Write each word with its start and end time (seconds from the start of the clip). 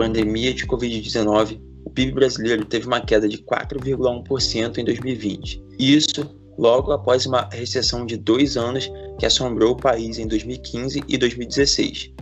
Pandemia 0.00 0.54
de 0.54 0.66
Covid-19, 0.66 1.60
o 1.84 1.90
PIB 1.90 2.12
brasileiro 2.12 2.64
teve 2.64 2.86
uma 2.86 3.02
queda 3.02 3.28
de 3.28 3.36
4,1% 3.36 4.78
em 4.78 4.84
2020. 4.86 5.62
Isso 5.78 6.38
logo 6.56 6.90
após 6.90 7.26
uma 7.26 7.46
recessão 7.52 8.06
de 8.06 8.16
dois 8.16 8.56
anos 8.56 8.90
que 9.18 9.26
assombrou 9.26 9.72
o 9.72 9.76
país 9.76 10.18
em 10.18 10.26
2015 10.26 11.04
e 11.06 11.18
2016. 11.18 12.14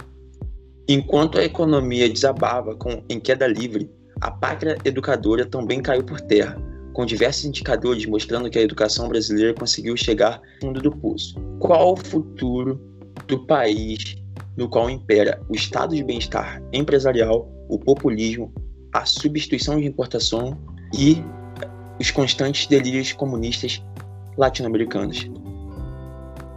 Enquanto 0.88 1.38
a 1.38 1.44
economia 1.44 2.08
desabava 2.08 2.74
com, 2.74 3.00
em 3.08 3.20
queda 3.20 3.46
livre, 3.46 3.88
a 4.20 4.28
pátria 4.28 4.76
educadora 4.84 5.46
também 5.46 5.80
caiu 5.80 6.02
por 6.02 6.20
terra, 6.20 6.60
com 6.92 7.06
diversos 7.06 7.44
indicadores 7.44 8.04
mostrando 8.06 8.50
que 8.50 8.58
a 8.58 8.62
educação 8.62 9.08
brasileira 9.08 9.54
conseguiu 9.54 9.96
chegar 9.96 10.42
no 10.56 10.66
fundo 10.66 10.82
do 10.82 10.90
poço. 10.90 11.36
Qual 11.60 11.92
o 11.92 11.96
futuro 11.96 12.80
do 13.28 13.46
país 13.46 14.16
no 14.56 14.68
qual 14.68 14.90
impera 14.90 15.40
o 15.48 15.54
estado 15.54 15.94
de 15.94 16.02
bem-estar 16.02 16.60
empresarial, 16.72 17.48
o 17.68 17.78
populismo, 17.78 18.52
a 18.92 19.04
substituição 19.04 19.78
de 19.78 19.86
importação 19.86 20.56
e 20.96 21.22
os 22.00 22.10
constantes 22.10 22.66
delírios 22.66 23.12
comunistas 23.12 23.82
latino-americanos? 24.36 25.30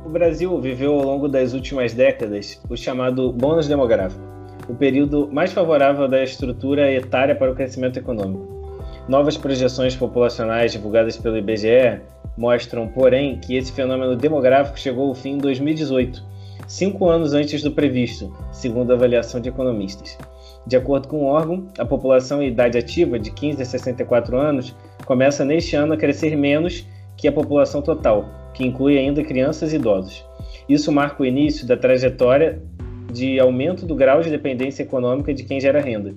O 0.06 0.10
Brasil 0.10 0.60
viveu 0.60 0.94
ao 0.94 1.06
longo 1.06 1.28
das 1.28 1.54
últimas 1.54 1.94
décadas 1.94 2.62
o 2.70 2.78
chamado 2.78 3.32
bônus 3.32 3.68
demográfico, 3.68 4.22
o 4.68 4.76
período 4.76 5.30
mais 5.32 5.52
favorável 5.52 6.08
da 6.08 6.24
estrutura 6.24 6.92
etária 6.92 7.36
para 7.36 7.52
o 7.52 7.56
crescimento 7.56 7.98
econômico. 7.98 8.52
Novas 9.08 9.36
projeções 9.36 9.96
populacionais 9.96 10.72
divulgadas 10.72 11.18
pelo 11.18 11.38
IBGE 11.38 12.02
mostram, 12.38 12.88
porém, 12.88 13.40
que 13.40 13.56
esse 13.56 13.72
fenômeno 13.72 14.16
demográfico 14.16 14.80
chegou 14.80 15.10
ao 15.10 15.16
fim 15.16 15.32
em 15.32 15.38
2018, 15.38 16.24
cinco 16.68 17.10
anos 17.10 17.34
antes 17.34 17.62
do 17.62 17.72
previsto, 17.72 18.34
segundo 18.52 18.92
a 18.92 18.96
avaliação 18.96 19.42
de 19.42 19.50
economistas. 19.50 20.18
De 20.68 20.78
acordo 20.78 21.08
com 21.08 21.24
o 21.24 21.26
órgão, 21.26 21.68
a 21.78 21.86
população 21.86 22.42
em 22.42 22.48
idade 22.48 22.78
ativa 22.78 23.18
de 23.20 23.32
15 23.32 23.62
a 23.62 23.66
64 23.66 24.38
anos 24.38 24.76
começa 25.06 25.44
neste 25.44 25.76
ano 25.76 25.94
a 25.94 25.98
crescer 25.98 26.36
menos 26.36 26.86
que 27.18 27.28
a 27.28 27.32
população 27.32 27.82
total, 27.82 28.26
que 28.54 28.66
inclui 28.66 28.98
ainda 28.98 29.24
crianças 29.24 29.74
e 29.74 29.76
idosos. 29.76 30.24
Isso 30.70 30.92
marca 30.92 31.24
o 31.24 31.26
início 31.26 31.68
da 31.68 31.76
trajetória 31.76 32.62
de 33.12 33.40
aumento 33.40 33.86
do 33.86 33.96
grau 33.96 34.22
de 34.22 34.30
dependência 34.30 34.84
econômica 34.84 35.34
de 35.34 35.44
quem 35.44 35.60
gera 35.60 35.82
renda, 35.82 36.16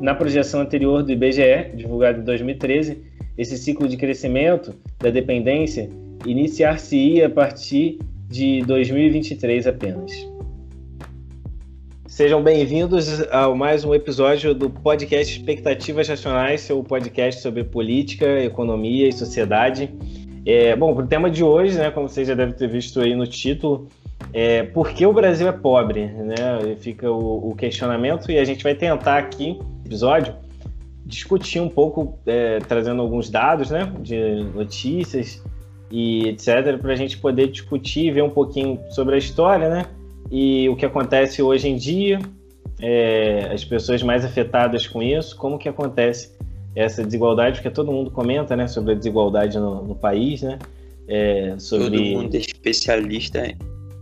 na 0.00 0.14
projeção 0.14 0.60
anterior 0.60 1.02
do 1.02 1.12
IBGE, 1.12 1.76
divulgada 1.76 2.18
em 2.18 2.24
2013, 2.24 3.02
esse 3.36 3.56
ciclo 3.56 3.86
de 3.88 3.96
crescimento 3.96 4.74
da 4.98 5.10
dependência 5.10 5.90
iniciar-se-ia 6.26 7.26
a 7.26 7.30
partir 7.30 7.98
de 8.28 8.62
2023 8.62 9.66
apenas. 9.66 10.12
Sejam 12.12 12.42
bem-vindos 12.42 13.22
a 13.30 13.48
mais 13.54 13.86
um 13.86 13.94
episódio 13.94 14.54
do 14.54 14.68
podcast 14.68 15.34
Expectativas 15.34 16.06
Racionais, 16.06 16.60
seu 16.60 16.84
podcast 16.84 17.40
sobre 17.40 17.64
política, 17.64 18.38
economia 18.44 19.08
e 19.08 19.12
sociedade. 19.14 19.88
É, 20.44 20.76
bom, 20.76 20.94
o 20.94 21.06
tema 21.06 21.30
de 21.30 21.42
hoje, 21.42 21.78
né, 21.78 21.90
como 21.90 22.10
vocês 22.10 22.28
já 22.28 22.34
devem 22.34 22.54
ter 22.54 22.68
visto 22.68 23.00
aí 23.00 23.16
no 23.16 23.26
título, 23.26 23.88
é 24.30 24.62
por 24.62 24.90
que 24.90 25.06
o 25.06 25.12
Brasil 25.14 25.48
é 25.48 25.52
pobre, 25.52 26.04
né? 26.04 26.76
Fica 26.80 27.10
o, 27.10 27.48
o 27.50 27.56
questionamento 27.56 28.30
e 28.30 28.38
a 28.38 28.44
gente 28.44 28.62
vai 28.62 28.74
tentar 28.74 29.16
aqui 29.16 29.58
episódio, 29.86 30.34
discutir 31.06 31.60
um 31.60 31.68
pouco, 31.70 32.18
é, 32.26 32.58
trazendo 32.58 33.00
alguns 33.00 33.30
dados, 33.30 33.70
né, 33.70 33.90
de 34.00 34.44
notícias 34.54 35.42
e 35.90 36.28
etc, 36.28 36.76
para 36.78 36.92
a 36.92 36.96
gente 36.96 37.16
poder 37.16 37.46
discutir, 37.48 38.12
ver 38.12 38.22
um 38.22 38.30
pouquinho 38.30 38.78
sobre 38.90 39.14
a 39.14 39.18
história, 39.18 39.70
né, 39.70 39.86
e 40.32 40.68
o 40.68 40.74
que 40.74 40.86
acontece 40.86 41.42
hoje 41.42 41.68
em 41.68 41.76
dia, 41.76 42.18
é, 42.80 43.50
as 43.52 43.64
pessoas 43.64 44.02
mais 44.02 44.24
afetadas 44.24 44.86
com 44.86 45.02
isso, 45.02 45.36
como 45.36 45.58
que 45.58 45.68
acontece 45.68 46.34
essa 46.74 47.04
desigualdade, 47.04 47.56
porque 47.56 47.70
todo 47.70 47.92
mundo 47.92 48.10
comenta, 48.10 48.56
né, 48.56 48.66
sobre 48.66 48.92
a 48.92 48.94
desigualdade 48.96 49.58
no, 49.58 49.84
no 49.84 49.94
país, 49.94 50.40
né, 50.40 50.58
é, 51.06 51.54
sobre... 51.58 52.14
Todo 52.14 52.22
mundo 52.22 52.34
é 52.34 52.38
especialista 52.38 53.54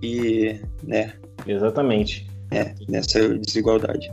e, 0.03 0.61
né... 0.85 1.15
Exatamente. 1.47 2.29
É, 2.53 2.75
nessa 2.89 3.29
desigualdade 3.39 4.11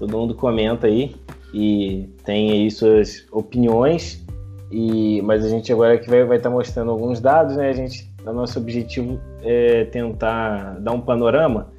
todo 0.00 0.16
mundo 0.16 0.34
comenta 0.34 0.86
aí 0.86 1.14
e 1.52 2.08
tem 2.24 2.50
aí 2.50 2.70
suas 2.70 3.26
opiniões. 3.30 4.24
E, 4.72 5.20
mas 5.22 5.44
a 5.44 5.48
gente 5.48 5.70
agora 5.72 5.98
que 5.98 6.08
vai 6.08 6.22
estar 6.22 6.48
tá 6.48 6.50
mostrando 6.50 6.90
alguns 6.90 7.20
dados, 7.20 7.56
né? 7.56 7.68
A 7.68 7.72
gente, 7.72 8.09
o 8.24 8.32
nosso 8.32 8.58
objetivo 8.58 9.20
é 9.42 9.84
tentar 9.84 10.78
dar 10.80 10.92
um 10.92 11.00
panorama 11.00 11.72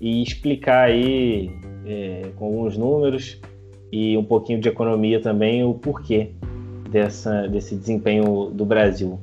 e 0.00 0.22
explicar 0.22 0.88
aí 0.88 1.50
é, 1.86 2.30
com 2.36 2.46
alguns 2.46 2.76
números 2.76 3.40
e 3.92 4.16
um 4.16 4.24
pouquinho 4.24 4.60
de 4.60 4.68
economia 4.68 5.20
também 5.20 5.62
o 5.62 5.74
porquê 5.74 6.32
dessa, 6.90 7.46
desse 7.46 7.76
desempenho 7.76 8.50
do 8.50 8.64
Brasil. 8.64 9.20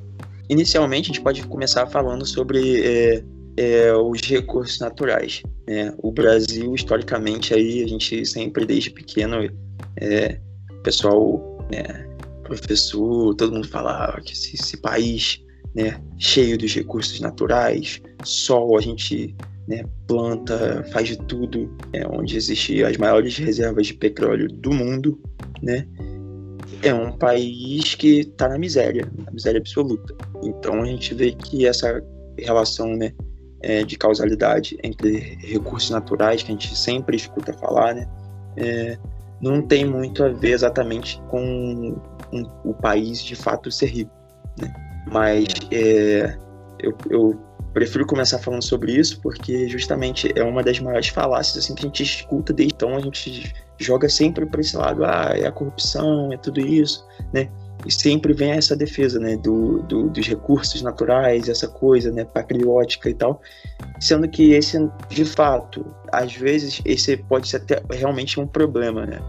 Inicialmente, 0.50 1.12
a 1.12 1.14
gente 1.14 1.22
pode 1.22 1.46
começar 1.48 1.88
falando 1.88 2.26
sobre 2.26 2.82
é, 2.86 3.24
é, 3.58 3.94
os 3.94 4.22
recursos 4.22 4.80
naturais. 4.80 5.44
Né? 5.68 5.94
O 5.98 6.12
Brasil, 6.12 6.74
historicamente, 6.76 7.54
aí 7.54 7.84
a 7.84 7.88
gente 7.88 8.26
sempre, 8.26 8.66
desde 8.66 8.90
pequeno, 8.90 9.50
é, 9.98 10.40
pessoal, 10.84 11.66
né, 11.72 12.08
professor, 12.44 13.34
todo 13.36 13.54
mundo 13.54 13.68
falava 13.68 14.20
que 14.22 14.34
esse, 14.34 14.56
esse, 14.56 14.78
país 14.78 15.42
né, 15.76 16.02
cheio 16.18 16.58
dos 16.58 16.74
recursos 16.74 17.20
naturais, 17.20 18.02
sol, 18.24 18.78
a 18.78 18.82
gente 18.82 19.36
né, 19.68 19.84
planta, 20.08 20.84
faz 20.92 21.08
de 21.08 21.18
tudo, 21.18 21.74
é, 21.94 22.06
onde 22.08 22.36
existem 22.36 22.84
as 22.84 22.98
maiores 22.98 23.38
reservas 23.38 23.88
de 23.88 23.94
petróleo 23.94 24.48
do 24.48 24.72
mundo, 24.72 25.20
né? 25.62 25.88
É 26.84 26.94
um 26.94 27.12
país 27.12 27.96
que 27.96 28.22
está 28.22 28.50
na 28.50 28.58
miséria, 28.58 29.10
na 29.24 29.32
miséria 29.32 29.60
absoluta. 29.60 30.16
Então 30.44 30.82
a 30.82 30.86
gente 30.86 31.14
vê 31.14 31.32
que 31.32 31.68
essa 31.68 32.04
relação, 32.38 32.96
né, 32.96 33.14
é, 33.62 33.84
de 33.84 33.98
causalidade 33.98 34.78
entre 34.84 35.38
recursos 35.42 35.92
naturais, 35.92 36.42
que 36.42 36.50
a 36.50 36.54
gente 36.54 36.76
sempre 36.76 37.16
escuta 37.16 37.54
falar, 37.54 37.94
né? 37.94 38.10
É, 38.58 38.98
não 39.42 39.62
tem 39.62 39.86
muito 39.86 40.24
a 40.24 40.30
ver 40.30 40.52
exatamente 40.52 41.22
com 41.30 41.96
um, 42.32 42.44
o 42.64 42.74
país 42.74 43.24
de 43.24 43.36
fato 43.36 43.72
ser 43.72 43.88
rico, 43.88 44.12
né? 44.60 44.91
Mas 45.08 45.48
é, 45.72 46.38
eu, 46.80 46.96
eu, 47.10 47.42
prefiro 47.74 48.06
começar 48.06 48.38
falando 48.38 48.64
sobre 48.64 48.92
isso 48.92 49.22
porque 49.22 49.70
justamente 49.70 50.30
é 50.36 50.44
uma 50.44 50.62
das 50.62 50.78
maiores 50.82 51.08
falácias 51.08 51.64
assim, 51.64 51.74
que 51.74 51.86
a 51.86 51.88
gente 51.88 52.04
escuta 52.04 52.52
desde 52.52 52.74
então, 52.76 52.98
a 52.98 53.00
gente 53.00 53.54
joga 53.80 54.10
sempre 54.10 54.46
para 54.46 54.60
esse 54.60 54.76
lado, 54.76 55.06
ah, 55.06 55.32
é 55.34 55.48
a 55.48 55.52
corrupção, 55.52 56.34
é 56.34 56.38
tudo 56.38 56.60
isso, 56.60 57.08
né? 57.34 57.50
e 57.86 57.92
sempre 57.92 58.34
vem 58.34 58.52
essa 58.52 58.76
defesa, 58.76 59.20
né, 59.20 59.36
do, 59.38 59.82
do, 59.84 60.10
dos 60.10 60.28
recursos 60.28 60.82
naturais, 60.82 61.50
essa 61.50 61.68
coisa, 61.68 62.12
né, 62.12 62.26
patriótica 62.26 63.10
e 63.10 63.14
tal, 63.14 63.42
sendo 64.00 64.28
que 64.28 64.52
esse, 64.52 64.78
de 65.10 65.26
fato, 65.26 65.86
às 66.12 66.34
vezes 66.36 66.82
esse 66.86 67.18
pode 67.18 67.48
ser 67.48 67.58
até 67.58 67.82
realmente 67.92 68.40
um 68.40 68.48
problema, 68.48 69.06
né, 69.06 69.20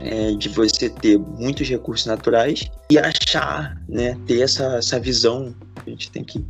é, 0.00 0.32
de 0.32 0.48
você 0.48 0.88
ter 0.88 1.18
muitos 1.18 1.68
recursos 1.68 2.06
naturais 2.06 2.70
e 2.90 2.98
achar, 2.98 3.80
né, 3.88 4.16
ter 4.26 4.42
essa, 4.42 4.76
essa 4.76 4.98
visão, 4.98 5.54
a 5.86 5.90
gente 5.90 6.10
tem 6.10 6.24
que 6.24 6.44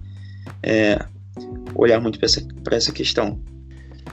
é, 0.63 0.99
olhar 1.75 2.01
muito 2.01 2.19
para 2.19 2.27
essa, 2.27 2.47
essa 2.71 2.93
questão. 2.93 3.39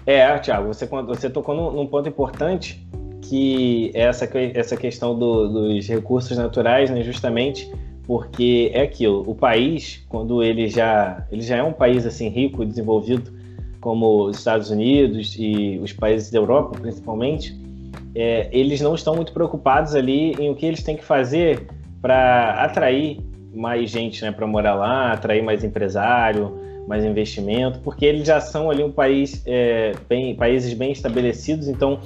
É, 0.06 0.38
Thiago, 0.40 0.68
você, 0.68 0.86
você 0.86 1.30
tocou 1.30 1.56
num, 1.56 1.72
num 1.72 1.88
ponto 1.88 2.08
importante 2.08 2.86
que 3.22 3.92
essa, 3.94 4.30
essa 4.54 4.78
questão 4.78 5.18
do, 5.18 5.48
dos 5.48 5.88
recursos 5.88 6.38
naturais, 6.38 6.90
né, 6.90 7.02
justamente 7.04 7.70
porque 8.06 8.70
é 8.74 8.84
aquilo, 8.84 9.24
o 9.26 9.34
país, 9.34 10.06
quando 10.08 10.44
ele 10.44 10.68
já, 10.68 11.26
ele 11.32 11.42
já 11.42 11.58
é 11.58 11.64
um 11.64 11.74
país 11.74 12.06
assim 12.06 12.30
rico 12.30 12.64
desenvolvido, 12.64 13.34
como 13.82 14.26
os 14.26 14.38
Estados 14.38 14.70
Unidos 14.70 15.36
e 15.38 15.80
os 15.82 15.92
países 15.92 16.30
da 16.30 16.38
Europa, 16.38 16.80
principalmente, 16.80 17.56
é, 18.16 18.48
eles 18.52 18.80
não 18.80 18.96
estão 18.96 19.16
muito 19.16 19.34
preocupados 19.34 19.94
ali 19.94 20.32
em 20.34 20.50
o 20.50 20.56
que 20.56 20.66
eles 20.66 20.82
têm 20.82 20.96
que 20.96 21.04
fazer 21.04 21.68
para 22.02 22.64
atrair 22.64 23.20
mais 23.54 23.90
gente 23.90 24.24
né, 24.24 24.32
para 24.32 24.48
morar 24.48 24.76
lá, 24.76 25.12
atrair 25.14 25.44
mais 25.44 25.64
empresário, 25.64 26.58
mais 26.88 27.04
investimento, 27.04 27.80
porque 27.80 28.06
eles 28.06 28.28
já 28.28 28.40
são 28.40 28.70
ali 28.70 28.84
um 28.84 28.92
país, 28.92 29.42
é, 29.46 29.94
bem, 30.08 30.36
países 30.36 30.74
bem 30.74 30.92
estabelecidos, 30.92 31.68
então 31.68 32.00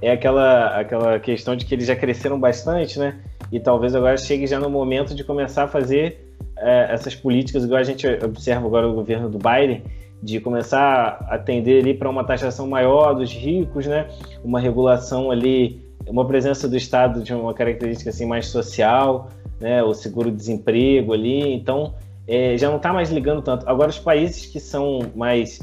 é 0.00 0.10
aquela, 0.10 0.80
aquela 0.80 1.18
questão 1.18 1.54
de 1.54 1.66
que 1.66 1.74
eles 1.74 1.86
já 1.86 1.94
cresceram 1.94 2.40
bastante, 2.40 2.98
né? 2.98 3.20
E 3.50 3.60
talvez 3.60 3.94
agora 3.94 4.16
chegue 4.16 4.46
já 4.46 4.58
no 4.58 4.70
momento 4.70 5.14
de 5.14 5.22
começar 5.22 5.64
a 5.64 5.68
fazer 5.68 6.34
é, 6.56 6.86
essas 6.90 7.14
políticas, 7.14 7.64
igual 7.64 7.80
a 7.80 7.84
gente 7.84 8.06
observa 8.24 8.66
agora 8.66 8.88
o 8.88 8.94
governo 8.94 9.28
do 9.28 9.38
Biden, 9.38 9.82
de 10.22 10.38
começar 10.38 11.26
a 11.28 11.34
atender 11.34 11.80
ali 11.80 11.94
para 11.94 12.08
uma 12.08 12.22
taxação 12.22 12.68
maior 12.68 13.12
dos 13.14 13.32
ricos, 13.32 13.86
né? 13.86 14.06
Uma 14.44 14.60
regulação 14.60 15.30
ali, 15.30 15.80
uma 16.06 16.24
presença 16.26 16.68
do 16.68 16.76
Estado 16.76 17.22
de 17.22 17.34
uma 17.34 17.52
característica 17.52 18.10
assim 18.10 18.24
mais 18.24 18.46
social, 18.46 19.28
né? 19.60 19.82
O 19.82 19.92
seguro-desemprego 19.92 21.12
ali, 21.12 21.52
então 21.52 21.94
é, 22.28 22.56
já 22.56 22.68
não 22.68 22.76
está 22.76 22.92
mais 22.92 23.10
ligando 23.10 23.42
tanto. 23.42 23.68
Agora, 23.68 23.90
os 23.90 23.98
países 23.98 24.46
que 24.46 24.60
são 24.60 25.00
mais 25.16 25.58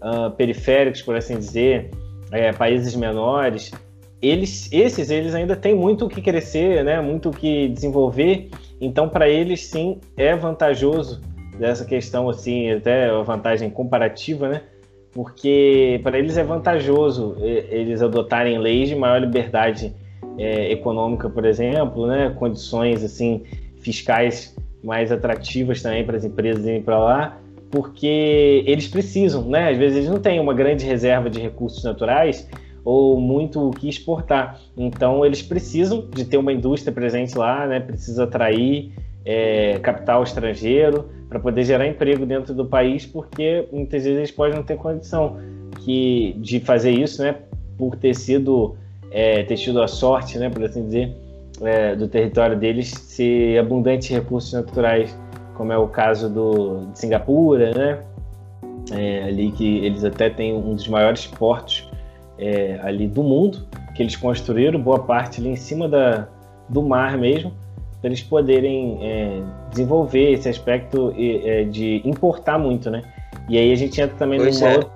uh, 0.00 0.30
periféricos, 0.30 1.02
por 1.02 1.16
assim 1.16 1.36
dizer, 1.36 1.90
é, 2.30 2.52
países 2.52 2.94
menores, 2.94 3.72
eles, 4.22 4.70
esses, 4.72 5.10
eles 5.10 5.34
ainda 5.34 5.56
têm 5.56 5.74
muito 5.74 6.06
o 6.06 6.08
que 6.08 6.22
crescer, 6.22 6.84
né? 6.84 7.00
Muito 7.00 7.30
o 7.30 7.32
que 7.32 7.68
desenvolver. 7.68 8.48
Então, 8.80 9.08
para 9.08 9.28
eles, 9.28 9.66
sim, 9.66 9.98
é 10.16 10.36
vantajoso 10.36 11.20
dessa 11.58 11.84
questão, 11.84 12.28
assim, 12.28 12.70
até 12.70 13.08
a 13.08 13.22
vantagem 13.22 13.70
comparativa, 13.70 14.48
né? 14.48 14.62
Porque 15.12 16.00
para 16.02 16.18
eles 16.18 16.36
é 16.36 16.42
vantajoso 16.42 17.36
eles 17.40 18.02
adotarem 18.02 18.58
leis 18.58 18.88
de 18.88 18.96
maior 18.96 19.20
liberdade 19.20 19.94
é, 20.36 20.72
econômica, 20.72 21.30
por 21.30 21.44
exemplo, 21.44 22.06
né? 22.06 22.34
Condições, 22.36 23.04
assim, 23.04 23.42
fiscais 23.78 24.56
mais 24.82 25.10
atrativas 25.12 25.80
também 25.80 26.04
para 26.04 26.16
as 26.16 26.24
empresas 26.24 26.64
irem 26.66 26.82
para 26.82 26.98
lá, 26.98 27.38
porque 27.70 28.62
eles 28.66 28.88
precisam, 28.88 29.48
né? 29.48 29.70
Às 29.70 29.78
vezes 29.78 29.98
eles 29.98 30.10
não 30.10 30.20
têm 30.20 30.40
uma 30.40 30.52
grande 30.52 30.84
reserva 30.84 31.30
de 31.30 31.40
recursos 31.40 31.82
naturais 31.84 32.48
ou 32.84 33.18
muito 33.18 33.68
o 33.68 33.70
que 33.70 33.88
exportar. 33.88 34.60
Então 34.76 35.24
eles 35.24 35.42
precisam 35.42 36.06
de 36.10 36.24
ter 36.24 36.36
uma 36.36 36.52
indústria 36.52 36.92
presente 36.92 37.36
lá, 37.38 37.66
né? 37.66 37.80
Precisa 37.80 38.24
atrair 38.24 38.92
é, 39.24 39.78
capital 39.78 40.22
estrangeiro 40.22 41.08
para 41.28 41.40
poder 41.40 41.64
gerar 41.64 41.86
emprego 41.86 42.26
dentro 42.26 42.54
do 42.54 42.66
país, 42.66 43.06
porque 43.06 43.66
muitas 43.72 44.04
vezes 44.04 44.18
eles 44.18 44.30
podem 44.30 44.56
não 44.56 44.62
ter 44.62 44.76
condição 44.76 45.38
que, 45.80 46.36
de 46.38 46.60
fazer 46.60 46.90
isso, 46.90 47.22
né? 47.22 47.36
Por 47.76 47.96
ter 47.96 48.14
sido 48.14 48.76
é, 49.10 49.42
ter 49.44 49.56
tido 49.56 49.80
a 49.82 49.88
sorte, 49.88 50.38
né? 50.38 50.50
Por 50.50 50.62
assim 50.64 50.84
dizer, 50.84 51.14
é, 51.62 51.94
do 51.94 52.08
território 52.08 52.58
deles 52.58 52.90
ser 52.90 53.58
abundante 53.58 54.12
em 54.12 54.16
recursos 54.16 54.52
naturais, 54.52 55.16
como 55.54 55.72
é 55.72 55.78
o 55.78 55.86
caso 55.86 56.28
do, 56.28 56.86
de 56.92 56.98
Singapura, 56.98 57.72
né? 57.72 57.98
É, 58.92 59.24
ali 59.24 59.50
que 59.52 59.78
eles 59.78 60.04
até 60.04 60.28
têm 60.28 60.54
um 60.54 60.74
dos 60.74 60.86
maiores 60.88 61.26
portos 61.26 61.88
é, 62.38 62.78
ali 62.82 63.06
do 63.06 63.22
mundo, 63.22 63.66
que 63.94 64.02
eles 64.02 64.16
construíram, 64.16 64.80
boa 64.80 64.98
parte 64.98 65.40
ali 65.40 65.50
em 65.50 65.56
cima 65.56 65.88
da, 65.88 66.28
do 66.68 66.82
mar 66.82 67.16
mesmo, 67.16 67.52
para 68.04 68.10
eles 68.10 68.22
poderem 68.22 68.98
é, 69.00 69.42
desenvolver 69.70 70.32
esse 70.32 70.46
aspecto 70.46 71.14
é, 71.16 71.64
de 71.64 72.02
importar 72.04 72.58
muito, 72.58 72.90
né? 72.90 73.00
E 73.48 73.56
aí 73.56 73.72
a 73.72 73.74
gente 73.76 73.98
entra 73.98 74.14
também 74.18 74.38
pois 74.38 74.60
numa 74.60 74.72
é. 74.72 74.76
outra... 74.76 74.92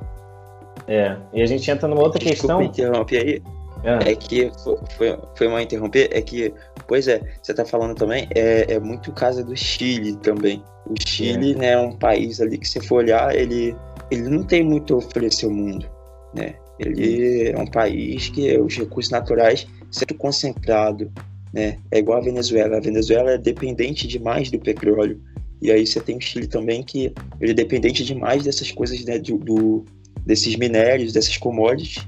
É, 0.86 1.16
e 1.32 1.42
a 1.42 1.46
gente 1.46 1.70
entra 1.70 1.88
numa 1.88 2.02
outra 2.02 2.22
Desculpa, 2.22 2.68
questão... 2.68 3.06
aí. 3.10 3.42
É. 3.82 4.10
é, 4.10 4.14
que 4.14 4.50
foi, 4.98 5.18
foi 5.36 5.46
uma 5.46 5.62
interromper, 5.62 6.10
é 6.12 6.20
que, 6.20 6.52
pois 6.86 7.08
é, 7.08 7.20
você 7.40 7.52
está 7.52 7.64
falando 7.64 7.94
também, 7.94 8.28
é, 8.34 8.74
é 8.74 8.78
muito 8.78 9.10
caso 9.12 9.42
do 9.42 9.56
Chile 9.56 10.16
também. 10.16 10.62
O 10.86 10.94
Chile, 11.08 11.52
é. 11.52 11.56
né, 11.56 11.70
é 11.72 11.78
um 11.78 11.96
país 11.96 12.42
ali 12.42 12.58
que 12.58 12.68
se 12.68 12.78
for 12.80 12.96
olhar, 12.96 13.34
ele, 13.34 13.74
ele 14.10 14.28
não 14.28 14.42
tem 14.42 14.62
muito 14.62 14.92
a 14.92 14.96
oferecer 14.98 15.46
ao 15.46 15.52
mundo, 15.52 15.86
né? 16.34 16.56
Ele 16.78 17.50
é 17.50 17.58
um 17.58 17.66
país 17.66 18.28
que 18.28 18.58
os 18.58 18.76
recursos 18.76 19.10
naturais 19.10 19.66
sendo 19.90 20.14
concentrado, 20.14 21.10
né? 21.52 21.78
É 21.90 21.98
igual 21.98 22.18
a 22.18 22.24
Venezuela. 22.24 22.76
A 22.76 22.80
Venezuela 22.80 23.32
é 23.32 23.38
dependente 23.38 24.06
demais 24.06 24.50
do 24.50 24.58
petróleo. 24.58 25.20
E 25.60 25.70
aí 25.70 25.86
você 25.86 26.00
tem 26.00 26.16
o 26.16 26.20
Chile 26.20 26.46
também 26.46 26.82
que 26.82 27.12
ele 27.40 27.52
é 27.52 27.54
dependente 27.54 28.04
demais 28.04 28.44
dessas 28.44 28.70
coisas, 28.70 29.04
né? 29.04 29.18
Do, 29.18 29.38
do 29.38 29.84
desses 30.24 30.56
minérios, 30.56 31.12
dessas 31.12 31.36
commodities. 31.36 32.06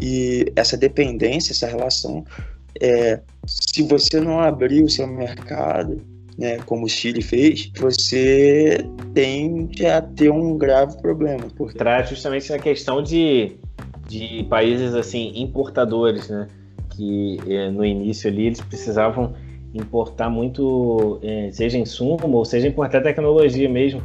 E 0.00 0.50
essa 0.56 0.76
dependência, 0.76 1.52
essa 1.52 1.66
relação, 1.66 2.24
é, 2.80 3.20
se 3.46 3.82
você 3.82 4.20
não 4.20 4.40
abrir 4.40 4.82
o 4.82 4.88
seu 4.88 5.06
mercado, 5.06 6.00
né, 6.38 6.58
como 6.64 6.86
o 6.86 6.88
Chile 6.88 7.20
fez, 7.20 7.70
você 7.78 8.78
tende 9.12 9.84
a 9.84 10.00
ter 10.00 10.30
um 10.30 10.56
grave 10.56 10.96
problema. 11.00 11.46
Por 11.54 11.74
trás 11.74 12.08
justamente 12.08 12.52
a 12.52 12.58
questão 12.58 13.02
de 13.02 13.56
de 14.08 14.44
países 14.50 14.92
assim 14.92 15.32
importadores, 15.36 16.28
né? 16.28 16.48
Que 17.00 17.38
é, 17.48 17.70
no 17.70 17.82
início 17.82 18.30
ali 18.30 18.48
eles 18.48 18.60
precisavam 18.60 19.32
importar 19.72 20.28
muito, 20.28 21.18
é, 21.22 21.50
seja 21.50 21.78
insumo 21.78 22.36
ou 22.36 22.44
seja 22.44 22.68
importar 22.68 23.00
tecnologia 23.00 23.70
mesmo. 23.70 24.02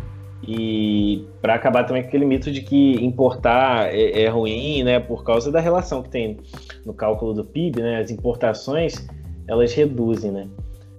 E 0.48 1.26
para 1.42 1.56
acabar 1.56 1.84
também 1.84 2.04
com 2.04 2.08
aquele 2.08 2.24
mito 2.24 2.50
de 2.50 2.62
que 2.62 2.94
importar 3.04 3.94
é, 3.94 4.24
é, 4.24 4.30
ruim, 4.30 4.82
né? 4.84 4.98
Por 4.98 5.26
causa 5.26 5.52
da 5.52 5.60
relação 5.60 6.02
que 6.02 6.10
tem 6.10 6.38
no 6.86 6.94
cálculo 6.94 7.34
do 7.34 7.44
PIB, 7.44 7.82
né? 7.82 8.00
As 8.00 8.10
importações 8.10 9.06
elas 9.46 9.74
reduzem, 9.74 10.32
né? 10.32 10.48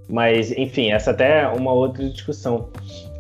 Mas 0.07 0.53
enfim, 0.53 0.91
essa 0.91 1.13
até 1.13 1.45
é 1.45 1.49
uma 1.49 1.73
outra 1.73 2.07
discussão. 2.11 2.69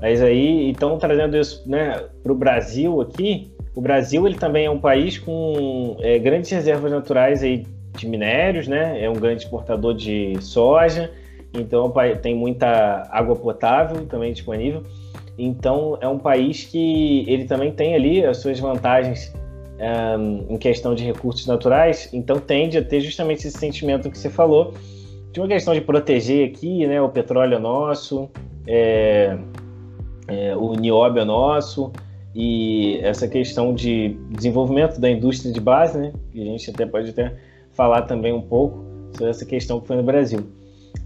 Mas 0.03 0.21
aí, 0.21 0.69
então 0.69 0.99
trazendo 0.99 1.35
isso, 1.35 1.63
né, 1.67 2.05
para 2.23 2.33
o 2.33 2.37
Brasil 2.37 3.01
aqui, 3.01 3.51
o 3.75 3.81
Brasil 3.81 4.27
ele 4.27 4.37
também 4.37 4.67
é 4.67 4.71
um 4.71 4.79
país 4.79 5.19
com 5.19 5.97
é, 6.01 6.19
grandes 6.19 6.51
reservas 6.51 6.93
naturais 6.93 7.43
aí 7.43 7.67
de 7.97 8.09
minérios, 8.09 8.69
né? 8.69 9.03
É 9.03 9.09
um 9.09 9.15
grande 9.15 9.43
exportador 9.43 9.95
de 9.95 10.37
soja, 10.41 11.11
então 11.53 11.93
tem 12.23 12.35
muita 12.35 13.09
água 13.11 13.35
potável 13.37 14.07
também 14.07 14.33
disponível. 14.33 14.83
Então 15.39 15.99
é 16.01 16.09
um 16.09 16.19
país 16.19 16.65
que 16.65 17.25
ele 17.29 17.45
também 17.45 17.73
tem 17.73 17.95
ali 17.95 18.25
as 18.25 18.39
suas 18.39 18.59
vantagens 18.59 19.35
um, 19.79 20.55
em 20.55 20.57
questão 20.57 20.95
de 20.95 21.05
recursos 21.05 21.47
naturais, 21.47 22.09
então 22.13 22.39
tende 22.39 22.79
a 22.79 22.83
ter 22.83 23.01
justamente 23.01 23.47
esse 23.47 23.59
sentimento 23.59 24.11
que 24.11 24.17
você 24.17 24.31
falou 24.31 24.73
de 25.33 25.41
uma 25.41 25.49
questão 25.49 25.75
de 25.75 25.83
proteger 25.83 26.49
aqui, 26.49 26.87
né? 26.87 27.01
O 27.03 27.11
petróleo 27.11 27.57
é 27.57 27.59
nosso, 27.59 28.31
é, 28.67 29.37
é, 30.29 30.57
o 30.57 30.75
nióbio 30.75 31.21
é 31.21 31.25
nosso, 31.25 31.93
e 32.35 32.99
essa 33.03 33.27
questão 33.27 33.75
de 33.75 34.17
desenvolvimento 34.31 35.01
da 35.01 35.11
indústria 35.11 35.53
de 35.53 35.61
base, 35.61 35.99
né, 35.99 36.13
que 36.33 36.43
a 36.43 36.45
gente 36.45 36.71
até 36.71 36.85
pode 36.85 37.11
até 37.11 37.35
falar 37.77 38.03
também 38.03 38.33
um 38.33 38.41
pouco 38.41 38.85
sobre 39.13 39.31
essa 39.31 39.45
questão 39.45 39.81
que 39.81 39.87
foi 39.87 39.97
no 39.97 40.03
Brasil. 40.03 40.41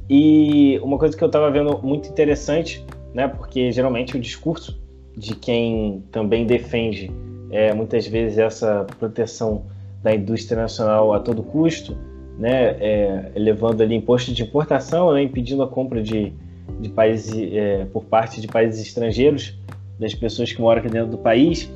E 0.09 0.79
uma 0.83 0.99
coisa 0.99 1.17
que 1.17 1.23
eu 1.23 1.27
estava 1.27 1.51
vendo 1.51 1.79
muito 1.83 2.09
interessante, 2.09 2.85
né, 3.13 3.29
porque 3.29 3.71
geralmente 3.73 4.17
o 4.17 4.21
discurso 4.21 4.81
de 5.17 5.35
quem 5.35 6.03
também 6.11 6.47
defende 6.47 7.11
é, 7.51 7.75
muitas 7.75 8.07
vezes 8.07 8.39
essa 8.39 8.87
proteção 8.99 9.65
da 10.03 10.15
indústria 10.15 10.63
nacional 10.63 11.13
a 11.13 11.21
todo 11.21 11.43
custo, 11.43 11.97
né, 12.39 12.77
é, 12.81 13.33
levando 13.35 13.83
ali 13.83 13.95
imposto 13.95 14.33
de 14.33 14.43
importação, 14.43 15.13
né, 15.13 15.23
impedindo 15.23 15.63
a 15.63 15.69
compra 15.69 16.03
de, 16.03 16.33
de 16.81 16.89
países 16.89 17.35
é, 17.53 17.85
por 17.93 18.05
parte 18.05 18.41
de 18.41 18.47
países 18.47 18.81
estrangeiros 18.87 19.59
das 19.99 20.15
pessoas 20.15 20.53
que 20.53 20.61
moram 20.61 20.81
aqui 20.81 20.89
dentro 20.89 21.11
do 21.11 21.19
país 21.19 21.71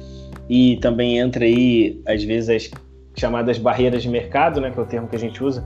e 0.49 0.77
também 0.77 1.19
entra 1.19 1.45
aí 1.45 2.01
às 2.07 2.23
vezes 2.25 2.49
as 2.49 2.84
chamadas 3.15 3.59
barreiras 3.59 4.03
de 4.03 4.09
mercado, 4.09 4.61
né, 4.61 4.71
que 4.71 4.79
é 4.79 4.83
o 4.83 4.87
termo 4.87 5.09
que 5.09 5.17
a 5.17 5.19
gente 5.19 5.43
usa 5.43 5.65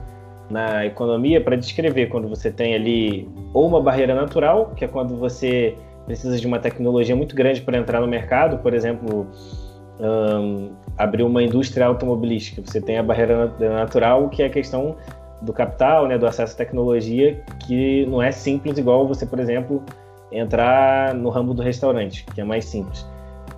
na 0.49 0.85
economia 0.85 1.39
para 1.39 1.55
descrever 1.55 2.07
quando 2.07 2.27
você 2.27 2.51
tem 2.51 2.73
ali 2.73 3.29
ou 3.53 3.67
uma 3.67 3.81
barreira 3.81 4.15
natural, 4.15 4.71
que 4.75 4.83
é 4.83 4.87
quando 4.87 5.15
você 5.15 5.75
precisa 6.05 6.39
de 6.39 6.47
uma 6.47 6.59
tecnologia 6.59 7.15
muito 7.15 7.35
grande 7.35 7.61
para 7.61 7.77
entrar 7.77 8.01
no 8.01 8.07
mercado, 8.07 8.57
por 8.57 8.73
exemplo, 8.73 9.27
um, 9.99 10.71
abrir 10.97 11.23
uma 11.23 11.43
indústria 11.43 11.85
automobilística. 11.85 12.61
Você 12.65 12.81
tem 12.81 12.97
a 12.97 13.03
barreira 13.03 13.53
natural, 13.59 14.27
que 14.29 14.41
é 14.41 14.47
a 14.47 14.49
questão 14.49 14.95
do 15.41 15.53
capital, 15.53 16.07
né, 16.07 16.17
do 16.17 16.25
acesso 16.25 16.53
à 16.53 16.57
tecnologia, 16.57 17.41
que 17.67 18.05
não 18.07 18.21
é 18.21 18.31
simples 18.31 18.77
igual 18.77 19.07
você, 19.07 19.25
por 19.25 19.39
exemplo, 19.39 19.83
entrar 20.31 21.13
no 21.13 21.29
ramo 21.29 21.53
do 21.53 21.61
restaurante, 21.61 22.25
que 22.33 22.41
é 22.41 22.43
mais 22.43 22.65
simples. 22.65 23.05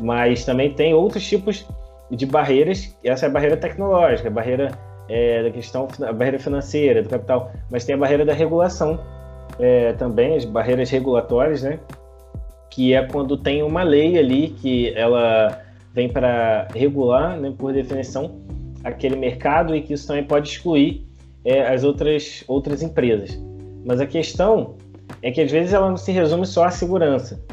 Mas 0.01 0.43
também 0.43 0.73
tem 0.73 0.93
outros 0.93 1.25
tipos 1.25 1.65
de 2.15 2.25
barreiras, 2.25 2.95
essa 3.03 3.25
é 3.25 3.29
a 3.29 3.31
barreira 3.31 3.57
tecnológica, 3.57 4.27
a 4.27 4.31
barreira 4.31 4.71
é, 5.09 5.43
da 5.43 5.51
questão, 5.51 5.87
a 6.01 6.13
barreira 6.13 6.39
financeira, 6.39 7.01
do 7.01 7.09
capital, 7.09 7.51
mas 7.69 7.85
tem 7.85 7.95
a 7.95 7.97
barreira 7.97 8.25
da 8.25 8.33
regulação 8.33 8.99
é, 9.59 9.93
também, 9.93 10.35
as 10.35 10.45
barreiras 10.45 10.89
regulatórias, 10.89 11.63
né? 11.63 11.79
Que 12.69 12.93
é 12.93 13.05
quando 13.05 13.37
tem 13.37 13.63
uma 13.63 13.83
lei 13.83 14.17
ali 14.17 14.49
que 14.49 14.93
ela 14.95 15.61
vem 15.93 16.07
para 16.07 16.67
regular, 16.73 17.37
né, 17.37 17.53
por 17.57 17.73
definição, 17.73 18.39
aquele 18.83 19.15
mercado 19.15 19.75
e 19.75 19.81
que 19.81 19.93
isso 19.93 20.07
também 20.07 20.23
pode 20.23 20.47
excluir 20.47 21.05
é, 21.43 21.67
as 21.67 21.83
outras, 21.83 22.43
outras 22.47 22.81
empresas. 22.81 23.37
Mas 23.85 23.99
a 23.99 24.05
questão 24.05 24.75
é 25.21 25.31
que 25.31 25.41
às 25.41 25.51
vezes 25.51 25.73
ela 25.73 25.89
não 25.89 25.97
se 25.97 26.11
resume 26.11 26.45
só 26.45 26.65
à 26.65 26.71
segurança. 26.71 27.43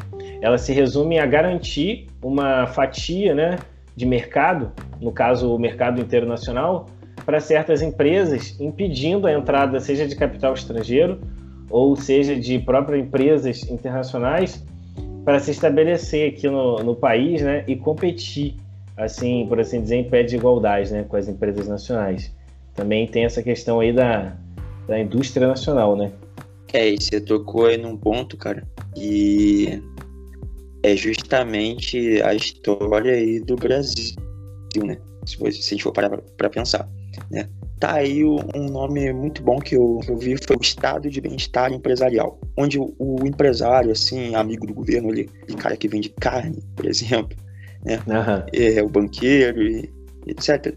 Ela 0.41 0.57
se 0.57 0.71
resume 0.71 1.19
a 1.19 1.25
garantir 1.25 2.07
uma 2.23 2.65
fatia 2.67 3.35
né, 3.35 3.59
de 3.99 4.05
mercado, 4.05 4.71
no 5.01 5.11
caso 5.11 5.53
o 5.53 5.59
mercado 5.59 5.99
inteiro 5.99 6.25
nacional, 6.25 6.85
para 7.25 7.41
certas 7.41 7.81
empresas, 7.81 8.57
impedindo 8.57 9.27
a 9.27 9.33
entrada 9.33 9.77
seja 9.81 10.07
de 10.07 10.15
capital 10.15 10.53
estrangeiro 10.53 11.19
ou 11.69 11.97
seja 11.97 12.33
de 12.33 12.57
próprias 12.59 13.05
empresas 13.05 13.69
internacionais 13.69 14.65
para 15.25 15.37
se 15.37 15.51
estabelecer 15.51 16.29
aqui 16.31 16.47
no, 16.47 16.77
no 16.77 16.95
país 16.95 17.41
né, 17.41 17.65
e 17.67 17.75
competir, 17.75 18.55
assim, 18.95 19.45
por 19.49 19.59
assim 19.59 19.81
dizer, 19.81 19.97
em 19.97 20.09
pé 20.09 20.23
de 20.23 20.37
igualdade 20.37 20.93
né, 20.93 21.03
com 21.03 21.17
as 21.17 21.27
empresas 21.27 21.67
nacionais. 21.67 22.33
Também 22.73 23.05
tem 23.05 23.25
essa 23.25 23.43
questão 23.43 23.81
aí 23.81 23.91
da, 23.91 24.37
da 24.87 24.97
indústria 24.97 25.45
nacional, 25.45 25.97
né? 25.97 26.09
É, 26.71 26.87
e 26.87 26.95
você 26.97 27.19
tocou 27.19 27.65
aí 27.65 27.77
num 27.77 27.97
ponto, 27.97 28.37
cara, 28.37 28.63
e 28.95 29.83
é 30.83 30.95
justamente 30.95 32.21
a 32.21 32.33
história 32.33 33.13
aí 33.13 33.39
do 33.39 33.55
Brasil, 33.55 34.15
né? 34.85 34.97
Se, 35.25 35.37
a 35.45 35.49
gente 35.51 35.83
for 35.83 35.91
parar 35.91 36.09
para 36.37 36.49
pensar, 36.49 36.89
né? 37.29 37.47
tá 37.79 37.95
aí 37.95 38.23
um 38.25 38.69
nome 38.69 39.11
muito 39.13 39.41
bom 39.41 39.57
que 39.59 39.75
eu, 39.75 39.99
que 40.03 40.11
eu 40.11 40.17
vi 40.17 40.35
foi 40.45 40.57
o 40.57 40.61
Estado 40.61 41.09
de 41.09 41.21
Bem-Estar 41.21 41.71
Empresarial, 41.71 42.39
onde 42.57 42.77
o, 42.77 42.93
o, 42.99 43.25
empresário, 43.25 43.91
assim, 43.91 44.35
amigo 44.35 44.67
do 44.67 44.73
governo, 44.73 45.09
ele, 45.09 45.29
o 45.49 45.55
cara 45.55 45.77
que 45.77 45.87
vende 45.87 46.09
carne, 46.09 46.61
por 46.75 46.85
exemplo, 46.85 47.37
né? 47.85 47.99
Uhum. 48.05 48.45
É, 48.53 48.83
o 48.83 48.89
banqueiro, 48.89 49.61
e, 49.61 49.89
etc. 50.27 50.75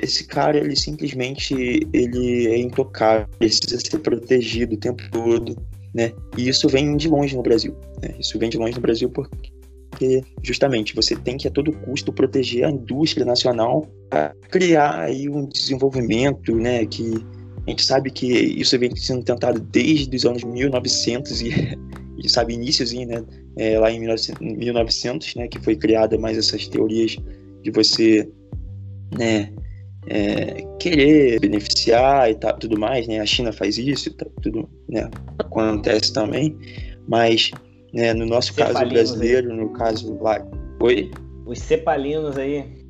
Esse 0.00 0.24
cara, 0.26 0.58
ele 0.58 0.76
simplesmente 0.76 1.54
ele 1.92 2.46
é 2.46 2.58
intocável, 2.58 3.26
precisa 3.38 3.78
ser 3.78 3.98
protegido 3.98 4.74
o 4.74 4.78
tempo 4.78 5.02
todo, 5.10 5.56
né? 5.94 6.12
E 6.36 6.48
isso 6.48 6.68
vem 6.68 6.96
de 6.96 7.08
longe 7.08 7.36
no 7.36 7.42
Brasil. 7.42 7.76
Né? 8.02 8.14
Isso 8.18 8.38
vem 8.38 8.50
de 8.50 8.58
longe 8.58 8.74
no 8.74 8.80
Brasil 8.80 9.08
porque 9.08 10.24
justamente 10.42 10.94
você 10.94 11.14
tem 11.14 11.36
que 11.36 11.46
a 11.46 11.50
todo 11.50 11.72
custo 11.72 12.12
proteger 12.12 12.64
a 12.64 12.70
indústria 12.70 13.24
nacional 13.24 13.88
para 14.10 14.34
criar 14.50 14.98
aí 14.98 15.28
um 15.28 15.46
desenvolvimento, 15.46 16.54
né, 16.56 16.84
que 16.84 17.14
a 17.66 17.70
gente 17.70 17.84
sabe 17.84 18.10
que 18.10 18.26
isso 18.26 18.76
vem 18.78 18.94
sendo 18.96 19.22
tentado 19.22 19.60
desde 19.60 20.14
os 20.16 20.26
anos 20.26 20.42
1900 20.42 21.40
e, 21.42 21.78
e 22.22 22.28
sabe 22.28 22.54
iníciozinho, 22.54 23.06
né, 23.06 23.24
é, 23.56 23.78
lá 23.78 23.90
em 23.90 24.00
1900, 24.00 25.36
né, 25.36 25.46
que 25.46 25.60
foi 25.60 25.76
criada 25.76 26.18
mais 26.18 26.36
essas 26.36 26.66
teorias 26.66 27.16
de 27.62 27.70
você, 27.70 28.28
né, 29.16 29.52
é, 30.06 30.64
querer 30.78 31.40
beneficiar 31.40 32.30
e 32.30 32.34
tá, 32.34 32.52
tudo 32.52 32.78
mais, 32.78 33.06
né, 33.06 33.20
a 33.20 33.26
China 33.26 33.52
faz 33.52 33.78
isso, 33.78 34.12
tá, 34.14 34.26
tudo, 34.42 34.68
né, 34.88 35.10
acontece 35.38 36.12
também, 36.12 36.56
mas 37.08 37.50
né? 37.94 38.12
No 38.12 38.26
nosso 38.26 38.52
Cepalinos 38.52 38.80
caso 38.80 38.90
brasileiro, 38.90 39.52
aí. 39.52 39.56
no 39.56 39.72
caso 39.72 40.18
lá. 40.20 40.44
Oi? 40.80 41.12
Os 41.46 41.60
cepalinos 41.60 42.36
aí. 42.36 42.84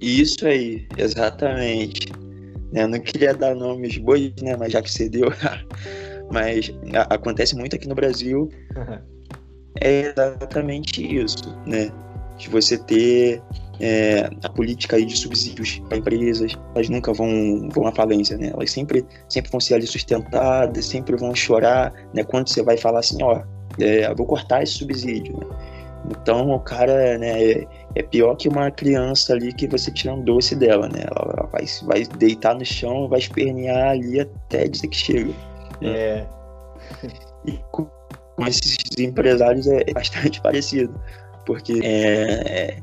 Isso 0.00 0.46
aí, 0.46 0.86
exatamente. 0.98 2.12
Eu 2.74 2.88
não 2.88 3.00
queria 3.00 3.32
dar 3.32 3.54
nomes 3.54 3.96
bois, 3.96 4.30
né? 4.42 4.54
Mas 4.56 4.72
já 4.72 4.82
que 4.82 4.90
você 4.90 5.08
deu. 5.08 5.32
mas 6.30 6.72
a, 6.94 7.14
acontece 7.14 7.56
muito 7.56 7.74
aqui 7.74 7.88
no 7.88 7.94
Brasil. 7.94 8.50
é 9.80 10.10
exatamente 10.10 11.02
isso, 11.02 11.56
né? 11.66 11.90
De 12.36 12.50
você 12.50 12.76
ter 12.76 13.40
é, 13.82 14.30
a 14.44 14.48
política 14.48 14.94
aí 14.94 15.04
de 15.04 15.16
subsídios 15.16 15.82
para 15.88 15.98
empresas, 15.98 16.56
elas 16.72 16.88
nunca 16.88 17.12
vão, 17.12 17.68
vão 17.68 17.88
à 17.88 17.92
falência, 17.92 18.38
né? 18.38 18.52
Elas 18.54 18.70
sempre, 18.70 19.04
sempre 19.28 19.50
vão 19.50 19.60
ser 19.60 19.74
ali 19.74 19.86
sustentadas, 19.88 20.84
sempre 20.86 21.16
vão 21.16 21.34
chorar, 21.34 21.92
né? 22.14 22.22
Quando 22.22 22.48
você 22.48 22.62
vai 22.62 22.76
falar 22.76 23.00
assim, 23.00 23.20
ó, 23.20 23.42
é, 23.80 24.14
vou 24.14 24.24
cortar 24.24 24.62
esse 24.62 24.74
subsídio. 24.74 25.36
Né? 25.36 25.46
Então 26.10 26.50
o 26.50 26.60
cara 26.60 27.18
né, 27.18 27.42
é, 27.42 27.66
é, 27.96 28.02
pior 28.04 28.36
que 28.36 28.48
uma 28.48 28.70
criança 28.70 29.32
ali 29.32 29.52
que 29.52 29.66
você 29.66 29.90
tira 29.90 30.14
um 30.14 30.22
doce 30.22 30.54
dela, 30.54 30.88
né? 30.88 31.04
Ela 31.04 31.48
vai, 31.50 31.64
vai 31.82 32.04
deitar 32.18 32.54
no 32.54 32.64
chão, 32.64 33.08
vai 33.08 33.18
espernear 33.18 33.90
ali 33.90 34.20
até 34.20 34.68
dizer 34.68 34.86
que 34.86 34.96
chega. 34.96 35.32
Né? 35.80 35.90
É. 35.90 36.26
E 37.44 37.58
com, 37.72 37.88
com 38.36 38.46
esses 38.46 38.76
empresários 38.96 39.66
é 39.66 39.92
bastante 39.92 40.40
parecido, 40.42 40.94
porque 41.44 41.80
é, 41.82 42.76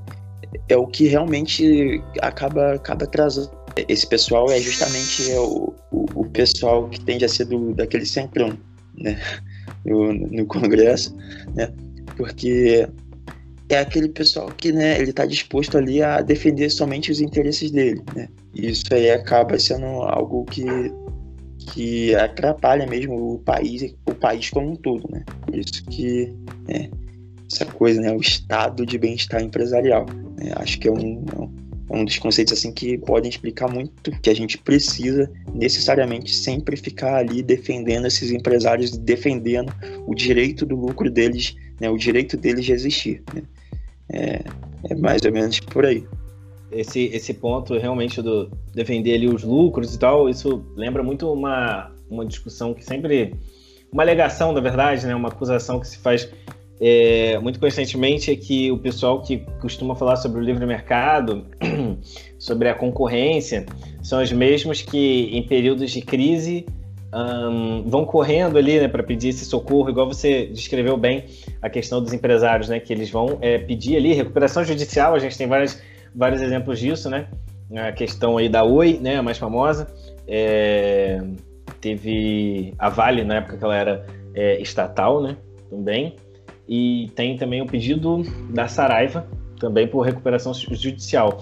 é, 0.68 0.78
o 0.78 0.88
que 0.88 1.08
realmente 1.08 2.02
acaba, 2.22 2.74
acaba 2.74 3.06
trazendo. 3.06 3.52
Esse 3.88 4.08
pessoal 4.08 4.52
é 4.52 4.60
justamente 4.60 5.32
o, 5.34 5.74
o, 5.92 6.06
o 6.16 6.30
pessoal 6.30 6.90
que 6.90 7.00
tende 7.00 7.24
a 7.24 7.30
ser 7.30 7.46
do, 7.46 7.74
daquele 7.74 8.06
centrão, 8.06 8.58
né? 8.98 9.20
no, 9.86 10.14
no 10.14 10.46
Congresso, 10.46 11.16
né? 11.56 11.72
Porque 12.18 12.88
é 13.70 13.78
aquele 13.78 14.10
pessoal 14.10 14.50
que, 14.58 14.72
né, 14.72 15.00
ele 15.00 15.12
está 15.12 15.26
disposto 15.26 15.78
ali 15.78 16.02
a 16.02 16.22
defender 16.22 16.70
somente 16.70 17.12
os 17.12 17.22
interesses 17.22 17.72
dele, 17.72 18.02
né? 18.16 18.28
E 18.54 18.70
isso 18.70 18.86
aí 18.92 19.12
acaba 19.12 19.58
sendo 19.60 19.86
algo 19.86 20.46
que 20.46 20.66
que 21.74 22.16
atrapalha 22.16 22.88
mesmo 22.88 23.34
o 23.34 23.40
país, 23.40 23.94
o 24.08 24.16
país 24.16 24.50
como 24.50 24.72
um 24.72 24.76
todo, 24.76 25.08
né? 25.12 25.24
Isso 25.54 25.84
que 25.86 26.34
é, 26.68 26.90
essa 27.52 27.66
coisa, 27.66 28.02
né, 28.02 28.12
o 28.12 28.20
estado 28.20 28.86
de 28.86 28.98
bem-estar 28.98 29.42
empresarial, 29.42 30.06
né? 30.40 30.54
acho 30.56 30.80
que 30.80 30.88
é 30.88 30.92
um, 30.92 31.26
é 31.90 31.96
um 31.96 32.06
dos 32.06 32.18
conceitos 32.18 32.54
assim 32.54 32.72
que 32.72 32.98
podem 32.98 33.30
explicar 33.30 33.68
muito 33.68 34.12
que 34.22 34.30
a 34.30 34.34
gente 34.34 34.58
precisa 34.58 35.30
necessariamente 35.54 36.34
sempre 36.34 36.78
ficar 36.78 37.16
ali 37.16 37.42
defendendo 37.42 38.06
esses 38.08 38.32
empresários, 38.32 38.98
defendendo 38.98 39.74
o 40.08 40.16
direito 40.16 40.66
do 40.66 40.76
lucro 40.76 41.10
deles, 41.10 41.56
né, 41.80 41.90
o 41.90 41.98
direito 41.98 42.38
deles 42.38 42.66
de 42.66 42.74
existir. 42.74 43.24
Né? 43.34 43.42
É, 44.12 44.44
é, 44.90 44.96
mais 44.96 45.24
ou 45.24 45.32
menos 45.32 45.60
por 45.60 45.86
aí. 45.86 46.06
Esse, 46.72 47.06
esse 47.06 47.34
ponto 47.34 47.78
realmente 47.78 48.22
do 48.22 48.52
defender 48.74 49.16
ali 49.16 49.28
os 49.28 49.44
lucros 49.44 49.94
e 49.94 50.00
tal, 50.00 50.30
isso 50.30 50.64
lembra 50.76 51.02
muito 51.02 51.32
uma, 51.32 51.92
uma 52.10 52.26
discussão 52.26 52.74
que 52.76 52.86
sempre 52.86 53.34
uma 53.92 54.04
alegação, 54.04 54.52
na 54.52 54.62
verdade, 54.62 55.06
né, 55.08 55.16
uma 55.16 55.30
acusação 55.30 55.80
que 55.80 55.88
se 55.88 55.98
faz 55.98 56.30
é, 56.82 57.38
muito 57.40 57.60
constantemente 57.60 58.32
é 58.32 58.36
que 58.36 58.72
o 58.72 58.78
pessoal 58.78 59.22
que 59.22 59.40
costuma 59.60 59.96
falar 59.96 60.16
sobre 60.16 60.40
o 60.40 60.44
livre 60.44 60.66
mercado, 60.66 61.46
sobre 62.40 62.70
a 62.70 62.74
concorrência, 62.74 63.66
são 64.02 64.22
os 64.22 64.32
mesmos 64.32 64.82
que 64.82 65.30
em 65.34 65.44
períodos 65.44 65.92
de 65.92 66.02
crise 66.02 66.66
um, 67.14 67.84
vão 67.86 68.06
correndo 68.06 68.58
ali 68.58 68.80
né, 68.80 68.88
para 68.88 69.04
pedir 69.04 69.30
esse 69.30 69.44
socorro, 69.44 69.90
igual 69.90 70.08
você 70.08 70.46
descreveu 70.46 70.96
bem 70.96 71.26
a 71.62 71.70
questão 71.70 72.02
dos 72.02 72.14
empresários, 72.14 72.70
né, 72.70 72.80
que 72.80 72.94
eles 72.94 73.10
vão 73.10 73.38
é, 73.42 73.58
pedir 73.58 73.98
ali 73.98 74.14
recuperação 74.14 74.64
judicial, 74.64 75.16
a 75.16 75.20
gente 75.20 75.38
tem 75.38 75.48
vários, 75.48 75.82
vários 76.16 76.42
exemplos 76.42 76.80
disso, 76.80 77.10
né? 77.10 77.28
A 77.76 77.92
questão 77.92 78.38
aí 78.38 78.50
da 78.50 78.64
Oi, 78.64 79.00
né, 79.00 79.18
a 79.18 79.24
mais 79.24 79.38
famosa, 79.38 79.88
é, 80.28 81.22
teve 81.80 82.74
a 82.80 82.90
Vale 82.90 83.24
na 83.24 83.36
época 83.36 83.58
que 83.58 83.64
ela 83.64 83.76
era 83.76 84.08
é, 84.34 84.60
estatal, 84.62 85.22
né, 85.22 85.38
também, 85.70 86.16
e 86.70 87.10
tem 87.16 87.36
também 87.36 87.64
o 87.64 87.66
pedido 87.66 88.22
da 88.52 88.68
Saraiva, 88.68 89.28
também 89.60 89.88
por 89.88 90.02
recuperação 90.02 90.54
judicial. 90.54 91.42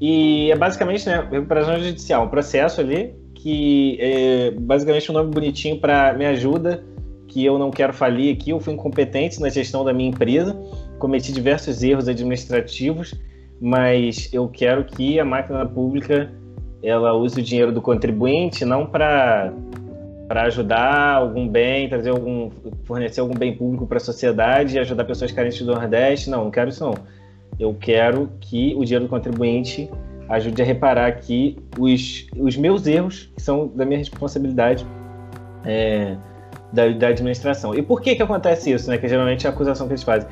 E 0.00 0.50
é 0.50 0.56
basicamente, 0.56 1.06
né, 1.06 1.26
recuperação 1.30 1.78
judicial, 1.78 2.24
um 2.24 2.28
processo 2.28 2.80
ali 2.80 3.14
que 3.34 3.96
é 4.00 4.50
basicamente 4.50 5.10
um 5.10 5.14
nome 5.14 5.30
bonitinho 5.30 5.78
para 5.78 6.12
me 6.14 6.26
ajuda, 6.26 6.82
que 7.28 7.44
eu 7.44 7.58
não 7.58 7.70
quero 7.70 7.92
falir 7.92 8.34
aqui, 8.34 8.50
eu 8.50 8.58
fui 8.58 8.72
incompetente 8.72 9.40
na 9.40 9.48
gestão 9.48 9.84
da 9.84 9.92
minha 9.92 10.08
empresa, 10.08 10.56
cometi 10.98 11.32
diversos 11.32 11.82
erros 11.82 12.08
administrativos, 12.08 13.14
mas 13.60 14.28
eu 14.32 14.48
quero 14.48 14.84
que 14.84 15.20
a 15.20 15.24
máquina 15.24 15.64
pública 15.66 16.32
ela 16.82 17.12
use 17.14 17.40
o 17.40 17.42
dinheiro 17.42 17.72
do 17.72 17.80
contribuinte 17.80 18.64
não 18.64 18.86
para 18.86 19.52
para 20.28 20.42
ajudar 20.44 21.14
algum 21.14 21.46
bem, 21.48 21.88
trazer 21.88 22.10
algum, 22.10 22.50
fornecer 22.84 23.20
algum 23.20 23.34
bem 23.34 23.54
público 23.54 23.86
para 23.86 23.98
a 23.98 24.00
sociedade 24.00 24.76
e 24.76 24.78
ajudar 24.78 25.04
pessoas 25.04 25.30
carentes 25.30 25.60
do 25.60 25.74
Nordeste. 25.74 26.30
Não, 26.30 26.44
não 26.44 26.50
quero 26.50 26.70
isso 26.70 26.84
não. 26.84 26.94
Eu 27.58 27.74
quero 27.74 28.30
que 28.40 28.74
o 28.76 28.84
dinheiro 28.84 29.04
do 29.04 29.08
contribuinte 29.08 29.90
ajude 30.28 30.60
a 30.62 30.64
reparar 30.64 31.06
aqui 31.06 31.58
os, 31.78 32.26
os 32.36 32.56
meus 32.56 32.86
erros, 32.86 33.30
que 33.36 33.42
são 33.42 33.68
da 33.68 33.84
minha 33.84 33.98
responsabilidade 33.98 34.86
é, 35.64 36.16
da, 36.72 36.88
da, 36.88 37.08
administração. 37.08 37.74
E 37.74 37.82
por 37.82 38.00
que 38.00 38.16
que 38.16 38.22
acontece 38.22 38.72
isso, 38.72 38.90
né? 38.90 38.98
Que 38.98 39.06
geralmente 39.06 39.46
é 39.46 39.50
a 39.50 39.52
acusação 39.52 39.86
que 39.86 39.92
eles 39.92 40.02
fazem. 40.02 40.28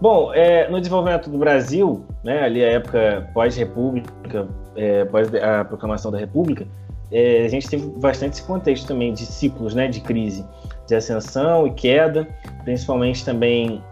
Bom, 0.00 0.32
é, 0.34 0.68
no 0.68 0.78
desenvolvimento 0.78 1.30
do 1.30 1.38
Brasil, 1.38 2.04
né, 2.22 2.42
ali 2.42 2.62
a 2.62 2.72
época 2.72 3.30
pós-república, 3.32 4.46
é, 4.74 5.06
pós 5.06 5.34
a 5.34 5.64
proclamação 5.64 6.10
da 6.10 6.18
república, 6.18 6.66
é, 7.10 7.44
a 7.44 7.48
gente 7.48 7.68
teve 7.68 7.86
bastante 7.98 8.34
esse 8.34 8.42
contexto 8.42 8.86
também 8.86 9.12
de 9.12 9.24
ciclos 9.24 9.74
né, 9.74 9.88
de 9.88 10.00
crise, 10.00 10.44
de 10.86 10.94
ascensão 10.94 11.66
e 11.66 11.70
queda, 11.70 12.26
principalmente 12.64 13.24
também 13.24 13.82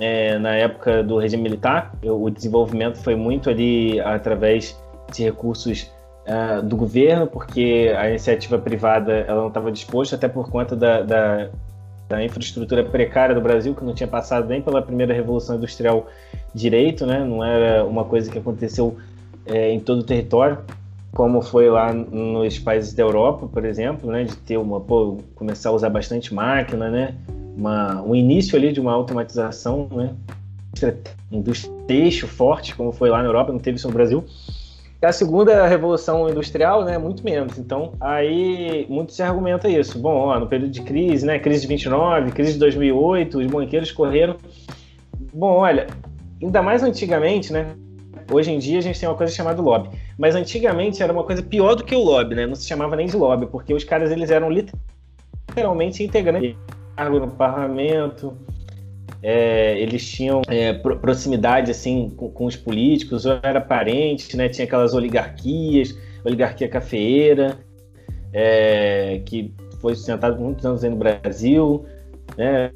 é, 0.00 0.38
na 0.38 0.54
época 0.56 1.02
do 1.02 1.18
regime 1.18 1.44
militar. 1.44 1.92
O 2.02 2.28
desenvolvimento 2.28 2.98
foi 2.98 3.14
muito 3.14 3.48
ali 3.48 4.00
através 4.00 4.76
de 5.12 5.24
recursos 5.24 5.90
uh, 6.26 6.62
do 6.62 6.76
governo, 6.76 7.26
porque 7.26 7.92
a 7.96 8.08
iniciativa 8.08 8.58
privada 8.58 9.12
ela 9.12 9.42
não 9.42 9.48
estava 9.48 9.70
disposta, 9.70 10.16
até 10.16 10.28
por 10.28 10.50
conta 10.50 10.74
da, 10.74 11.02
da, 11.02 11.50
da, 12.08 12.24
infraestrutura 12.24 12.84
precária 12.84 13.34
do 13.34 13.40
Brasil, 13.40 13.74
que 13.74 13.84
não 13.84 13.94
tinha 13.94 14.08
passado 14.08 14.48
nem 14.48 14.62
pela 14.62 14.82
primeira 14.82 15.12
revolução 15.12 15.56
industrial 15.56 16.06
direito, 16.54 17.06
né? 17.06 17.24
não 17.24 17.44
era 17.44 17.84
uma 17.84 18.04
coisa 18.04 18.30
que 18.30 18.38
aconteceu 18.38 18.96
é, 19.46 19.72
em 19.72 19.80
todo 19.80 20.00
o 20.00 20.04
território 20.04 20.58
como 21.12 21.42
foi 21.42 21.68
lá 21.68 21.92
nos 21.92 22.58
países 22.58 22.92
da 22.94 23.02
Europa, 23.02 23.48
por 23.48 23.64
exemplo, 23.64 24.10
né, 24.10 24.24
de 24.24 24.36
ter 24.36 24.56
uma 24.56 24.80
pô, 24.80 25.18
começar 25.34 25.70
a 25.70 25.72
usar 25.72 25.90
bastante 25.90 26.32
máquina, 26.32 26.88
né, 26.88 27.14
uma, 27.56 28.00
um 28.02 28.14
início 28.14 28.56
ali 28.56 28.72
de 28.72 28.80
uma 28.80 28.92
automatização, 28.92 29.88
né, 29.90 30.14
indústria 31.30 32.28
forte, 32.28 32.74
como 32.74 32.92
foi 32.92 33.10
lá 33.10 33.18
na 33.18 33.28
Europa, 33.28 33.52
não 33.52 33.58
teve 33.58 33.76
isso 33.76 33.88
no 33.88 33.94
Brasil. 33.94 34.24
E 35.02 35.06
a 35.06 35.12
segunda 35.12 35.66
revolução 35.66 36.28
industrial, 36.28 36.84
né, 36.84 36.98
muito 36.98 37.24
menos. 37.24 37.58
Então, 37.58 37.94
aí 37.98 38.86
muito 38.88 39.12
se 39.12 39.22
argumenta 39.22 39.66
isso. 39.66 39.98
Bom, 39.98 40.14
ó, 40.14 40.38
no 40.38 40.46
período 40.46 40.70
de 40.70 40.82
crise, 40.82 41.24
né, 41.24 41.38
crise 41.38 41.62
de 41.62 41.66
29, 41.68 42.30
crise 42.32 42.52
de 42.52 42.58
2008, 42.58 43.38
os 43.38 43.46
banqueiros 43.46 43.90
correram. 43.90 44.36
Bom, 45.32 45.52
olha, 45.52 45.86
ainda 46.40 46.60
mais 46.60 46.82
antigamente, 46.82 47.50
né, 47.50 47.74
Hoje 48.30 48.52
em 48.52 48.58
dia 48.58 48.78
a 48.78 48.82
gente 48.82 48.98
tem 48.98 49.08
uma 49.08 49.16
coisa 49.16 49.32
chamada 49.32 49.60
lobby. 49.60 49.90
Mas 50.18 50.34
antigamente 50.34 51.02
era 51.02 51.12
uma 51.12 51.24
coisa 51.24 51.42
pior 51.42 51.74
do 51.74 51.84
que 51.84 51.94
o 51.94 52.02
lobby, 52.02 52.34
né? 52.34 52.46
Não 52.46 52.54
se 52.54 52.66
chamava 52.66 52.94
nem 52.96 53.06
de 53.06 53.16
lobby, 53.16 53.46
porque 53.46 53.74
os 53.74 53.84
caras 53.84 54.10
eles 54.10 54.30
eram 54.30 54.48
literalmente 54.50 56.02
integrantes 56.04 56.56
no 57.08 57.30
parlamento, 57.30 58.36
é, 59.22 59.78
eles 59.78 60.06
tinham 60.08 60.42
é, 60.48 60.72
proximidade 60.72 61.70
assim 61.70 62.10
com, 62.10 62.30
com, 62.30 62.46
os 62.46 62.56
políticos, 62.56 63.26
ou 63.26 63.38
era 63.42 63.60
parente, 63.60 64.36
né? 64.36 64.48
Tinha 64.48 64.66
aquelas 64.66 64.94
oligarquias, 64.94 65.96
oligarquia 66.24 66.68
cafeeira, 66.68 67.58
é, 68.32 69.20
que 69.26 69.54
foi 69.80 69.94
sustentada 69.94 70.36
por 70.36 70.42
muitos 70.42 70.64
anos 70.64 70.84
aí 70.84 70.90
no 70.90 70.96
Brasil, 70.96 71.84
né? 72.36 72.70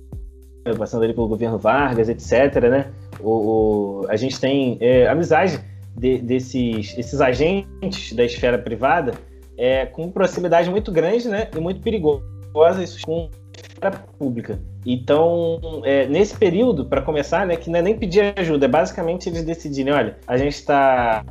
Passando 0.78 1.04
ali 1.04 1.12
pelo 1.12 1.28
governo 1.28 1.58
Vargas, 1.58 2.08
etc. 2.08 2.62
Né? 2.70 2.90
O, 3.25 4.02
o 4.02 4.07
a 4.09 4.16
gente 4.16 4.38
tem 4.38 4.76
é, 4.81 5.07
amizade 5.09 5.61
de, 5.97 6.19
desses 6.19 6.97
esses 6.99 7.21
agentes 7.21 8.12
da 8.12 8.25
esfera 8.25 8.59
privada 8.59 9.14
é, 9.57 9.87
com 9.87 10.11
proximidade 10.11 10.71
muito 10.71 10.90
grande 10.93 11.28
né? 11.28 11.49
e 11.54 11.61
muito 11.61 11.81
perigosa 11.81 12.85
com 13.04 13.31
a 13.31 13.66
esfera 13.69 14.04
pública. 14.19 14.61
Então, 14.87 15.83
é, 15.85 16.07
nesse 16.07 16.37
período, 16.37 16.85
para 16.85 17.00
começar, 17.00 17.47
né, 17.47 17.57
que 17.57 17.71
não 17.71 17.78
é 17.78 17.83
nem 17.83 17.99
pedir 17.99 18.35
ajuda, 18.37 18.66
é 18.66 18.69
basicamente 18.69 19.28
eles 19.28 19.43
decidirem, 19.43 19.93
olha, 19.93 20.19
a 20.26 20.37
gente 20.37 20.54
está 20.54 21.25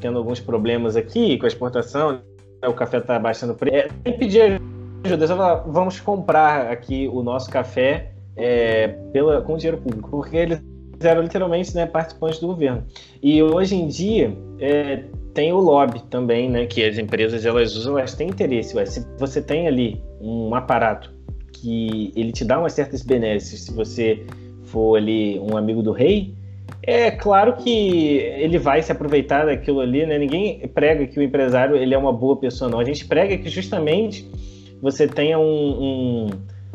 tendo 0.00 0.18
alguns 0.18 0.40
problemas 0.40 0.96
aqui 0.96 1.36
com 1.38 1.44
a 1.44 1.48
exportação, 1.48 2.12
né, 2.62 2.68
o 2.68 2.72
café 2.72 2.98
está 2.98 3.18
baixando 3.18 3.52
o 3.52 3.56
preço. 3.56 3.76
É, 3.76 3.88
nem 4.04 4.18
pedir 4.18 4.60
ajuda, 5.04 5.24
é 5.24 5.28
só 5.28 5.36
falar, 5.36 5.56
vamos 5.66 6.00
comprar 6.00 6.68
aqui 6.68 7.08
o 7.12 7.22
nosso 7.22 7.50
café 7.50 8.12
é, 8.36 8.88
pela, 9.12 9.42
com 9.42 9.56
dinheiro 9.56 9.78
público, 9.78 10.08
porque 10.10 10.36
eles 10.36 10.62
eram 11.04 11.22
literalmente 11.22 11.74
né, 11.74 11.86
participantes 11.86 12.38
do 12.40 12.48
governo. 12.48 12.84
E 13.22 13.42
hoje 13.42 13.74
em 13.74 13.88
dia 13.88 14.36
é, 14.58 15.04
tem 15.34 15.52
o 15.52 15.58
lobby 15.58 16.02
também, 16.10 16.50
né, 16.50 16.66
que 16.66 16.84
as 16.84 16.98
empresas 16.98 17.44
elas 17.44 17.74
usam, 17.76 17.98
elas 17.98 18.14
têm 18.14 18.28
interesse. 18.28 18.76
Ué, 18.76 18.86
se 18.86 19.06
você 19.18 19.40
tem 19.40 19.66
ali 19.66 20.02
um 20.20 20.54
aparato 20.54 21.12
que 21.52 22.12
ele 22.16 22.32
te 22.32 22.44
dá 22.44 22.58
umas 22.58 22.72
certas 22.72 23.02
benesses 23.02 23.62
se 23.62 23.72
você 23.72 24.24
for 24.64 24.96
ali 24.96 25.38
um 25.38 25.56
amigo 25.56 25.82
do 25.82 25.92
rei, 25.92 26.34
é 26.82 27.10
claro 27.10 27.54
que 27.56 28.18
ele 28.18 28.58
vai 28.58 28.82
se 28.82 28.90
aproveitar 28.90 29.46
daquilo 29.46 29.80
ali, 29.80 30.06
né? 30.06 30.18
Ninguém 30.18 30.60
prega 30.68 31.06
que 31.06 31.18
o 31.18 31.22
empresário 31.22 31.76
ele 31.76 31.94
é 31.94 31.98
uma 31.98 32.12
boa 32.12 32.36
pessoa, 32.36 32.70
não. 32.70 32.78
A 32.78 32.84
gente 32.84 33.04
prega 33.06 33.36
que 33.36 33.48
justamente 33.48 34.28
você 34.80 35.06
tenha 35.06 35.38
um, 35.38 36.30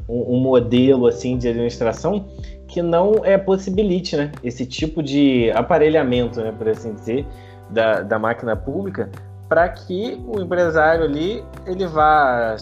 um, 0.07 0.35
um 0.35 0.39
modelo 0.39 1.07
assim 1.07 1.37
de 1.37 1.47
administração 1.47 2.27
que 2.75 2.81
não 2.81 3.23
é 3.23 3.37
possibilite, 3.37 4.17
né? 4.17 4.33
Esse 4.43 4.65
tipo 4.65 5.01
de 5.01 5.49
aparelhamento, 5.51 6.41
né, 6.41 6.51
por 6.51 6.67
assim 6.67 6.93
dizer, 6.93 7.25
da, 7.69 8.01
da 8.01 8.19
máquina 8.19 8.53
pública, 8.53 9.09
para 9.47 9.69
que 9.69 10.21
o 10.27 10.41
empresário 10.41 11.05
ali 11.05 11.41
ele 11.65 11.87
vá, 11.87 12.57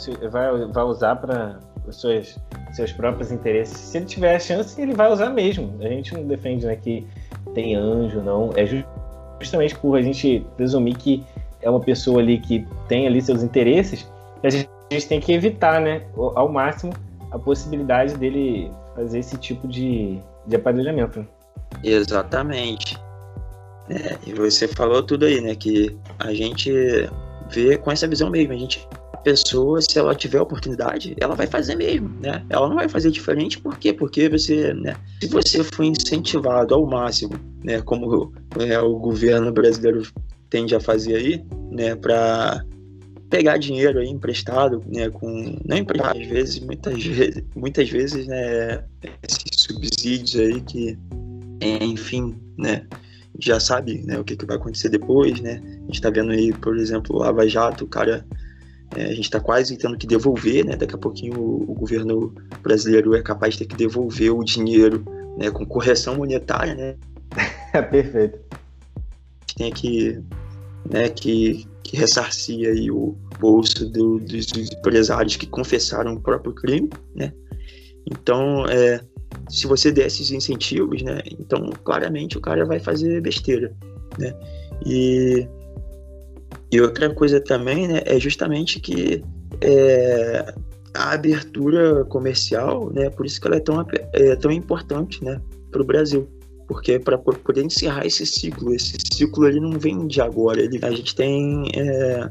vai, 0.72 0.84
usar 0.84 1.16
para 1.16 1.58
os 1.88 2.00
seus, 2.00 2.38
seus 2.74 2.92
próprios 2.92 3.32
interesses. 3.32 3.76
Se 3.76 3.98
ele 3.98 4.06
tiver 4.06 4.36
a 4.36 4.40
chance, 4.40 4.80
ele 4.80 4.94
vai 4.94 5.12
usar 5.12 5.32
mesmo. 5.32 5.74
A 5.82 5.88
gente 5.88 6.14
não 6.14 6.28
defende 6.28 6.64
né, 6.68 6.76
que 6.76 7.08
tem 7.56 7.76
anjo, 7.76 8.22
não. 8.22 8.52
É 8.56 8.68
justamente 9.40 9.76
por 9.80 9.98
a 9.98 10.02
gente 10.04 10.46
presumir 10.56 10.96
que 10.96 11.24
é 11.60 11.68
uma 11.68 11.80
pessoa 11.80 12.20
ali 12.20 12.38
que 12.38 12.68
tem 12.88 13.08
ali 13.08 13.20
seus 13.20 13.42
interesses, 13.42 14.08
a 14.44 14.50
gente, 14.52 14.70
a 14.92 14.94
gente 14.94 15.08
tem 15.08 15.20
que 15.20 15.34
evitar, 15.34 15.82
né, 15.82 16.04
ao 16.36 16.48
máximo, 16.50 16.94
a 17.32 17.40
possibilidade 17.40 18.14
dele 18.16 18.70
fazer 18.96 19.20
esse 19.20 19.38
tipo 19.38 19.68
de, 19.68 20.20
de 20.48 20.56
aparelhamento. 20.56 21.26
Exatamente. 21.84 22.98
É, 23.90 24.18
e 24.26 24.34
você 24.34 24.68
falou 24.68 25.04
tudo 25.04 25.26
aí, 25.26 25.42
né? 25.42 25.56
Que 25.56 25.98
a 26.20 26.34
gente 26.34 26.72
vê 27.50 27.78
com 27.78 27.92
essa 27.92 28.08
visão 28.08 28.30
mesmo. 28.30 28.54
A 28.54 28.58
gente 28.58 28.88
pessoa, 29.24 29.82
se 29.82 29.98
ela 29.98 30.14
tiver 30.14 30.42
oportunidade, 30.42 31.16
ela 31.20 31.34
vai 31.34 31.48
fazer 31.48 31.76
mesmo, 31.76 32.10
né? 32.20 32.46
Ela 32.50 32.68
não 32.68 32.76
vai 32.76 32.90
fazer 32.90 33.10
diferente, 33.10 33.60
por 33.60 33.78
quê? 33.78 33.94
Porque 33.94 34.28
você, 34.28 34.74
né? 34.74 34.96
Se 35.22 35.30
você 35.30 35.64
for 35.64 35.84
incentivado 35.84 36.76
ao 36.76 36.86
máximo, 36.86 37.34
né? 37.64 37.82
Como 37.82 38.34
é, 38.60 38.80
o 38.80 39.00
governo 39.00 39.52
brasileiro 39.52 40.04
tende 40.50 40.76
a 40.76 40.80
fazer 40.80 41.16
aí, 41.16 41.46
né? 41.72 41.96
Para 41.96 42.64
pegar 43.34 43.58
dinheiro 43.58 43.98
aí 43.98 44.10
emprestado, 44.10 44.84
né? 44.86 45.10
Com 45.10 45.58
não 45.66 45.76
emprestado 45.76 46.20
às 46.20 46.28
vezes, 46.28 46.60
muitas 46.60 47.04
vezes, 47.04 47.44
muitas 47.56 47.90
vezes, 47.90 48.28
né? 48.28 48.84
Esses 49.28 49.42
subsídios 49.56 50.36
aí 50.36 50.62
que, 50.62 50.96
enfim, 51.82 52.36
né? 52.56 52.86
Já 53.40 53.60
sabe, 53.60 54.04
né? 54.06 54.20
O 54.20 54.24
que, 54.24 54.36
que 54.36 54.46
vai 54.46 54.58
acontecer 54.58 54.90
depois, 54.90 55.42
né? 55.42 55.64
A 55.66 55.86
gente 55.88 56.00
tá 56.00 56.12
vendo 56.12 56.32
aí, 56.32 56.54
por 56.54 56.78
exemplo, 56.78 57.16
o 57.16 57.20
Lava 57.20 57.48
Jato, 57.48 57.86
o 57.86 57.88
cara 57.88 58.24
é, 58.96 59.06
a 59.06 59.16
gente 59.16 59.22
está 59.22 59.40
quase 59.40 59.76
tendo 59.78 59.98
que 59.98 60.06
devolver, 60.06 60.64
né? 60.64 60.76
Daqui 60.76 60.94
a 60.94 61.00
pouquinho 61.00 61.40
o, 61.40 61.72
o, 61.72 61.74
governo 61.74 62.32
brasileiro 62.62 63.16
é 63.16 63.24
capaz 63.24 63.56
de 63.56 63.62
ter 63.62 63.66
que 63.66 63.76
devolver 63.76 64.30
o 64.30 64.44
dinheiro 64.44 65.04
né, 65.40 65.50
com 65.50 65.66
correção 65.66 66.18
monetária, 66.18 66.76
né? 66.76 66.96
É 67.74 67.82
perfeito. 67.82 68.38
A 68.52 69.42
gente 69.42 69.56
tem 69.58 69.74
que, 69.74 70.22
né, 70.88 71.10
que, 71.10 71.66
que 71.84 71.98
ressarcir 71.98 72.70
aí 72.70 72.90
o 72.90 73.16
bolso 73.40 73.90
do, 73.90 74.20
dos 74.20 74.48
empresários 74.56 75.36
que 75.36 75.46
confessaram 75.46 76.14
o 76.14 76.22
próprio 76.22 76.54
crime, 76.54 76.90
né? 77.16 77.34
Então, 78.06 78.66
é, 78.68 79.02
se 79.50 79.68
você 79.68 79.92
der 79.92 80.08
esses 80.08 80.32
incentivos, 80.32 81.02
né? 81.02 81.22
Então, 81.40 81.70
claramente 81.84 82.38
o 82.38 82.42
cara 82.42 82.66
vai 82.66 82.80
fazer 82.80 83.22
besteira, 83.22 83.74
né? 84.18 84.34
E 84.86 85.48
e 86.74 86.82
outra 86.82 87.08
coisa 87.14 87.40
também, 87.40 87.88
né, 87.88 88.02
é 88.04 88.20
justamente 88.20 88.80
que 88.80 89.24
é, 89.62 90.54
a 90.92 91.12
abertura 91.12 92.04
comercial, 92.06 92.92
né, 92.92 93.12
por 93.12 93.28
isso 93.28 93.40
que 93.40 93.46
ela 93.46 93.58
é 93.58 93.60
tão, 93.60 93.86
é, 94.12 94.36
tão 94.36 94.50
importante, 94.50 95.24
né, 95.24 95.40
para 95.72 95.84
o 95.84 95.86
Brasil. 95.86 96.28
Porque 96.68 97.00
para 97.00 97.18
poder 97.18 97.64
encerrar 97.64 98.06
esse 98.06 98.26
ciclo, 98.26 98.74
esse 98.74 98.96
ciclo 99.12 99.48
ele 99.48 99.60
não 99.60 99.72
vem 99.72 100.08
de 100.08 100.22
agora. 100.22 100.62
Ele, 100.62 100.80
a 100.82 100.92
gente 100.92 101.16
tem 101.16 101.70
é, 101.76 102.30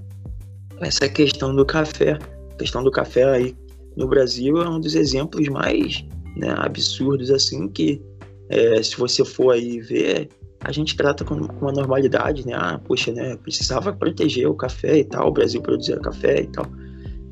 essa 0.81 1.09
questão 1.09 1.55
do 1.55 1.65
café. 1.65 2.19
A 2.53 2.57
questão 2.57 2.83
do 2.83 2.91
café 2.91 3.25
aí 3.25 3.57
no 3.97 4.09
Brasil 4.09 4.63
é 4.63 4.69
um 4.69 4.81
dos 4.81 4.95
exemplos 4.95 5.49
mais 5.49 6.05
né, 6.37 6.55
absurdos 6.57 7.31
assim 7.31 7.69
que 7.69 8.01
é, 8.49 8.83
se 8.83 8.97
você 8.97 9.25
for 9.25 9.53
aí 9.53 9.81
ver 9.81 10.29
a 10.65 10.71
gente 10.71 10.97
trata 10.97 11.25
com, 11.25 11.35
uma 11.35 11.73
normalidade, 11.73 12.47
né? 12.47 12.55
Ah, 12.55 12.79
poxa, 12.79 13.13
né? 13.13 13.37
Precisava 13.37 13.93
proteger 13.93 14.49
o 14.49 14.55
café 14.55 14.99
e 14.99 15.05
tal, 15.05 15.29
o 15.29 15.33
Brasil 15.33 15.61
produzia 15.61 15.99
café 15.99 16.43
e 16.43 16.47
tal, 16.47 16.67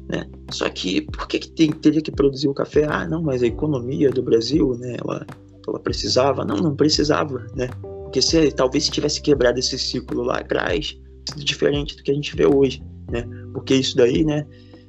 né? 0.09 0.27
Só 0.51 0.69
que 0.69 1.03
por 1.03 1.29
que, 1.29 1.39
que 1.39 1.51
tem, 1.51 1.71
teria 1.71 2.03
que 2.03 2.11
produzir 2.11 2.49
o 2.49 2.55
café? 2.55 2.87
Ah, 2.87 3.07
não, 3.07 3.23
mas 3.23 3.43
a 3.43 3.47
economia 3.47 4.11
do 4.11 4.23
Brasil, 4.23 4.75
né? 4.79 4.97
Ela, 5.01 5.25
ela 5.69 5.81
precisava? 5.81 6.45
Não, 6.45 6.57
não 6.57 6.75
precisava, 6.75 7.47
né? 7.55 7.69
Porque 7.83 8.21
se 8.21 8.51
talvez 8.53 8.85
se 8.85 8.91
tivesse 8.91 9.21
quebrado 9.21 9.59
esse 9.59 9.79
ciclo 9.79 10.23
lá 10.23 10.39
atrás, 10.39 10.97
sido 11.29 11.45
diferente 11.45 11.97
do 11.97 12.03
que 12.03 12.11
a 12.11 12.15
gente 12.15 12.35
vê 12.35 12.47
hoje, 12.47 12.83
né? 13.11 13.29
Porque 13.53 13.75
isso 13.75 13.97
daí, 13.97 14.25
né? 14.25 14.47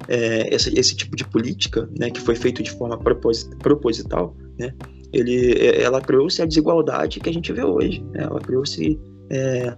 É, 0.08 0.52
esse, 0.52 0.76
esse 0.78 0.96
tipo 0.96 1.14
de 1.14 1.24
política, 1.24 1.88
né? 1.98 2.10
Que 2.10 2.20
foi 2.20 2.34
feito 2.34 2.62
de 2.62 2.70
forma 2.70 2.98
proposital, 2.98 4.36
né? 4.58 4.74
ele, 5.12 5.52
é, 5.52 5.82
ela 5.82 6.00
criou-se 6.00 6.40
a 6.40 6.46
desigualdade 6.46 7.20
que 7.20 7.28
a 7.28 7.32
gente 7.32 7.52
vê 7.52 7.62
hoje. 7.62 8.02
Né? 8.12 8.22
Ela 8.22 8.40
criou-se 8.40 8.98
é, 9.30 9.76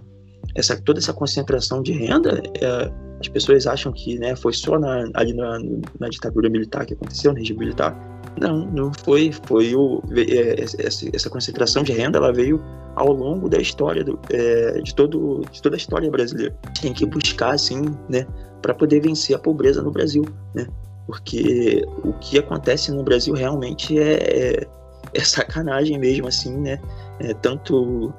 essa, 0.55 0.79
toda 0.81 0.99
essa 0.99 1.13
concentração 1.13 1.83
de 1.83 1.91
renda. 1.91 2.41
É, 2.61 2.91
as 3.19 3.27
pessoas 3.27 3.67
acham 3.67 3.91
que 3.91 4.17
né, 4.17 4.35
foi 4.35 4.53
só 4.53 4.79
na, 4.79 5.09
ali 5.13 5.33
na, 5.33 5.59
na, 5.99 6.09
ditadura 6.09 6.49
militar 6.49 6.85
que 6.85 6.93
aconteceu, 6.93 7.31
no 7.33 7.37
regime 7.37 7.59
militar. 7.59 7.95
Não, 8.39 8.65
não 8.65 8.91
foi. 8.93 9.31
Foi 9.31 9.75
o, 9.75 10.01
é, 10.15 10.61
essa, 10.61 11.29
concentração 11.29 11.83
de 11.83 11.91
renda 11.93 12.17
ela 12.17 12.33
veio 12.33 12.61
ao 12.95 13.11
longo 13.11 13.49
da 13.49 13.57
história 13.57 14.03
do, 14.03 14.19
é, 14.29 14.81
de, 14.81 14.93
todo, 14.93 15.41
de 15.51 15.61
toda 15.61 15.75
a 15.75 15.77
história 15.77 16.09
brasileira. 16.09 16.55
Tem 16.81 16.93
que 16.93 17.05
buscar 17.05 17.53
assim, 17.53 17.83
né, 18.09 18.25
para 18.61 18.73
poder 18.73 19.01
vencer 19.01 19.35
a 19.35 19.39
pobreza 19.39 19.81
no 19.81 19.91
Brasil, 19.91 20.25
né? 20.53 20.67
Porque 21.07 21.85
o 22.03 22.13
que 22.13 22.39
acontece 22.39 22.91
no 22.91 23.03
Brasil 23.03 23.33
realmente 23.35 23.99
é, 23.99 24.13
é 24.13 24.67
é 25.15 25.23
sacanagem 25.23 25.97
mesmo, 25.97 26.27
assim, 26.27 26.55
né? 26.57 26.79
É, 27.19 27.33
tanto 27.33 28.13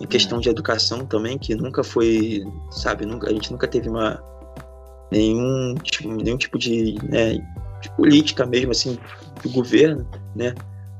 em 0.00 0.06
questão 0.06 0.38
de 0.38 0.48
educação 0.48 1.04
também, 1.04 1.38
que 1.38 1.54
nunca 1.54 1.82
foi, 1.82 2.44
sabe, 2.70 3.04
nunca, 3.04 3.28
a 3.28 3.32
gente 3.32 3.50
nunca 3.50 3.66
teve 3.66 3.88
uma 3.88 4.22
nenhum 5.10 5.74
tipo, 5.82 6.08
nenhum 6.08 6.36
tipo 6.36 6.58
de, 6.58 6.98
né, 7.02 7.38
de 7.80 7.90
política 7.96 8.44
mesmo, 8.46 8.70
assim, 8.70 8.98
do 9.42 9.50
governo, 9.50 10.06
né, 10.34 10.54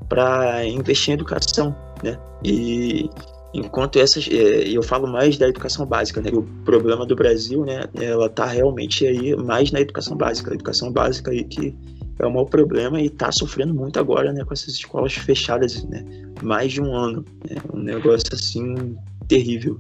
para 0.09 0.65
investir 0.65 1.11
em 1.11 1.15
educação, 1.15 1.75
né? 2.03 2.19
E 2.45 3.11
enquanto 3.53 3.99
essas, 3.99 4.29
é, 4.29 4.69
eu 4.69 4.83
falo 4.83 5.07
mais 5.07 5.37
da 5.37 5.49
educação 5.49 5.85
básica, 5.87 6.21
né? 6.21 6.31
O 6.33 6.43
problema 6.65 7.05
do 7.05 7.17
Brasil, 7.17 7.65
né, 7.65 7.85
ela 8.01 8.29
tá 8.29 8.47
realmente 8.47 9.07
aí 9.07 9.37
mais 9.37 9.71
na 9.71 9.81
educação 9.81 10.17
básica, 10.17 10.51
a 10.51 10.55
educação 10.55 10.93
básica 10.93 11.31
aí 11.31 11.45
que 11.45 11.75
é 12.19 12.27
o 12.27 12.31
maior 12.31 12.47
problema 12.47 13.01
e 13.01 13.07
está 13.07 13.31
sofrendo 13.31 13.73
muito 13.73 13.99
agora, 13.99 14.33
né, 14.33 14.45
com 14.45 14.53
essas 14.53 14.75
escolas 14.75 15.15
fechadas, 15.15 15.85
né, 15.85 16.05
mais 16.43 16.73
de 16.73 16.83
um 16.83 16.95
ano, 16.95 17.25
né, 17.49 17.57
um 17.73 17.79
negócio 17.79 18.29
assim 18.33 18.97
terrível. 19.29 19.79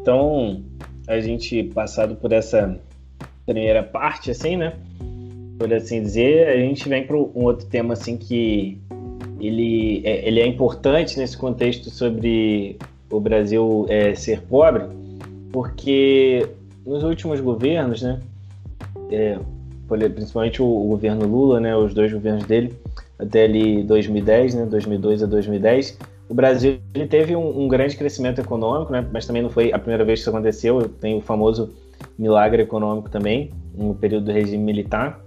Então, 0.00 0.62
a 1.08 1.20
gente 1.20 1.64
passado 1.74 2.14
por 2.16 2.32
essa 2.32 2.78
primeira 3.44 3.82
parte, 3.82 4.30
assim, 4.30 4.56
né? 4.56 4.74
Por 5.58 5.72
assim 5.72 6.02
dizer, 6.02 6.48
a 6.48 6.56
gente 6.56 6.88
vem 6.88 7.06
para 7.06 7.16
um 7.16 7.44
outro 7.44 7.66
tema, 7.66 7.94
assim, 7.94 8.16
que 8.16 8.80
ele 9.40 10.02
é, 10.04 10.26
ele 10.26 10.40
é 10.40 10.46
importante 10.46 11.18
nesse 11.18 11.36
contexto 11.36 11.90
sobre 11.90 12.78
o 13.10 13.20
Brasil 13.20 13.86
é, 13.88 14.14
ser 14.14 14.40
pobre, 14.42 14.84
porque 15.52 16.48
nos 16.84 17.02
últimos 17.02 17.40
governos, 17.40 18.02
né? 18.02 18.20
É, 19.10 19.38
principalmente 20.14 20.62
o, 20.62 20.66
o, 20.66 20.88
governo 20.88 21.26
Lula, 21.26 21.60
né? 21.60 21.76
Os 21.76 21.92
dois 21.92 22.12
governos 22.12 22.44
dele, 22.44 22.74
até 23.18 23.44
ali 23.44 23.82
2010, 23.82 24.54
né? 24.54 24.66
2002 24.66 25.22
a 25.22 25.26
2010, 25.26 25.98
o 26.32 26.34
Brasil 26.34 26.78
ele 26.94 27.06
teve 27.06 27.36
um, 27.36 27.64
um, 27.64 27.68
grande 27.68 27.94
crescimento 27.94 28.40
econômico, 28.40 28.90
né? 28.90 29.06
mas 29.12 29.26
também 29.26 29.42
não 29.42 29.50
foi 29.50 29.70
a 29.70 29.78
primeira 29.78 30.02
vez 30.02 30.18
que 30.18 30.22
isso 30.22 30.30
aconteceu. 30.30 30.88
Tem 30.88 31.14
o 31.14 31.20
famoso 31.20 31.74
milagre 32.18 32.62
econômico 32.62 33.10
também, 33.10 33.50
no 33.74 33.94
período 33.94 34.24
do 34.24 34.32
regime 34.32 34.64
militar. 34.64 35.20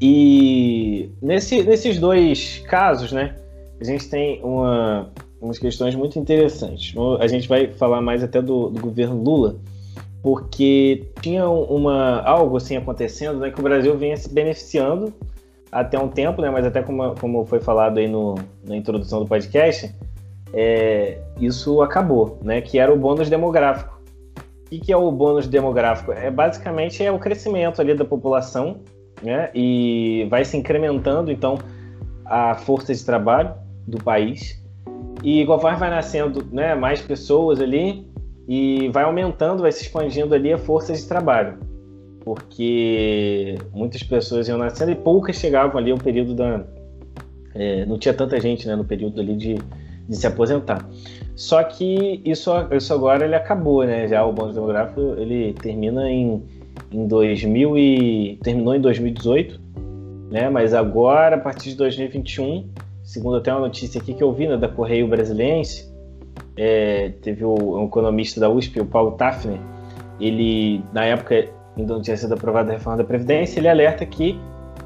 E 0.00 1.10
nesse, 1.20 1.62
nesses 1.62 1.98
dois 1.98 2.58
casos, 2.66 3.12
né, 3.12 3.34
a 3.80 3.84
gente 3.84 4.08
tem 4.08 4.40
uma, 4.42 5.10
umas 5.40 5.58
questões 5.58 5.94
muito 5.94 6.18
interessantes. 6.18 6.94
A 7.20 7.26
gente 7.26 7.48
vai 7.48 7.72
falar 7.72 8.00
mais 8.00 8.22
até 8.22 8.40
do, 8.40 8.70
do 8.70 8.80
governo 8.80 9.22
Lula, 9.22 9.56
porque 10.22 11.06
tinha 11.20 11.48
uma, 11.48 12.20
algo 12.22 12.56
assim 12.56 12.76
acontecendo 12.76 13.38
né, 13.38 13.50
que 13.50 13.60
o 13.60 13.62
Brasil 13.62 13.96
vinha 13.96 14.16
se 14.16 14.32
beneficiando 14.32 15.12
até 15.70 15.98
um 15.98 16.08
tempo, 16.08 16.40
né? 16.42 16.50
Mas 16.50 16.64
até 16.64 16.82
como, 16.82 17.14
como 17.16 17.44
foi 17.44 17.60
falado 17.60 17.98
aí 17.98 18.08
no, 18.08 18.34
na 18.64 18.76
introdução 18.76 19.20
do 19.20 19.26
podcast, 19.26 19.94
é, 20.52 21.18
isso 21.40 21.82
acabou, 21.82 22.38
né? 22.42 22.60
Que 22.60 22.78
era 22.78 22.92
o 22.92 22.96
bônus 22.96 23.28
demográfico. 23.28 23.98
O 24.36 24.70
que, 24.70 24.78
que 24.80 24.92
é 24.92 24.96
o 24.96 25.10
bônus 25.10 25.46
demográfico? 25.46 26.12
É 26.12 26.30
basicamente 26.30 27.02
é 27.02 27.10
o 27.10 27.18
crescimento 27.18 27.80
ali 27.80 27.94
da 27.94 28.04
população, 28.04 28.80
né? 29.22 29.50
E 29.54 30.26
vai 30.30 30.44
se 30.44 30.56
incrementando 30.56 31.30
então 31.30 31.58
a 32.24 32.54
força 32.54 32.94
de 32.94 33.04
trabalho 33.04 33.54
do 33.86 33.98
país. 34.02 34.62
E 35.22 35.44
conforme 35.46 35.78
vai 35.78 35.90
nascendo, 35.90 36.46
né, 36.52 36.74
mais 36.74 37.00
pessoas 37.00 37.60
ali 37.60 38.08
e 38.46 38.88
vai 38.92 39.04
aumentando, 39.04 39.62
vai 39.62 39.72
se 39.72 39.82
expandindo 39.82 40.34
ali 40.34 40.52
a 40.52 40.58
força 40.58 40.92
de 40.92 41.06
trabalho 41.06 41.58
porque 42.28 43.56
muitas 43.72 44.02
pessoas 44.02 44.48
iam 44.48 44.58
nascendo 44.58 44.90
e 44.90 44.94
poucas 44.94 45.36
chegavam 45.36 45.78
ali 45.78 45.90
ao 45.90 45.96
período 45.96 46.34
da. 46.34 46.62
É, 47.54 47.86
não 47.86 47.98
tinha 47.98 48.12
tanta 48.12 48.38
gente 48.38 48.66
né, 48.68 48.76
no 48.76 48.84
período 48.84 49.18
ali 49.18 49.34
de, 49.34 49.54
de 50.06 50.14
se 50.14 50.26
aposentar. 50.26 50.86
Só 51.34 51.62
que 51.62 52.20
isso, 52.26 52.50
isso 52.70 52.92
agora 52.92 53.24
ele 53.24 53.34
acabou, 53.34 53.82
né? 53.82 54.06
Já 54.06 54.26
o 54.26 54.32
bônus 54.32 54.54
demográfico 54.54 55.00
ele 55.16 55.54
termina 55.54 56.10
em, 56.10 56.42
em 56.90 57.06
2000 57.06 57.76
e 57.76 58.38
terminou 58.42 58.74
em 58.74 58.80
2018, 58.80 59.60
né? 60.30 60.48
Mas 60.48 60.74
agora 60.74 61.36
a 61.36 61.38
partir 61.38 61.70
de 61.70 61.76
2021, 61.76 62.68
segundo 63.02 63.36
até 63.36 63.52
uma 63.52 63.60
notícia 63.60 64.00
aqui 64.00 64.14
que 64.14 64.22
eu 64.22 64.32
vi 64.32 64.46
né, 64.46 64.56
da 64.56 64.68
Correio 64.68 65.06
Brasiliense, 65.08 65.92
é, 66.56 67.10
teve 67.22 67.44
o 67.44 67.78
um 67.78 67.86
economista 67.86 68.40
da 68.40 68.48
USP, 68.48 68.80
o 68.80 68.86
Paulo 68.86 69.12
Tafner, 69.12 69.58
ele 70.20 70.82
na 70.92 71.04
época 71.04 71.48
ainda 71.76 71.94
não 71.94 72.02
tinha 72.02 72.16
sido 72.16 72.34
aprovada 72.34 72.70
a 72.70 72.74
reforma 72.74 72.98
da 72.98 73.04
Previdência, 73.04 73.60
ele 73.60 73.68
alerta 73.68 74.04
que 74.04 74.38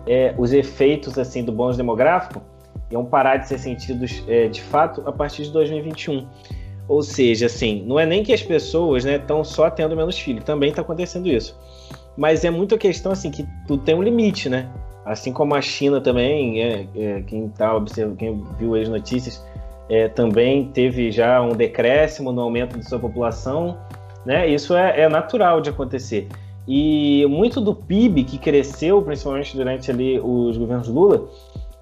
é, 0.06 0.34
os 0.36 0.52
efeitos 0.52 1.18
assim 1.18 1.44
do 1.44 1.52
bônus 1.52 1.76
demográfico 1.76 2.42
iam 2.90 3.04
parar 3.04 3.38
de 3.38 3.48
ser 3.48 3.58
sentidos 3.58 4.22
é, 4.28 4.48
de 4.48 4.60
fato 4.60 5.02
a 5.06 5.12
partir 5.12 5.44
de 5.44 5.50
2021. 5.50 6.26
Ou 6.92 7.02
seja, 7.02 7.46
assim, 7.46 7.83
não 7.87 7.98
é 7.98 8.05
nem 8.05 8.22
que 8.22 8.35
as 8.35 8.42
pessoas 8.42 9.07
estão 9.07 9.38
né, 9.38 9.44
só 9.44 9.70
tendo 9.70 9.96
menos 9.96 10.18
filhos, 10.18 10.44
também 10.44 10.68
está 10.68 10.83
acontecendo 10.83 11.26
isso. 11.26 11.59
Mas 12.18 12.44
é 12.44 12.50
muito 12.50 12.74
a 12.74 12.78
questão 12.78 13.12
assim 13.12 13.31
que 13.31 13.46
tudo 13.66 13.83
tem 13.83 13.94
um 13.94 14.02
limite, 14.02 14.50
né? 14.50 14.68
Assim 15.07 15.33
como 15.33 15.55
a 15.55 15.62
China 15.62 16.02
também, 16.02 16.62
é, 16.62 16.87
é 16.94 17.22
quem 17.22 17.48
tá 17.48 17.74
observando, 17.74 18.18
quem 18.18 18.44
viu 18.59 18.74
as 18.74 18.90
notícias, 18.90 19.42
é, 19.88 20.07
também 20.07 20.68
teve 20.68 21.11
já 21.11 21.40
um 21.40 21.57
decréscimo 21.57 22.31
no 22.31 22.42
aumento 22.42 22.78
de 22.78 22.87
sua 22.87 22.98
população, 22.98 23.78
né? 24.26 24.46
Isso 24.46 24.74
é, 24.74 25.00
é 25.00 25.09
natural 25.09 25.62
de 25.62 25.70
acontecer. 25.70 26.28
E 26.68 27.24
muito 27.26 27.59
do 27.59 27.74
PIB 27.74 28.24
que 28.24 28.37
cresceu, 28.37 29.00
principalmente 29.00 29.57
durante 29.57 29.90
ali 29.90 30.20
os 30.20 30.59
governos 30.59 30.88
Lula, 30.88 31.26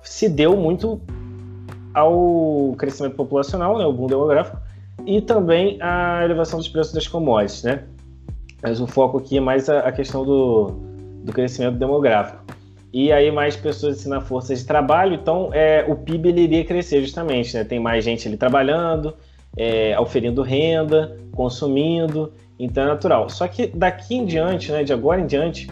se 0.02 0.28
deu 0.28 0.56
muito 0.56 1.00
ao 1.92 2.76
crescimento 2.78 3.16
populacional, 3.16 3.76
né, 3.76 3.84
o 3.84 3.92
boom 3.92 4.06
demográfico, 4.06 4.69
e 5.06 5.20
também 5.20 5.78
a 5.80 6.24
elevação 6.24 6.58
dos 6.58 6.68
preços 6.68 6.92
das 6.92 7.06
commodities, 7.06 7.62
né? 7.62 7.84
Mas 8.62 8.80
o 8.80 8.86
foco 8.86 9.18
aqui 9.18 9.38
é 9.38 9.40
mais 9.40 9.68
a, 9.68 9.80
a 9.80 9.92
questão 9.92 10.24
do, 10.24 10.72
do 11.24 11.32
crescimento 11.32 11.76
demográfico. 11.76 12.44
E 12.92 13.12
aí 13.12 13.30
mais 13.30 13.56
pessoas 13.56 13.98
assim, 13.98 14.08
na 14.08 14.20
força 14.20 14.54
de 14.54 14.64
trabalho, 14.64 15.14
então 15.14 15.50
é, 15.52 15.84
o 15.88 15.94
PIB 15.96 16.28
ele 16.28 16.40
iria 16.42 16.64
crescer 16.64 17.00
justamente, 17.00 17.54
né? 17.54 17.64
Tem 17.64 17.78
mais 17.78 18.04
gente 18.04 18.26
ali 18.26 18.36
trabalhando, 18.36 19.14
é, 19.56 19.98
oferindo 19.98 20.42
renda, 20.42 21.16
consumindo, 21.32 22.32
então 22.58 22.84
é 22.84 22.86
natural. 22.86 23.28
Só 23.28 23.46
que 23.46 23.68
daqui 23.68 24.16
em 24.16 24.26
diante, 24.26 24.72
né, 24.72 24.82
de 24.82 24.92
agora 24.92 25.20
em 25.20 25.26
diante, 25.26 25.68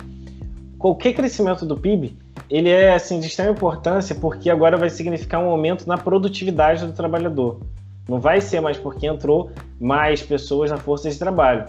qualquer 0.78 1.12
crescimento 1.12 1.66
do 1.66 1.76
PIB, 1.76 2.16
ele 2.48 2.70
é 2.70 2.94
assim 2.94 3.20
de 3.20 3.26
extrema 3.26 3.50
importância 3.50 4.14
porque 4.14 4.48
agora 4.48 4.76
vai 4.76 4.88
significar 4.88 5.42
um 5.42 5.50
aumento 5.50 5.86
na 5.86 5.98
produtividade 5.98 6.86
do 6.86 6.92
trabalhador. 6.92 7.60
Não 8.08 8.18
vai 8.18 8.40
ser 8.40 8.60
mais 8.60 8.78
porque 8.78 9.06
entrou 9.06 9.50
mais 9.78 10.22
pessoas 10.22 10.70
na 10.70 10.78
força 10.78 11.10
de 11.10 11.18
trabalho. 11.18 11.66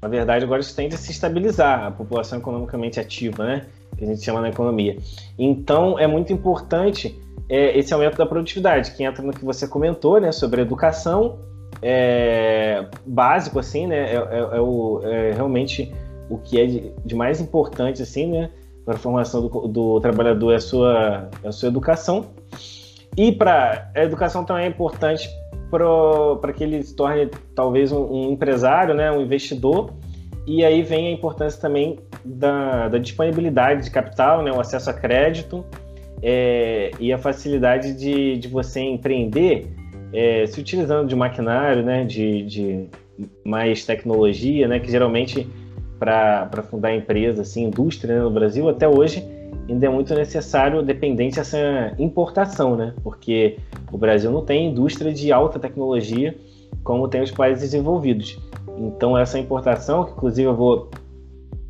Na 0.00 0.08
verdade, 0.08 0.44
agora 0.44 0.60
isso 0.60 0.74
tende 0.74 0.94
a 0.94 0.98
se 0.98 1.12
estabilizar, 1.12 1.84
a 1.84 1.90
população 1.90 2.38
economicamente 2.38 2.98
ativa, 2.98 3.44
né? 3.44 3.66
Que 3.96 4.04
a 4.04 4.06
gente 4.06 4.22
chama 4.22 4.40
na 4.40 4.48
economia. 4.48 4.96
Então, 5.38 5.98
é 5.98 6.06
muito 6.06 6.32
importante 6.32 7.18
é, 7.48 7.78
esse 7.78 7.92
aumento 7.92 8.16
da 8.16 8.26
produtividade, 8.26 8.92
que 8.92 9.04
entra 9.04 9.22
no 9.22 9.32
que 9.32 9.44
você 9.44 9.68
comentou, 9.68 10.20
né? 10.20 10.32
Sobre 10.32 10.62
educação 10.62 11.38
é, 11.82 12.86
básico, 13.06 13.58
assim, 13.58 13.86
né? 13.86 14.12
É, 14.12 14.16
é, 14.16 14.56
é, 14.56 14.60
o, 14.60 15.00
é 15.04 15.32
realmente 15.32 15.92
o 16.28 16.38
que 16.38 16.60
é 16.60 16.66
de, 16.66 16.92
de, 17.04 17.14
mais 17.14 17.40
importante, 17.40 18.02
assim, 18.02 18.26
né? 18.26 18.50
Para 18.84 18.94
a 18.94 18.98
formação 18.98 19.46
do, 19.46 19.68
do 19.68 20.00
trabalhador 20.00 20.52
é 20.52 20.56
a 20.56 20.60
sua, 20.60 21.30
é 21.42 21.48
a 21.48 21.52
sua 21.52 21.68
educação. 21.68 22.26
E 23.16 23.32
para 23.32 23.90
a 23.94 24.02
educação 24.02 24.44
também 24.44 24.64
é 24.64 24.68
importante 24.68 25.30
para 26.40 26.52
que 26.52 26.62
ele 26.62 26.82
se 26.82 26.94
torne 26.94 27.30
talvez 27.54 27.92
um, 27.92 28.04
um, 28.04 28.32
empresário, 28.32 28.94
né? 28.94 29.10
Um 29.10 29.20
investidor. 29.20 29.92
E 30.46 30.64
aí 30.64 30.82
vem 30.82 31.08
a 31.08 31.10
importância 31.10 31.60
também 31.60 31.98
da, 32.24 32.88
da 32.88 32.98
disponibilidade 32.98 33.84
de 33.84 33.90
capital, 33.90 34.42
né? 34.42 34.52
O 34.52 34.60
acesso 34.60 34.90
a 34.90 34.92
crédito 34.92 35.64
é, 36.22 36.90
e 36.98 37.12
a 37.12 37.18
facilidade 37.18 37.94
de, 37.94 38.36
de 38.38 38.48
você 38.48 38.80
empreender 38.80 39.68
é, 40.14 40.46
se 40.46 40.60
utilizando 40.60 41.08
de 41.08 41.16
maquinário, 41.16 41.82
né, 41.82 42.04
de, 42.04 42.42
de 42.44 42.86
mais 43.44 43.84
tecnologia, 43.84 44.68
né, 44.68 44.78
que 44.78 44.90
geralmente 44.90 45.46
para 45.98 46.62
fundar 46.70 46.94
empresa, 46.94 47.42
assim, 47.42 47.64
indústria 47.64 48.16
né, 48.16 48.22
no 48.22 48.30
Brasil, 48.30 48.68
até 48.68 48.86
hoje 48.88 49.26
ainda 49.68 49.86
é 49.86 49.88
muito 49.88 50.14
necessário, 50.14 50.82
dependente 50.82 51.36
dessa 51.36 51.94
importação, 51.98 52.76
né, 52.76 52.94
porque 53.02 53.58
o 53.90 53.98
Brasil 53.98 54.30
não 54.30 54.44
tem 54.44 54.70
indústria 54.70 55.12
de 55.12 55.32
alta 55.32 55.58
tecnologia 55.58 56.36
como 56.82 57.08
tem 57.08 57.22
os 57.22 57.30
países 57.30 57.62
desenvolvidos. 57.62 58.38
Então 58.78 59.16
essa 59.16 59.38
importação, 59.38 60.04
que 60.04 60.12
inclusive 60.12 60.48
eu 60.48 60.54
vou 60.54 60.90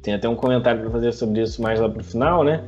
tem 0.04 0.12
até 0.12 0.28
um 0.28 0.36
comentário 0.36 0.82
para 0.82 0.90
fazer 0.90 1.12
sobre 1.12 1.40
isso 1.40 1.62
mais 1.62 1.80
lá 1.80 1.88
para 1.88 2.02
o 2.02 2.04
final, 2.04 2.44
né? 2.44 2.62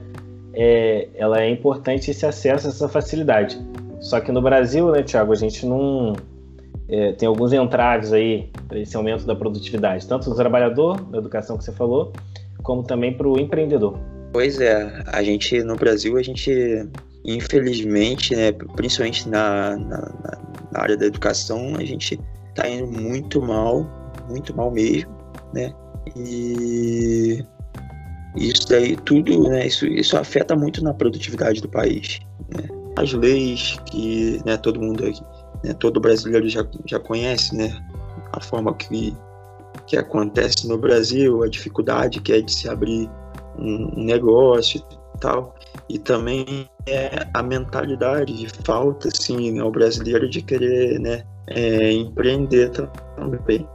É, 0.54 1.08
ela 1.14 1.42
é 1.42 1.50
importante 1.50 2.10
esse 2.10 2.24
acesso, 2.24 2.66
essa 2.66 2.88
facilidade. 2.88 3.60
Só 4.00 4.20
que 4.20 4.32
no 4.32 4.40
Brasil, 4.40 4.90
né, 4.90 5.02
Tiago, 5.02 5.32
a 5.32 5.36
gente 5.36 5.66
não. 5.66 6.14
É, 6.88 7.12
tem 7.12 7.28
alguns 7.28 7.52
entraves 7.52 8.12
aí 8.12 8.48
para 8.66 8.78
esse 8.78 8.96
aumento 8.96 9.26
da 9.26 9.34
produtividade, 9.34 10.06
tanto 10.06 10.30
do 10.30 10.36
trabalhador, 10.36 10.98
da 11.10 11.18
educação 11.18 11.58
que 11.58 11.64
você 11.64 11.72
falou, 11.72 12.12
como 12.62 12.82
também 12.82 13.12
para 13.12 13.28
o 13.28 13.38
empreendedor. 13.38 13.98
Pois 14.32 14.60
é, 14.60 15.02
a 15.06 15.22
gente 15.22 15.62
no 15.62 15.76
Brasil, 15.76 16.16
a 16.16 16.22
gente, 16.22 16.50
infelizmente, 17.24 18.34
né, 18.34 18.52
principalmente 18.52 19.28
na, 19.28 19.76
na, 19.76 20.12
na 20.72 20.80
área 20.80 20.96
da 20.96 21.06
educação, 21.06 21.76
a 21.76 21.84
gente 21.84 22.20
está 22.50 22.68
indo 22.68 22.86
muito 22.86 23.40
mal, 23.40 23.86
muito 24.28 24.54
mal 24.54 24.70
mesmo, 24.70 25.10
né? 25.54 25.72
E 26.14 27.42
isso 28.36 28.68
daí 28.68 28.96
tudo, 28.96 29.48
né, 29.48 29.66
isso, 29.66 29.86
isso 29.86 30.16
afeta 30.16 30.54
muito 30.54 30.84
na 30.84 30.92
produtividade 30.92 31.60
do 31.60 31.68
país, 31.68 32.20
né? 32.54 32.68
as 32.96 33.12
leis 33.12 33.78
que 33.86 34.40
né, 34.44 34.56
todo 34.56 34.80
mundo 34.80 35.04
né, 35.62 35.74
todo 35.74 36.00
brasileiro 36.00 36.48
já, 36.48 36.66
já 36.86 36.98
conhece, 36.98 37.54
né? 37.54 37.76
A 38.32 38.40
forma 38.40 38.74
que, 38.74 39.14
que 39.86 39.96
acontece 39.96 40.66
no 40.66 40.78
Brasil, 40.78 41.42
a 41.42 41.48
dificuldade 41.48 42.20
que 42.20 42.32
é 42.32 42.40
de 42.40 42.52
se 42.52 42.68
abrir 42.68 43.08
um, 43.58 44.04
negócio 44.04 44.82
e 45.14 45.18
tal. 45.18 45.54
E 45.88 45.98
também 45.98 46.68
é 46.86 47.26
a 47.34 47.42
mentalidade 47.42 48.32
de 48.34 48.48
falta, 48.64 49.08
assim, 49.08 49.58
ao 49.58 49.70
brasileiro 49.70 50.28
de 50.28 50.42
querer, 50.42 50.98
né? 51.00 51.24
é, 51.48 51.92
empreender 51.92 52.70
também. 52.70 53.66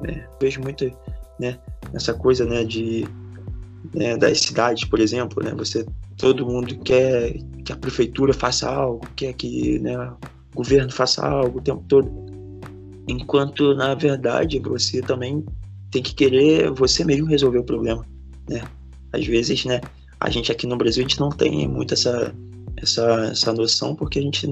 Né? 0.00 0.26
Vejo 0.40 0.60
muito 0.60 0.90
né, 1.38 1.58
essa 1.92 2.14
coisa 2.14 2.44
né, 2.44 2.64
de 2.64 3.06
né, 3.94 4.16
das 4.16 4.40
cidades, 4.40 4.84
por 4.84 5.00
exemplo, 5.00 5.42
né, 5.42 5.52
você 5.56 5.86
todo 6.16 6.46
mundo 6.46 6.76
quer 6.78 7.34
que 7.64 7.72
a 7.72 7.76
prefeitura 7.76 8.32
faça 8.32 8.68
algo, 8.68 9.06
quer 9.14 9.32
que 9.34 9.78
né, 9.80 9.96
o 10.54 10.56
governo 10.56 10.90
faça 10.90 11.24
algo 11.26 11.58
o 11.58 11.62
tempo 11.62 11.84
todo, 11.88 12.10
enquanto 13.08 13.74
na 13.74 13.94
verdade 13.94 14.58
você 14.58 15.00
também 15.00 15.44
tem 15.90 16.02
que 16.02 16.14
querer 16.14 16.70
você 16.70 17.04
mesmo 17.04 17.26
resolver 17.26 17.58
o 17.58 17.64
problema, 17.64 18.04
né? 18.48 18.62
Às 19.12 19.26
vezes, 19.26 19.64
né, 19.64 19.80
a 20.20 20.30
gente 20.30 20.50
aqui 20.50 20.66
no 20.66 20.76
Brasil 20.76 21.04
a 21.04 21.08
gente 21.08 21.20
não 21.20 21.30
tem 21.30 21.68
muito 21.68 21.94
essa 21.94 22.34
essa, 22.76 23.28
essa 23.30 23.52
noção 23.52 23.94
porque 23.94 24.18
a 24.18 24.22
gente 24.22 24.48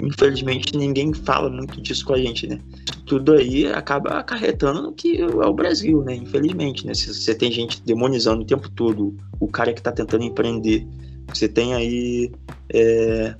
infelizmente 0.00 0.76
ninguém 0.76 1.12
fala 1.12 1.50
muito 1.50 1.80
disso 1.80 2.04
com 2.04 2.14
a 2.14 2.18
gente, 2.18 2.46
né? 2.46 2.58
Tudo 3.06 3.32
aí 3.32 3.66
acaba 3.66 4.18
acarretando 4.18 4.92
que 4.92 5.20
é 5.20 5.26
o 5.26 5.52
Brasil, 5.52 6.02
né? 6.02 6.14
Infelizmente, 6.14 6.86
né? 6.86 6.94
Você 6.94 7.34
tem 7.34 7.50
gente 7.50 7.82
demonizando 7.82 8.42
o 8.42 8.46
tempo 8.46 8.68
todo 8.70 9.16
o 9.38 9.48
cara 9.48 9.72
que 9.72 9.80
está 9.80 9.90
tentando 9.90 10.24
empreender, 10.24 10.86
você 11.28 11.48
tem 11.48 11.74
aí 11.74 12.30
é, 12.72 13.34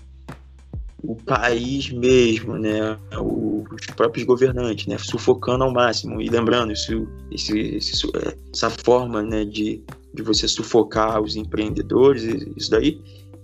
o 1.03 1.15
país 1.17 1.91
mesmo, 1.91 2.57
né? 2.57 2.99
Os 3.21 3.87
próprios 3.97 4.27
governantes, 4.27 4.87
né? 4.87 4.97
Sufocando 4.99 5.65
ao 5.65 5.73
máximo 5.73 6.21
e 6.21 6.29
lembrando 6.29 6.73
isso, 6.73 7.07
esse, 7.31 7.59
esse, 7.77 8.11
essa 8.53 8.71
forma, 8.71 9.23
né? 9.23 9.45
De, 9.45 9.83
de 10.13 10.23
você 10.23 10.49
sufocar 10.49 11.21
os 11.21 11.37
empreendedores, 11.37 12.25
isso 12.57 12.71
daí 12.71 13.01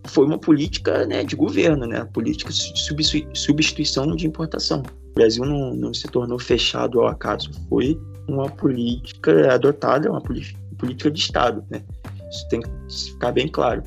foi 0.08 0.24
uma 0.24 0.38
política 0.38 1.04
né, 1.06 1.24
de 1.24 1.34
governo, 1.36 1.86
né, 1.86 2.04
política 2.04 2.52
de 2.52 3.34
substituição 3.34 4.14
de 4.14 4.26
importação. 4.26 4.82
O 5.10 5.14
Brasil 5.14 5.44
não, 5.44 5.74
não 5.74 5.94
se 5.94 6.06
tornou 6.08 6.38
fechado 6.38 7.00
ao 7.00 7.08
acaso, 7.08 7.50
foi 7.68 7.98
uma 8.28 8.48
política 8.48 9.52
adotada, 9.54 10.10
uma 10.10 10.20
política 10.20 11.10
de 11.10 11.20
Estado. 11.20 11.64
Né? 11.70 11.82
Isso 12.30 12.48
tem 12.48 12.60
que 12.60 12.68
ficar 12.88 13.32
bem 13.32 13.48
claro. 13.48 13.82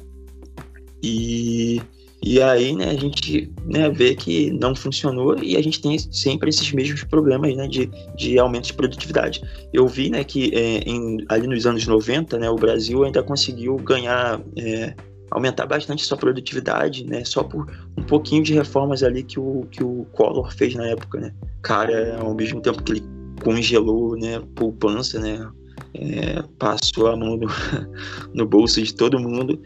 E, 1.03 1.82
e 2.21 2.41
aí 2.41 2.75
né, 2.75 2.89
a 2.89 2.95
gente 2.95 3.49
né, 3.65 3.89
vê 3.89 4.13
que 4.13 4.51
não 4.51 4.75
funcionou 4.75 5.41
e 5.41 5.55
a 5.55 5.62
gente 5.62 5.82
tem 5.82 5.97
sempre 5.97 6.49
esses 6.49 6.71
mesmos 6.71 7.03
problemas 7.03 7.55
né, 7.55 7.67
de, 7.67 7.89
de 8.15 8.38
aumento 8.38 8.65
de 8.65 8.73
produtividade. 8.73 9.41
Eu 9.71 9.88
vi 9.88 10.10
né, 10.10 10.23
que 10.23 10.53
é, 10.53 10.79
em, 10.79 11.25
ali 11.29 11.47
nos 11.47 11.65
anos 11.65 11.88
90 11.88 12.38
né, 12.38 12.49
o 12.49 12.55
Brasil 12.55 13.03
ainda 13.03 13.23
conseguiu 13.23 13.77
ganhar. 13.77 14.41
É, 14.58 14.93
aumentar 15.32 15.67
bastante 15.67 16.03
sua 16.03 16.17
produtividade, 16.17 17.05
né? 17.05 17.23
Só 17.23 17.43
por 17.43 17.71
um 17.95 18.01
pouquinho 18.01 18.41
de 18.41 18.53
reformas 18.53 19.03
ali 19.03 19.21
que 19.21 19.39
o, 19.39 19.67
que 19.69 19.84
o 19.84 20.08
Collor 20.12 20.51
fez 20.51 20.73
na 20.73 20.88
época, 20.88 21.19
né? 21.19 21.32
Cara, 21.62 22.17
ao 22.19 22.34
mesmo 22.34 22.60
tempo 22.62 22.82
que 22.82 22.93
ele 22.93 23.03
congelou, 23.43 24.17
né, 24.17 24.41
poupança, 24.55 25.19
né? 25.19 25.47
É, 25.93 26.43
passou 26.58 27.08
a 27.08 27.15
mão 27.15 27.38
no, 27.38 27.47
no 28.34 28.45
bolso 28.47 28.82
de 28.82 28.93
todo 28.93 29.19
mundo. 29.19 29.62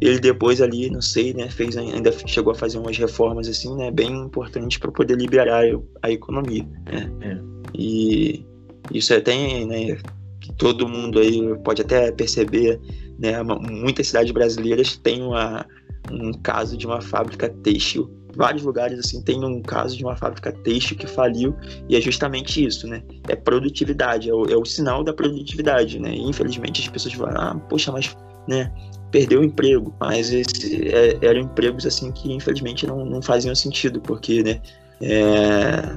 Ele 0.00 0.18
depois 0.18 0.60
ali, 0.60 0.90
não 0.90 1.00
sei, 1.00 1.32
né, 1.32 1.48
fez 1.48 1.76
ainda 1.76 2.12
chegou 2.26 2.52
a 2.52 2.54
fazer 2.54 2.78
umas 2.78 2.96
reformas 2.98 3.48
assim, 3.48 3.74
né, 3.76 3.90
bem 3.90 4.12
importantes 4.12 4.78
para 4.78 4.92
poder 4.92 5.16
liberar 5.16 5.62
a 6.02 6.10
economia, 6.10 6.66
né? 6.84 7.10
É. 7.22 7.38
E 7.74 8.44
isso 8.92 9.12
é 9.12 9.16
até, 9.16 9.64
né, 9.64 9.96
que 10.40 10.52
todo 10.54 10.88
mundo 10.88 11.18
aí 11.18 11.40
pode 11.64 11.82
até 11.82 12.12
perceber 12.12 12.78
né? 13.18 13.42
Muitas 13.42 14.08
cidades 14.08 14.30
brasileiras 14.30 14.96
têm 14.96 15.22
uma, 15.22 15.66
um 16.10 16.32
caso 16.32 16.76
de 16.76 16.86
uma 16.86 17.00
fábrica 17.00 17.48
têxtil. 17.48 18.10
Vários 18.34 18.62
lugares 18.62 18.98
assim 18.98 19.22
tem 19.22 19.42
um 19.42 19.62
caso 19.62 19.96
de 19.96 20.04
uma 20.04 20.14
fábrica 20.14 20.52
têxtil 20.52 20.96
que 20.96 21.06
faliu 21.06 21.56
e 21.88 21.96
é 21.96 22.00
justamente 22.00 22.62
isso, 22.64 22.86
né? 22.86 23.02
É 23.28 23.34
produtividade, 23.34 24.28
é 24.28 24.34
o, 24.34 24.44
é 24.44 24.56
o 24.56 24.64
sinal 24.64 25.02
da 25.02 25.14
produtividade, 25.14 25.98
né? 25.98 26.14
E, 26.14 26.22
infelizmente 26.22 26.82
as 26.82 26.88
pessoas 26.88 27.14
falam, 27.14 27.34
ah, 27.36 27.54
poxa, 27.70 27.90
mas, 27.90 28.14
né? 28.46 28.70
Perdeu 29.10 29.40
o 29.40 29.44
emprego, 29.44 29.94
mas 30.00 30.32
esse, 30.32 30.88
é, 30.88 31.18
eram 31.22 31.40
empregos 31.40 31.86
assim 31.86 32.10
que 32.12 32.32
infelizmente 32.32 32.86
não, 32.86 33.04
não 33.04 33.22
faziam 33.22 33.54
sentido, 33.54 34.00
porque, 34.00 34.42
né? 34.42 34.60
É, 35.00 35.96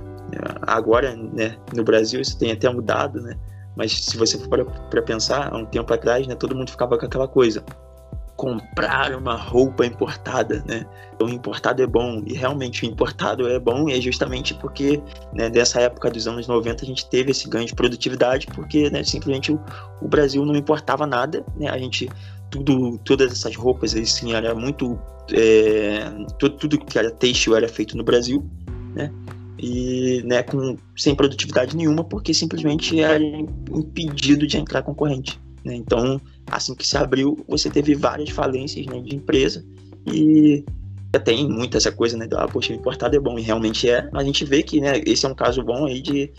agora, 0.62 1.15
né? 1.15 1.58
No 1.76 1.84
Brasil 1.84 2.22
isso 2.22 2.38
tem 2.38 2.52
até 2.52 2.69
mudado, 2.69 3.22
né? 3.22 3.36
Mas 3.76 3.93
se 3.93 4.17
você 4.17 4.38
for 4.38 4.65
para 4.89 5.02
pensar, 5.02 5.54
há 5.54 5.58
um 5.58 5.65
tempo 5.65 5.93
atrás, 5.93 6.28
né, 6.28 6.36
todo 6.36 6.56
mundo 6.56 6.69
ficava 6.69 6.98
com 6.98 7.06
aquela 7.06 7.28
coisa. 7.28 7.63
Comprar 8.36 9.15
uma 9.15 9.36
roupa 9.36 9.86
importada, 9.86 10.63
né? 10.67 10.86
O 11.22 11.28
importado 11.28 11.82
é 11.82 11.88
bom. 11.88 12.22
E 12.26 12.34
realmente 12.34 12.86
o 12.86 12.89
importado 12.89 13.48
é 13.48 13.60
bom 13.60 13.89
e 13.89 13.98
é 13.98 14.02
justamente 14.02 14.54
porque, 14.56 15.02
né, 15.34 15.50
dessa 15.50 15.80
época 15.82 16.10
dos 16.10 16.28
anos 16.28 16.48
90, 16.48 16.84
a 16.84 16.88
gente 16.88 17.10
teve 17.10 17.32
esse 17.32 17.50
ganho 17.50 17.67
de 17.67 17.76
produtividade, 17.76 18.48
porque 18.48 18.89
né, 18.89 19.04
simplesmente 19.04 19.52
o, 19.52 19.60
o 20.02 20.08
Brasil 20.08 20.45
não 20.45 20.56
importava 20.56 21.06
nada, 21.06 21.45
né? 21.56 21.69
A 21.69 21.78
gente 21.78 22.10
tudo, 22.49 22.97
todas 22.99 23.31
essas 23.31 23.55
roupas 23.55 23.95
assim 23.95 24.33
era 24.33 24.53
muito 24.55 24.99
é, 25.31 25.99
tudo, 26.38 26.57
tudo 26.57 26.77
que 26.79 26.97
era 26.97 27.12
têxtil 27.12 27.55
era 27.55 27.67
feito 27.67 27.95
no 27.95 28.03
Brasil, 28.03 28.43
né? 28.95 29.12
e 29.62 30.23
né, 30.25 30.41
com, 30.41 30.77
sem 30.95 31.13
produtividade 31.13 31.75
nenhuma, 31.75 32.03
porque 32.03 32.33
simplesmente 32.33 32.99
era 32.99 33.21
impedido 33.21 34.47
de 34.47 34.57
entrar 34.57 34.81
concorrente. 34.81 35.39
Né? 35.63 35.75
Então, 35.75 36.19
assim 36.47 36.73
que 36.73 36.88
se 36.88 36.97
abriu, 36.97 37.38
você 37.47 37.69
teve 37.69 37.93
várias 37.93 38.29
falências 38.29 38.85
né, 38.85 38.99
de 39.01 39.15
empresa 39.15 39.63
e 40.07 40.63
tem 41.25 41.49
muita 41.49 41.77
essa 41.77 41.91
coisa, 41.91 42.15
né, 42.15 42.27
do, 42.27 42.38
ah, 42.38 42.47
poxa, 42.47 42.71
importado 42.71 43.15
é 43.15 43.19
bom, 43.19 43.38
e 43.38 43.41
realmente 43.41 43.89
é, 43.89 44.07
mas 44.13 44.21
a 44.21 44.25
gente 44.25 44.45
vê 44.45 44.62
que, 44.62 44.79
né, 44.79 45.01
esse 45.05 45.25
é 45.25 45.29
um 45.29 45.33
caso 45.33 45.63
bom 45.63 45.85
aí 45.85 46.01
de, 46.01 46.31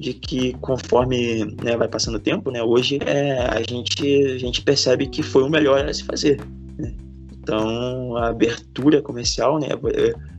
de 0.00 0.14
que 0.14 0.54
conforme 0.54 1.44
né, 1.62 1.76
vai 1.76 1.86
passando 1.86 2.14
o 2.14 2.20
tempo, 2.20 2.50
né, 2.50 2.62
hoje 2.62 2.98
é, 3.04 3.42
a, 3.42 3.60
gente, 3.62 4.24
a 4.24 4.38
gente 4.38 4.62
percebe 4.62 5.06
que 5.06 5.22
foi 5.22 5.42
o 5.42 5.50
melhor 5.50 5.84
a 5.84 5.92
se 5.92 6.02
fazer, 6.04 6.40
né? 6.78 6.94
Então, 7.30 8.16
a 8.16 8.28
abertura 8.28 9.02
comercial, 9.02 9.58
né, 9.58 9.68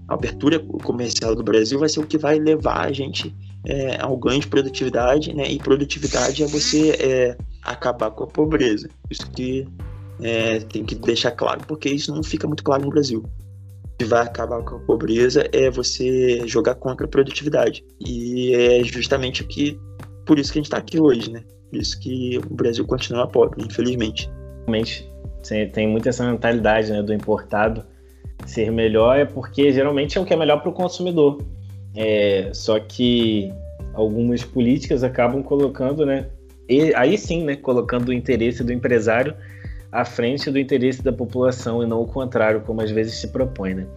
a 0.08 0.14
abertura 0.14 0.60
comercial 0.60 1.36
do 1.36 1.44
Brasil 1.44 1.80
vai 1.80 1.90
ser 1.90 2.00
o 2.00 2.08
que 2.08 2.18
vai 2.18 2.40
levar 2.40 2.88
a 2.88 2.92
gente 2.92 3.36
é, 3.66 4.02
ao 4.02 4.18
ganho 4.18 4.40
de 4.40 4.48
produtividade, 4.48 5.34
né? 5.34 5.50
E 5.52 5.60
produtividade 5.60 6.42
é 6.42 6.48
você 6.48 6.92
é, 6.92 7.38
acabar 7.62 8.10
com 8.12 8.24
a 8.24 8.28
pobreza. 8.28 8.90
Isso 9.10 9.30
que 9.32 9.68
é, 10.22 10.60
tem 10.60 10.84
que 10.84 10.96
deixar 10.96 11.32
claro, 11.32 11.62
porque 11.68 11.90
isso 11.90 12.14
não 12.14 12.24
fica 12.24 12.48
muito 12.48 12.64
claro 12.64 12.84
no 12.84 12.90
Brasil. 12.90 13.24
Vai 14.04 14.24
acabar 14.24 14.62
com 14.64 14.76
a 14.76 14.80
pobreza 14.80 15.48
é 15.52 15.70
você 15.70 16.48
jogar 16.48 16.76
contra 16.76 17.06
a 17.06 17.10
produtividade. 17.10 17.84
E 18.00 18.54
é 18.54 18.84
justamente 18.84 19.42
o 19.42 19.48
que. 19.48 19.80
Por 20.26 20.40
isso 20.40 20.52
que 20.52 20.60
a 20.60 20.62
gente 20.62 20.68
está 20.68 20.78
aqui 20.78 21.00
hoje, 21.00 21.32
né? 21.32 21.44
Por 21.70 21.80
isso 21.80 22.00
que 22.00 22.38
o 22.38 22.54
Brasil 22.54 22.86
continua 22.86 23.28
pobre, 23.28 23.64
infelizmente. 23.64 24.30
Realmente, 24.68 25.10
tem 25.74 25.88
muito 25.88 26.08
essa 26.08 26.30
mentalidade 26.30 26.92
né, 26.92 27.02
do 27.02 27.14
importado 27.14 27.84
ser 28.46 28.72
melhor 28.72 29.20
é 29.20 29.26
porque 29.26 29.72
geralmente 29.72 30.18
é 30.18 30.22
o 30.22 30.26
que 30.26 30.34
é 30.34 30.38
melhor 30.38 30.62
para 30.62 30.70
o 30.70 30.74
consumidor. 30.74 31.44
É, 31.96 32.50
só 32.54 32.80
que 32.80 33.52
algumas 33.94 34.44
políticas 34.44 35.04
acabam 35.04 35.44
colocando, 35.44 36.06
né? 36.06 36.28
E, 36.68 36.94
aí 36.96 37.18
sim, 37.18 37.44
né? 37.44 37.56
Colocando 37.56 38.10
o 38.10 38.14
interesse 38.14 38.64
do 38.64 38.72
empresário 38.72 39.36
à 39.92 40.06
frente 40.06 40.50
do 40.50 40.58
interesse 40.58 41.04
da 41.04 41.12
população 41.12 41.84
e 41.84 41.86
não 41.86 42.02
o 42.02 42.08
contrário, 42.08 42.62
como 42.62 42.82
às 42.82 42.92
vezes 42.92 43.16
se 43.16 43.28
propõe, 43.28 43.74
né? 43.74 43.88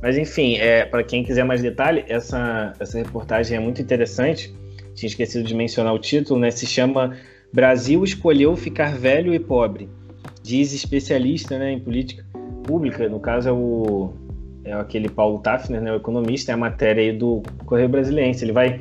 Mas 0.00 0.16
enfim, 0.16 0.56
é, 0.56 0.84
para 0.84 1.02
quem 1.02 1.24
quiser 1.24 1.44
mais 1.44 1.62
detalhe, 1.62 2.04
essa, 2.08 2.72
essa 2.78 2.98
reportagem 2.98 3.56
é 3.56 3.60
muito 3.60 3.80
interessante. 3.82 4.54
Tinha 4.94 5.08
esquecido 5.08 5.44
de 5.44 5.54
mencionar 5.54 5.92
o 5.92 5.98
título, 5.98 6.40
né? 6.40 6.50
Se 6.50 6.66
chama 6.66 7.16
Brasil 7.52 8.02
escolheu 8.04 8.56
ficar 8.56 8.96
velho 8.96 9.34
e 9.34 9.38
pobre. 9.38 9.88
Diz 10.42 10.72
especialista 10.72 11.58
né, 11.58 11.72
em 11.72 11.80
política 11.80 12.24
pública, 12.64 13.08
no 13.08 13.20
caso 13.20 13.48
é 13.48 13.52
o 13.52 14.12
é 14.64 14.72
aquele 14.72 15.08
Paulo 15.08 15.38
Tafner, 15.38 15.80
né, 15.80 15.92
o 15.92 15.96
economista, 15.96 16.50
é 16.50 16.54
a 16.54 16.56
matéria 16.56 17.00
aí 17.00 17.12
do 17.12 17.40
Correio 17.64 17.88
Brasiliense. 17.88 18.44
Ele 18.44 18.52
vai 18.52 18.80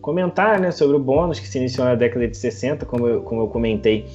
comentar 0.00 0.58
né, 0.58 0.70
sobre 0.70 0.96
o 0.96 0.98
bônus 0.98 1.38
que 1.38 1.46
se 1.46 1.58
iniciou 1.58 1.86
na 1.86 1.94
década 1.94 2.26
de 2.26 2.36
60, 2.36 2.86
como 2.86 3.06
eu, 3.06 3.20
como 3.20 3.42
eu 3.42 3.48
comentei, 3.48 4.06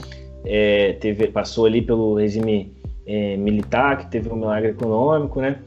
é, 0.45 0.93
teve, 0.93 1.27
passou 1.27 1.65
ali 1.65 1.81
pelo 1.81 2.15
regime 2.15 2.73
é, 3.05 3.37
militar, 3.37 3.97
que 3.97 4.11
teve 4.11 4.29
um 4.29 4.35
milagre 4.35 4.71
econômico, 4.71 5.41
né? 5.41 5.59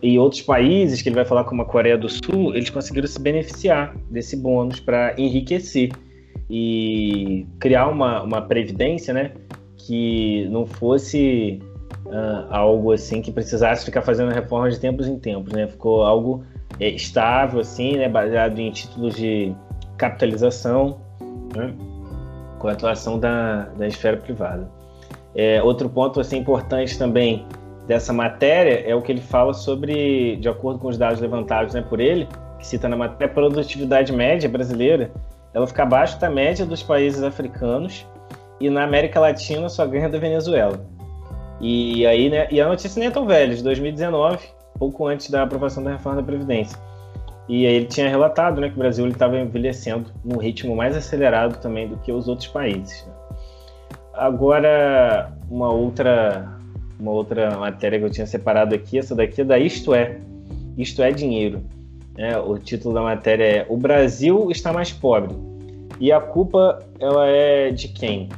E 0.00 0.18
outros 0.18 0.42
países, 0.42 1.02
que 1.02 1.08
ele 1.08 1.16
vai 1.16 1.24
falar 1.24 1.44
como 1.44 1.62
a 1.62 1.64
Coreia 1.64 1.96
do 1.98 2.08
Sul, 2.08 2.54
eles 2.54 2.70
conseguiram 2.70 3.06
se 3.06 3.20
beneficiar 3.20 3.94
desse 4.10 4.36
bônus 4.36 4.80
para 4.80 5.14
enriquecer 5.18 5.90
e 6.48 7.46
criar 7.60 7.88
uma, 7.88 8.22
uma 8.22 8.42
previdência, 8.42 9.12
né? 9.12 9.32
Que 9.76 10.48
não 10.50 10.66
fosse 10.66 11.60
uh, 12.06 12.46
algo 12.50 12.92
assim 12.92 13.20
que 13.20 13.30
precisasse 13.30 13.84
ficar 13.84 14.02
fazendo 14.02 14.32
reforma 14.32 14.70
de 14.70 14.78
tempos 14.78 15.06
em 15.06 15.18
tempos, 15.18 15.52
né? 15.52 15.66
Ficou 15.66 16.02
algo 16.02 16.44
é, 16.80 16.88
estável, 16.88 17.60
assim, 17.60 17.96
né? 17.96 18.08
Baseado 18.08 18.58
em 18.58 18.70
títulos 18.70 19.14
de 19.14 19.54
capitalização, 19.96 21.00
né? 21.54 21.74
Com 22.62 22.68
a 22.68 22.72
atuação 22.72 23.18
da, 23.18 23.64
da 23.76 23.88
esfera 23.88 24.16
privada. 24.16 24.70
É, 25.34 25.60
outro 25.62 25.88
ponto 25.88 26.20
assim 26.20 26.38
importante 26.38 26.96
também 26.96 27.44
dessa 27.88 28.12
matéria 28.12 28.88
é 28.88 28.94
o 28.94 29.02
que 29.02 29.10
ele 29.10 29.20
fala 29.20 29.52
sobre, 29.52 30.36
de 30.36 30.48
acordo 30.48 30.78
com 30.78 30.88
os 30.88 30.96
dados 30.96 31.20
levantados 31.20 31.74
né, 31.74 31.82
por 31.82 31.98
ele, 31.98 32.28
que 32.60 32.66
cita 32.66 32.88
na 32.88 32.96
matéria, 32.96 33.26
a 33.26 33.34
produtividade 33.34 34.12
média 34.12 34.48
brasileira, 34.48 35.10
ela 35.52 35.66
fica 35.66 35.82
abaixo 35.82 36.18
da 36.20 36.30
média 36.30 36.64
dos 36.64 36.82
países 36.82 37.22
africanos 37.24 38.06
e 38.60 38.70
na 38.70 38.84
América 38.84 39.18
Latina 39.18 39.68
só 39.68 39.84
ganha 39.84 40.08
da 40.08 40.18
Venezuela. 40.18 40.86
E 41.60 42.06
aí, 42.06 42.30
né, 42.30 42.46
e 42.50 42.60
a 42.60 42.68
notícia 42.68 42.98
nem 43.00 43.08
é 43.08 43.10
tão 43.10 43.26
velha, 43.26 43.54
de 43.54 43.62
2019, 43.62 44.38
pouco 44.78 45.06
antes 45.06 45.28
da 45.28 45.42
aprovação 45.42 45.82
da 45.82 45.90
reforma 45.90 46.20
da 46.20 46.26
Previdência. 46.26 46.78
E 47.48 47.66
aí 47.66 47.74
ele 47.74 47.86
tinha 47.86 48.08
relatado 48.08 48.60
né, 48.60 48.68
que 48.68 48.74
o 48.74 48.78
Brasil 48.78 49.06
estava 49.08 49.38
envelhecendo 49.38 50.10
num 50.24 50.38
ritmo 50.38 50.76
mais 50.76 50.96
acelerado 50.96 51.60
também 51.60 51.88
do 51.88 51.96
que 51.96 52.12
os 52.12 52.28
outros 52.28 52.48
países. 52.48 53.06
Agora, 54.14 55.32
uma 55.50 55.70
outra, 55.70 56.56
uma 57.00 57.10
outra 57.10 57.56
matéria 57.56 57.98
que 57.98 58.04
eu 58.04 58.10
tinha 58.10 58.26
separado 58.26 58.74
aqui, 58.74 58.98
essa 58.98 59.14
daqui 59.14 59.40
é 59.40 59.44
da 59.44 59.58
Isto 59.58 59.94
É. 59.94 60.18
Isto 60.76 61.02
é 61.02 61.10
Dinheiro. 61.10 61.62
É, 62.16 62.36
o 62.38 62.58
título 62.58 62.94
da 62.94 63.02
matéria 63.02 63.44
é 63.44 63.66
O 63.68 63.76
Brasil 63.76 64.50
está 64.50 64.72
mais 64.72 64.92
pobre. 64.92 65.34
E 65.98 66.12
a 66.12 66.20
culpa 66.20 66.78
ela 66.98 67.26
é 67.26 67.70
de 67.70 67.88
quem? 67.88 68.28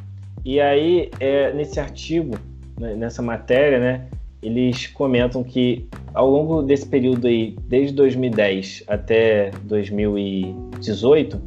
E 0.45 0.61
aí, 0.61 1.11
é, 1.19 1.53
nesse 1.53 1.81
artigo, 1.81 2.37
né, 2.79 2.95
nessa 2.95 3.23
matéria, 3.23 3.79
né, 3.79 4.07
eles 4.45 4.87
comentam 4.89 5.43
que 5.43 5.89
ao 6.13 6.29
longo 6.29 6.63
desse 6.63 6.87
período 6.87 7.27
aí, 7.27 7.57
desde 7.67 7.95
2010 7.95 8.85
até 8.87 9.51
2018, 9.63 11.41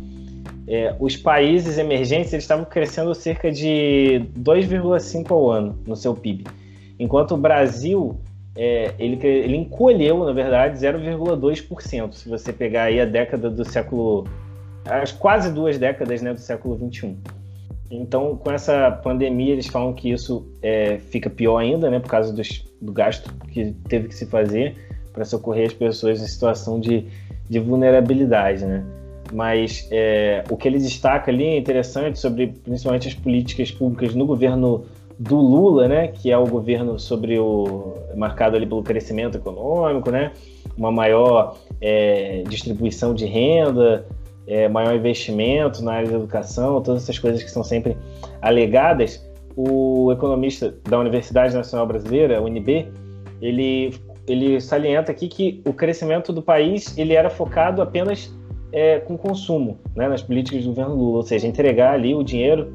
é, 0.68 0.96
os 1.00 1.16
países 1.16 1.78
emergentes 1.78 2.34
eles 2.34 2.44
estavam 2.44 2.66
crescendo 2.66 3.14
cerca 3.14 3.52
de 3.52 4.24
2,5 4.38 5.32
ao 5.32 5.50
ano 5.50 5.80
no 5.86 5.96
seu 5.96 6.14
PIB, 6.16 6.46
enquanto 7.00 7.36
o 7.36 7.38
Brasil 7.38 8.20
é, 8.58 8.96
ele, 8.98 9.20
ele 9.24 9.56
encolheu, 9.56 10.26
na 10.26 10.34
verdade, 10.34 10.80
0,2%. 10.80 12.14
Se 12.14 12.28
você 12.28 12.52
pegar 12.52 12.84
aí 12.84 13.00
a 13.00 13.06
década 13.06 13.52
do 13.52 13.64
século, 13.64 14.28
as 14.84 15.12
quase 15.12 15.54
duas 15.54 15.78
décadas 15.78 16.24
né, 16.24 16.34
do 16.34 16.40
século 16.40 16.76
21. 16.76 17.16
Então, 17.90 18.36
com 18.36 18.52
essa 18.52 18.92
pandemia, 18.92 19.54
eles 19.54 19.68
falam 19.68 19.94
que 19.94 20.12
isso 20.12 20.46
é, 20.62 20.98
fica 20.98 21.30
pior 21.30 21.58
ainda, 21.58 21.90
né, 21.90 22.00
por 22.00 22.10
causa 22.10 22.34
dos, 22.34 22.66
do 22.82 22.92
gasto 22.92 23.34
que 23.48 23.74
teve 23.88 24.10
que 24.10 24.16
se 24.16 24.26
fazer 24.26 24.76
para 25.14 25.24
socorrer 25.24 25.68
as 25.68 25.74
pessoas 25.74 26.22
em 26.22 26.28
situação 26.28 26.80
de, 26.80 27.06
de 27.50 27.60
vulnerabilidade, 27.60 28.66
né. 28.66 28.84
Mas 29.34 29.88
é, 29.92 30.44
o 30.50 30.56
que 30.56 30.68
ele 30.68 30.80
destaca 30.80 31.32
ali 31.32 31.44
é 31.44 31.58
interessante 31.58 32.20
sobre, 32.20 32.48
principalmente, 32.48 33.08
as 33.08 33.14
políticas 33.14 33.72
públicas 33.72 34.16
no 34.16 34.26
governo 34.26 34.86
do 35.20 35.38
Lula, 35.38 35.88
né, 35.88 36.08
que 36.08 36.30
é 36.32 36.38
o 36.38 36.46
governo 36.46 37.00
sobre 37.00 37.40
o 37.40 37.96
marcado 38.16 38.56
ali 38.56 38.66
pelo 38.66 38.84
crescimento 38.84 39.38
econômico, 39.38 40.12
né, 40.12 40.32
uma 40.78 40.92
maior 40.92 41.58
é, 41.82 42.44
distribuição 42.48 43.14
de 43.14 43.26
renda, 43.26 44.06
é, 44.48 44.68
maior 44.70 44.96
investimento 44.96 45.84
na 45.84 45.94
área 45.94 46.10
da 46.10 46.16
educação, 46.16 46.82
todas 46.82 47.04
essas 47.04 47.20
coisas 47.20 47.44
que 47.44 47.52
são 47.52 47.64
sempre 47.64 47.98
alegadas, 48.42 49.24
o 49.56 50.12
economista 50.12 50.74
da 50.88 51.00
Universidade 51.00 51.54
Nacional 51.56 51.86
Brasileira, 51.86 52.42
UNB, 52.42 52.88
ele, 53.42 53.94
ele 54.28 54.62
salienta 54.62 55.12
aqui 55.12 55.28
que 55.28 55.62
o 55.66 55.74
crescimento 55.74 56.32
do 56.32 56.42
país 56.42 56.98
ele 56.98 57.14
era 57.14 57.30
focado 57.30 57.82
apenas 57.82 58.34
é, 58.72 59.00
com 59.00 59.18
consumo, 59.18 59.80
né, 59.96 60.08
nas 60.08 60.22
políticas 60.22 60.64
do 60.64 60.70
governo 60.70 60.96
Lula, 60.96 61.18
ou 61.18 61.24
seja, 61.24 61.48
entregar 61.48 61.94
ali 61.94 62.14
o 62.16 62.24
dinheiro, 62.24 62.72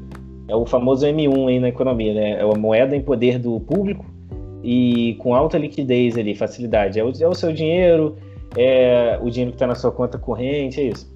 é 0.47 0.55
o 0.55 0.65
famoso 0.65 1.05
M1 1.05 1.47
aí 1.47 1.59
na 1.59 1.69
economia, 1.69 2.13
né, 2.13 2.31
é 2.33 2.41
a 2.41 2.57
moeda 2.57 2.95
em 2.95 3.01
poder 3.01 3.39
do 3.39 3.59
público 3.59 4.05
e 4.61 5.15
com 5.19 5.33
alta 5.33 5.57
liquidez 5.57 6.17
ali, 6.17 6.35
facilidade, 6.35 6.99
é 6.99 7.03
o, 7.03 7.11
é 7.19 7.27
o 7.27 7.33
seu 7.33 7.53
dinheiro, 7.53 8.17
é 8.57 9.19
o 9.21 9.29
dinheiro 9.29 9.51
que 9.51 9.55
está 9.55 9.67
na 9.67 9.75
sua 9.75 9.91
conta 9.91 10.17
corrente, 10.17 10.79
é 10.79 10.85
isso. 10.85 11.12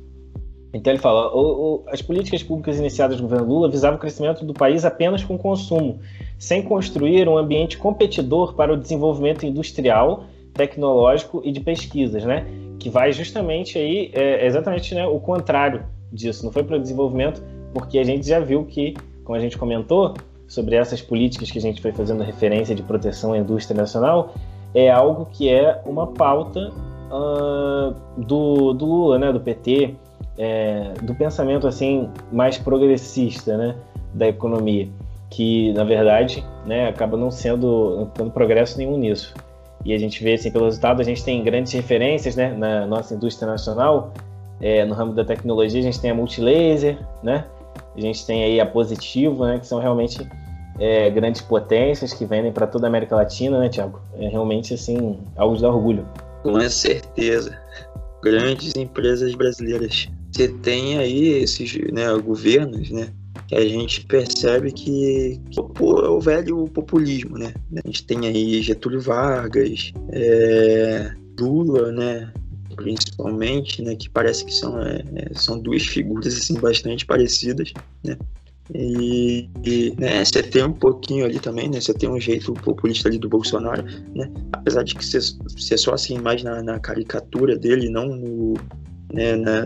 Então 0.78 0.94
ele 0.94 1.02
fala: 1.02 1.36
o, 1.36 1.40
o, 1.40 1.84
as 1.88 2.02
políticas 2.02 2.44
públicas 2.44 2.78
iniciadas 2.78 3.18
no 3.18 3.24
governo 3.24 3.48
Lula 3.48 3.70
visavam 3.70 3.98
o 3.98 4.00
crescimento 4.00 4.46
do 4.46 4.54
país 4.54 4.86
apenas 4.86 5.24
com 5.24 5.38
consumo, 5.38 6.00
sem 6.38 6.62
construir 6.62 7.28
um 7.28 7.38
ambiente 7.38 7.78
competidor 7.78 8.54
para 8.54 8.72
o 8.72 8.78
desenvolvimento 8.78 9.46
industrial, 9.46 10.26
tecnológico 10.54 11.42
e 11.44 11.52
de 11.52 11.60
pesquisas, 11.60 12.24
né? 12.24 12.46
Que 12.80 12.90
vai 12.90 13.12
justamente 13.12 13.78
aí, 13.78 14.12
é, 14.14 14.46
exatamente 14.46 14.94
né, 14.94 15.06
o 15.08 15.20
contrário 15.20 15.84
disso. 16.14 16.46
Não 16.46 16.52
foi 16.52 16.64
para 16.64 16.78
o 16.78 16.80
desenvolvimento, 16.80 17.42
porque 17.74 17.98
a 17.98 18.04
gente 18.04 18.28
já 18.28 18.40
viu 18.40 18.64
que, 18.64 18.96
como 19.24 19.36
a 19.36 19.42
gente 19.42 19.58
comentou, 19.58 20.14
sobre 20.48 20.76
essas 20.76 21.02
políticas 21.02 21.52
que 21.52 21.58
a 21.58 21.62
gente 21.62 21.82
foi 21.82 21.92
fazendo 21.92 22.24
referência 22.24 22.74
de 22.74 22.84
proteção 22.84 23.34
à 23.34 23.38
indústria 23.38 23.76
nacional, 23.76 24.34
é 24.74 24.90
algo 24.90 25.28
que 25.32 25.50
é 25.50 25.82
uma 25.86 26.08
pauta 26.08 26.72
uh, 27.12 27.94
do, 28.16 28.74
do 28.74 28.86
Lula, 28.86 29.20
né, 29.20 29.34
do 29.34 29.40
PT, 29.40 29.96
é, 30.38 30.94
do 31.02 31.16
pensamento 31.16 31.68
assim 31.68 32.10
mais 32.32 32.58
progressista, 32.58 33.58
né, 33.58 33.76
da 34.14 34.28
economia, 34.28 34.88
que 35.30 35.74
na 35.74 35.84
verdade, 35.84 36.46
né, 36.66 36.88
acaba 36.88 37.18
não 37.18 37.32
sendo 37.32 37.98
não 37.98 38.06
tendo 38.08 38.32
progresso 38.32 38.78
nenhum 38.78 38.98
nisso. 38.98 39.34
E 39.86 39.94
a 39.94 39.98
gente 39.98 40.24
vê 40.24 40.34
assim 40.34 40.52
pelo 40.52 40.66
resultado, 40.66 41.02
a 41.02 41.04
gente 41.04 41.24
tem 41.24 41.44
grandes 41.44 41.72
referências, 41.74 42.36
né, 42.36 42.52
na 42.52 42.86
nossa 42.86 43.14
indústria 43.14 43.50
nacional, 43.50 44.14
é, 44.60 44.84
no 44.86 44.94
ramo 44.94 45.14
da 45.14 45.24
tecnologia 45.24 45.80
a 45.80 45.84
gente 45.84 46.00
tem 46.00 46.12
a 46.12 46.16
Multilaser, 46.16 46.98
né, 47.24 47.46
a 47.96 48.02
gente 48.02 48.26
tem 48.26 48.44
aí 48.44 48.60
a 48.60 48.66
Positivo, 48.66 49.46
né, 49.46 49.60
que 49.60 49.68
são 49.68 49.80
realmente 49.80 50.28
é, 50.80 51.10
grandes 51.10 51.42
potências 51.42 52.14
que 52.14 52.26
vendem 52.26 52.52
para 52.52 52.68
toda 52.68 52.86
a 52.86 52.90
América 52.90 53.16
Latina, 53.16 53.60
né, 53.60 53.70
Tiago? 53.70 54.00
É 54.20 54.28
realmente 54.28 54.74
assim 54.74 55.18
algo 55.36 55.58
de 55.58 55.66
orgulho. 55.66 56.08
Com 56.44 56.60
certeza, 56.70 57.58
grandes 58.22 58.76
empresas 58.76 59.34
brasileiras 59.36 60.08
você 60.38 60.50
tem 60.50 61.00
aí 61.00 61.30
esses 61.30 61.74
né, 61.92 62.16
governos, 62.20 62.92
né? 62.92 63.12
Que 63.48 63.56
a 63.56 63.68
gente 63.68 64.06
percebe 64.06 64.72
que, 64.72 65.42
que 65.50 65.60
é 65.60 65.64
o 65.84 66.20
velho 66.20 66.66
populismo, 66.68 67.40
né? 67.40 67.54
A 67.84 67.88
gente 67.88 68.06
tem 68.06 68.28
aí 68.28 68.62
Getúlio 68.62 69.02
Vargas, 69.02 69.92
é, 70.12 71.12
Lula, 71.40 71.92
né? 71.92 72.32
Principalmente, 72.76 73.82
né? 73.82 73.96
Que 73.96 74.08
parece 74.10 74.46
que 74.46 74.54
são, 74.54 74.80
é, 74.80 75.04
é 75.16 75.34
são 75.34 75.60
duas 75.60 75.84
figuras 75.88 76.28
assim 76.28 76.54
bastante 76.60 77.04
parecidas, 77.04 77.74
né? 78.04 78.16
E, 78.76 79.50
e 79.64 79.96
né, 79.98 80.24
você 80.24 80.44
tem 80.44 80.64
um 80.64 80.74
pouquinho 80.74 81.26
ali 81.26 81.40
também, 81.40 81.68
né? 81.68 81.82
Você 81.82 81.94
tem 81.94 82.10
um 82.10 82.20
jeito 82.20 82.54
populista 82.54 83.08
ali 83.08 83.18
do 83.18 83.30
Bolsonaro, 83.30 83.84
né? 84.14 84.30
Apesar 84.52 84.84
de 84.84 84.94
que 84.94 85.04
você, 85.04 85.20
você 85.20 85.78
só 85.78 85.94
assim 85.94 86.20
mais 86.20 86.44
na, 86.44 86.62
na 86.62 86.80
caricatura 86.80 87.58
dele, 87.58 87.90
não 87.90 88.08
no, 88.08 88.56
né, 89.12 89.36
na, 89.38 89.66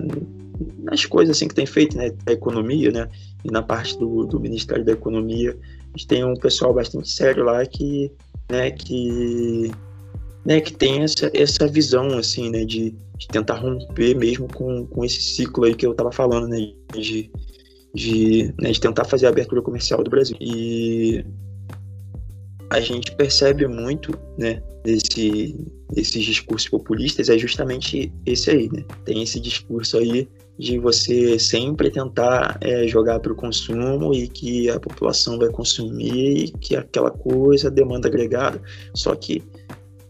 nas 0.78 1.06
coisas 1.06 1.36
assim 1.36 1.48
que 1.48 1.56
tem 1.56 1.66
feito, 1.66 1.98
né, 1.98 2.12
da 2.26 2.34
economia, 2.34 2.92
né, 2.92 3.10
e 3.44 3.52
na 3.52 3.62
parte 3.62 3.98
do, 3.98 4.26
do 4.26 4.40
Ministério 4.40 4.84
da 4.84 4.92
Economia, 4.92 5.58
a 5.94 5.98
gente 5.98 6.08
tem 6.08 6.24
um 6.24 6.36
pessoal 6.36 6.74
bastante 6.74 7.10
sério 7.10 7.44
lá 7.44 7.66
que, 7.66 8.12
né, 8.50 8.72
que, 8.72 9.72
né, 10.46 10.62
que 10.62 10.74
tem 10.74 11.04
essa, 11.04 11.32
essa 11.34 11.68
visão, 11.68 12.18
assim, 12.18 12.50
né, 12.50 12.66
de, 12.66 12.96
de 13.18 13.28
tentar 13.28 13.56
romper 13.56 14.16
mesmo 14.16 14.48
com, 14.48 14.86
com 14.88 15.06
esse 15.06 15.22
ciclo 15.22 15.66
aí 15.66 15.76
que 15.76 15.86
eu 15.86 15.92
estava 15.92 16.12
falando, 16.12 16.48
né, 16.48 16.72
de, 16.94 17.32
de, 17.94 18.54
né, 18.60 18.72
de 18.72 18.80
tentar 18.80 19.06
fazer 19.06 19.26
a 19.26 19.30
abertura 19.30 19.62
comercial 19.62 20.04
do 20.04 20.10
Brasil. 20.10 20.38
E 20.40 21.26
a 22.70 22.80
gente 22.80 23.14
percebe 23.16 23.68
muito, 23.68 24.18
né, 24.38 24.64
desse, 24.84 25.56
desses 25.92 26.24
discursos 26.24 26.70
populistas 26.70 27.30
é 27.30 27.38
justamente 27.38 28.12
esse 28.26 28.50
aí, 28.50 28.70
né? 28.72 28.84
Tem 29.06 29.22
esse 29.22 29.40
discurso 29.40 29.98
aí 29.98 30.28
de 30.62 30.78
você 30.78 31.40
sempre 31.40 31.90
tentar 31.90 32.60
é, 32.62 32.88
jogar 32.88 33.20
para 33.20 33.34
o 33.34 33.36
consumo 33.36 34.14
e 34.14 34.28
que 34.28 34.70
a 34.70 34.80
população 34.80 35.40
vai 35.40 35.50
consumir 35.50 36.46
e 36.46 36.52
que 36.52 36.76
aquela 36.76 37.10
coisa, 37.10 37.72
demanda 37.72 38.08
agregada. 38.08 38.62
Só 38.94 39.16
que 39.16 39.42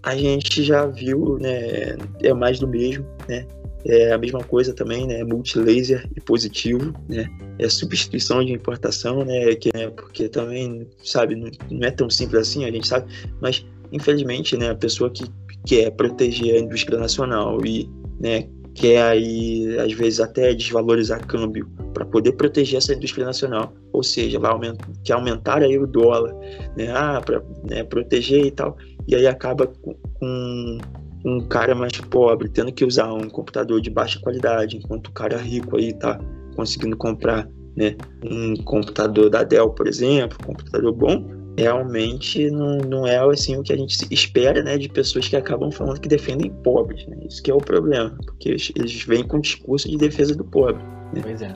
a 0.04 0.14
gente 0.14 0.62
já 0.62 0.86
viu, 0.86 1.38
né, 1.40 1.96
é 2.22 2.34
mais 2.34 2.60
do 2.60 2.68
mesmo, 2.68 3.06
né? 3.30 3.48
É 3.86 4.12
a 4.12 4.18
mesma 4.18 4.44
coisa 4.44 4.74
também, 4.74 5.08
né? 5.08 5.24
Multilaser 5.24 6.06
e 6.16 6.20
positivo, 6.20 6.94
né? 7.08 7.28
É 7.58 7.70
substituição 7.70 8.44
de 8.44 8.52
importação, 8.52 9.24
né? 9.24 9.56
Que, 9.56 9.72
né? 9.74 9.90
Porque 9.90 10.28
também, 10.28 10.86
sabe, 11.02 11.36
não, 11.36 11.50
não 11.72 11.88
é 11.88 11.92
tão 11.92 12.10
simples 12.10 12.42
assim, 12.42 12.66
a 12.66 12.72
gente 12.72 12.88
sabe, 12.88 13.12
mas 13.42 13.66
infelizmente, 13.92 14.58
né? 14.58 14.70
A 14.70 14.76
pessoa 14.76 15.10
que 15.10 15.24
quer 15.66 15.92
proteger 15.92 16.56
a 16.56 16.60
indústria 16.60 17.00
nacional 17.00 17.66
e, 17.66 17.90
né? 18.20 18.48
Quer 18.76 19.02
aí, 19.04 19.78
às 19.80 19.94
vezes, 19.94 20.20
até 20.20 20.54
desvalorizar 20.54 21.26
câmbio 21.26 21.70
para 21.94 22.06
poder 22.06 22.34
proteger 22.34 22.78
essa 22.78 22.94
indústria 22.94 23.26
nacional. 23.26 23.74
Ou 23.94 24.04
seja, 24.04 24.40
vai 24.40 24.52
aumentar, 24.52 24.88
quer 25.04 25.14
aumentar 25.14 25.62
aí 25.62 25.78
o 25.78 25.88
dólar, 25.88 26.34
né? 26.78 26.92
Ah, 26.92 27.22
para 27.24 27.44
né, 27.70 27.84
proteger 27.84 28.46
e 28.46 28.52
tal. 28.52 28.78
E 29.08 29.16
aí 29.16 29.28
acaba 29.28 29.68
com, 29.68 29.96
com 30.20 30.78
um 31.24 31.40
cara 31.42 31.76
mais 31.76 31.94
pobre 32.00 32.50
tendo 32.50 32.72
que 32.72 32.86
usar 32.86 33.14
um 33.14 33.30
computador 33.30 33.80
de 33.82 33.90
baixa 33.90 34.20
qualidade, 34.20 34.78
enquanto 34.78 35.08
o 35.08 35.12
cara 35.12 35.38
rico 35.38 35.78
aí 35.78 35.94
tá 35.94 36.20
conseguindo 36.56 36.98
comprar 36.98 37.48
né, 37.76 37.96
um 38.24 38.56
computador 38.64 39.30
da 39.30 39.44
Dell, 39.44 39.70
por 39.70 39.88
exemplo, 39.88 40.38
um 40.42 40.46
computador 40.48 40.92
bom, 40.94 41.41
realmente 41.58 42.50
não, 42.50 42.78
não 42.78 43.08
é 43.08 43.18
assim 43.18 43.58
o 43.58 43.64
que 43.64 43.74
a 43.74 43.78
gente 43.78 44.08
espera, 44.12 44.64
né, 44.64 44.78
de 44.78 44.90
pessoas 44.90 45.28
que 45.28 45.36
acabam 45.36 45.72
falando 45.72 46.00
que 46.00 46.08
defendem 46.08 46.50
pobres, 46.64 47.06
né? 47.08 47.18
Isso 47.28 47.42
que 47.42 47.52
é 47.52 47.54
o 47.54 47.60
problema, 47.60 48.16
porque 48.26 48.50
eles, 48.50 48.72
eles 48.76 49.04
vêm 49.04 49.24
com 49.24 49.38
um 49.38 49.42
discurso 49.42 49.90
de 49.90 49.98
defesa 49.98 50.36
do 50.36 50.44
pobre. 50.44 50.82
Né? 51.14 51.22
Pois 51.22 51.42
é. 51.42 51.54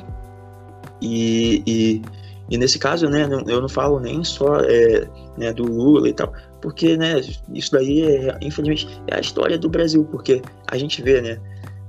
E, 1.02 1.64
e, 1.66 2.02
e, 2.50 2.58
nesse 2.58 2.80
caso, 2.80 3.10
né, 3.10 3.28
eu 3.48 3.62
não 3.62 3.70
falo 3.70 4.00
nem 4.00 4.24
só 4.24 4.60
é, 4.60 5.08
né, 5.38 5.54
do 5.54 5.64
Lula 5.64 6.10
e 6.10 6.14
tal, 6.14 6.34
porque, 6.62 6.98
né, 6.98 7.22
isso 7.54 7.72
daí, 7.72 8.04
é, 8.04 8.38
infelizmente, 8.41 8.88
é 9.08 9.16
a 9.16 9.20
história 9.20 9.58
do 9.58 9.70
Brasil, 9.70 10.06
porque 10.06 10.41
a 10.68 10.78
gente 10.78 11.02
vê, 11.02 11.22
né, 11.22 11.39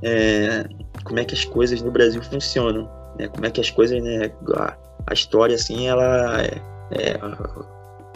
é, 0.02 0.64
como 1.04 1.18
é 1.18 1.24
que 1.24 1.34
as 1.34 1.44
coisas 1.44 1.82
no 1.82 1.90
Brasil 1.90 2.22
funcionam, 2.22 2.88
né, 3.18 3.28
como 3.28 3.46
é 3.46 3.50
que 3.50 3.60
as 3.60 3.70
coisas, 3.70 4.02
né, 4.02 4.30
a, 4.56 4.76
a 5.06 5.14
história, 5.14 5.54
assim, 5.54 5.86
ela 5.86 6.42
é, 6.42 6.60
é 6.90 7.18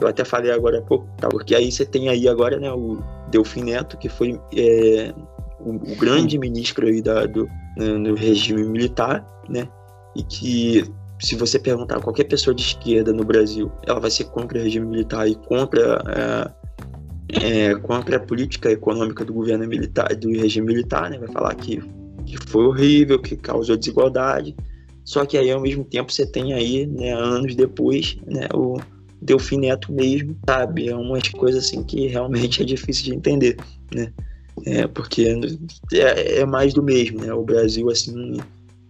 eu 0.01 0.09
até 0.09 0.24
falei 0.24 0.51
agora 0.51 0.78
há 0.78 0.82
pouco, 0.82 1.07
tá? 1.18 1.28
porque 1.28 1.55
aí 1.55 1.70
você 1.70 1.84
tem 1.84 2.09
aí 2.09 2.28
agora 2.28 2.59
né, 2.59 2.70
o 2.72 2.98
Delfim 3.30 3.64
Neto, 3.64 3.96
que 3.96 4.09
foi 4.09 4.40
é, 4.57 5.12
o, 5.61 5.70
o, 5.70 5.96
grande 5.96 6.38
ministro 6.38 6.86
aí 6.86 7.03
da, 7.03 7.26
do, 7.26 7.48
no 7.76 8.14
regime 8.14 8.64
militar, 8.64 9.26
né? 9.48 9.68
E 10.16 10.22
que 10.22 10.84
se 11.20 11.36
você 11.36 11.59
perguntar 11.59 11.98
a 11.98 12.01
qualquer 12.01 12.24
pessoa 12.24 12.55
de 12.55 12.62
esquerda 12.62 13.12
no 13.12 13.24
Brasil, 13.24 13.70
ela 13.86 14.01
vai 14.01 14.11
ser 14.11 14.24
contra 14.24 14.59
o 14.59 14.62
regime 14.62 14.86
militar 14.86 15.28
e 15.28 15.34
contra 15.34 16.03
é, 16.09 16.61
é, 17.32 17.74
contra 17.76 18.16
a 18.16 18.20
política 18.20 18.70
econômica 18.70 19.24
do 19.24 19.32
governo 19.32 19.66
militar, 19.66 20.14
do 20.16 20.30
regime 20.30 20.66
militar, 20.66 21.11
né? 21.11 21.18
Vai 21.18 21.28
falar 21.28 21.55
que, 21.55 21.80
que 22.26 22.36
foi 22.48 22.64
horrível, 22.64 23.20
que 23.20 23.36
causou 23.36 23.76
desigualdade. 23.76 24.57
Só 25.05 25.24
que 25.24 25.36
aí 25.36 25.51
ao 25.51 25.61
mesmo 25.61 25.84
tempo 25.84 26.12
você 26.12 26.26
tem 26.26 26.53
aí, 26.55 26.86
né, 26.86 27.12
anos 27.12 27.55
depois, 27.55 28.16
né, 28.26 28.46
o 28.55 28.78
Delfim 29.21 29.59
Neto 29.59 29.93
mesmo, 29.93 30.37
sabe? 30.49 30.89
É 30.89 30.97
umas 30.97 31.29
coisas 31.29 31.64
assim 31.64 31.83
que 31.83 32.07
realmente 32.07 32.62
é 32.62 32.64
difícil 32.64 33.05
de 33.05 33.14
entender, 33.14 33.57
né? 33.95 34.12
É, 34.66 34.87
porque 34.87 35.27
é, 35.93 36.39
é 36.41 36.47
mais 36.47 36.75
do 36.75 36.83
mesmo, 36.83 37.21
né? 37.21 37.33
O 37.33 37.43
Brasil, 37.43 37.89
assim, 37.91 38.39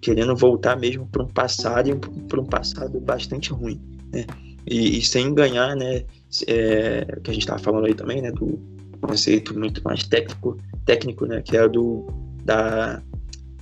querendo 0.00 0.34
voltar 0.34 0.76
mesmo 0.76 1.06
para 1.06 1.22
um 1.22 1.28
passado 1.28 1.90
e 1.90 1.94
para 1.94 2.40
um 2.40 2.44
passado 2.44 2.98
bastante 3.00 3.52
ruim, 3.52 3.80
né? 4.12 4.26
E, 4.66 4.98
e 4.98 5.02
sem 5.02 5.34
ganhar, 5.34 5.76
né? 5.76 6.04
É, 6.46 7.18
que 7.22 7.30
a 7.30 7.34
gente 7.34 7.42
estava 7.42 7.58
falando 7.58 7.86
aí 7.86 7.94
também, 7.94 8.22
né? 8.22 8.30
Do 8.32 8.58
conceito 9.00 9.58
muito 9.58 9.82
mais 9.82 10.04
técnico, 10.04 10.56
técnico, 10.84 11.26
né? 11.26 11.42
Que 11.42 11.56
é 11.56 11.68
do 11.68 12.06
da 12.44 13.02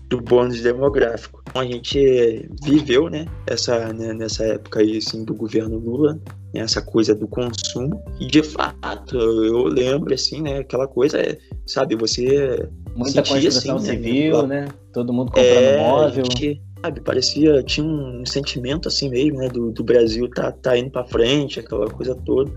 do 0.08 0.20
bônus 0.20 0.60
demográfico. 0.62 1.42
Então, 1.48 1.62
a 1.62 1.64
gente 1.64 2.48
viveu, 2.62 3.08
né, 3.08 3.26
essa, 3.46 3.92
né, 3.92 4.12
nessa 4.14 4.44
época 4.44 4.80
aí, 4.80 4.96
assim, 4.96 5.24
do 5.24 5.34
governo 5.34 5.78
Lula, 5.78 6.18
né, 6.54 6.60
essa 6.60 6.80
coisa 6.80 7.14
do 7.14 7.28
consumo, 7.28 8.02
e 8.18 8.26
de 8.26 8.42
fato, 8.42 9.18
eu 9.18 9.64
lembro, 9.64 10.12
assim, 10.14 10.40
né, 10.40 10.58
aquela 10.58 10.86
coisa, 10.86 11.18
é, 11.18 11.36
sabe, 11.66 11.94
você 11.94 12.68
Muita 12.96 13.24
sentia, 13.24 13.34
construção 13.34 13.76
assim, 13.76 13.86
civil, 13.86 14.46
né, 14.46 14.62
né, 14.62 14.68
todo 14.92 15.12
mundo 15.12 15.30
comprando 15.30 15.46
é, 15.46 15.78
móvel. 15.78 16.24
Gente, 16.24 16.62
sabe, 16.82 17.00
parecia, 17.00 17.62
tinha 17.62 17.86
um 17.86 18.24
sentimento 18.24 18.88
assim 18.88 19.10
mesmo, 19.10 19.38
né, 19.38 19.48
do, 19.48 19.70
do 19.70 19.84
Brasil 19.84 20.28
tá, 20.30 20.50
tá 20.52 20.76
indo 20.76 20.90
para 20.90 21.04
frente, 21.04 21.60
aquela 21.60 21.88
coisa 21.90 22.14
toda. 22.14 22.50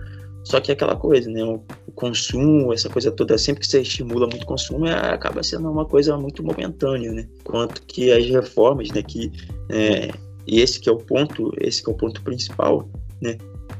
Só 0.43 0.59
que 0.59 0.71
é 0.71 0.73
aquela 0.73 0.95
coisa, 0.95 1.29
né? 1.29 1.43
O 1.43 1.61
consumo, 1.93 2.73
essa 2.73 2.89
coisa 2.89 3.11
toda, 3.11 3.37
sempre 3.37 3.61
que 3.61 3.67
você 3.67 3.81
estimula 3.81 4.27
muito 4.27 4.43
o 4.43 4.45
consumo, 4.45 4.87
é, 4.87 5.13
acaba 5.13 5.43
sendo 5.43 5.69
uma 5.69 5.85
coisa 5.85 6.17
muito 6.17 6.43
momentânea, 6.43 7.11
né? 7.11 7.27
Quanto 7.43 7.81
que 7.83 8.11
as 8.11 8.25
reformas, 8.25 8.89
né? 8.89 9.03
Que, 9.03 9.31
é, 9.69 10.09
e 10.47 10.59
esse 10.59 10.79
que 10.79 10.89
é 10.89 10.91
o 10.91 10.97
ponto, 10.97 11.51
esse 11.59 11.83
que 11.83 11.89
é 11.89 11.93
o 11.93 11.97
ponto 11.97 12.21
principal, 12.23 12.89
né? 13.21 13.37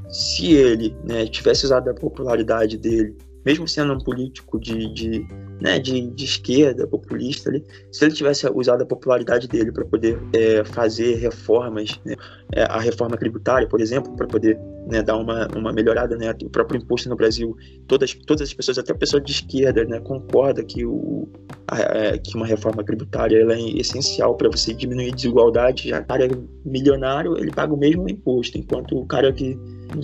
Se 0.09 0.53
ele 0.53 0.95
né, 1.03 1.26
tivesse 1.26 1.66
usado 1.66 1.89
a 1.89 1.93
popularidade 1.93 2.78
dele 2.78 3.16
mesmo 3.45 3.68
sendo 3.68 3.93
um 3.93 3.99
político 3.99 4.59
de, 4.59 4.93
de, 4.93 5.28
né, 5.62 5.78
de, 5.78 6.07
de 6.07 6.26
esquerda, 6.26 6.88
populista 6.88 7.49
ali, 7.49 7.64
se 7.91 8.03
ele 8.03 8.14
tivesse 8.14 8.49
usado 8.53 8.82
a 8.82 8.86
popularidade 8.86 9.47
dele 9.47 9.72
para 9.72 9.86
poder 9.86 10.20
é, 10.34 10.64
fazer 10.64 11.16
reformas, 11.18 11.99
né, 12.03 12.16
é, 12.51 12.64
a 12.64 12.80
reforma 12.80 13.16
tributária, 13.16 13.68
por 13.68 13.80
exemplo, 13.80 14.12
para 14.16 14.26
poder 14.28 14.59
né, 14.88 15.03
dar 15.03 15.16
uma, 15.18 15.47
uma 15.55 15.72
melhorada, 15.72 16.18
né, 16.18 16.34
o 16.43 16.49
próprio 16.49 16.82
imposto 16.82 17.07
no 17.07 17.16
Brasil, 17.16 17.55
todas, 17.88 18.16
todas 18.26 18.49
as 18.49 18.53
pessoas, 18.53 18.80
até 18.80 18.91
a 18.91 18.95
pessoa 18.95 19.22
de 19.22 19.32
esquerda, 19.32 19.86
né, 19.86 19.99
concorda 19.99 20.64
que, 20.64 20.84
o, 20.84 21.30
a, 21.68 21.76
a, 21.76 21.80
é, 21.80 22.18
que 22.18 22.36
uma 22.36 22.47
reforma 22.47 22.84
tributária 22.84 23.39
ela 23.39 23.53
é 23.53 23.62
essencial 23.78 24.36
para 24.36 24.49
você 24.49 24.74
diminuir 24.74 25.12
a 25.12 25.16
desigualdade, 25.16 25.89
já 25.89 25.99
o 25.99 26.05
cara 26.05 26.26
é 26.26 26.30
milionário, 26.66 27.38
ele 27.38 27.51
paga 27.51 27.72
o 27.72 27.78
mesmo 27.78 28.09
imposto, 28.09 28.57
enquanto 28.57 28.97
o 28.97 29.05
cara 29.05 29.32
que 29.32 29.55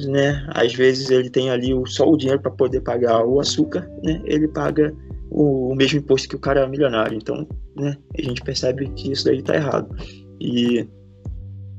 né? 0.05 0.45
Às 0.49 0.73
vezes 0.73 1.09
ele 1.09 1.29
tem 1.29 1.49
ali 1.49 1.71
só 1.85 2.09
o 2.09 2.17
dinheiro 2.17 2.41
para 2.41 2.51
poder 2.51 2.81
pagar 2.81 3.25
o 3.25 3.39
açúcar, 3.39 3.89
né? 4.03 4.21
Ele 4.25 4.47
paga 4.47 4.93
o, 5.37 5.71
o, 5.71 5.75
mesmo 5.75 5.99
imposto 5.99 6.27
que 6.27 6.35
o 6.35 6.39
cara 6.39 6.61
é 6.61 6.67
milionário. 6.67 7.15
Então, 7.15 7.47
né? 7.75 7.95
A 8.17 8.21
gente 8.21 8.41
percebe 8.41 8.89
que 8.89 9.11
isso 9.11 9.25
daí 9.25 9.37
está 9.37 9.55
errado. 9.55 9.95
E 10.41 10.87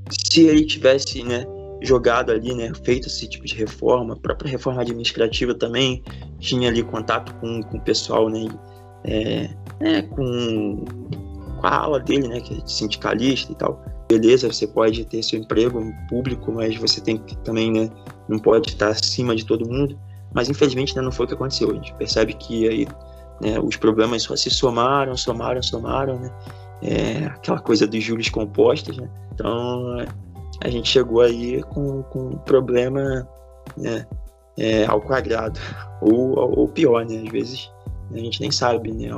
se 0.09 0.43
ele 0.43 0.65
tivesse, 0.65 1.25
né? 1.25 1.45
Jogado 1.83 2.31
ali, 2.31 2.55
né? 2.55 2.73
Feito 2.85 3.09
esse 3.09 3.29
tipo 3.29 3.45
de 3.45 3.55
reforma, 3.57 4.15
a 4.15 4.17
própria 4.17 4.51
reforma 4.51 4.83
administrativa 4.83 5.55
também 5.55 6.03
tinha 6.39 6.69
ali 6.69 6.83
contato 6.83 7.35
com, 7.41 7.63
com 7.63 7.79
o 7.79 7.81
pessoal, 7.81 8.29
né? 8.29 8.47
É, 9.05 9.51
é, 9.81 10.03
com, 10.03 10.85
com 11.61 11.67
a 11.67 11.77
ala 11.77 11.99
dele, 11.99 12.29
né? 12.29 12.41
Que 12.41 12.55
é 12.55 12.67
sindicalista 12.67 13.51
e 13.51 13.57
tal 13.57 13.83
beleza, 14.09 14.51
você 14.51 14.67
pode 14.67 15.05
ter 15.05 15.23
seu 15.23 15.39
emprego 15.39 15.93
público, 16.09 16.51
mas 16.51 16.75
você 16.77 16.99
tem 16.99 17.19
que 17.19 17.37
também, 17.45 17.71
né, 17.71 17.91
não 18.27 18.39
pode 18.39 18.71
estar 18.71 18.89
acima 18.89 19.37
de 19.37 19.45
todo 19.45 19.69
mundo. 19.69 20.01
Mas 20.33 20.49
infelizmente 20.49 20.97
né, 20.97 21.03
não 21.03 21.13
foi 21.13 21.27
o 21.27 21.29
que 21.29 21.35
aconteceu. 21.35 21.71
A 21.71 21.75
gente 21.75 21.93
percebe 21.95 22.33
que 22.33 22.67
aí 22.67 22.87
né, 23.41 23.59
os 23.61 23.77
problemas 23.77 24.23
só 24.23 24.37
se 24.37 24.51
somaram, 24.51 25.17
somaram, 25.17 25.63
somaram, 25.63 26.19
né? 26.19 26.31
É, 26.81 27.25
aquela 27.27 27.59
coisa 27.59 27.87
dos 27.87 28.03
juros 28.03 28.29
compostos, 28.29 28.97
né? 28.97 29.09
Então 29.35 29.97
a 30.63 30.69
gente 30.69 30.89
chegou 30.89 31.21
aí 31.21 31.63
com, 31.65 32.03
com 32.05 32.31
um 32.31 32.39
problema 32.39 33.29
né, 33.77 34.07
é, 34.57 34.85
ao 34.87 35.01
quadrado, 35.01 35.59
ou, 36.01 36.59
ou 36.59 36.69
pior, 36.69 37.05
né? 37.05 37.23
Às 37.25 37.33
vezes 37.33 37.71
a 38.13 38.19
gente 38.19 38.41
nem 38.41 38.51
sabe, 38.51 38.93
né? 38.93 39.09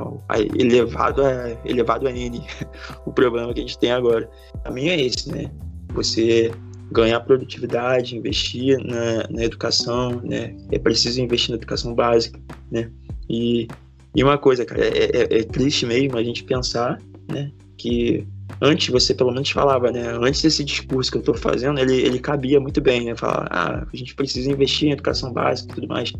Elevado 0.57 1.23
a, 1.23 1.57
elevado 1.65 2.07
a 2.07 2.11
N, 2.11 2.43
o 3.05 3.11
problema 3.11 3.53
que 3.53 3.59
a 3.59 3.63
gente 3.63 3.79
tem 3.79 3.91
agora. 3.91 4.29
A 4.65 4.71
minha 4.71 4.93
é 4.93 5.01
esse, 5.01 5.31
né? 5.31 5.49
Você 5.93 6.51
ganhar 6.91 7.21
produtividade, 7.21 8.17
investir 8.17 8.77
na, 8.83 9.27
na 9.29 9.43
educação, 9.43 10.21
né? 10.23 10.55
É 10.71 10.77
preciso 10.77 11.21
investir 11.21 11.51
na 11.51 11.57
educação 11.57 11.95
básica, 11.95 12.39
né? 12.69 12.91
E, 13.29 13.67
e 14.15 14.23
uma 14.23 14.37
coisa, 14.37 14.65
cara, 14.65 14.85
é, 14.85 15.11
é, 15.13 15.39
é 15.39 15.43
triste 15.43 15.85
mesmo 15.85 16.17
a 16.17 16.23
gente 16.23 16.43
pensar, 16.43 17.01
né? 17.31 17.51
Que 17.77 18.27
antes 18.61 18.89
você 18.89 19.13
pelo 19.13 19.31
menos 19.31 19.49
falava, 19.49 19.91
né? 19.91 20.03
Antes 20.21 20.41
desse 20.41 20.63
discurso 20.63 21.11
que 21.11 21.17
eu 21.17 21.21
estou 21.21 21.35
fazendo, 21.35 21.79
ele, 21.79 21.95
ele 21.95 22.19
cabia 22.19 22.59
muito 22.59 22.81
bem, 22.81 23.05
né? 23.05 23.15
Falar, 23.15 23.47
ah, 23.49 23.87
a 23.91 23.97
gente 23.97 24.13
precisa 24.15 24.51
investir 24.51 24.89
em 24.89 24.91
educação 24.91 25.31
básica 25.31 25.71
e 25.71 25.75
tudo 25.75 25.87
mais 25.87 26.13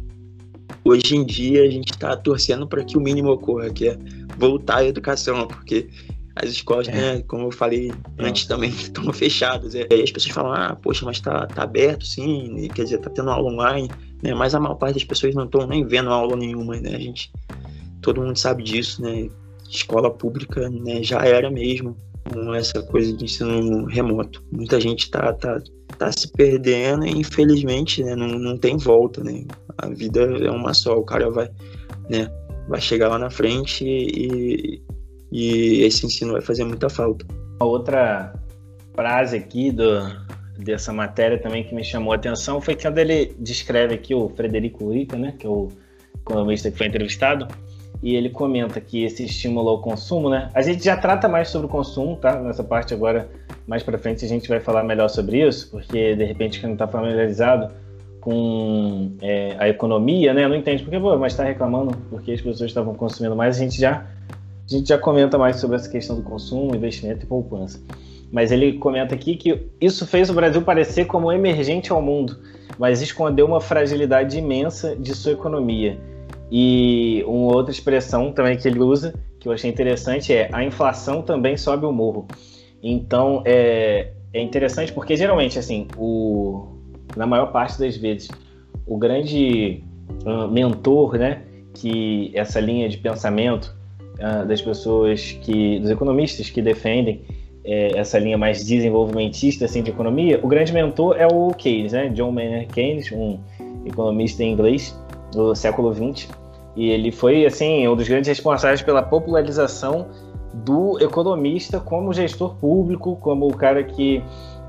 hoje 0.83 1.15
em 1.15 1.25
dia 1.25 1.63
a 1.63 1.69
gente 1.69 1.91
está 1.91 2.15
torcendo 2.15 2.67
para 2.67 2.83
que 2.83 2.97
o 2.97 3.01
mínimo 3.01 3.31
ocorra, 3.31 3.69
que 3.69 3.87
é 3.87 3.97
voltar 4.37 4.77
à 4.77 4.85
educação, 4.85 5.47
porque 5.47 5.87
as 6.35 6.49
escolas, 6.49 6.87
é. 6.87 6.91
né, 6.91 7.23
como 7.27 7.47
eu 7.47 7.51
falei 7.51 7.91
é. 8.17 8.25
antes 8.25 8.45
também, 8.45 8.69
estão 8.71 9.11
fechadas. 9.13 9.73
E 9.73 9.87
aí 9.89 10.03
as 10.03 10.11
pessoas 10.11 10.33
falam, 10.33 10.53
ah, 10.53 10.75
poxa, 10.81 11.05
mas 11.05 11.19
tá, 11.19 11.45
tá 11.47 11.63
aberto 11.63 12.05
sim, 12.05 12.69
quer 12.73 12.83
dizer, 12.83 12.99
tá 12.99 13.09
tendo 13.09 13.29
aula 13.29 13.51
online, 13.51 13.89
né? 14.21 14.33
Mas 14.33 14.55
a 14.55 14.59
maior 14.59 14.75
parte 14.75 14.95
das 14.95 15.03
pessoas 15.03 15.35
não 15.35 15.45
estão 15.45 15.67
nem 15.67 15.85
vendo 15.85 16.09
aula 16.09 16.35
nenhuma, 16.35 16.77
né? 16.77 16.95
A 16.95 16.99
gente, 16.99 17.31
todo 18.01 18.21
mundo 18.21 18.37
sabe 18.37 18.63
disso, 18.63 19.01
né? 19.01 19.29
Escola 19.69 20.11
pública, 20.11 20.69
né, 20.69 21.01
já 21.01 21.25
era 21.25 21.49
mesmo 21.49 21.95
com 22.29 22.53
essa 22.53 22.81
coisa 22.83 23.15
de 23.15 23.25
ensino 23.25 23.85
remoto. 23.85 24.43
Muita 24.51 24.79
gente 24.79 25.09
tá, 25.09 25.33
tá, 25.33 25.61
tá 25.97 26.11
se 26.11 26.31
perdendo 26.31 27.05
e 27.05 27.11
infelizmente 27.11 28.03
né, 28.03 28.15
não, 28.15 28.27
não 28.27 28.57
tem 28.57 28.77
volta, 28.77 29.23
né? 29.23 29.45
A 29.77 29.87
vida 29.89 30.21
é 30.21 30.51
uma 30.51 30.73
só, 30.73 30.97
o 30.97 31.03
cara 31.03 31.29
vai, 31.29 31.49
né, 32.09 32.29
vai 32.67 32.81
chegar 32.81 33.07
lá 33.07 33.17
na 33.17 33.29
frente 33.29 33.85
e, 33.85 34.81
e 35.31 35.83
esse 35.83 36.05
ensino 36.05 36.33
vai 36.33 36.41
fazer 36.41 36.63
muita 36.63 36.89
falta. 36.89 37.25
Uma 37.61 37.69
outra 37.69 38.33
frase 38.93 39.37
aqui 39.37 39.71
do, 39.71 40.01
dessa 40.57 40.91
matéria 40.93 41.39
também 41.39 41.63
que 41.63 41.73
me 41.73 41.83
chamou 41.83 42.13
a 42.13 42.15
atenção 42.15 42.61
foi 42.61 42.75
quando 42.75 42.97
ele 42.97 43.33
descreve 43.39 43.95
aqui 43.95 44.13
o 44.13 44.29
Frederico 44.29 44.85
Urica, 44.85 45.17
né, 45.17 45.33
que 45.37 45.45
é 45.45 45.49
o 45.49 45.69
economista 46.15 46.69
que 46.69 46.77
foi 46.77 46.87
entrevistado, 46.87 47.47
e 48.01 48.15
ele 48.15 48.29
comenta 48.29 48.81
que 48.81 49.03
esse 49.03 49.23
estímulo 49.23 49.69
ao 49.69 49.81
consumo, 49.81 50.29
né? 50.29 50.49
A 50.53 50.61
gente 50.61 50.83
já 50.83 50.97
trata 50.97 51.27
mais 51.27 51.49
sobre 51.49 51.67
o 51.67 51.69
consumo, 51.69 52.15
tá? 52.15 52.39
Nessa 52.39 52.63
parte 52.63 52.93
agora, 52.93 53.29
mais 53.67 53.83
para 53.83 53.97
frente, 53.97 54.25
a 54.25 54.27
gente 54.27 54.49
vai 54.49 54.59
falar 54.59 54.83
melhor 54.83 55.07
sobre 55.09 55.47
isso, 55.47 55.69
porque 55.69 56.15
de 56.15 56.23
repente 56.23 56.59
quem 56.59 56.69
não 56.69 56.75
está 56.75 56.87
familiarizado 56.87 57.71
com 58.19 59.11
é, 59.21 59.55
a 59.59 59.69
economia, 59.69 60.33
né? 60.33 60.47
Não 60.47 60.55
entende 60.55 60.83
porque, 60.83 60.99
pô, 60.99 61.17
mas 61.17 61.33
está 61.33 61.43
reclamando 61.43 61.95
porque 62.09 62.31
as 62.31 62.41
pessoas 62.41 62.69
estavam 62.69 62.95
consumindo 62.95 63.35
mais. 63.35 63.57
A 63.57 63.59
gente 63.59 63.79
já 63.79 64.05
a 64.69 64.73
gente 64.73 64.87
já 64.87 64.97
comenta 64.97 65.37
mais 65.37 65.57
sobre 65.57 65.75
essa 65.75 65.89
questão 65.89 66.15
do 66.15 66.21
consumo, 66.21 66.75
investimento 66.75 67.25
e 67.25 67.27
poupança. 67.27 67.79
Mas 68.31 68.51
ele 68.51 68.73
comenta 68.73 69.13
aqui 69.13 69.35
que 69.35 69.67
isso 69.81 70.07
fez 70.07 70.29
o 70.29 70.33
Brasil 70.33 70.61
parecer 70.61 71.05
como 71.05 71.31
emergente 71.31 71.91
ao 71.91 72.01
mundo 72.01 72.37
mas 72.81 72.99
escondeu 72.99 73.45
uma 73.45 73.61
fragilidade 73.61 74.39
imensa 74.39 74.95
de 74.95 75.13
sua 75.13 75.33
economia. 75.33 75.99
E 76.51 77.23
uma 77.25 77.55
outra 77.55 77.71
expressão 77.71 78.33
também 78.33 78.57
que 78.57 78.67
ele 78.67 78.79
usa, 78.79 79.13
que 79.39 79.47
eu 79.47 79.53
achei 79.53 79.69
interessante, 79.69 80.33
é 80.33 80.49
a 80.51 80.63
inflação 80.63 81.21
também 81.21 81.55
sobe 81.55 81.85
o 81.85 81.93
morro. 81.93 82.27
Então, 82.83 83.41
é, 83.45 84.11
é 84.33 84.41
interessante 84.41 84.91
porque 84.91 85.15
geralmente, 85.15 85.57
assim, 85.57 85.87
o, 85.97 86.67
na 87.15 87.25
maior 87.25 87.53
parte 87.53 87.79
das 87.79 87.95
vezes, 87.95 88.29
o 88.85 88.97
grande 88.97 89.81
uh, 90.25 90.47
mentor, 90.49 91.17
né, 91.17 91.43
que 91.73 92.31
essa 92.33 92.59
linha 92.59 92.89
de 92.89 92.97
pensamento 92.97 93.73
uh, 94.15 94.45
das 94.45 94.61
pessoas 94.61 95.31
que, 95.31 95.79
dos 95.79 95.89
economistas 95.89 96.49
que 96.49 96.61
defendem 96.61 97.21
é, 97.63 97.97
essa 97.97 98.17
linha 98.17 98.37
mais 98.37 98.65
desenvolvimentista 98.65 99.65
assim, 99.65 99.83
de 99.83 99.91
economia, 99.91 100.39
o 100.41 100.47
grande 100.47 100.73
mentor 100.73 101.15
é 101.17 101.27
o 101.27 101.53
Keynes, 101.53 101.93
né? 101.93 102.09
John 102.09 102.31
Maynard 102.31 102.67
Keynes, 102.67 103.11
um 103.11 103.39
economista 103.85 104.43
inglês 104.43 104.97
do 105.31 105.55
século 105.55 105.93
XX, 105.93 106.27
e 106.75 106.89
ele 106.89 107.11
foi 107.11 107.45
assim 107.45 107.87
um 107.87 107.95
dos 107.95 108.07
grandes 108.07 108.27
responsáveis 108.27 108.81
pela 108.81 109.01
popularização 109.01 110.07
do 110.53 110.99
economista 111.01 111.79
como 111.79 112.13
gestor 112.13 112.55
público, 112.55 113.15
como 113.17 113.47
o 113.47 113.55
cara 113.55 113.83
que 113.83 114.23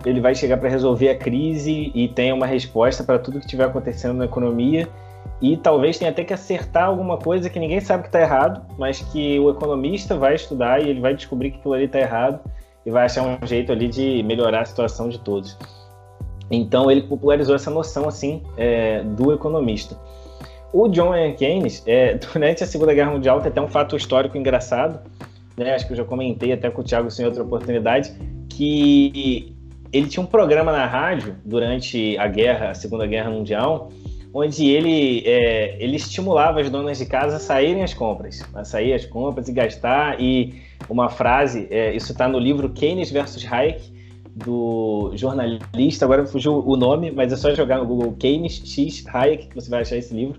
ele 0.05 0.21
vai 0.21 0.35
chegar 0.35 0.57
para 0.57 0.69
resolver 0.69 1.09
a 1.11 1.17
crise 1.17 1.93
e 1.95 2.09
tem 2.09 2.33
uma 2.33 2.47
resposta 2.47 3.05
para 3.05 3.19
tudo 3.19 3.39
que 3.39 3.45
estiver 3.45 3.65
acontecendo 3.65 4.15
na 4.15 4.25
economia 4.25 4.89
e 5.41 5.57
talvez 5.57 5.99
tenha 5.99 6.11
até 6.11 6.25
que 6.25 6.33
acertar 6.33 6.85
alguma 6.85 7.19
coisa 7.19 7.51
que 7.51 7.59
ninguém 7.59 7.81
sabe 7.81 8.05
que 8.05 8.09
está 8.09 8.21
errado, 8.21 8.65
mas 8.79 9.01
que 9.01 9.39
o 9.41 9.51
economista 9.51 10.17
vai 10.17 10.35
estudar 10.35 10.81
e 10.81 10.89
ele 10.89 11.01
vai 11.01 11.15
descobrir 11.15 11.51
que 11.51 11.59
aquilo 11.59 11.75
ali 11.75 11.85
está 11.85 11.99
errado 11.99 12.41
e 12.87 12.91
vai 12.91 13.07
achar 13.07 13.23
um 13.23 13.47
jeito 13.47 13.73
ali 13.73 13.89
de 13.89 14.23
melhorar 14.23 14.63
a 14.63 14.65
situação 14.65 15.09
de 15.09 15.19
todos. 15.19 15.57
Então 16.51 16.91
ele 16.91 17.03
popularizou 17.03 17.55
essa 17.55 17.71
noção 17.71 18.07
assim 18.09 18.43
é, 18.57 19.03
do 19.03 19.33
economista. 19.33 19.97
O 20.73 20.89
John 20.89 21.13
Keynes, 21.37 21.83
é, 21.87 22.15
durante 22.33 22.65
a 22.65 22.67
Segunda 22.67 22.95
Guerra 22.95 23.11
Mundial, 23.11 23.41
tem 23.41 23.51
até 23.51 23.61
um 23.61 23.69
fato 23.69 23.97
histórico 23.97 24.37
engraçado, 24.37 25.01
né? 25.57 25.75
acho 25.75 25.87
que 25.87 25.93
eu 25.93 25.97
já 25.97 26.05
comentei 26.05 26.53
até 26.53 26.71
com 26.71 26.81
o 26.81 26.85
Thiago 26.85 27.09
em 27.19 27.25
outra 27.25 27.43
oportunidade, 27.43 28.13
que 28.49 29.55
ele 29.93 30.09
tinha 30.09 30.23
um 30.23 30.27
programa 30.27 30.73
na 30.73 30.87
rádio 30.87 31.37
durante 31.45 32.17
a 32.17 32.27
guerra, 32.27 32.71
a 32.71 32.75
Segunda 32.75 33.07
Guerra 33.07 33.31
Mundial, 33.31 33.93
onde 34.33 34.67
ele, 34.67 35.23
é, 35.27 35.77
ele 35.79 35.97
estimulava 35.97 36.61
as 36.61 36.71
donas 36.71 36.97
de 36.97 37.05
casa 37.05 37.37
a 37.37 37.39
saírem 37.39 37.83
às 37.83 37.93
compras, 37.93 38.43
a 38.55 38.65
sair 38.65 38.95
às 38.95 39.05
compras 39.05 39.49
e 39.49 39.53
gastar. 39.53 40.19
E 40.19 40.55
uma 40.89 41.11
frase, 41.11 41.69
é, 41.71 41.95
isso 41.95 42.13
está 42.13 42.27
no 42.27 42.39
livro 42.39 42.71
Keynes 42.71 43.11
versus 43.11 43.45
Hayek, 43.45 43.92
do 44.35 45.13
jornalista, 45.15 46.05
agora 46.05 46.27
fugiu 46.27 46.63
o 46.67 46.77
nome, 46.77 47.11
mas 47.11 47.33
é 47.33 47.37
só 47.37 47.55
jogar 47.55 47.79
no 47.79 47.87
Google 47.87 48.13
Keynes 48.13 48.63
X 48.65 49.05
Hayek 49.07 49.49
que 49.49 49.55
você 49.55 49.69
vai 49.69 49.83
achar 49.83 49.97
esse 49.97 50.15
livro. 50.15 50.39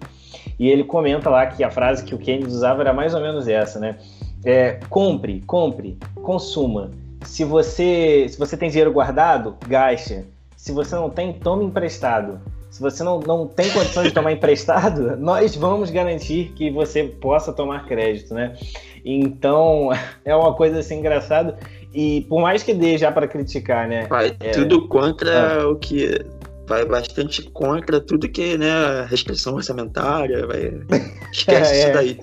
E 0.59 0.67
ele 0.67 0.83
comenta 0.83 1.29
lá 1.29 1.45
que 1.45 1.63
a 1.63 1.71
frase 1.71 2.03
que 2.03 2.15
o 2.15 2.17
Keynes 2.17 2.53
usava 2.53 2.81
era 2.81 2.93
mais 2.93 3.13
ou 3.13 3.21
menos 3.21 3.47
essa, 3.47 3.79
né? 3.79 3.97
É, 4.43 4.79
compre, 4.89 5.41
compre, 5.41 5.97
consuma. 6.21 6.91
Se 7.23 7.43
você, 7.43 8.27
se 8.27 8.37
você 8.37 8.57
tem 8.57 8.69
dinheiro 8.69 8.91
guardado, 8.91 9.55
gaste. 9.67 10.25
Se 10.57 10.71
você 10.71 10.95
não 10.95 11.09
tem, 11.09 11.33
tome 11.33 11.65
emprestado 11.65 12.39
se 12.73 12.81
você 12.81 13.03
não, 13.03 13.19
não 13.19 13.47
tem 13.47 13.69
condições 13.69 14.07
de 14.07 14.11
tomar 14.11 14.31
emprestado, 14.31 15.15
nós 15.21 15.55
vamos 15.55 15.91
garantir 15.91 16.53
que 16.55 16.71
você 16.71 17.03
possa 17.03 17.53
tomar 17.53 17.85
crédito, 17.85 18.33
né? 18.33 18.57
Então, 19.05 19.91
é 20.25 20.35
uma 20.35 20.55
coisa 20.55 20.79
assim 20.79 20.97
engraçada. 20.97 21.55
E 21.93 22.21
por 22.27 22.41
mais 22.41 22.63
que 22.63 22.73
dê 22.73 22.97
já 22.97 23.11
para 23.11 23.27
criticar, 23.27 23.87
né? 23.87 24.07
Vai 24.07 24.35
é... 24.39 24.51
tudo 24.51 24.87
contra 24.87 25.61
ah. 25.61 25.69
o 25.69 25.75
que. 25.75 26.25
Vai 26.65 26.85
bastante 26.85 27.43
contra 27.51 27.99
tudo 27.99 28.27
que, 28.29 28.57
né? 28.57 29.05
Restrição 29.09 29.55
orçamentária, 29.55 30.47
vai. 30.47 30.73
Esquece 31.31 31.73
é, 31.73 31.79
isso 31.79 31.93
daí. 31.93 32.19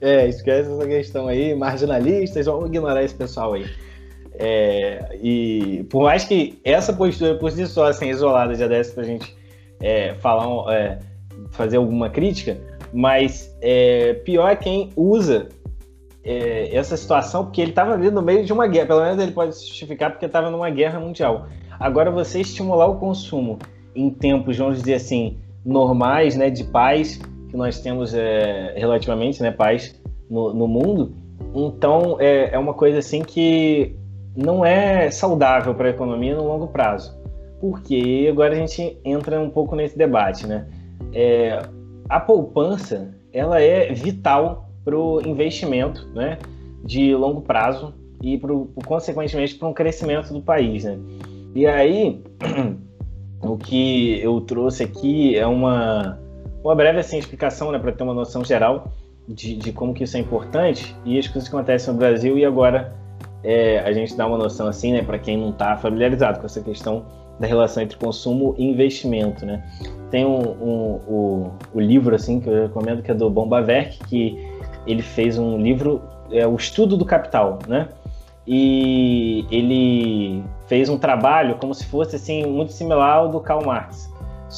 É, 0.00 0.28
esquece 0.28 0.70
essa 0.70 0.86
questão 0.86 1.28
aí. 1.28 1.54
Marginalistas, 1.54 2.46
vamos 2.46 2.68
ignorar 2.68 3.02
esse 3.02 3.14
pessoal 3.14 3.54
aí. 3.54 3.66
É, 4.34 5.16
e 5.20 5.84
por 5.90 6.04
mais 6.04 6.24
que 6.24 6.58
essa 6.64 6.92
postura 6.92 7.34
por 7.34 7.50
si 7.50 7.66
só, 7.66 7.86
assim, 7.86 8.08
isolada, 8.08 8.54
já 8.54 8.66
desse 8.66 8.92
pra 8.92 9.04
gente 9.04 9.36
é, 9.80 10.14
falar, 10.14 10.72
é, 10.74 10.98
fazer 11.50 11.76
alguma 11.76 12.08
crítica, 12.08 12.56
mas 12.92 13.54
é, 13.60 14.14
pior 14.24 14.48
é 14.48 14.56
quem 14.56 14.90
usa 14.96 15.48
é, 16.24 16.74
essa 16.74 16.96
situação, 16.96 17.44
porque 17.44 17.60
ele 17.60 17.70
estava 17.70 17.94
ali 17.94 18.10
no 18.10 18.22
meio 18.22 18.44
de 18.44 18.52
uma 18.52 18.66
guerra, 18.66 18.86
pelo 18.86 19.02
menos 19.02 19.22
ele 19.22 19.32
pode 19.32 19.56
se 19.56 19.66
justificar 19.66 20.10
porque 20.10 20.26
estava 20.26 20.50
numa 20.50 20.70
guerra 20.70 21.00
mundial. 21.00 21.46
Agora, 21.78 22.10
você 22.10 22.40
estimular 22.40 22.86
o 22.86 22.96
consumo 22.96 23.58
em 23.94 24.10
tempos, 24.10 24.56
vamos 24.56 24.78
dizer 24.78 24.94
assim, 24.94 25.38
normais, 25.64 26.36
né, 26.36 26.50
de 26.50 26.64
paz, 26.64 27.20
que 27.48 27.56
nós 27.56 27.80
temos 27.80 28.14
é, 28.14 28.74
relativamente, 28.76 29.42
né, 29.42 29.50
paz 29.50 30.00
no, 30.30 30.54
no 30.54 30.66
mundo, 30.66 31.14
então 31.54 32.16
é, 32.18 32.54
é 32.54 32.58
uma 32.58 32.72
coisa 32.72 32.98
assim 32.98 33.22
que 33.22 33.96
não 34.36 34.64
é 34.64 35.10
saudável 35.10 35.74
para 35.74 35.88
a 35.88 35.90
economia 35.90 36.34
no 36.34 36.46
longo 36.46 36.68
prazo 36.68 37.22
porque 37.62 38.26
agora 38.28 38.54
a 38.54 38.56
gente 38.56 38.98
entra 39.04 39.40
um 39.40 39.48
pouco 39.48 39.76
nesse 39.76 39.96
debate, 39.96 40.48
né? 40.48 40.66
É, 41.14 41.62
a 42.08 42.18
poupança 42.18 43.14
ela 43.32 43.62
é 43.62 43.92
vital 43.92 44.68
para 44.84 44.96
o 44.96 45.20
investimento, 45.26 46.08
né, 46.14 46.38
de 46.84 47.14
longo 47.14 47.40
prazo 47.40 47.94
e 48.22 48.38
pro, 48.38 48.70
consequentemente 48.84 49.54
para 49.54 49.68
um 49.68 49.72
crescimento 49.72 50.32
do 50.32 50.40
país, 50.40 50.84
né? 50.84 50.98
E 51.54 51.66
aí 51.66 52.22
o 53.42 53.56
que 53.56 54.20
eu 54.20 54.40
trouxe 54.40 54.84
aqui 54.84 55.36
é 55.36 55.46
uma 55.46 56.18
uma 56.64 56.74
breve 56.76 57.00
assim 57.00 57.18
explicação, 57.18 57.72
né, 57.72 57.78
para 57.78 57.90
ter 57.90 58.04
uma 58.04 58.14
noção 58.14 58.44
geral 58.44 58.92
de, 59.28 59.56
de, 59.56 59.72
como 59.72 59.92
que 59.92 60.04
isso 60.04 60.16
é 60.16 60.20
importante 60.20 60.96
e 61.04 61.18
as 61.18 61.26
coisas 61.26 61.48
que 61.48 61.54
acontecem 61.54 61.92
no 61.92 61.98
Brasil 61.98 62.38
e 62.38 62.44
agora 62.44 62.94
é, 63.42 63.80
a 63.80 63.92
gente 63.92 64.16
dá 64.16 64.26
uma 64.26 64.38
noção 64.38 64.68
assim, 64.68 64.92
né, 64.92 65.02
para 65.02 65.18
quem 65.18 65.36
não 65.36 65.50
está 65.50 65.76
familiarizado 65.76 66.38
com 66.38 66.46
essa 66.46 66.60
questão 66.60 67.04
da 67.40 67.46
relação 67.46 67.82
entre 67.82 67.96
consumo 67.96 68.54
e 68.56 68.64
investimento, 68.64 69.44
né? 69.44 69.64
Tem 70.10 70.24
um, 70.24 70.38
um, 70.38 71.00
um, 71.08 71.50
o 71.72 71.80
livro 71.80 72.14
assim 72.14 72.38
que 72.38 72.48
eu 72.48 72.62
recomendo 72.62 73.02
que 73.02 73.10
é 73.10 73.14
do 73.14 73.28
Bombaverk, 73.30 73.98
que 74.06 74.38
ele 74.86 75.02
fez 75.02 75.38
um 75.38 75.58
livro, 75.58 76.02
é 76.30 76.46
o 76.46 76.56
Estudo 76.56 76.96
do 76.96 77.04
Capital, 77.04 77.58
né? 77.66 77.88
E 78.46 79.46
ele 79.50 80.42
fez 80.66 80.88
um 80.88 80.98
trabalho 80.98 81.56
como 81.56 81.74
se 81.74 81.86
fosse 81.86 82.16
assim 82.16 82.44
muito 82.44 82.72
similar 82.72 83.18
ao 83.18 83.28
do 83.28 83.40
Karl 83.40 83.64
Marx, 83.64 84.10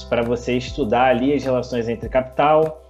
para 0.09 0.23
você 0.23 0.57
estudar 0.57 1.11
ali 1.11 1.35
as 1.35 1.45
relações 1.45 1.89
entre 1.89 2.09
capital, 2.09 2.83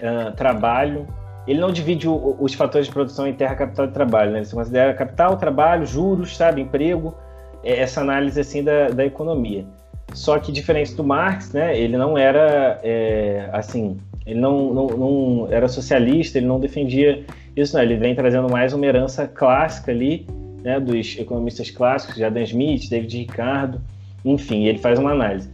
uh, 0.00 0.32
trabalho. 0.32 1.06
Ele 1.46 1.60
não 1.60 1.70
divide 1.70 2.08
o, 2.08 2.36
os 2.40 2.54
fatores 2.54 2.86
de 2.86 2.92
produção 2.92 3.26
em 3.26 3.32
terra, 3.32 3.54
capital 3.54 3.86
e 3.86 3.90
trabalho, 3.90 4.32
né? 4.32 4.40
Ele 4.40 4.50
considera 4.50 4.92
capital, 4.92 5.36
trabalho, 5.36 5.86
juros, 5.86 6.36
sabe, 6.36 6.60
emprego 6.60 7.14
é 7.62 7.80
essa 7.80 8.00
análise 8.00 8.40
assim 8.40 8.62
da, 8.62 8.88
da 8.88 9.04
economia. 9.04 9.64
Só 10.12 10.38
que 10.38 10.50
diferente 10.50 10.94
do 10.94 11.04
Marx, 11.04 11.52
né, 11.52 11.78
ele 11.78 11.96
não 11.96 12.18
era 12.18 12.80
é, 12.82 13.48
assim, 13.52 13.96
ele 14.26 14.38
não, 14.38 14.72
não, 14.72 14.86
não, 14.88 15.48
era 15.50 15.68
socialista, 15.68 16.38
ele 16.38 16.46
não 16.46 16.60
defendia 16.60 17.24
isso, 17.56 17.74
não. 17.74 17.82
Ele 17.82 17.96
vem 17.96 18.14
trazendo 18.14 18.48
mais 18.48 18.72
uma 18.72 18.86
herança 18.86 19.26
clássica 19.26 19.90
ali, 19.90 20.26
né, 20.62 20.78
dos 20.78 21.16
economistas 21.18 21.70
clássicos, 21.70 22.20
Adam 22.22 22.42
Smith, 22.42 22.88
David 22.88 23.16
Ricardo, 23.18 23.80
enfim, 24.24 24.64
ele 24.64 24.78
faz 24.78 24.98
uma 24.98 25.12
análise. 25.12 25.50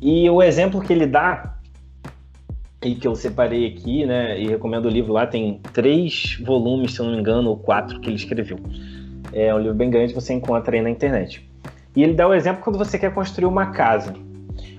E 0.00 0.28
o 0.28 0.42
exemplo 0.42 0.80
que 0.80 0.92
ele 0.92 1.06
dá 1.06 1.56
e 2.82 2.94
que 2.94 3.06
eu 3.06 3.14
separei 3.14 3.66
aqui, 3.66 4.06
né, 4.06 4.40
e 4.40 4.46
recomendo 4.48 4.86
o 4.86 4.90
livro 4.90 5.12
lá, 5.12 5.26
tem 5.26 5.60
três 5.72 6.38
volumes, 6.44 6.94
se 6.94 7.00
eu 7.00 7.06
não 7.06 7.12
me 7.12 7.20
engano, 7.20 7.50
ou 7.50 7.56
quatro 7.56 8.00
que 8.00 8.08
ele 8.08 8.16
escreveu. 8.16 8.58
É 9.32 9.52
um 9.54 9.58
livro 9.58 9.74
bem 9.74 9.90
grande, 9.90 10.14
você 10.14 10.32
encontra 10.32 10.76
aí 10.76 10.82
na 10.82 10.90
internet. 10.90 11.48
E 11.94 12.02
ele 12.02 12.14
dá 12.14 12.28
o 12.28 12.34
exemplo 12.34 12.62
quando 12.62 12.78
você 12.78 12.98
quer 12.98 13.12
construir 13.12 13.46
uma 13.46 13.66
casa. 13.66 14.14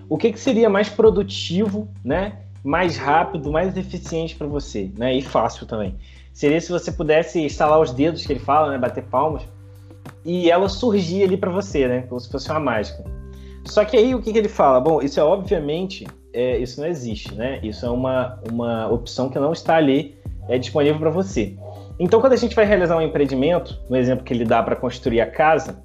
O 0.08 0.18
que, 0.18 0.32
que 0.32 0.40
seria 0.40 0.70
mais 0.70 0.88
produtivo, 0.88 1.90
né? 2.04 2.34
Mais 2.68 2.98
rápido, 2.98 3.50
mais 3.50 3.78
eficiente 3.78 4.36
para 4.36 4.46
você, 4.46 4.92
né? 4.98 5.16
E 5.16 5.22
fácil 5.22 5.66
também. 5.66 5.96
Seria 6.34 6.60
se 6.60 6.70
você 6.70 6.92
pudesse 6.92 7.40
instalar 7.40 7.80
os 7.80 7.94
dedos 7.94 8.26
que 8.26 8.34
ele 8.34 8.42
fala, 8.42 8.72
né? 8.72 8.78
Bater 8.78 9.06
palmas 9.06 9.44
e 10.26 10.52
ela 10.52 10.68
surgir 10.68 11.24
ali 11.24 11.38
para 11.38 11.50
você, 11.50 11.88
né? 11.88 12.02
Como 12.10 12.20
se 12.20 12.30
fosse 12.30 12.52
uma 12.52 12.60
mágica. 12.60 13.06
Só 13.64 13.86
que 13.86 13.96
aí 13.96 14.14
o 14.14 14.22
que, 14.22 14.34
que 14.34 14.38
ele 14.38 14.50
fala? 14.50 14.82
Bom, 14.82 15.02
isso 15.02 15.18
é 15.18 15.24
obviamente, 15.24 16.06
é, 16.34 16.58
isso 16.58 16.82
não 16.82 16.88
existe, 16.88 17.34
né? 17.34 17.60
Isso 17.64 17.86
é 17.86 17.90
uma, 17.90 18.38
uma 18.52 18.90
opção 18.90 19.30
que 19.30 19.40
não 19.40 19.54
está 19.54 19.78
ali 19.78 20.18
é 20.50 20.58
disponível 20.58 21.00
para 21.00 21.10
você. 21.10 21.56
Então, 21.98 22.20
quando 22.20 22.34
a 22.34 22.38
gente 22.38 22.56
vai 22.56 22.66
realizar 22.66 22.98
um 22.98 23.02
empreendimento, 23.02 23.80
no 23.90 23.96
exemplo 23.96 24.26
que 24.26 24.34
ele 24.34 24.46
dá 24.46 24.62
para 24.62 24.76
construir 24.76 25.22
a 25.22 25.26
casa, 25.26 25.82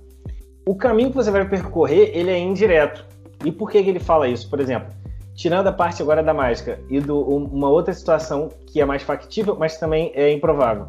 o 0.67 0.75
caminho 0.75 1.11
que 1.11 1.17
você 1.17 1.31
vai 1.31 1.49
percorrer 1.49 2.11
ele 2.13 2.31
é 2.31 2.39
indireto. 2.39 3.05
E 3.45 3.53
por 3.53 3.71
que, 3.71 3.83
que 3.83 3.89
ele 3.89 4.01
fala 4.01 4.29
isso? 4.29 4.51
Por 4.51 4.61
exemplo, 4.61 4.93
tirando 5.35 5.67
a 5.67 5.73
parte 5.73 6.03
agora 6.03 6.23
da 6.23 6.35
mágica 6.35 6.79
e 6.89 7.01
do 7.01 7.21
uma 7.21 7.69
outra 7.69 7.93
situação 7.93 8.49
que 8.67 8.81
é 8.81 8.85
mais 8.85 9.03
factível, 9.03 9.57
mas 9.59 9.79
também 9.79 10.13
é 10.15 10.33
improvável. 10.33 10.89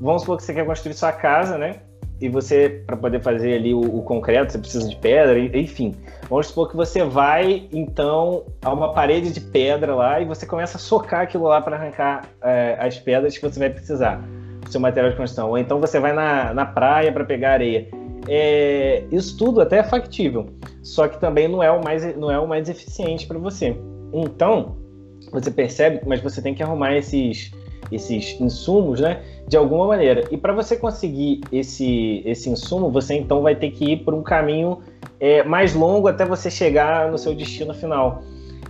Vamos 0.00 0.22
supor 0.22 0.36
que 0.36 0.44
você 0.44 0.54
quer 0.54 0.66
construir 0.66 0.94
sua 0.94 1.12
casa, 1.12 1.56
né? 1.56 1.80
e 2.20 2.28
você, 2.28 2.82
para 2.86 2.96
poder 2.96 3.20
fazer 3.20 3.54
ali 3.54 3.74
o, 3.74 3.80
o, 3.80 4.02
concreto, 4.02 4.52
você 4.52 4.58
precisa 4.58 4.88
de 4.88 4.96
pedra, 4.96 5.38
enfim. 5.38 5.94
Vamos 6.28 6.46
supor 6.46 6.70
que 6.70 6.76
você 6.76 7.04
vai, 7.04 7.68
então, 7.72 8.44
a 8.62 8.72
uma 8.72 8.92
parede 8.92 9.32
de 9.32 9.40
pedra 9.40 9.94
lá 9.94 10.20
e 10.20 10.24
você 10.24 10.46
começa 10.46 10.76
a 10.76 10.80
socar 10.80 11.22
aquilo 11.22 11.44
lá 11.44 11.60
para 11.60 11.76
arrancar 11.76 12.22
é, 12.42 12.76
as 12.80 12.98
pedras 12.98 13.36
que 13.36 13.42
você 13.42 13.58
vai 13.58 13.70
precisar, 13.70 14.22
seu 14.70 14.80
material 14.80 15.10
de 15.10 15.16
construção. 15.16 15.50
Ou 15.50 15.58
então 15.58 15.80
você 15.80 15.98
vai 15.98 16.12
na, 16.12 16.54
na 16.54 16.64
praia 16.64 17.12
para 17.12 17.24
pegar 17.24 17.52
areia. 17.52 17.88
É, 18.28 19.04
isso 19.12 19.36
tudo 19.36 19.60
até 19.60 19.78
é 19.78 19.84
factível, 19.84 20.46
só 20.82 21.06
que 21.08 21.20
também 21.20 21.46
não 21.46 21.62
é 21.62 21.70
o 21.70 21.82
mais, 21.82 22.16
não 22.16 22.30
é 22.30 22.38
o 22.38 22.48
mais 22.48 22.68
eficiente 22.68 23.26
para 23.26 23.38
você. 23.38 23.76
Então, 24.12 24.76
você 25.30 25.50
percebe, 25.50 26.00
mas 26.06 26.20
você 26.20 26.40
tem 26.40 26.54
que 26.54 26.62
arrumar 26.62 26.96
esses, 26.96 27.52
esses 27.90 28.40
insumos, 28.40 29.00
né? 29.00 29.22
De 29.46 29.56
alguma 29.56 29.86
maneira. 29.86 30.24
E 30.30 30.36
para 30.36 30.52
você 30.52 30.76
conseguir 30.76 31.40
esse, 31.52 32.22
esse 32.24 32.48
insumo, 32.48 32.90
você 32.90 33.14
então 33.14 33.42
vai 33.42 33.54
ter 33.54 33.70
que 33.70 33.92
ir 33.92 33.96
por 33.98 34.14
um 34.14 34.22
caminho 34.22 34.78
é, 35.20 35.42
mais 35.42 35.74
longo 35.74 36.08
até 36.08 36.24
você 36.24 36.50
chegar 36.50 37.10
no 37.10 37.18
seu 37.18 37.34
destino 37.34 37.74
final. 37.74 38.22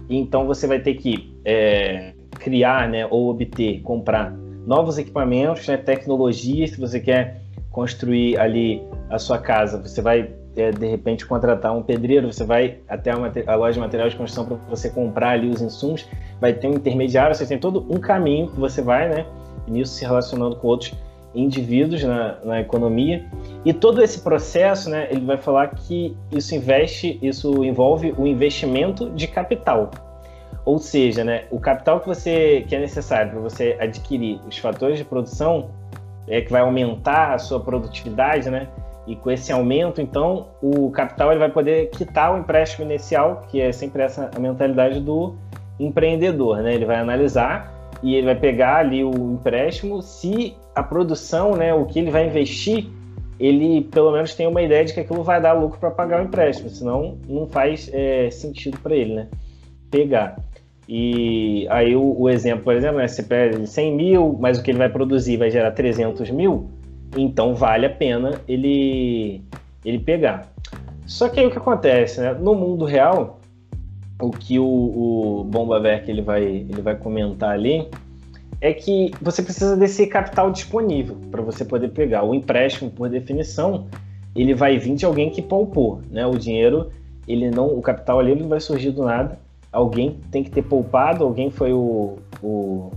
Então 0.09 0.47
você 0.47 0.67
vai 0.67 0.81
ter 0.81 0.95
que 0.95 1.35
é, 1.45 2.13
criar, 2.39 2.89
né, 2.89 3.07
ou 3.07 3.31
obter, 3.31 3.81
comprar 3.83 4.33
novos 4.67 4.99
equipamentos, 4.99 5.67
né, 5.69 5.77
tecnologias. 5.77 6.71
Se 6.71 6.81
você 6.81 6.99
quer 6.99 7.44
construir 7.75 8.39
ali 8.39 8.81
a 9.11 9.19
sua 9.19 9.37
casa, 9.37 9.83
você 9.83 10.01
vai 10.01 10.31
é, 10.57 10.71
de 10.71 10.87
repente 10.87 11.27
contratar 11.27 11.77
um 11.77 11.83
pedreiro, 11.83 12.33
você 12.33 12.45
vai 12.45 12.79
até 12.89 13.11
a, 13.11 13.17
a 13.47 13.57
loja 13.57 13.73
de 13.73 13.81
materiais 13.81 14.13
de 14.13 14.19
construção 14.19 14.47
para 14.47 14.57
você 14.71 14.89
comprar 14.89 15.31
ali 15.31 15.49
os 15.49 15.61
insumos, 15.61 16.07
vai 16.41 16.53
ter 16.53 16.69
um 16.69 16.75
intermediário, 16.75 17.35
você 17.35 17.45
tem 17.45 17.59
todo 17.59 17.85
um 17.91 17.99
caminho 17.99 18.49
que 18.49 18.61
você 18.61 18.81
vai, 18.81 19.09
né? 19.09 19.27
Nisso 19.67 19.95
se 19.95 20.05
relacionando 20.05 20.55
com 20.57 20.69
outros 20.69 20.95
indivíduos 21.35 22.05
na, 22.05 22.39
na 22.45 22.61
economia. 22.61 23.25
E 23.65 23.73
todo 23.73 24.01
esse 24.01 24.21
processo, 24.21 24.89
né, 24.89 25.09
ele 25.11 25.25
vai 25.25 25.37
falar 25.37 25.69
que 25.75 26.17
isso 26.31 26.55
investe, 26.55 27.19
isso 27.21 27.65
envolve 27.65 28.15
o 28.17 28.25
investimento 28.25 29.11
de 29.11 29.27
capital. 29.27 29.91
Ou 30.65 30.79
seja, 30.79 31.25
né, 31.25 31.45
o 31.51 31.59
capital 31.59 31.99
que 31.99 32.07
você 32.07 32.65
que 32.69 32.77
é 32.77 32.79
necessário 32.79 33.33
para 33.33 33.41
você 33.41 33.77
adquirir 33.81 34.39
os 34.49 34.57
fatores 34.59 34.97
de 34.97 35.05
produção 35.05 35.71
é 36.27 36.41
que 36.41 36.51
vai 36.51 36.63
aumentar 36.63 37.35
a 37.35 37.39
sua 37.39 37.61
produtividade, 37.61 38.51
né? 38.51 38.69
E 39.07 39.15
com 39.15 39.31
esse 39.31 39.53
aumento, 39.53 40.01
então, 40.01 40.49
o 40.63 40.91
capital 40.91 41.31
ele 41.31 41.41
vai 41.41 41.51
poder 41.51 41.91
quitar 41.91 42.35
o 42.35 42.39
empréstimo 42.39 42.85
inicial, 42.85 43.45
que 43.49 43.61
é 43.61 43.71
sempre 43.71 44.03
essa 44.03 44.31
a 44.35 44.39
mentalidade 44.39 45.01
do 45.01 45.35
empreendedor, 45.79 46.59
né? 46.63 46.75
Ele 46.75 46.87
vai 46.87 46.97
analisar 46.97 47.75
e 48.03 48.15
ele 48.15 48.27
vai 48.27 48.35
pegar 48.35 48.77
ali 48.77 49.03
o 49.03 49.33
empréstimo, 49.33 50.03
se 50.03 50.57
a 50.75 50.83
produção, 50.83 51.57
né, 51.57 51.73
o 51.73 51.87
que 51.87 51.99
ele 51.99 52.11
vai 52.11 52.27
investir, 52.27 52.87
ele 53.39 53.83
pelo 53.83 54.13
menos 54.13 54.35
tem 54.35 54.47
uma 54.47 54.63
ideia 54.63 54.85
de 54.85 54.93
que 54.93 55.01
aquilo 55.01 55.23
vai 55.23 55.41
dar 55.41 55.53
lucro 55.53 55.79
para 55.79 55.91
pagar 55.91 56.21
o 56.21 56.25
empréstimo, 56.25 56.69
senão 56.69 57.19
não 57.29 57.47
faz 57.47 57.91
é, 57.93 58.31
sentido 58.31 58.79
para 58.81 58.95
ele, 58.95 59.15
né? 59.15 59.29
Pegar. 59.91 60.37
E 60.89 61.67
aí 61.71 61.97
o, 61.97 62.21
o, 62.21 62.29
exemplo, 62.29 62.65
por 62.65 62.75
exemplo, 62.75 62.99
né, 62.99 63.09
você 63.09 63.23
pega 63.23 63.65
100 63.65 63.97
mil, 63.97 64.37
mas 64.39 64.59
o 64.59 64.63
que 64.63 64.71
ele 64.71 64.79
vai 64.79 64.89
produzir 64.89 65.37
vai 65.37 65.51
gerar 65.51 65.71
300 65.71 66.31
mil, 66.31 66.69
então 67.17 67.55
vale 67.55 67.87
a 67.87 67.91
pena 67.91 68.41
ele, 68.47 69.43
ele 69.85 69.99
pegar. 69.99 70.53
Só 71.07 71.29
que 71.29 71.41
aí 71.41 71.47
o 71.47 71.51
que 71.51 71.59
acontece, 71.59 72.21
né? 72.21 72.35
No 72.35 72.55
mundo 72.55 72.85
real, 72.85 73.41
o 74.21 74.31
que 74.31 74.59
o, 74.59 74.65
o 74.65 75.45
Bomba 75.45 75.81
Verk 75.81 76.11
ele 76.11 76.23
vai, 76.23 76.43
ele 76.43 76.83
vai 76.83 76.97
comentar 76.97 77.51
ali 77.51 77.89
é 78.61 78.73
que 78.73 79.11
você 79.21 79.43
precisa 79.43 79.77
desse 79.77 80.07
capital 80.07 80.51
disponível 80.51 81.17
para 81.31 81.43
você 81.43 81.65
poder 81.65 81.89
pegar. 81.89 82.23
O 82.23 82.35
empréstimo, 82.35 82.91
por 82.91 83.09
definição, 83.11 83.87
ele 84.35 84.55
vai 84.55 84.79
vir 84.79 84.95
de 84.95 85.05
alguém 85.05 85.31
que 85.31 85.43
poupou, 85.43 86.01
né? 86.11 86.27
O 86.27 86.39
dinheiro, 86.39 86.91
ele 87.29 87.51
não, 87.51 87.67
o 87.67 87.83
capital 87.83 88.19
ali 88.21 88.35
não 88.35 88.49
vai 88.49 88.61
surgir 88.61 88.91
do 88.91 89.05
nada. 89.05 89.39
Alguém 89.75 90.21
tem 90.31 90.45
que 90.45 90.51
ter 90.51 90.63
poupado, 90.63 91.25
alguém 91.25 91.51
foi 91.51 91.73
o, 91.73 92.17
o 92.43 92.93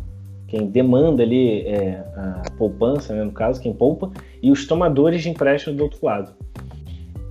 quem 0.48 0.68
demanda 0.68 1.24
ali 1.24 1.62
é, 1.68 2.04
a 2.16 2.52
poupança, 2.58 3.14
né, 3.14 3.24
no 3.24 3.32
caso, 3.32 3.62
quem 3.62 3.74
poupa, 3.74 4.12
e 4.42 4.52
os 4.52 4.66
tomadores 4.66 5.22
de 5.22 5.30
empréstimo 5.30 5.76
do 5.76 5.84
outro 5.84 6.06
lado. 6.06 6.34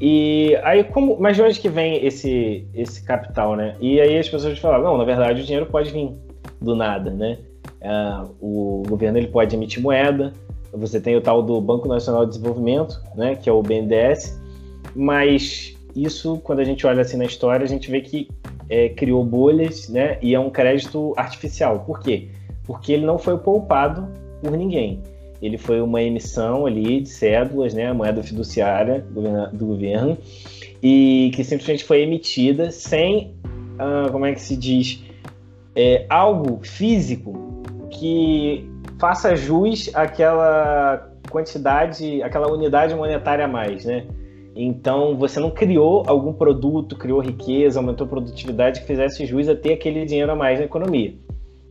E 0.00 0.58
aí, 0.62 0.84
como, 0.84 1.16
mas 1.18 1.36
de 1.36 1.42
onde 1.42 1.58
que 1.58 1.68
vem 1.68 2.04
esse, 2.04 2.66
esse 2.74 3.02
capital, 3.02 3.56
né? 3.56 3.76
E 3.80 3.98
aí 3.98 4.18
as 4.18 4.28
pessoas 4.28 4.58
falam, 4.58 4.82
não, 4.82 4.98
na 4.98 5.04
verdade 5.04 5.40
o 5.40 5.44
dinheiro 5.44 5.66
pode 5.66 5.90
vir 5.90 6.10
do 6.60 6.76
nada, 6.76 7.10
né? 7.10 7.38
Uh, 7.80 8.34
o 8.40 8.82
governo 8.86 9.16
ele 9.16 9.28
pode 9.28 9.56
emitir 9.56 9.82
moeda, 9.82 10.32
você 10.72 11.00
tem 11.00 11.16
o 11.16 11.20
tal 11.20 11.42
do 11.42 11.60
Banco 11.60 11.88
Nacional 11.88 12.24
de 12.26 12.32
Desenvolvimento, 12.32 13.00
né, 13.14 13.36
que 13.36 13.48
é 13.48 13.52
o 13.52 13.62
BNDES, 13.62 14.38
mas 14.94 15.76
isso, 15.94 16.38
quando 16.44 16.60
a 16.60 16.64
gente 16.64 16.86
olha 16.86 17.00
assim 17.00 17.16
na 17.16 17.24
história, 17.24 17.64
a 17.64 17.68
gente 17.68 17.90
vê 17.90 18.00
que 18.00 18.28
é, 18.68 18.88
criou 18.88 19.24
bolhas, 19.24 19.88
né, 19.88 20.18
e 20.22 20.34
é 20.34 20.40
um 20.40 20.50
crédito 20.50 21.12
artificial. 21.16 21.80
Por 21.86 22.00
quê? 22.00 22.28
porque 22.66 22.92
ele 22.92 23.06
não 23.06 23.18
foi 23.18 23.38
poupado 23.38 24.08
por 24.42 24.50
ninguém. 24.52 25.02
Ele 25.40 25.56
foi 25.56 25.80
uma 25.80 26.02
emissão 26.02 26.66
ali 26.66 27.00
de 27.00 27.08
cédulas, 27.08 27.72
né, 27.72 27.86
a 27.86 27.94
moeda 27.94 28.22
fiduciária 28.22 29.04
do 29.52 29.66
governo, 29.66 30.18
e 30.82 31.30
que 31.34 31.44
simplesmente 31.44 31.84
foi 31.84 32.02
emitida 32.02 32.70
sem, 32.70 33.34
ah, 33.78 34.08
como 34.10 34.26
é 34.26 34.32
que 34.32 34.40
se 34.40 34.56
diz, 34.56 35.02
é, 35.74 36.06
algo 36.08 36.60
físico 36.62 37.62
que 37.90 38.68
faça 38.98 39.36
jus 39.36 39.90
àquela 39.94 41.12
quantidade, 41.30 42.22
aquela 42.22 42.50
unidade 42.50 42.94
monetária 42.94 43.44
a 43.44 43.48
mais, 43.48 43.84
né? 43.84 44.06
Então, 44.58 45.14
você 45.18 45.38
não 45.38 45.50
criou 45.50 46.02
algum 46.06 46.32
produto, 46.32 46.96
criou 46.96 47.20
riqueza, 47.20 47.78
aumentou 47.78 48.06
produtividade 48.06 48.80
que 48.80 48.86
fizesse 48.86 49.26
jus 49.26 49.50
a 49.50 49.54
ter 49.54 49.74
aquele 49.74 50.06
dinheiro 50.06 50.32
a 50.32 50.34
mais 50.34 50.58
na 50.58 50.64
economia. 50.64 51.14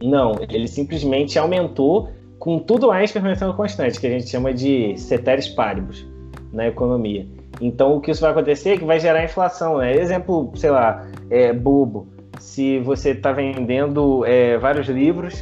Não, 0.03 0.35
ele 0.47 0.67
simplesmente 0.67 1.39
aumentou 1.39 2.09
com 2.37 2.59
tudo 2.59 2.89
mais 2.89 3.11
permanecendo 3.11 3.55
constante, 3.55 3.99
que 3.99 4.05
a 4.05 4.09
gente 4.11 4.29
chama 4.29 4.53
de 4.53 4.95
ceteris 4.97 5.47
paribus 5.47 6.05
na 6.53 6.67
economia. 6.67 7.25
Então, 7.59 7.95
o 7.95 8.01
que 8.01 8.11
isso 8.11 8.21
vai 8.21 8.29
acontecer 8.29 8.71
é 8.71 8.77
que 8.77 8.85
vai 8.85 8.99
gerar 8.99 9.23
inflação. 9.23 9.79
Né? 9.79 9.95
Exemplo, 9.95 10.51
sei 10.55 10.69
lá, 10.69 11.07
é, 11.31 11.51
bobo. 11.51 12.07
Se 12.39 12.77
você 12.79 13.11
está 13.11 13.31
vendendo 13.31 14.23
é, 14.25 14.59
vários 14.59 14.87
livros, 14.87 15.33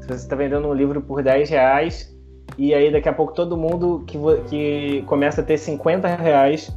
se 0.00 0.06
você 0.06 0.14
está 0.14 0.36
vendendo 0.36 0.68
um 0.68 0.74
livro 0.74 1.00
por 1.00 1.22
10 1.22 1.48
reais, 1.48 2.14
e 2.58 2.74
aí 2.74 2.92
daqui 2.92 3.08
a 3.08 3.12
pouco 3.12 3.32
todo 3.32 3.56
mundo 3.56 4.04
que, 4.06 4.18
que 4.50 5.02
começa 5.06 5.40
a 5.40 5.44
ter 5.44 5.56
50 5.56 6.06
reais 6.08 6.76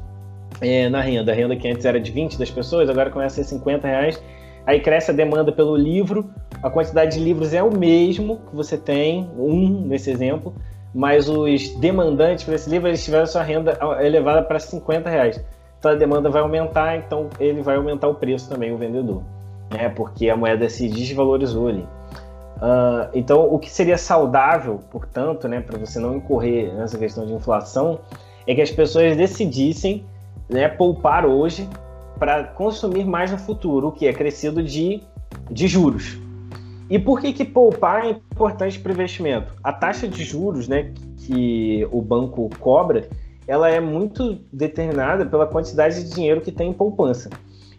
é, 0.62 0.90
na 0.90 1.02
renda, 1.02 1.32
a 1.32 1.36
renda 1.36 1.56
que 1.56 1.68
antes 1.68 1.86
era 1.86 2.00
de 2.00 2.12
20 2.12 2.38
das 2.38 2.50
pessoas, 2.50 2.90
agora 2.90 3.10
começa 3.10 3.42
a 3.42 3.44
ser 3.44 3.50
50 3.56 3.88
reais, 3.88 4.22
aí 4.66 4.80
cresce 4.80 5.12
a 5.12 5.14
demanda 5.14 5.52
pelo 5.52 5.76
livro, 5.76 6.30
a 6.62 6.70
quantidade 6.70 7.18
de 7.18 7.24
livros 7.24 7.54
é 7.54 7.62
o 7.62 7.76
mesmo 7.76 8.40
que 8.50 8.56
você 8.56 8.78
tem, 8.78 9.30
um 9.38 9.82
nesse 9.86 10.10
exemplo, 10.10 10.54
mas 10.94 11.28
os 11.28 11.70
demandantes 11.78 12.44
para 12.44 12.56
esse 12.56 12.70
livro 12.70 12.88
eles 12.88 13.04
tiveram 13.04 13.26
sua 13.26 13.44
renda 13.44 13.78
elevada 14.02 14.44
para 14.44 14.60
50 14.60 15.10
reais. 15.10 15.44
Então 15.80 15.92
a 15.92 15.96
demanda 15.96 16.30
vai 16.30 16.42
aumentar, 16.42 16.96
então 16.96 17.30
ele 17.40 17.62
vai 17.62 17.76
aumentar 17.76 18.08
o 18.08 18.16
preço 18.16 18.48
também, 18.50 18.72
o 18.72 18.78
vendedor, 18.78 19.22
né? 19.72 19.90
porque 19.90 20.30
a 20.30 20.38
moeda 20.38 20.70
se 20.70 20.88
desvalorizou 20.88 21.68
ali. 21.68 21.86
Uh, 22.56 23.10
então, 23.14 23.54
o 23.54 23.60
que 23.60 23.70
seria 23.70 23.98
saudável, 23.98 24.80
portanto, 24.90 25.50
né, 25.50 25.60
para 25.60 25.78
você 25.78 26.00
não 26.00 26.16
incorrer 26.16 26.74
nessa 26.74 26.98
questão 26.98 27.26
de 27.26 27.34
inflação, 27.34 28.00
é 28.48 28.56
que 28.56 28.62
as 28.62 28.72
pessoas 28.72 29.18
decidissem 29.18 30.06
né, 30.54 30.70
poupar 30.70 31.26
hoje 31.26 31.68
para 32.20 32.44
consumir 32.44 33.06
mais 33.06 33.32
no 33.32 33.38
futuro, 33.38 33.88
o 33.88 33.92
que 33.92 34.08
é 34.08 34.14
crescido 34.14 34.62
de, 34.62 35.02
de 35.50 35.68
juros. 35.68 36.18
E 36.90 37.00
por 37.00 37.20
que, 37.20 37.34
que 37.34 37.44
poupar 37.44 38.06
é 38.06 38.10
importante 38.12 38.80
para 38.80 38.92
o 38.92 38.94
investimento? 38.94 39.54
A 39.64 39.74
taxa 39.74 40.08
de 40.08 40.24
juros 40.24 40.68
né, 40.68 40.94
que 41.18 41.88
o 41.92 42.02
banco 42.02 42.50
cobra, 42.60 43.10
ela 43.48 43.68
é 43.68 43.80
muito 43.80 44.40
determinada 44.54 45.26
pela 45.26 45.48
quantidade 45.48 46.04
de 46.04 46.14
dinheiro 46.14 46.40
que 46.40 46.52
tem 46.52 46.70
em 46.70 46.74
poupança. 46.74 47.32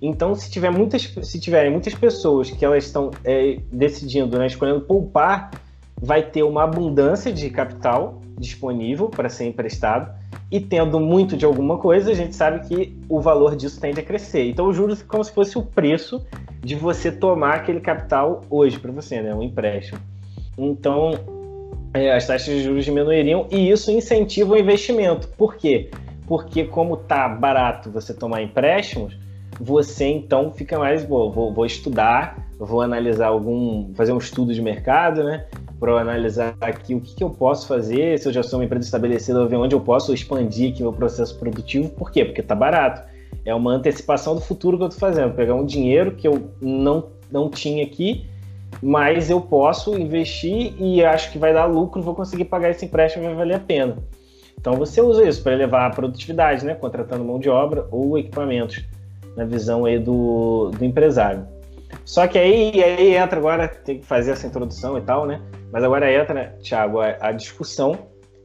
Então, 0.03 0.35
se, 0.35 0.51
tiver 0.51 0.71
muitas, 0.71 1.15
se 1.23 1.41
tiverem 1.41 1.71
muitas 1.71 1.95
pessoas 1.95 2.51
que 2.51 2.65
elas 2.65 2.85
estão 2.85 3.11
é, 3.25 3.59
decidindo, 3.73 4.37
né, 4.37 4.47
escolhendo 4.49 4.81
poupar, 4.81 5.53
vai 6.01 6.23
ter 6.23 6.43
uma 6.43 6.65
abundância 6.65 7.33
de 7.33 7.49
capital 7.51 8.21
disponível 8.37 9.09
para 9.09 9.29
ser 9.29 9.47
emprestado 9.47 10.13
e 10.51 10.61
tendo 10.61 11.01
muito 11.01 11.37
de 11.37 11.45
alguma 11.45 11.79
coisa, 11.79 12.11
a 12.11 12.15
gente 12.15 12.35
sabe 12.35 12.67
que 12.67 12.97
o 13.09 13.21
valor 13.21 13.57
disso 13.57 13.81
tende 13.81 14.01
a 14.01 14.03
crescer. 14.03 14.49
Então, 14.49 14.69
os 14.69 14.77
juros 14.77 15.01
é 15.01 15.05
como 15.05 15.25
se 15.25 15.33
fosse 15.33 15.59
o 15.59 15.63
preço 15.63 16.25
de 16.63 16.75
você 16.75 17.11
tomar 17.11 17.55
aquele 17.55 17.81
capital 17.81 18.43
hoje 18.49 18.79
para 18.79 18.93
você, 18.93 19.21
né? 19.21 19.35
Um 19.35 19.43
empréstimo. 19.43 19.99
Então, 20.57 21.13
é, 21.93 22.15
as 22.15 22.27
taxas 22.27 22.55
de 22.55 22.63
juros 22.63 22.85
diminuiriam 22.85 23.47
e 23.51 23.71
isso 23.71 23.91
incentiva 23.91 24.55
o 24.55 24.57
investimento. 24.57 25.29
Por 25.29 25.57
quê? 25.57 25.91
Porque 26.27 26.65
como 26.65 26.97
tá 26.97 27.29
barato 27.29 27.91
você 27.91 28.15
tomar 28.15 28.43
empréstimos, 28.43 29.17
você 29.61 30.07
então 30.07 30.51
fica 30.51 30.79
mais, 30.79 31.05
vou, 31.05 31.31
vou 31.31 31.67
estudar, 31.67 32.49
vou 32.59 32.81
analisar 32.81 33.29
algum, 33.29 33.95
fazer 33.95 34.13
um 34.13 34.19
estudo 34.19 34.53
de 34.53 34.61
mercado, 34.61 35.23
né? 35.23 35.47
Para 35.79 36.01
analisar 36.01 36.57
aqui 36.61 36.95
o 36.95 37.01
que, 37.01 37.15
que, 37.17 37.25
eu 37.25 37.31
posso 37.31 37.67
fazer, 37.67 38.19
se 38.19 38.29
eu 38.29 38.33
já 38.33 38.43
sou 38.43 38.59
uma 38.59 38.65
empresa 38.65 38.87
estabelecida, 38.87 39.47
ver 39.47 39.57
onde 39.57 39.75
eu 39.75 39.81
posso 39.81 40.15
expandir 40.15 40.73
aqui 40.73 40.83
meu 40.83 40.93
processo 40.93 41.39
produtivo. 41.39 41.91
Por 41.91 42.11
quê? 42.11 42.25
Porque 42.25 42.41
está 42.41 42.55
barato. 42.55 43.03
É 43.45 43.55
uma 43.55 43.73
antecipação 43.73 44.35
do 44.35 44.41
futuro 44.41 44.77
que 44.77 44.85
eu 44.85 44.89
estou 44.89 45.01
fazendo. 45.01 45.35
Pegar 45.35 45.55
um 45.55 45.67
dinheiro 45.67 46.13
que 46.13 46.27
eu 46.27 46.51
não, 46.61 47.09
não 47.31 47.51
tinha 47.51 47.85
aqui, 47.85 48.27
mas 48.83 49.31
eu 49.31 49.41
posso 49.41 49.99
investir 49.99 50.75
e 50.79 51.05
acho 51.05 51.31
que 51.33 51.39
vai 51.39 51.53
dar 51.53 51.67
lucro, 51.67 52.03
vou 52.03 52.15
conseguir 52.15 52.47
pagar 52.47 52.71
esse 52.71 52.85
empréstimo, 52.87 53.25
vai 53.25 53.35
valer 53.35 53.55
a 53.55 53.61
pena. 53.61 53.99
Então 54.59 54.77
você 54.77 55.01
usa 55.01 55.29
isso 55.29 55.43
para 55.43 55.53
elevar 55.53 55.91
a 55.91 55.95
produtividade, 55.95 56.65
né? 56.65 56.75
contratando 56.75 57.25
mão 57.25 57.39
de 57.39 57.51
obra 57.51 57.87
ou 57.91 58.17
equipamentos, 58.19 58.83
na 59.37 59.45
visão 59.45 59.85
aí 59.85 59.99
do, 59.99 60.71
do 60.71 60.85
empresário. 60.85 61.47
Só 62.05 62.27
que 62.27 62.39
aí, 62.39 62.83
aí 62.83 63.17
entra 63.17 63.39
agora, 63.39 63.69
tem 63.69 63.99
que 63.99 64.07
fazer 64.07 64.33
essa 64.33 64.47
introdução 64.47 64.97
e 64.99 65.01
tal, 65.01 65.27
né? 65.27 65.41
Mas 65.73 65.83
agora 65.83 66.13
entra, 66.13 66.57
Thiago, 66.63 67.01
a, 67.01 67.17
a 67.21 67.33
discussão. 67.33 67.99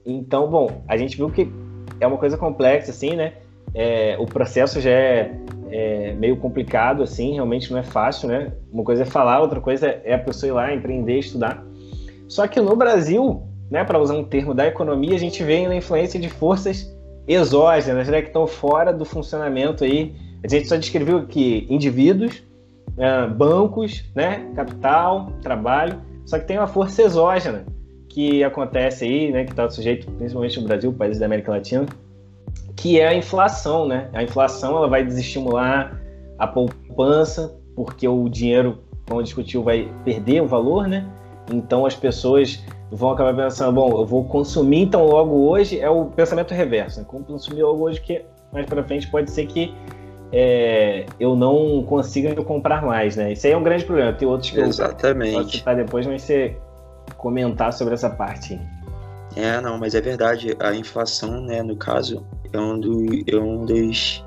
Então, 0.05 0.49
bom, 0.49 0.81
a 0.87 0.97
gente 0.97 1.15
viu 1.17 1.29
que 1.29 1.51
é 1.99 2.07
uma 2.07 2.17
coisa 2.17 2.37
complexa, 2.37 2.91
assim, 2.91 3.15
né? 3.15 3.33
É, 3.73 4.15
o 4.19 4.25
processo 4.25 4.81
já 4.81 4.89
é, 4.89 5.31
é, 5.69 6.13
meio 6.13 6.37
complicado, 6.37 7.03
assim, 7.03 7.33
realmente 7.33 7.71
não 7.71 7.79
é 7.79 7.83
fácil, 7.83 8.29
né? 8.29 8.51
Uma 8.71 8.83
coisa 8.83 9.03
é 9.03 9.05
falar, 9.05 9.39
outra 9.41 9.61
coisa 9.61 9.87
é 10.03 10.13
a 10.13 10.19
pessoa 10.19 10.49
ir 10.49 10.53
lá, 10.53 10.73
empreender, 10.73 11.19
estudar. 11.19 11.63
Só 12.27 12.47
que 12.47 12.59
no 12.59 12.75
Brasil, 12.75 13.43
né, 13.69 13.83
para 13.83 13.99
usar 13.99 14.15
um 14.15 14.23
termo 14.23 14.53
da 14.53 14.67
economia, 14.67 15.15
a 15.15 15.19
gente 15.19 15.43
vê 15.43 15.67
na 15.67 15.75
influência 15.75 16.19
de 16.19 16.29
forças 16.29 16.95
exógenas, 17.27 18.07
né, 18.07 18.21
que 18.21 18.27
estão 18.27 18.47
fora 18.47 18.91
do 18.91 19.05
funcionamento 19.05 19.83
aí. 19.83 20.15
A 20.43 20.47
gente 20.47 20.67
só 20.67 20.75
descreveu 20.75 21.17
aqui 21.17 21.67
indivíduos, 21.69 22.43
é, 22.99 23.25
bancos, 23.27 24.03
né, 24.13 24.51
capital, 24.55 25.31
trabalho, 25.41 25.99
só 26.25 26.37
que 26.37 26.45
tem 26.45 26.57
uma 26.57 26.67
força 26.67 27.01
exógena 27.01 27.65
que 28.09 28.43
acontece 28.43 29.05
aí, 29.05 29.31
né, 29.31 29.45
que 29.45 29.51
está 29.51 29.69
sujeito 29.69 30.09
principalmente 30.11 30.59
no 30.59 30.67
Brasil, 30.67 30.93
países 30.93 31.19
da 31.19 31.25
América 31.25 31.51
Latina, 31.51 31.85
que 32.75 32.99
é 32.99 33.07
a 33.07 33.13
inflação, 33.13 33.85
né? 33.85 34.09
A 34.13 34.23
inflação 34.23 34.77
ela 34.77 34.87
vai 34.87 35.03
desestimular 35.03 35.99
a 36.37 36.47
poupança, 36.47 37.53
porque 37.75 38.07
o 38.07 38.29
dinheiro, 38.29 38.79
como 39.07 39.21
discutiu, 39.21 39.61
vai 39.61 39.91
perder 40.05 40.41
o 40.41 40.47
valor, 40.47 40.87
né? 40.87 41.05
Então 41.51 41.85
as 41.85 41.93
pessoas 41.95 42.63
vão 42.91 43.11
acabar 43.11 43.35
pensando, 43.35 43.73
bom, 43.73 43.99
eu 43.99 44.05
vou 44.05 44.23
consumir 44.23 44.83
então 44.83 45.05
logo 45.05 45.35
hoje, 45.49 45.79
é 45.79 45.89
o 45.89 46.05
pensamento 46.05 46.53
reverso, 46.53 46.99
né? 46.99 47.05
consumir 47.05 47.63
logo 47.63 47.83
hoje 47.83 48.01
que 48.01 48.23
mais 48.51 48.65
para 48.65 48.83
frente 48.83 49.07
pode 49.11 49.29
ser 49.29 49.45
que 49.45 49.73
é, 50.31 51.05
eu 51.19 51.35
não 51.35 51.83
consiga 51.83 52.35
comprar 52.43 52.83
mais, 52.83 53.15
né? 53.15 53.33
Isso 53.33 53.47
aí 53.47 53.53
é 53.53 53.57
um 53.57 53.63
grande 53.63 53.85
problema. 53.85 54.13
Tem 54.13 54.27
outros 54.27 54.51
que 54.51 54.59
Exatamente. 54.59 55.33
eu 55.33 55.41
posso 55.41 55.57
citar 55.57 55.75
depois, 55.75 56.05
mas 56.05 56.21
você 56.21 56.55
comentar 57.17 57.73
sobre 57.73 57.93
essa 57.93 58.09
parte. 58.09 58.59
É, 59.35 59.59
não, 59.61 59.77
mas 59.77 59.95
é 59.95 60.01
verdade. 60.01 60.55
A 60.59 60.73
inflação, 60.73 61.41
né, 61.41 61.63
no 61.63 61.75
caso, 61.75 62.25
é 62.53 62.59
um, 62.59 62.79
do, 62.79 63.05
é 63.27 63.35
um 63.35 63.65
dos, 63.65 64.23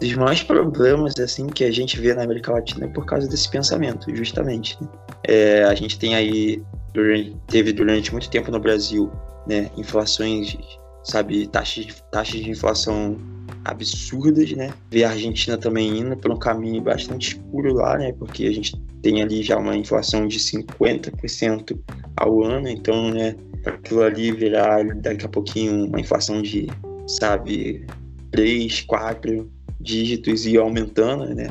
dos 0.00 0.14
maiores 0.14 0.42
problemas 0.42 1.18
assim 1.18 1.46
que 1.46 1.64
a 1.64 1.70
gente 1.70 2.00
vê 2.00 2.14
na 2.14 2.22
América 2.22 2.52
Latina 2.52 2.88
por 2.88 3.04
causa 3.04 3.28
desse 3.28 3.48
pensamento, 3.48 4.14
justamente. 4.14 4.78
Né? 4.80 4.88
É, 5.24 5.64
a 5.64 5.74
gente 5.74 5.98
tem 5.98 6.14
aí, 6.14 6.62
durante, 6.92 7.36
teve 7.48 7.72
durante 7.72 8.12
muito 8.12 8.30
tempo 8.30 8.50
no 8.50 8.60
Brasil, 8.60 9.10
né, 9.46 9.70
inflações, 9.76 10.56
sabe, 11.02 11.46
taxas, 11.46 12.02
taxas 12.10 12.40
de 12.40 12.50
inflação 12.50 13.16
absurdas, 13.64 14.52
né? 14.52 14.72
Ver 14.90 15.04
a 15.04 15.10
Argentina 15.10 15.56
também 15.56 15.98
indo 15.98 16.16
por 16.16 16.30
um 16.30 16.38
caminho 16.38 16.80
bastante 16.82 17.36
escuro 17.36 17.74
lá, 17.74 17.98
né? 17.98 18.12
Porque 18.12 18.46
a 18.46 18.52
gente 18.52 18.76
tem 19.02 19.22
ali 19.22 19.42
já 19.42 19.58
uma 19.58 19.76
inflação 19.76 20.26
de 20.26 20.38
50% 20.38 21.78
ao 22.16 22.42
ano, 22.42 22.68
então, 22.68 23.10
né? 23.10 23.34
Aquilo 23.64 24.02
ali 24.02 24.32
virar 24.32 24.84
daqui 24.96 25.26
a 25.26 25.28
pouquinho 25.28 25.86
uma 25.86 26.00
inflação 26.00 26.40
de, 26.40 26.68
sabe, 27.06 27.86
3, 28.30 28.82
4 28.82 29.50
dígitos 29.80 30.46
e 30.46 30.56
aumentando, 30.56 31.34
né? 31.34 31.48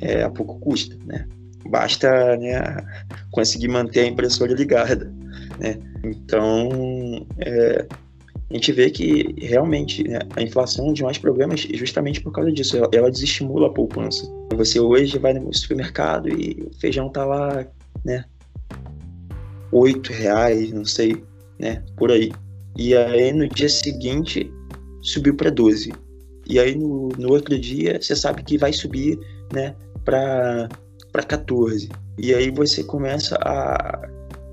É, 0.00 0.22
a 0.22 0.30
pouco 0.30 0.58
custa, 0.58 0.96
né? 1.04 1.26
Basta 1.68 2.36
né, 2.36 2.84
conseguir 3.30 3.68
manter 3.68 4.00
a 4.00 4.06
impressora 4.06 4.52
ligada, 4.52 5.12
né? 5.58 5.78
Então, 6.04 7.24
é, 7.38 7.86
a 8.52 8.54
gente 8.54 8.70
vê 8.70 8.90
que 8.90 9.34
realmente 9.38 10.06
né, 10.06 10.18
a 10.36 10.42
inflação 10.42 10.92
é 10.94 11.02
mais 11.02 11.16
problemas 11.16 11.60
justamente 11.72 12.20
por 12.20 12.32
causa 12.32 12.52
disso. 12.52 12.76
Ela, 12.76 12.88
ela, 12.92 13.10
desestimula 13.10 13.68
a 13.68 13.72
poupança. 13.72 14.30
Você 14.54 14.78
hoje 14.78 15.18
vai 15.18 15.32
no 15.32 15.52
supermercado 15.54 16.28
e 16.28 16.62
o 16.70 16.78
feijão 16.78 17.08
tá 17.08 17.24
lá, 17.24 17.66
né? 18.04 18.26
Oito 19.72 20.12
reais, 20.12 20.70
não 20.70 20.84
sei, 20.84 21.24
né? 21.58 21.82
Por 21.96 22.12
aí. 22.12 22.30
E 22.76 22.94
aí 22.94 23.32
no 23.32 23.48
dia 23.48 23.70
seguinte 23.70 24.52
subiu 25.00 25.34
para 25.34 25.48
12. 25.48 25.90
E 26.46 26.60
aí 26.60 26.76
no, 26.76 27.08
no 27.16 27.32
outro 27.32 27.58
dia 27.58 27.98
você 28.02 28.14
sabe 28.14 28.42
que 28.42 28.58
vai 28.58 28.74
subir, 28.74 29.18
né? 29.50 29.74
Para 30.04 30.68
14. 31.26 31.88
E 32.18 32.34
aí 32.34 32.50
você 32.50 32.84
começa 32.84 33.34
a, 33.36 34.08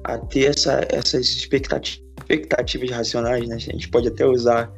a 0.06 0.18
ter 0.20 0.52
essa, 0.52 0.88
essas 0.90 1.28
expectativas 1.28 2.09
expectativas 2.30 2.92
racionais, 2.92 3.48
né? 3.48 3.56
A 3.56 3.60
gente 3.60 3.90
pode 3.90 4.08
até 4.08 4.26
usar, 4.26 4.72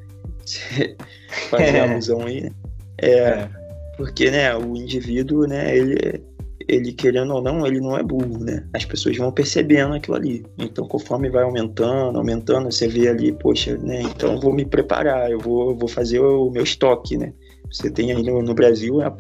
fazer 1.50 1.76
é. 1.76 1.80
alusão 1.82 2.22
aí, 2.22 2.42
né? 2.42 2.52
É, 2.98 3.12
é, 3.12 3.50
porque, 3.98 4.32
né, 4.32 4.56
o 4.56 4.76
indivíduo, 4.76 5.46
né, 5.46 5.76
ele, 5.76 6.24
ele 6.68 6.94
querendo 6.94 7.34
ou 7.34 7.42
não, 7.42 7.66
ele 7.66 7.80
não 7.80 7.98
é 7.98 8.04
burro, 8.04 8.44
né? 8.44 8.66
As 8.74 8.86
pessoas 8.86 9.18
vão 9.18 9.32
percebendo 9.32 9.94
aquilo 9.94 10.16
ali. 10.16 10.46
Então, 10.58 10.88
conforme 10.88 11.30
vai 11.30 11.44
aumentando, 11.44 12.18
aumentando, 12.18 12.72
você 12.72 12.88
vê 12.88 13.10
ali, 13.10 13.32
poxa, 13.34 13.78
né? 13.78 14.02
Então, 14.02 14.40
vou 14.40 14.54
me 14.54 14.66
preparar, 14.66 15.30
eu 15.30 15.40
vou, 15.40 15.76
vou 15.76 15.88
fazer 15.88 16.20
o 16.20 16.50
meu 16.50 16.64
estoque, 16.64 17.18
né? 17.18 17.34
Você 17.72 17.90
tem 17.90 18.12
aí 18.12 18.24
no, 18.24 18.42
no 18.42 18.54
Brasil 18.54 19.02
a, 19.02 19.16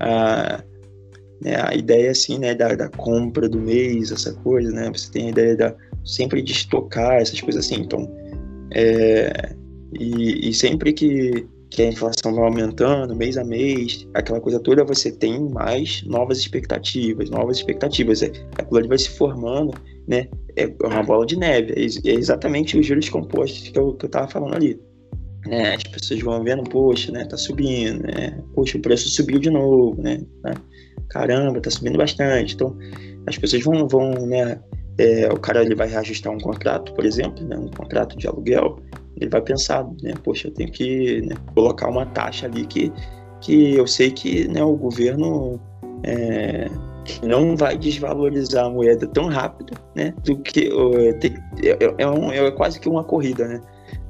a, 0.00 0.62
né, 1.40 1.56
a 1.62 1.74
ideia, 1.74 2.10
assim, 2.10 2.38
né, 2.38 2.54
da, 2.54 2.74
da 2.74 2.88
compra 2.88 3.48
do 3.48 3.60
mês, 3.60 4.12
essa 4.12 4.32
coisa, 4.32 4.70
né? 4.70 4.90
Você 4.92 5.10
tem 5.10 5.26
a 5.26 5.30
ideia 5.30 5.56
da, 5.56 5.74
sempre 6.04 6.42
de 6.42 6.52
estocar 6.52 7.14
essas 7.14 7.40
coisas 7.40 7.64
assim. 7.64 7.80
Então, 7.80 8.10
é, 8.72 9.54
e, 9.98 10.48
e, 10.48 10.54
sempre 10.54 10.92
que, 10.92 11.46
que 11.70 11.82
a 11.82 11.86
inflação 11.86 12.34
vai 12.34 12.44
aumentando 12.44 13.14
mês 13.14 13.36
a 13.36 13.44
mês, 13.44 14.06
aquela 14.14 14.40
coisa 14.40 14.58
toda, 14.58 14.84
você 14.84 15.12
tem 15.12 15.48
mais 15.50 16.02
novas 16.04 16.38
expectativas, 16.38 17.30
novas 17.30 17.58
expectativas. 17.58 18.22
É, 18.22 18.32
aquilo 18.58 18.78
ali 18.78 18.88
vai 18.88 18.98
se 18.98 19.10
formando, 19.10 19.72
né? 20.06 20.28
É 20.56 20.72
uma 20.82 21.02
bola 21.02 21.26
de 21.26 21.36
neve. 21.36 21.72
É, 21.72 22.10
é 22.10 22.14
exatamente 22.14 22.78
os 22.78 22.86
juros 22.86 23.08
compostos 23.08 23.68
que 23.68 23.78
eu, 23.78 23.94
que 23.94 24.06
eu 24.06 24.10
tava 24.10 24.28
falando 24.28 24.54
ali. 24.54 24.80
Né? 25.46 25.74
As 25.74 25.82
pessoas 25.82 26.20
vão 26.20 26.42
vendo, 26.42 26.64
poxa, 26.64 27.12
né? 27.12 27.24
Tá 27.24 27.36
subindo, 27.36 28.02
né? 28.02 28.42
Poxa, 28.54 28.78
o 28.78 28.80
preço 28.80 29.08
subiu 29.08 29.38
de 29.38 29.50
novo, 29.50 30.00
né? 30.00 30.22
Caramba, 31.08 31.60
tá 31.60 31.70
subindo 31.70 31.98
bastante. 31.98 32.54
Então, 32.54 32.76
as 33.26 33.38
pessoas 33.38 33.62
vão, 33.62 33.86
vão 33.86 34.10
né, 34.26 34.60
é, 34.98 35.28
o 35.32 35.38
cara 35.38 35.62
ele 35.62 35.74
vai 35.74 35.88
reajustar 35.88 36.32
um 36.32 36.38
contrato, 36.38 36.92
por 36.94 37.04
exemplo, 37.04 37.44
né, 37.46 37.56
um 37.56 37.68
contrato 37.68 38.16
de 38.16 38.26
aluguel, 38.26 38.78
ele 39.16 39.30
vai 39.30 39.40
pensar, 39.40 39.84
né, 40.02 40.14
poxa, 40.22 40.48
eu 40.48 40.52
tenho 40.52 40.70
que 40.70 41.22
né, 41.22 41.34
colocar 41.54 41.88
uma 41.88 42.06
taxa 42.06 42.46
ali 42.46 42.66
que, 42.66 42.92
que 43.40 43.74
eu 43.74 43.86
sei 43.86 44.10
que 44.10 44.46
né, 44.48 44.62
o 44.62 44.76
governo 44.76 45.60
é, 46.04 46.68
não 47.22 47.56
vai 47.56 47.76
desvalorizar 47.76 48.66
a 48.66 48.70
moeda 48.70 49.06
tão 49.08 49.26
rápido, 49.26 49.74
né, 49.94 50.14
do 50.24 50.36
que 50.38 50.70
é, 51.62 51.74
é, 51.84 51.94
é, 51.98 52.08
um, 52.08 52.32
é 52.32 52.50
quase 52.52 52.78
que 52.78 52.88
uma 52.88 53.04
corrida, 53.04 53.46
né, 53.46 53.60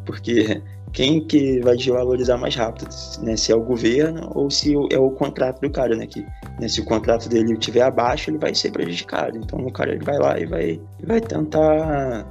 porque 0.04 0.62
quem 0.94 1.20
que 1.26 1.58
vai 1.58 1.76
desvalorizar 1.76 2.38
mais 2.38 2.54
rápido, 2.54 2.88
né? 3.20 3.36
Se 3.36 3.50
é 3.50 3.54
o 3.56 3.60
governo 3.60 4.30
ou 4.32 4.48
se 4.48 4.74
é 4.92 4.98
o 4.98 5.10
contrato 5.10 5.60
do 5.60 5.68
cara, 5.68 5.96
né? 5.96 6.06
Que 6.06 6.24
né, 6.60 6.68
se 6.68 6.80
o 6.80 6.84
contrato 6.84 7.28
dele 7.28 7.52
estiver 7.52 7.82
abaixo, 7.82 8.30
ele 8.30 8.38
vai 8.38 8.54
ser 8.54 8.70
prejudicado. 8.70 9.36
Então 9.36 9.58
o 9.58 9.72
cara 9.72 9.92
ele 9.92 10.04
vai 10.04 10.16
lá 10.16 10.38
e 10.38 10.46
vai, 10.46 10.80
vai 11.02 11.20
tentar, 11.20 12.24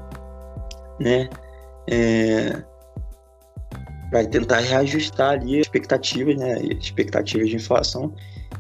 né? 0.98 1.30
É, 1.90 2.64
vai 4.10 4.26
tentar 4.28 4.60
reajustar 4.60 5.32
ali 5.32 5.60
as 5.60 5.66
expectativas, 5.66 6.38
né? 6.38 6.62
Expectativas 6.64 7.50
de 7.50 7.58
inflação 7.58 8.14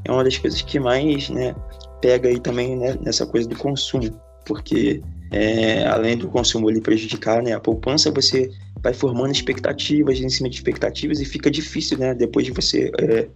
é 0.03 0.11
uma 0.11 0.25
das 0.25 0.37
coisas 0.37 0.61
que 0.61 0.81
mais, 0.81 1.29
né? 1.29 1.55
Pega 2.01 2.27
aí 2.27 2.41
também 2.41 2.75
né, 2.75 2.97
nessa 3.01 3.25
coisa 3.25 3.47
do 3.47 3.55
consumo, 3.55 4.19
porque 4.45 5.01
é, 5.31 5.87
além 5.87 6.17
do 6.17 6.27
consumo 6.27 6.69
ele 6.69 6.81
prejudicar, 6.81 7.41
né? 7.41 7.53
A 7.53 7.59
poupança 7.61 8.11
você 8.11 8.51
vai 8.83 8.93
formando 8.93 9.31
expectativas 9.31 10.19
em 10.19 10.29
cima 10.29 10.49
de 10.49 10.57
expectativas 10.57 11.21
e 11.21 11.25
fica 11.25 11.49
difícil, 11.49 11.97
né? 11.97 12.13
Depois 12.13 12.45
de 12.45 12.51
você 12.51 12.91
é, 12.99 13.27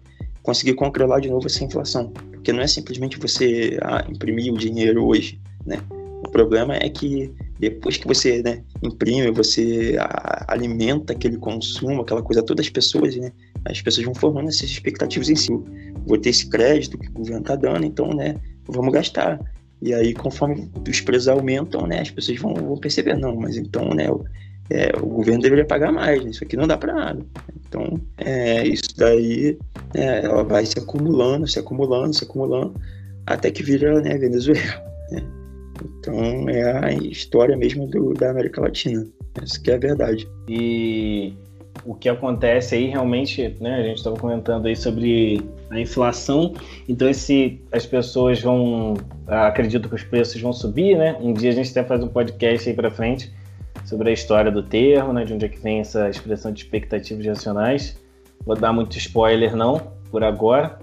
conseguir 0.43 0.73
controlar 0.73 1.21
de 1.21 1.29
novo 1.29 1.47
essa 1.47 1.63
inflação. 1.63 2.09
Porque 2.09 2.51
não 2.51 2.61
é 2.61 2.67
simplesmente 2.67 3.17
você 3.17 3.77
ah, 3.81 4.05
imprimir 4.09 4.53
o 4.53 4.57
dinheiro 4.57 5.05
hoje, 5.05 5.39
né? 5.65 5.81
O 5.89 6.29
problema 6.29 6.75
é 6.75 6.89
que 6.89 7.31
depois 7.59 7.95
que 7.95 8.05
você 8.05 8.41
né, 8.43 8.61
imprime, 8.83 9.31
você 9.31 9.95
a, 9.99 10.51
alimenta 10.51 11.13
aquele 11.13 11.37
consumo, 11.37 12.01
aquela 12.01 12.21
coisa, 12.21 12.43
todas 12.43 12.65
as 12.65 12.69
pessoas, 12.69 13.15
né? 13.15 13.31
As 13.63 13.81
pessoas 13.81 14.05
vão 14.05 14.13
formando 14.13 14.49
essas 14.49 14.69
expectativas 14.69 15.29
em 15.29 15.35
si. 15.35 15.51
Vou 16.05 16.17
ter 16.17 16.29
esse 16.29 16.49
crédito 16.49 16.97
que 16.97 17.07
o 17.07 17.13
governo 17.13 17.41
está 17.41 17.55
dando, 17.55 17.85
então, 17.85 18.09
né? 18.09 18.35
Vamos 18.67 18.91
gastar. 18.91 19.39
E 19.81 19.93
aí, 19.93 20.13
conforme 20.13 20.69
os 20.89 21.01
preços 21.01 21.27
aumentam, 21.27 21.85
né, 21.85 22.01
as 22.01 22.09
pessoas 22.09 22.39
vão, 22.39 22.53
vão 22.55 22.77
perceber, 22.77 23.15
não, 23.15 23.35
mas 23.35 23.57
então, 23.57 23.89
né, 23.93 24.07
é, 24.69 24.91
o 25.01 25.05
governo 25.07 25.41
deveria 25.41 25.65
pagar 25.65 25.91
mais, 25.91 26.23
né, 26.23 26.31
isso 26.31 26.43
aqui 26.43 26.57
não 26.57 26.67
dá 26.67 26.77
para 26.77 26.93
nada. 26.93 27.25
Então, 27.67 27.99
é, 28.17 28.65
isso 28.67 28.95
daí, 28.97 29.57
é, 29.93 30.25
ela 30.25 30.43
vai 30.43 30.65
se 30.65 30.77
acumulando, 30.79 31.47
se 31.47 31.59
acumulando, 31.59 32.13
se 32.13 32.23
acumulando, 32.23 32.73
até 33.25 33.51
que 33.51 33.63
vira 33.63 34.01
né, 34.01 34.17
Venezuela. 34.17 34.83
Né? 35.11 35.23
Então, 35.99 36.49
é 36.49 36.85
a 36.85 36.93
história 36.93 37.55
mesmo 37.55 37.87
do, 37.87 38.13
da 38.13 38.31
América 38.31 38.61
Latina. 38.61 39.05
Essa 39.41 39.59
que 39.59 39.71
é 39.71 39.75
a 39.75 39.79
verdade. 39.79 40.27
E 40.49 41.33
o 41.85 41.93
que 41.93 42.09
acontece 42.09 42.75
aí 42.75 42.87
realmente, 42.87 43.55
né, 43.61 43.75
a 43.75 43.83
gente 43.83 43.97
estava 43.97 44.17
comentando 44.17 44.65
aí 44.65 44.75
sobre 44.75 45.41
a 45.69 45.79
inflação, 45.79 46.53
então 46.89 47.07
esse, 47.07 47.61
as 47.71 47.85
pessoas 47.85 48.41
vão, 48.41 48.95
acredito 49.27 49.87
que 49.87 49.95
os 49.95 50.03
preços 50.03 50.41
vão 50.41 50.51
subir, 50.51 50.97
né, 50.97 51.15
um 51.21 51.33
dia 51.33 51.51
a 51.51 51.53
gente 51.53 51.69
até 51.71 51.83
faz 51.83 52.03
um 52.03 52.07
podcast 52.07 52.67
aí 52.67 52.75
para 52.75 52.89
frente 52.89 53.31
sobre 53.87 54.09
a 54.09 54.13
história 54.13 54.51
do 54.51 54.61
termo, 54.61 55.13
né, 55.13 55.23
de 55.23 55.33
onde 55.33 55.45
é 55.45 55.49
que 55.49 55.59
vem 55.59 55.79
essa 55.79 56.09
expressão 56.09 56.51
de 56.51 56.61
expectativas 56.61 57.25
racionais, 57.25 57.97
vou 58.45 58.55
dar 58.55 58.73
muito 58.73 58.97
spoiler 58.97 59.55
não, 59.55 59.81
por 60.11 60.23
agora, 60.23 60.77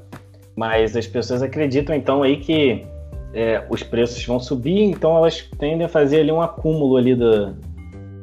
mas 0.56 0.96
as 0.96 1.06
pessoas 1.06 1.42
acreditam 1.42 1.94
então 1.94 2.22
aí 2.22 2.38
que 2.38 2.86
é, 3.34 3.62
os 3.68 3.82
preços 3.82 4.24
vão 4.24 4.40
subir, 4.40 4.82
então 4.84 5.16
elas 5.16 5.42
tendem 5.58 5.84
a 5.84 5.88
fazer 5.88 6.20
ali 6.20 6.32
um 6.32 6.40
acúmulo 6.40 6.96
ali 6.96 7.14
do, 7.14 7.54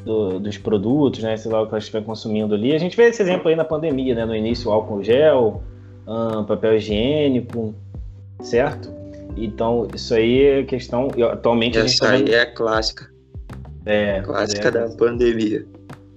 do, 0.03 0.39
dos 0.39 0.57
produtos, 0.57 1.21
né? 1.21 1.36
Sei 1.38 1.51
lá 1.51 1.61
o 1.61 1.67
que 1.67 1.73
elas 1.73 1.84
estiverem 1.84 2.07
consumindo 2.07 2.55
ali. 2.55 2.73
A 2.73 2.79
gente 2.79 2.95
vê 2.95 3.03
esse 3.03 3.21
exemplo 3.21 3.49
aí 3.49 3.55
na 3.55 3.65
pandemia, 3.65 4.15
né? 4.15 4.25
No 4.25 4.34
início, 4.34 4.71
álcool 4.71 5.03
gel, 5.03 5.61
hum, 6.07 6.45
papel 6.45 6.77
higiênico, 6.77 7.75
certo? 8.39 8.89
Então, 9.36 9.86
isso 9.93 10.13
aí 10.13 10.43
é 10.43 10.63
questão. 10.63 11.09
Atualmente 11.29 11.77
Essa 11.77 11.86
a 11.86 11.88
gente 11.88 11.99
tá 11.99 12.11
vendo... 12.11 12.29
aí 12.29 12.36
é 12.36 12.45
clássica. 12.45 13.11
É. 13.86 14.21
Clássica 14.21 14.67
é, 14.67 14.71
da 14.71 14.89
pandemia. 14.89 15.65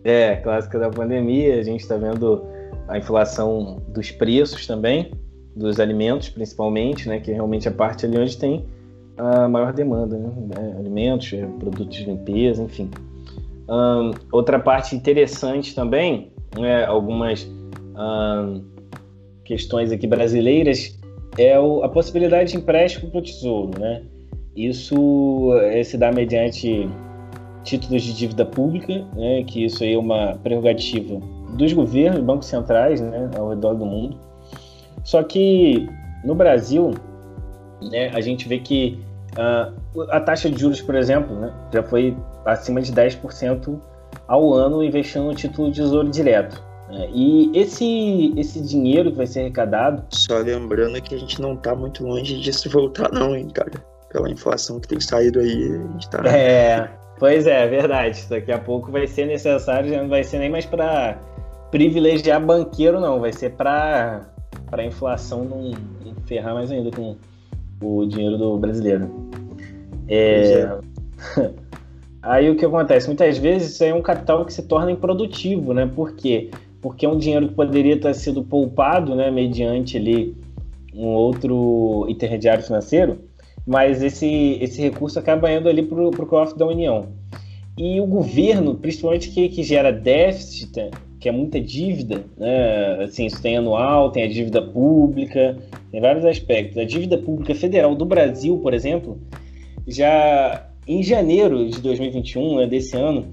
É, 0.05 0.37
clássica 0.37 0.79
da 0.79 0.91
pandemia. 0.91 1.59
A 1.59 1.63
gente 1.63 1.81
está 1.81 1.97
vendo 1.97 2.45
a 2.89 2.99
inflação 2.99 3.83
dos 3.89 4.11
preços 4.11 4.67
também, 4.67 5.13
dos 5.57 5.81
alimentos 5.81 6.29
principalmente, 6.29 7.09
né? 7.09 7.21
Que 7.21 7.31
é 7.31 7.35
realmente 7.35 7.69
a 7.69 7.73
parte 7.73 8.05
ali 8.07 8.19
onde 8.19 8.37
tem 8.37 8.67
a 9.17 9.49
maior 9.49 9.73
demanda, 9.73 10.19
né? 10.19 10.31
É, 10.59 10.79
alimentos, 10.79 11.31
produtos 11.59 11.97
de 11.97 12.05
limpeza, 12.05 12.63
enfim. 12.63 12.91
Um, 13.69 14.13
outra 14.31 14.59
parte 14.59 14.95
interessante 14.95 15.75
também, 15.75 16.31
né, 16.59 16.85
algumas 16.85 17.49
um, 17.97 18.63
questões 19.45 19.91
aqui 19.91 20.07
brasileiras, 20.07 20.99
é 21.39 21.59
o, 21.59 21.83
a 21.83 21.89
possibilidade 21.89 22.53
de 22.53 22.59
empréstimo 22.59 23.11
para 23.11 23.21
o 23.21 23.23
Tesouro. 23.23 23.81
Né? 23.81 24.03
Isso 24.55 25.55
é, 25.63 25.83
se 25.83 25.97
dá 25.97 26.13
mediante 26.13 26.89
títulos 27.65 28.03
de 28.03 28.13
dívida 28.13 28.45
pública, 28.45 29.05
né, 29.17 29.43
que 29.45 29.65
isso 29.65 29.83
aí 29.83 29.95
é 29.95 29.99
uma 29.99 30.37
prerrogativa 30.43 31.21
dos 31.57 31.73
governos, 31.73 32.21
bancos 32.21 32.47
centrais 32.47 33.01
né, 33.01 33.31
ao 33.37 33.49
redor 33.51 33.75
do 33.75 33.87
mundo. 33.87 34.19
Só 35.03 35.23
que 35.23 35.89
no 36.25 36.35
Brasil, 36.35 36.95
né, 37.91 38.11
a 38.15 38.21
gente 38.21 38.47
vê 38.47 38.59
que 38.59 38.99
uh, 39.33 40.03
a 40.11 40.21
taxa 40.21 40.51
de 40.51 40.61
juros, 40.61 40.81
por 40.81 40.95
exemplo, 40.95 41.35
né, 41.37 41.53
já 41.73 41.83
foi 41.83 42.17
acima 42.45 42.81
de 42.81 42.93
10% 42.93 43.79
ao 44.29 44.55
ano 44.55 44.83
investindo 44.83 45.25
no 45.25 45.35
título 45.35 45.71
de 45.71 45.81
tesouro 45.81 46.11
direto. 46.11 46.63
Né? 46.89 47.09
E 47.13 47.51
esse, 47.55 48.33
esse 48.37 48.61
dinheiro 48.61 49.11
que 49.11 49.17
vai 49.17 49.27
ser 49.27 49.41
arrecadado. 49.41 50.05
Só 50.11 50.39
lembrando 50.39 51.01
que 51.01 51.15
a 51.15 51.19
gente 51.19 51.41
não 51.41 51.55
está 51.55 51.75
muito 51.75 52.05
longe 52.05 52.39
disso 52.41 52.69
voltar, 52.71 53.11
não, 53.13 53.35
hein, 53.35 53.49
cara. 53.49 53.73
Pela 54.11 54.31
inflação 54.31 54.79
que 54.79 54.89
tem 54.89 55.01
saído 55.01 55.41
aí, 55.41 55.65
a 55.65 55.93
gente 55.93 56.09
tá. 56.09 56.23
É, 56.29 56.89
pois 57.19 57.47
é, 57.47 57.65
é 57.65 57.67
verdade. 57.67 58.27
Daqui 58.29 58.53
a 58.53 58.59
pouco 58.59 58.91
vai 58.91 59.07
ser 59.07 59.27
necessário, 59.27 59.91
já 59.91 60.03
não 60.03 60.09
vai 60.09 60.25
ser 60.25 60.39
nem 60.39 60.51
mais 60.51 60.67
para 60.67 61.19
privilegiar 61.71 62.45
banqueiro, 62.45 63.01
não. 63.01 63.21
Vai 63.21 63.33
ser 63.33 63.51
para 63.53 64.27
a 64.73 64.85
inflação 64.85 65.45
não, 65.45 65.71
não 66.05 66.15
ferrar 66.27 66.55
mais 66.55 66.71
ainda 66.71 66.91
com 66.91 67.17
o 67.81 68.07
dinheiro 68.07 68.39
do 68.39 68.57
brasileiro. 68.57 69.11
É... 70.09 70.69
é. 71.39 71.51
Aí 72.25 72.49
o 72.49 72.57
que 72.57 72.65
acontece? 72.65 73.07
Muitas 73.07 73.37
vezes 73.37 73.75
isso 73.75 73.85
aí 73.85 73.91
é 73.91 73.95
um 73.95 74.01
capital 74.01 74.47
que 74.47 74.53
se 74.55 74.63
torna 74.63 74.91
improdutivo, 74.91 75.75
né? 75.75 75.85
Por 75.95 76.15
quê? 76.15 76.51
Porque 76.81 77.05
é 77.05 77.09
um 77.09 77.19
dinheiro 77.19 77.49
que 77.49 77.55
poderia 77.55 78.01
ter 78.01 78.15
sido 78.15 78.43
poupado, 78.43 79.15
né, 79.15 79.31
mediante 79.31 79.99
ali 79.99 80.35
um 80.95 81.09
outro 81.09 82.07
intermediário 82.09 82.65
financeiro, 82.65 83.19
mas 83.67 84.03
esse, 84.03 84.59
esse 84.61 84.81
recurso 84.81 85.19
acaba 85.19 85.51
indo 85.53 85.69
ali 85.69 85.83
para 85.83 86.01
o 86.01 86.27
cofre 86.27 86.59
da 86.59 86.67
União. 86.67 87.09
E 87.77 88.01
o 88.01 88.07
governo, 88.07 88.77
principalmente 88.77 89.31
que, 89.31 89.49
que 89.49 89.63
gera 89.63 89.91
déficit, 89.91 90.91
que 91.19 91.29
é 91.29 91.33
muita 91.33 91.61
dívida, 91.61 92.25
né? 92.37 93.05
Assim, 93.05 93.27
isso 93.27 93.41
tem 93.41 93.57
anual, 93.57 94.11
tem 94.11 94.25
a 94.25 94.29
dívida 94.29 94.61
pública, 94.61 95.57
tem 95.91 96.01
vários 96.01 96.25
aspectos. 96.25 96.77
A 96.77 96.85
dívida 96.85 97.17
pública 97.19 97.55
federal 97.55 97.95
do 97.95 98.05
Brasil, 98.05 98.59
por 98.59 98.75
exemplo, 98.75 99.19
já 99.87 100.69
em 100.87 101.03
janeiro 101.03 101.69
de 101.69 101.81
2021, 101.81 102.59
né, 102.59 102.67
desse 102.67 102.95
ano, 102.97 103.27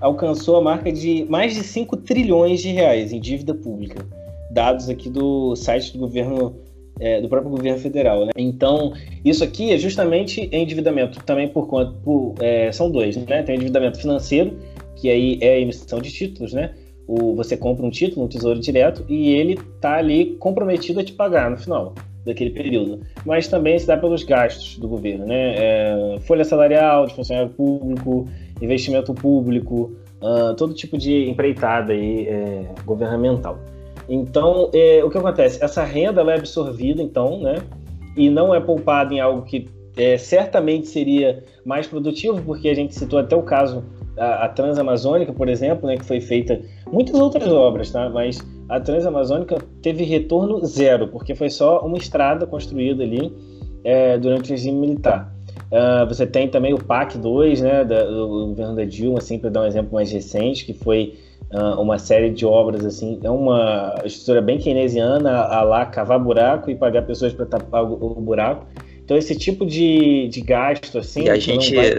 alcançou 0.00 0.56
a 0.56 0.60
marca 0.60 0.92
de 0.92 1.24
mais 1.28 1.54
de 1.54 1.62
5 1.62 1.96
trilhões 1.96 2.60
de 2.60 2.70
reais 2.70 3.12
em 3.12 3.20
dívida 3.20 3.54
pública. 3.54 4.06
Dados 4.50 4.88
aqui 4.88 5.08
do 5.10 5.56
site 5.56 5.92
do 5.92 6.00
governo, 6.00 6.54
é, 7.00 7.20
do 7.20 7.28
próprio 7.28 7.50
governo 7.50 7.78
federal. 7.78 8.24
Né? 8.24 8.32
Então, 8.36 8.92
isso 9.24 9.42
aqui 9.44 9.72
é 9.72 9.78
justamente 9.78 10.48
endividamento 10.52 11.22
também 11.24 11.48
por 11.48 11.66
conta. 11.66 11.92
Por, 12.04 12.34
é, 12.40 12.70
são 12.72 12.90
dois, 12.90 13.16
né? 13.16 13.42
Tem 13.42 13.56
endividamento 13.56 13.98
financeiro, 13.98 14.56
que 14.96 15.08
aí 15.08 15.38
é 15.40 15.54
a 15.54 15.60
emissão 15.60 16.00
de 16.00 16.12
títulos, 16.12 16.52
né? 16.52 16.72
O, 17.06 17.34
você 17.34 17.56
compra 17.56 17.86
um 17.86 17.90
título, 17.90 18.26
um 18.26 18.28
tesouro 18.28 18.60
direto, 18.60 19.04
e 19.08 19.30
ele 19.30 19.58
está 19.76 19.96
ali 19.96 20.36
comprometido 20.38 21.00
a 21.00 21.04
te 21.04 21.12
pagar 21.12 21.50
no 21.50 21.56
final 21.56 21.94
daquele 22.24 22.50
período, 22.50 23.00
mas 23.24 23.48
também 23.48 23.78
se 23.78 23.86
dá 23.86 23.96
pelos 23.96 24.22
gastos 24.22 24.76
do 24.76 24.86
governo, 24.86 25.24
né? 25.24 25.54
É, 25.56 26.18
folha 26.20 26.44
salarial 26.44 27.06
de 27.06 27.14
funcionário 27.14 27.48
público, 27.50 28.28
investimento 28.60 29.14
público, 29.14 29.92
uh, 30.20 30.54
todo 30.54 30.74
tipo 30.74 30.98
de 30.98 31.28
empreitada 31.28 31.92
aí, 31.92 32.26
é, 32.28 32.66
governamental. 32.84 33.58
Então, 34.08 34.70
é, 34.72 35.04
o 35.04 35.10
que 35.10 35.18
acontece? 35.18 35.62
Essa 35.62 35.84
renda 35.84 36.22
é 36.22 36.34
absorvida, 36.34 37.02
então, 37.02 37.40
né? 37.40 37.56
E 38.16 38.30
não 38.30 38.54
é 38.54 38.60
poupada 38.60 39.12
em 39.12 39.20
algo 39.20 39.42
que 39.42 39.68
é, 39.96 40.16
certamente 40.16 40.88
seria 40.88 41.44
mais 41.64 41.86
produtivo, 41.86 42.40
porque 42.42 42.68
a 42.68 42.74
gente 42.74 42.94
citou 42.94 43.18
até 43.18 43.36
o 43.36 43.42
caso 43.42 43.84
a, 44.16 44.44
a 44.44 44.48
Transamazônica, 44.48 45.32
por 45.32 45.48
exemplo, 45.48 45.86
né, 45.86 45.96
que 45.96 46.04
foi 46.04 46.20
feita 46.20 46.60
muitas 46.90 47.18
outras 47.18 47.48
obras, 47.48 47.90
tá? 47.90 48.08
Mas 48.08 48.38
a 48.68 48.80
Transamazônica 48.80 49.58
teve 49.82 50.04
retorno 50.04 50.64
zero, 50.64 51.08
porque 51.08 51.34
foi 51.34 51.50
só 51.50 51.80
uma 51.80 51.98
estrada 51.98 52.46
construída 52.46 53.02
ali 53.02 53.32
é, 53.84 54.18
durante 54.18 54.50
o 54.50 54.54
regime 54.54 54.78
militar. 54.78 55.32
Uh, 55.70 56.06
você 56.08 56.26
tem 56.26 56.48
também 56.48 56.72
o 56.72 56.82
PAC 56.82 57.18
2, 57.18 57.60
né, 57.60 57.84
da, 57.84 58.04
do 58.04 58.26
governo 58.48 58.74
da 58.74 58.84
Dilma, 58.84 59.18
assim, 59.18 59.38
para 59.38 59.50
dar 59.50 59.62
um 59.62 59.66
exemplo 59.66 59.92
mais 59.92 60.10
recente, 60.10 60.64
que 60.64 60.72
foi 60.72 61.18
uh, 61.52 61.80
uma 61.80 61.98
série 61.98 62.30
de 62.30 62.44
obras, 62.44 62.84
assim, 62.84 63.18
é 63.22 63.30
uma 63.30 63.94
estrutura 64.04 64.40
bem 64.40 64.58
keynesiana, 64.58 65.30
a 65.30 65.62
lá 65.62 65.86
cavar 65.86 66.18
buraco 66.18 66.70
e 66.70 66.76
pagar 66.76 67.02
pessoas 67.02 67.32
para 67.32 67.46
tapar 67.46 67.84
o, 67.84 67.94
o, 67.94 68.20
buraco. 68.20 68.66
Então, 69.02 69.16
esse 69.16 69.36
tipo 69.36 69.64
de, 69.64 70.28
de 70.28 70.40
gasto, 70.40 70.98
assim... 70.98 71.24
E 71.24 71.30
a 71.30 71.38
gente... 71.38 71.74
Vai... 71.74 71.98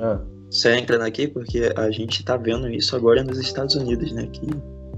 Ah. 0.00 0.20
Só 0.50 0.70
entrando 0.70 1.02
aqui, 1.02 1.28
porque 1.28 1.72
a 1.76 1.90
gente 1.90 2.20
está 2.20 2.36
vendo 2.36 2.68
isso 2.68 2.96
agora 2.96 3.22
nos 3.22 3.38
Estados 3.38 3.76
Unidos, 3.76 4.10
né, 4.12 4.26
que 4.32 4.48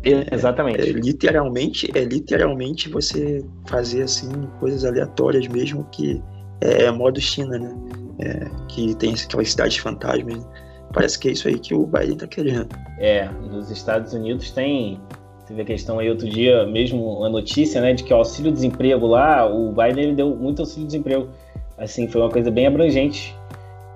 é, 0.05 0.35
Exatamente. 0.35 0.80
É, 0.80 0.93
literalmente, 0.93 1.91
é 1.95 2.05
literalmente 2.05 2.89
você 2.89 3.45
fazer 3.68 4.03
assim 4.03 4.30
coisas 4.59 4.85
aleatórias 4.85 5.47
mesmo 5.47 5.85
que 5.93 6.20
é, 6.61 6.85
é 6.85 6.91
modo 6.91 7.20
China, 7.20 7.59
né? 7.59 7.72
É, 8.18 8.51
que 8.68 8.95
tem 8.97 9.14
aquelas 9.14 9.51
cidades 9.51 9.76
fantasmas. 9.76 10.45
Parece 10.93 11.18
que 11.18 11.28
é 11.28 11.32
isso 11.32 11.49
aí 11.49 11.59
que 11.59 11.74
o 11.74 11.86
Biden 11.86 12.16
tá 12.16 12.26
querendo. 12.26 12.68
É, 12.99 13.28
nos 13.51 13.70
Estados 13.70 14.12
Unidos 14.12 14.51
tem. 14.51 15.01
Teve 15.47 15.62
a 15.62 15.64
questão 15.64 15.99
aí 15.99 16.09
outro 16.09 16.28
dia, 16.28 16.64
mesmo 16.66 17.18
uma 17.18 17.28
notícia, 17.28 17.80
né, 17.80 17.93
de 17.93 18.05
que 18.05 18.12
o 18.12 18.16
auxílio-desemprego 18.16 19.07
lá, 19.07 19.45
o 19.45 19.72
Biden 19.72 20.05
ele 20.05 20.14
deu 20.14 20.34
muito 20.36 20.61
auxílio-desemprego. 20.61 21.28
Assim, 21.76 22.07
foi 22.07 22.20
uma 22.20 22.30
coisa 22.30 22.51
bem 22.51 22.66
abrangente. 22.66 23.34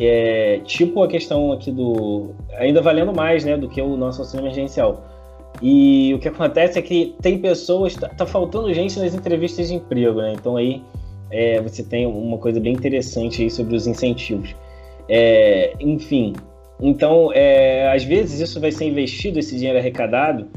É, 0.01 0.61
tipo 0.65 1.03
a 1.03 1.09
questão 1.09 1.53
aqui 1.53 1.71
do. 1.71 2.35
Ainda 2.55 2.83
valendo 2.83 3.15
mais, 3.15 3.45
né, 3.45 3.57
do 3.57 3.69
que 3.69 3.81
o 3.81 3.97
nosso 3.97 4.23
auxílio 4.23 4.43
emergencial 4.43 5.03
e 5.63 6.13
o 6.15 6.19
que 6.19 6.29
acontece 6.29 6.79
é 6.79 6.83
que 6.83 7.15
tem 7.23 7.39
pessoas, 7.39 7.95
tá, 7.95 8.09
tá 8.09 8.27
faltando 8.27 8.73
gente 8.75 8.99
nas 8.99 9.15
entrevistas 9.15 9.69
de 9.69 9.75
emprego, 9.75 10.21
né? 10.21 10.35
Então 10.35 10.57
aí 10.57 10.83
é, 11.31 11.61
você 11.61 11.83
tem 11.83 12.07
uma 12.07 12.39
coisa 12.39 12.61
bem 12.61 12.75
interessante 12.75 13.43
aí 13.43 13.51
sobre 13.51 13.75
os 13.75 13.87
incentivos. 13.87 14.55
É, 15.09 15.75
enfim, 15.81 16.35
então 16.81 17.31
é, 17.33 17.89
às 17.93 18.05
vezes 18.05 18.41
isso 18.41 18.61
vai 18.61 18.71
ser 18.71 18.85
investido, 18.87 19.39
esse 19.39 19.57
dinheiro 19.57 19.79
arrecadado, 19.79 20.49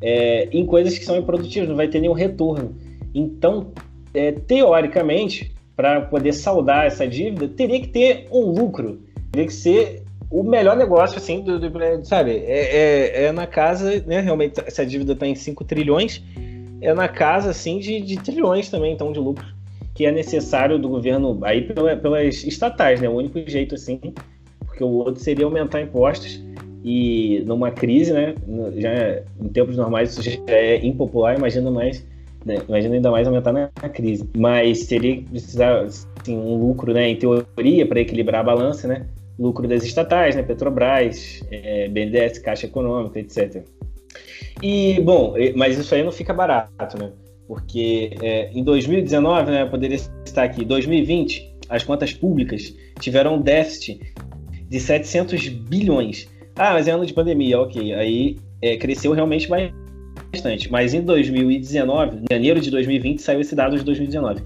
é, 0.00 0.48
em 0.52 0.64
coisas 0.64 0.98
que 0.98 1.04
são 1.04 1.16
improdutivas, 1.16 1.68
não 1.68 1.76
vai 1.76 1.88
ter 1.88 2.00
nenhum 2.00 2.12
retorno. 2.12 2.76
Então, 3.14 3.72
é, 4.14 4.32
teoricamente, 4.32 5.52
para 5.76 6.00
poder 6.00 6.32
saldar 6.32 6.86
essa 6.86 7.06
dívida, 7.06 7.48
teria 7.48 7.80
que 7.80 7.88
ter 7.88 8.26
um 8.30 8.50
lucro, 8.50 9.00
teria 9.30 9.46
que 9.46 9.54
ser 9.54 10.02
o 10.30 10.42
melhor 10.42 10.76
negócio, 10.76 11.18
assim, 11.18 11.40
do, 11.40 11.58
do 11.58 11.70
sabe? 12.04 12.32
É, 12.32 13.22
é, 13.22 13.24
é, 13.24 13.32
na 13.32 13.46
casa, 13.46 14.02
né? 14.06 14.20
Realmente, 14.20 14.60
essa 14.66 14.84
dívida 14.84 15.12
está 15.12 15.26
em 15.26 15.34
5 15.34 15.64
trilhões, 15.64 16.22
é 16.80 16.92
na 16.92 17.08
casa, 17.08 17.50
assim, 17.50 17.78
de, 17.78 18.00
de, 18.00 18.18
trilhões 18.18 18.68
também, 18.68 18.92
então, 18.92 19.10
de 19.10 19.18
lucro, 19.18 19.46
que 19.94 20.04
é 20.04 20.12
necessário 20.12 20.78
do 20.78 20.88
governo, 20.88 21.38
aí 21.42 21.62
pela, 21.62 21.96
pelas 21.96 22.44
estatais, 22.44 23.00
né? 23.00 23.08
O 23.08 23.14
único 23.14 23.42
jeito, 23.48 23.74
assim, 23.74 24.00
porque 24.78 24.84
o 24.84 24.88
outro 24.88 25.20
seria 25.20 25.44
aumentar 25.44 25.80
impostos, 25.80 26.40
e 26.84 27.42
numa 27.44 27.72
crise, 27.72 28.12
né? 28.12 28.34
Já 28.76 29.22
em 29.40 29.48
tempos 29.48 29.76
normais 29.76 30.12
isso 30.12 30.22
já 30.22 30.38
é 30.46 30.86
impopular, 30.86 31.36
imagina 31.36 31.68
mais, 31.68 32.06
né, 32.46 32.62
imagina 32.68 32.94
ainda 32.94 33.10
mais 33.10 33.26
aumentar 33.26 33.52
na, 33.52 33.68
crise. 33.88 34.24
Mas 34.36 34.86
teria 34.86 35.16
que 35.16 35.22
precisar 35.24 35.82
assim, 35.82 36.36
um 36.36 36.56
lucro, 36.56 36.92
né? 36.94 37.08
Em 37.08 37.16
teoria, 37.16 37.84
para 37.86 38.00
equilibrar 38.00 38.40
a 38.42 38.44
balança, 38.44 38.86
né? 38.86 39.06
lucro 39.36 39.68
das 39.68 39.84
estatais, 39.84 40.34
né, 40.34 40.42
Petrobras, 40.42 41.44
é, 41.48 41.86
BNDES, 41.86 42.38
Caixa 42.38 42.66
Econômica, 42.66 43.20
etc. 43.20 43.62
E, 44.60 45.00
bom, 45.00 45.34
mas 45.54 45.78
isso 45.78 45.94
aí 45.94 46.02
não 46.02 46.10
fica 46.10 46.34
barato, 46.34 46.98
né? 46.98 47.12
Porque 47.46 48.16
é, 48.20 48.50
em 48.50 48.64
2019, 48.64 49.50
né, 49.52 49.62
eu 49.62 49.70
poderia 49.70 49.94
estar 49.94 50.42
aqui, 50.42 50.64
2020, 50.64 51.54
as 51.68 51.84
contas 51.84 52.12
públicas 52.12 52.74
tiveram 52.98 53.36
um 53.36 53.40
déficit 53.40 54.00
de 54.68 54.80
700 54.80 55.48
bilhões. 55.48 56.28
Ah, 56.56 56.72
mas 56.72 56.88
é 56.88 56.90
ano 56.90 57.06
de 57.06 57.14
pandemia, 57.14 57.60
ok. 57.60 57.94
Aí 57.94 58.36
é, 58.60 58.76
cresceu 58.76 59.12
realmente 59.12 59.48
bastante. 60.32 60.70
Mas 60.70 60.94
em 60.94 61.02
2019, 61.02 62.18
em 62.18 62.24
janeiro 62.30 62.60
de 62.60 62.70
2020, 62.70 63.20
saiu 63.20 63.40
esse 63.40 63.54
dado 63.54 63.76
de 63.76 63.84
2019. 63.84 64.42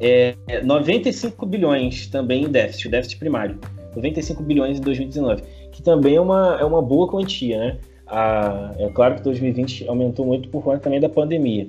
É, 0.00 0.34
95 0.62 1.46
bilhões 1.46 2.06
também 2.08 2.44
em 2.44 2.48
déficit, 2.48 2.88
o 2.88 2.90
déficit 2.90 3.18
primário. 3.18 3.58
95 3.94 4.42
bilhões 4.42 4.78
em 4.78 4.80
2019, 4.80 5.42
que 5.70 5.82
também 5.82 6.16
é 6.16 6.20
uma, 6.20 6.58
é 6.60 6.64
uma 6.64 6.82
boa 6.82 7.08
quantia, 7.08 7.58
né? 7.58 7.78
A, 8.06 8.74
é 8.78 8.88
claro 8.88 9.14
que 9.14 9.22
2020 9.22 9.88
aumentou 9.88 10.26
muito 10.26 10.48
por 10.48 10.62
conta 10.62 10.80
também 10.80 11.00
da 11.00 11.08
pandemia. 11.08 11.68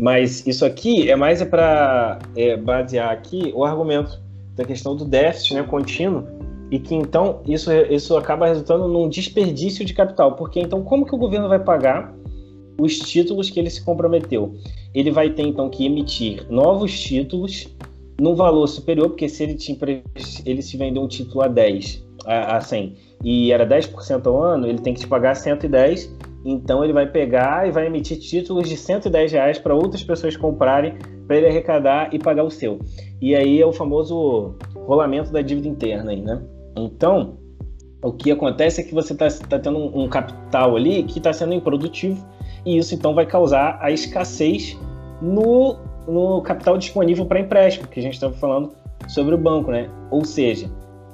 Mas 0.00 0.46
isso 0.46 0.64
aqui 0.64 1.10
é 1.10 1.16
mais 1.16 1.40
é 1.40 1.44
para 1.44 2.18
é, 2.36 2.56
basear 2.56 3.10
aqui 3.10 3.52
o 3.54 3.64
argumento 3.64 4.20
da 4.54 4.64
questão 4.64 4.94
do 4.94 5.04
déficit 5.04 5.54
né, 5.54 5.62
contínuo 5.62 6.26
e 6.72 6.78
que 6.78 6.94
então 6.94 7.42
isso, 7.46 7.70
isso 7.90 8.16
acaba 8.16 8.46
resultando 8.46 8.88
num 8.88 9.06
desperdício 9.06 9.84
de 9.84 9.92
capital. 9.92 10.36
Porque 10.36 10.58
então 10.58 10.82
como 10.82 11.04
que 11.04 11.14
o 11.14 11.18
governo 11.18 11.46
vai 11.46 11.58
pagar 11.58 12.16
os 12.80 12.98
títulos 12.98 13.50
que 13.50 13.60
ele 13.60 13.68
se 13.68 13.84
comprometeu? 13.84 14.54
Ele 14.94 15.10
vai 15.10 15.28
ter 15.28 15.42
então 15.42 15.68
que 15.68 15.84
emitir 15.84 16.46
novos 16.48 16.98
títulos 16.98 17.68
num 18.18 18.34
valor 18.34 18.66
superior, 18.68 19.10
porque 19.10 19.28
se 19.28 19.42
ele, 19.42 19.54
te, 19.54 19.78
ele 20.46 20.62
se 20.62 20.76
vender 20.78 20.98
um 20.98 21.06
título 21.06 21.42
a 21.42 21.48
10, 21.48 22.06
a, 22.24 22.56
a 22.56 22.60
100, 22.62 22.94
e 23.22 23.52
era 23.52 23.66
10% 23.66 24.26
ao 24.26 24.42
ano, 24.42 24.66
ele 24.66 24.78
tem 24.78 24.94
que 24.94 25.00
te 25.00 25.06
pagar 25.06 25.34
110, 25.34 26.16
então 26.42 26.82
ele 26.82 26.92
vai 26.94 27.06
pegar 27.06 27.68
e 27.68 27.70
vai 27.70 27.86
emitir 27.86 28.18
títulos 28.18 28.66
de 28.68 28.76
110 28.78 29.32
reais 29.32 29.58
para 29.58 29.74
outras 29.74 30.02
pessoas 30.02 30.36
comprarem, 30.36 30.94
para 31.26 31.36
ele 31.36 31.48
arrecadar 31.48 32.14
e 32.14 32.18
pagar 32.18 32.44
o 32.44 32.50
seu. 32.50 32.78
E 33.20 33.34
aí 33.34 33.60
é 33.60 33.66
o 33.66 33.72
famoso 33.72 34.54
rolamento 34.86 35.30
da 35.32 35.42
dívida 35.42 35.68
interna 35.68 36.12
aí, 36.12 36.20
né? 36.20 36.40
Então, 36.76 37.38
o 38.02 38.12
que 38.12 38.30
acontece 38.30 38.80
é 38.80 38.84
que 38.84 38.94
você 38.94 39.12
está 39.12 39.28
tá 39.48 39.58
tendo 39.58 39.78
um, 39.78 40.08
capital 40.08 40.76
ali 40.76 41.02
que 41.04 41.18
está 41.18 41.32
sendo 41.32 41.54
improdutivo, 41.54 42.26
e 42.64 42.76
isso 42.76 42.94
então 42.94 43.14
vai 43.14 43.26
causar 43.26 43.78
a 43.80 43.90
escassez 43.90 44.76
no 45.20 45.76
no 46.06 46.42
capital 46.42 46.76
disponível 46.76 47.24
para 47.24 47.38
empréstimo, 47.38 47.86
que 47.86 48.00
a 48.00 48.02
gente 48.02 48.14
estava 48.14 48.32
falando 48.34 48.72
sobre 49.06 49.34
o 49.34 49.38
banco, 49.38 49.70
né? 49.70 49.88
Ou 50.10 50.24
seja, 50.24 50.68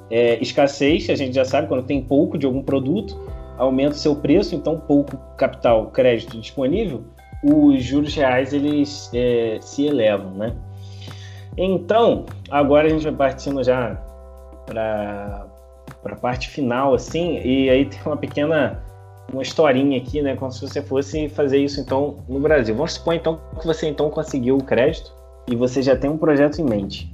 é, 0.09 0.41
escassez, 0.41 1.09
a 1.09 1.15
gente 1.15 1.33
já 1.35 1.45
sabe, 1.45 1.67
quando 1.67 1.83
tem 1.83 2.01
pouco 2.01 2.37
de 2.37 2.45
algum 2.45 2.63
produto, 2.63 3.15
aumenta 3.57 3.91
o 3.91 3.99
seu 3.99 4.15
preço, 4.15 4.55
então 4.55 4.79
pouco 4.79 5.15
capital, 5.37 5.87
crédito 5.91 6.39
disponível, 6.39 7.03
os 7.43 7.83
juros 7.83 8.15
reais 8.15 8.53
eles 8.53 9.11
é, 9.13 9.59
se 9.61 9.85
elevam, 9.85 10.31
né? 10.31 10.55
Então, 11.57 12.25
agora 12.49 12.87
a 12.87 12.89
gente 12.89 13.03
vai 13.03 13.13
partindo 13.13 13.63
já 13.63 14.01
para 14.69 15.47
a 16.05 16.15
parte 16.15 16.49
final, 16.49 16.93
assim, 16.93 17.41
e 17.43 17.69
aí 17.69 17.85
tem 17.85 17.99
uma 18.05 18.17
pequena 18.17 18.83
uma 19.33 19.41
historinha 19.41 19.97
aqui, 19.97 20.21
né? 20.21 20.35
Como 20.35 20.51
se 20.51 20.61
você 20.61 20.81
fosse 20.81 21.29
fazer 21.29 21.59
isso 21.59 21.79
então 21.79 22.17
no 22.27 22.39
Brasil. 22.39 22.75
Vamos 22.75 22.93
supor 22.93 23.13
então 23.13 23.39
que 23.59 23.65
você 23.65 23.87
então 23.87 24.09
conseguiu 24.09 24.57
o 24.57 24.63
crédito 24.63 25.13
e 25.47 25.55
você 25.55 25.81
já 25.81 25.95
tem 25.95 26.09
um 26.09 26.17
projeto 26.17 26.59
em 26.59 26.63
mente. 26.63 27.11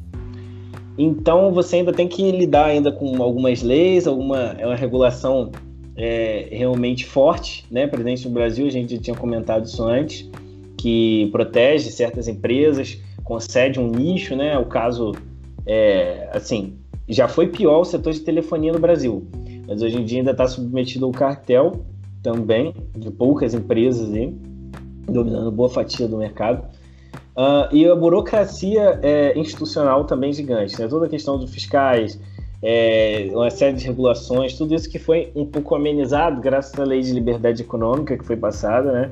Então 0.97 1.51
você 1.53 1.78
ainda 1.78 1.91
tem 1.91 2.08
que 2.08 2.32
lidar 2.32 2.68
ainda 2.68 2.91
com 2.91 3.22
algumas 3.22 3.62
leis, 3.62 4.08
alguma 4.08 4.56
é 4.58 4.66
uma 4.66 4.76
regulação 4.76 5.51
é, 5.97 6.47
realmente 6.51 7.06
forte, 7.06 7.66
né? 7.70 7.88
Presente 7.88 8.28
no 8.28 8.34
Brasil, 8.34 8.66
a 8.68 8.72
gente 8.72 8.95
já 8.95 9.01
tinha 9.01 9.16
comentado 9.16 9.66
isso 9.66 9.84
antes, 9.84 10.30
que 10.78 11.30
protege 11.32 11.89
certas 11.91 12.28
empresas, 12.28 12.97
concede 13.24 13.80
um 13.80 13.88
nicho, 13.88 14.36
né? 14.36 14.58
O 14.58 14.66
caso, 14.66 15.14
é, 15.66 16.30
assim, 16.32 16.78
já 17.08 17.28
foi 17.28 17.47
pior 17.47 17.82
o 17.82 17.86
setor 17.86 18.14
de 18.14 18.22
telefonia 18.22 18.74
no 18.74 18.80
Brasil, 18.80 19.28
mas 19.68 19.82
hoje 19.82 19.97
em 19.97 20.06
dia 20.06 20.20
ainda 20.20 20.32
está 20.32 20.47
submetido 20.47 21.06
ao 21.06 21.12
cartel 21.12 21.86
também, 22.24 22.74
de 22.95 23.12
poucas 23.12 23.53
empresas 23.53 24.12
aí, 24.14 24.34
dominando 25.08 25.51
boa 25.51 25.70
fatia 25.70 26.08
do 26.08 26.18
mercado. 26.18 26.66
Uh, 27.36 27.68
e 27.76 27.88
a 27.88 27.95
burocracia 27.95 28.99
é, 29.03 29.38
institucional 29.38 30.06
também 30.06 30.32
gigante, 30.32 30.80
né? 30.80 30.88
toda 30.88 31.06
a 31.06 31.10
questão 31.10 31.38
dos 31.38 31.51
fiscais, 31.53 32.20
é, 32.64 33.30
uma 33.32 33.51
série 33.51 33.76
de 33.76 33.86
regulações, 33.86 34.58
tudo 34.58 34.74
isso 34.74 34.89
que 34.89 34.97
foi 34.97 35.32
um 35.36 35.45
pouco 35.45 35.76
amenizado 35.76 36.41
graças 36.41 36.80
à 36.80 36.84
lei 36.84 37.01
de 37.01 37.12
liberdade 37.12 37.62
econômica 37.62 38.18
que 38.18 38.26
foi 38.26 38.38
passada, 38.38 38.91
né? 38.91 39.12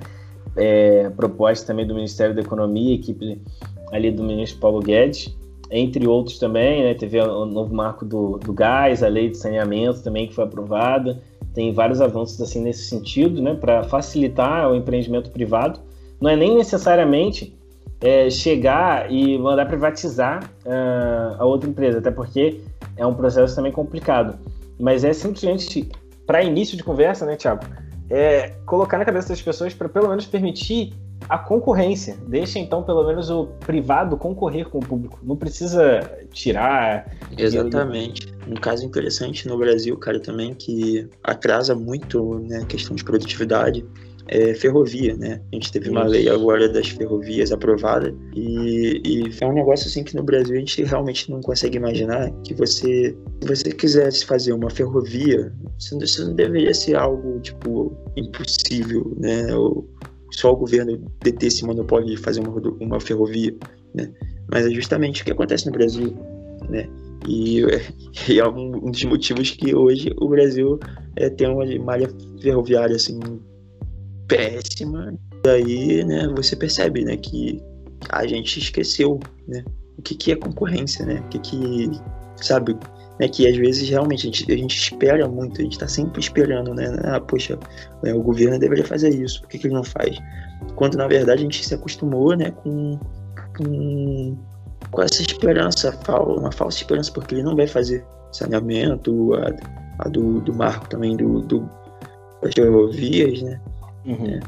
É, 0.55 1.09
proposta 1.11 1.67
também 1.67 1.85
do 1.85 1.93
Ministério 1.93 2.33
da 2.33 2.41
Economia, 2.41 2.95
equipe 2.95 3.39
ali 3.91 4.11
do 4.11 4.23
ministro 4.23 4.59
Paulo 4.59 4.79
Guedes, 4.79 5.35
entre 5.75 6.07
outros 6.07 6.37
também, 6.37 6.83
né? 6.83 6.93
Teve 6.93 7.19
o 7.19 7.45
novo 7.45 7.73
marco 7.73 8.05
do, 8.05 8.37
do 8.37 8.53
gás, 8.53 9.01
a 9.01 9.07
lei 9.07 9.29
de 9.29 9.37
saneamento 9.37 10.03
também 10.03 10.27
que 10.27 10.33
foi 10.35 10.43
aprovada, 10.43 11.19
tem 11.53 11.73
vários 11.73 11.99
avanços 11.99 12.39
assim 12.39 12.61
nesse 12.61 12.83
sentido, 12.83 13.41
né, 13.41 13.55
para 13.55 13.83
facilitar 13.83 14.71
o 14.71 14.75
empreendimento 14.75 15.31
privado. 15.31 15.79
Não 16.21 16.29
é 16.29 16.35
nem 16.35 16.55
necessariamente 16.55 17.57
é, 17.99 18.29
chegar 18.29 19.11
e 19.11 19.37
mandar 19.37 19.65
privatizar 19.65 20.43
uh, 20.65 21.35
a 21.41 21.45
outra 21.45 21.69
empresa, 21.69 21.99
até 21.99 22.11
porque 22.11 22.61
é 22.95 23.05
um 23.05 23.13
processo 23.13 23.55
também 23.55 23.71
complicado. 23.71 24.37
Mas 24.79 25.03
é 25.03 25.11
simplesmente, 25.11 25.89
para 26.25 26.43
início 26.43 26.77
de 26.77 26.83
conversa, 26.83 27.25
né, 27.25 27.35
Tiago, 27.35 27.65
é 28.09 28.53
colocar 28.65 28.97
na 28.97 29.05
cabeça 29.05 29.29
das 29.29 29.41
pessoas 29.41 29.73
para 29.73 29.89
pelo 29.89 30.09
menos 30.09 30.25
permitir 30.25 30.93
a 31.29 31.37
concorrência. 31.37 32.17
Deixa 32.27 32.59
então 32.59 32.83
pelo 32.83 33.05
menos 33.05 33.29
o 33.29 33.47
privado 33.65 34.17
concorrer 34.17 34.69
com 34.69 34.79
o 34.79 34.81
público. 34.81 35.19
Não 35.23 35.35
precisa 35.35 35.99
tirar. 36.31 37.11
Exatamente. 37.37 38.33
Um 38.47 38.55
caso 38.55 38.85
interessante 38.85 39.47
no 39.47 39.57
Brasil, 39.57 39.97
cara, 39.97 40.19
também 40.19 40.53
que 40.53 41.07
atrasa 41.23 41.73
muito 41.73 42.39
né, 42.39 42.59
a 42.59 42.65
questão 42.65 42.95
de 42.95 43.03
produtividade 43.03 43.85
é 44.27 44.53
ferrovia, 44.53 45.15
né? 45.15 45.41
A 45.51 45.55
gente 45.55 45.71
teve 45.71 45.89
uma 45.89 46.05
lei 46.05 46.29
agora 46.29 46.69
das 46.69 46.87
ferrovias 46.87 47.51
aprovada 47.51 48.15
e, 48.33 49.01
e 49.03 49.31
é 49.41 49.45
um 49.45 49.53
negócio 49.53 49.87
assim 49.87 50.03
que 50.03 50.15
no 50.15 50.23
Brasil 50.23 50.55
a 50.55 50.59
gente 50.59 50.83
realmente 50.83 51.29
não 51.29 51.41
consegue 51.41 51.77
imaginar 51.77 52.31
que 52.43 52.53
você, 52.53 53.15
se 53.41 53.47
você 53.47 53.71
quisesse 53.71 54.25
fazer 54.25 54.53
uma 54.53 54.69
ferrovia, 54.69 55.51
isso 55.77 55.95
não, 55.95 56.03
isso 56.03 56.25
não 56.25 56.35
deveria 56.35 56.73
ser 56.73 56.95
algo 56.95 57.39
tipo 57.41 57.95
impossível, 58.15 59.13
né? 59.17 59.53
Ou, 59.53 59.87
só 60.35 60.51
o 60.51 60.55
governo 60.55 60.99
deter 61.21 61.47
esse 61.47 61.65
monopólio 61.65 62.07
de 62.07 62.17
fazer 62.17 62.41
uma, 62.41 62.59
uma 62.79 62.99
ferrovia, 62.99 63.55
né? 63.93 64.11
Mas 64.51 64.65
é 64.65 64.69
justamente 64.69 65.21
o 65.21 65.25
que 65.25 65.31
acontece 65.31 65.65
no 65.65 65.71
Brasil, 65.71 66.13
né? 66.69 66.87
E, 67.27 67.61
e 68.29 68.39
é 68.39 68.47
um, 68.47 68.91
dos 68.91 69.03
motivos 69.05 69.51
que 69.51 69.73
hoje 69.73 70.11
o 70.19 70.27
Brasil 70.27 70.79
é, 71.15 71.29
tem 71.29 71.47
uma 71.47 71.65
malha 71.83 72.09
ferroviária 72.41 72.95
assim 72.95 73.19
péssima. 74.27 75.13
E 75.45 75.49
aí, 75.49 76.03
né, 76.03 76.27
você 76.35 76.55
percebe, 76.55 77.03
né, 77.03 77.17
que 77.17 77.61
a 78.09 78.25
gente 78.25 78.59
esqueceu, 78.59 79.19
né, 79.47 79.63
o 79.97 80.01
que 80.01 80.15
que 80.15 80.31
é 80.31 80.35
concorrência, 80.35 81.05
né? 81.05 81.21
O 81.25 81.29
que 81.29 81.39
que, 81.39 81.91
sabe, 82.37 82.75
né, 83.19 83.27
que 83.27 83.47
às 83.47 83.55
vezes 83.55 83.87
realmente 83.89 84.27
a 84.27 84.31
gente, 84.31 84.51
a 84.51 84.57
gente 84.57 84.77
espera 84.77 85.27
muito, 85.27 85.59
a 85.59 85.63
gente 85.63 85.73
está 85.73 85.87
sempre 85.87 86.19
esperando, 86.19 86.73
né? 86.73 86.95
Ah, 87.03 87.19
poxa, 87.19 87.57
né, 88.01 88.13
o 88.13 88.21
governo 88.21 88.59
deveria 88.59 88.85
fazer 88.85 89.09
isso, 89.09 89.41
por 89.41 89.49
que, 89.49 89.59
que 89.59 89.67
ele 89.67 89.73
não 89.73 89.83
faz? 89.83 90.17
Quando 90.75 90.95
na 90.95 91.07
verdade 91.07 91.41
a 91.41 91.43
gente 91.43 91.65
se 91.65 91.73
acostumou 91.73 92.35
né, 92.35 92.51
com, 92.51 92.99
com, 93.57 94.37
com 94.91 95.01
essa 95.01 95.21
esperança, 95.21 95.97
uma 96.09 96.51
falsa 96.51 96.77
esperança, 96.77 97.11
porque 97.11 97.35
ele 97.35 97.43
não 97.43 97.55
vai 97.55 97.67
fazer 97.67 98.05
saneamento, 98.31 99.33
a, 99.35 100.05
a 100.05 100.09
do, 100.09 100.41
do 100.41 100.53
marco 100.53 100.89
também 100.89 101.15
do, 101.15 101.41
do 101.41 101.69
das 102.41 102.53
ferrovias, 102.53 103.41
né? 103.41 103.61
Uhum. 104.05 104.25
É, 104.25 104.39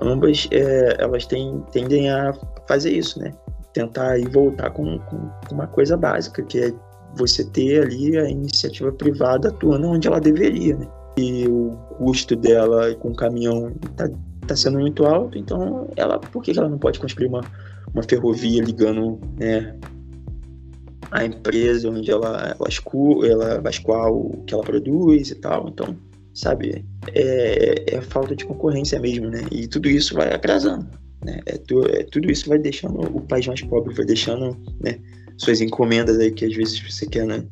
ambas 0.00 0.48
é, 0.50 0.96
elas 0.98 1.26
têm, 1.26 1.62
tendem 1.72 2.10
a 2.10 2.32
fazer 2.66 2.90
isso, 2.90 3.18
né? 3.18 3.32
tentar 3.74 4.12
aí 4.12 4.24
voltar 4.24 4.70
com, 4.70 4.98
com, 5.00 5.30
uma 5.52 5.66
coisa 5.66 5.96
básica, 5.96 6.42
que 6.42 6.58
é 6.60 6.72
você 7.16 7.44
ter 7.44 7.82
ali 7.82 8.16
a 8.16 8.28
iniciativa 8.28 8.92
privada 8.92 9.48
atuando 9.48 9.88
onde 9.88 10.06
ela 10.06 10.20
deveria, 10.20 10.76
né? 10.76 10.86
E 11.16 11.46
o 11.46 11.70
custo 11.96 12.34
dela 12.34 12.94
com 12.96 13.10
o 13.10 13.14
caminhão 13.14 13.72
está 13.90 14.10
tá 14.46 14.56
sendo 14.56 14.78
muito 14.78 15.06
alto, 15.06 15.38
então 15.38 15.88
ela, 15.96 16.18
por 16.18 16.42
que 16.42 16.56
ela 16.56 16.68
não 16.68 16.78
pode 16.78 16.98
construir 16.98 17.28
uma, 17.28 17.40
uma 17.92 18.02
ferrovia 18.02 18.62
ligando 18.62 19.18
né, 19.38 19.78
a 21.10 21.24
empresa 21.24 21.88
onde 21.88 22.10
ela, 22.10 22.56
ela, 22.58 22.68
escu, 22.68 23.24
ela 23.24 23.60
vai 23.60 23.70
escoar 23.70 24.10
o 24.10 24.42
que 24.44 24.52
ela 24.52 24.62
produz 24.62 25.30
e 25.30 25.36
tal? 25.36 25.68
Então, 25.68 25.96
sabe, 26.34 26.84
é, 27.14 27.96
é 27.96 28.00
falta 28.00 28.34
de 28.34 28.44
concorrência 28.44 28.98
mesmo, 28.98 29.28
né? 29.28 29.44
E 29.52 29.68
tudo 29.68 29.88
isso 29.88 30.14
vai 30.14 30.32
atrasando. 30.34 30.86
Né? 31.24 31.40
É, 31.46 31.56
tu, 31.56 31.86
é, 31.86 32.02
tudo 32.04 32.30
isso 32.30 32.48
vai 32.48 32.58
deixando 32.58 33.00
o 33.00 33.20
país 33.20 33.46
mais 33.46 33.62
pobre, 33.62 33.94
vai 33.94 34.04
deixando 34.04 34.56
né, 34.80 34.98
suas 35.36 35.60
encomendas 35.60 36.18
aí 36.18 36.30
que 36.30 36.44
às 36.44 36.54
vezes 36.54 36.78
você 36.80 37.06
quer 37.06 37.26
né, 37.26 37.44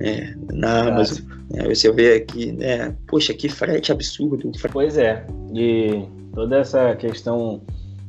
é, 0.00 0.34
na 0.52 0.88
Amazon. 0.88 1.24
Né, 1.50 1.74
você 1.74 1.90
vê 1.92 2.14
aqui, 2.14 2.52
né? 2.52 2.94
Poxa, 3.06 3.34
que 3.34 3.48
frete 3.48 3.92
absurdo. 3.92 4.52
Pois 4.72 4.96
é, 4.96 5.26
e 5.54 6.04
toda 6.34 6.58
essa 6.58 6.94
questão 6.96 7.60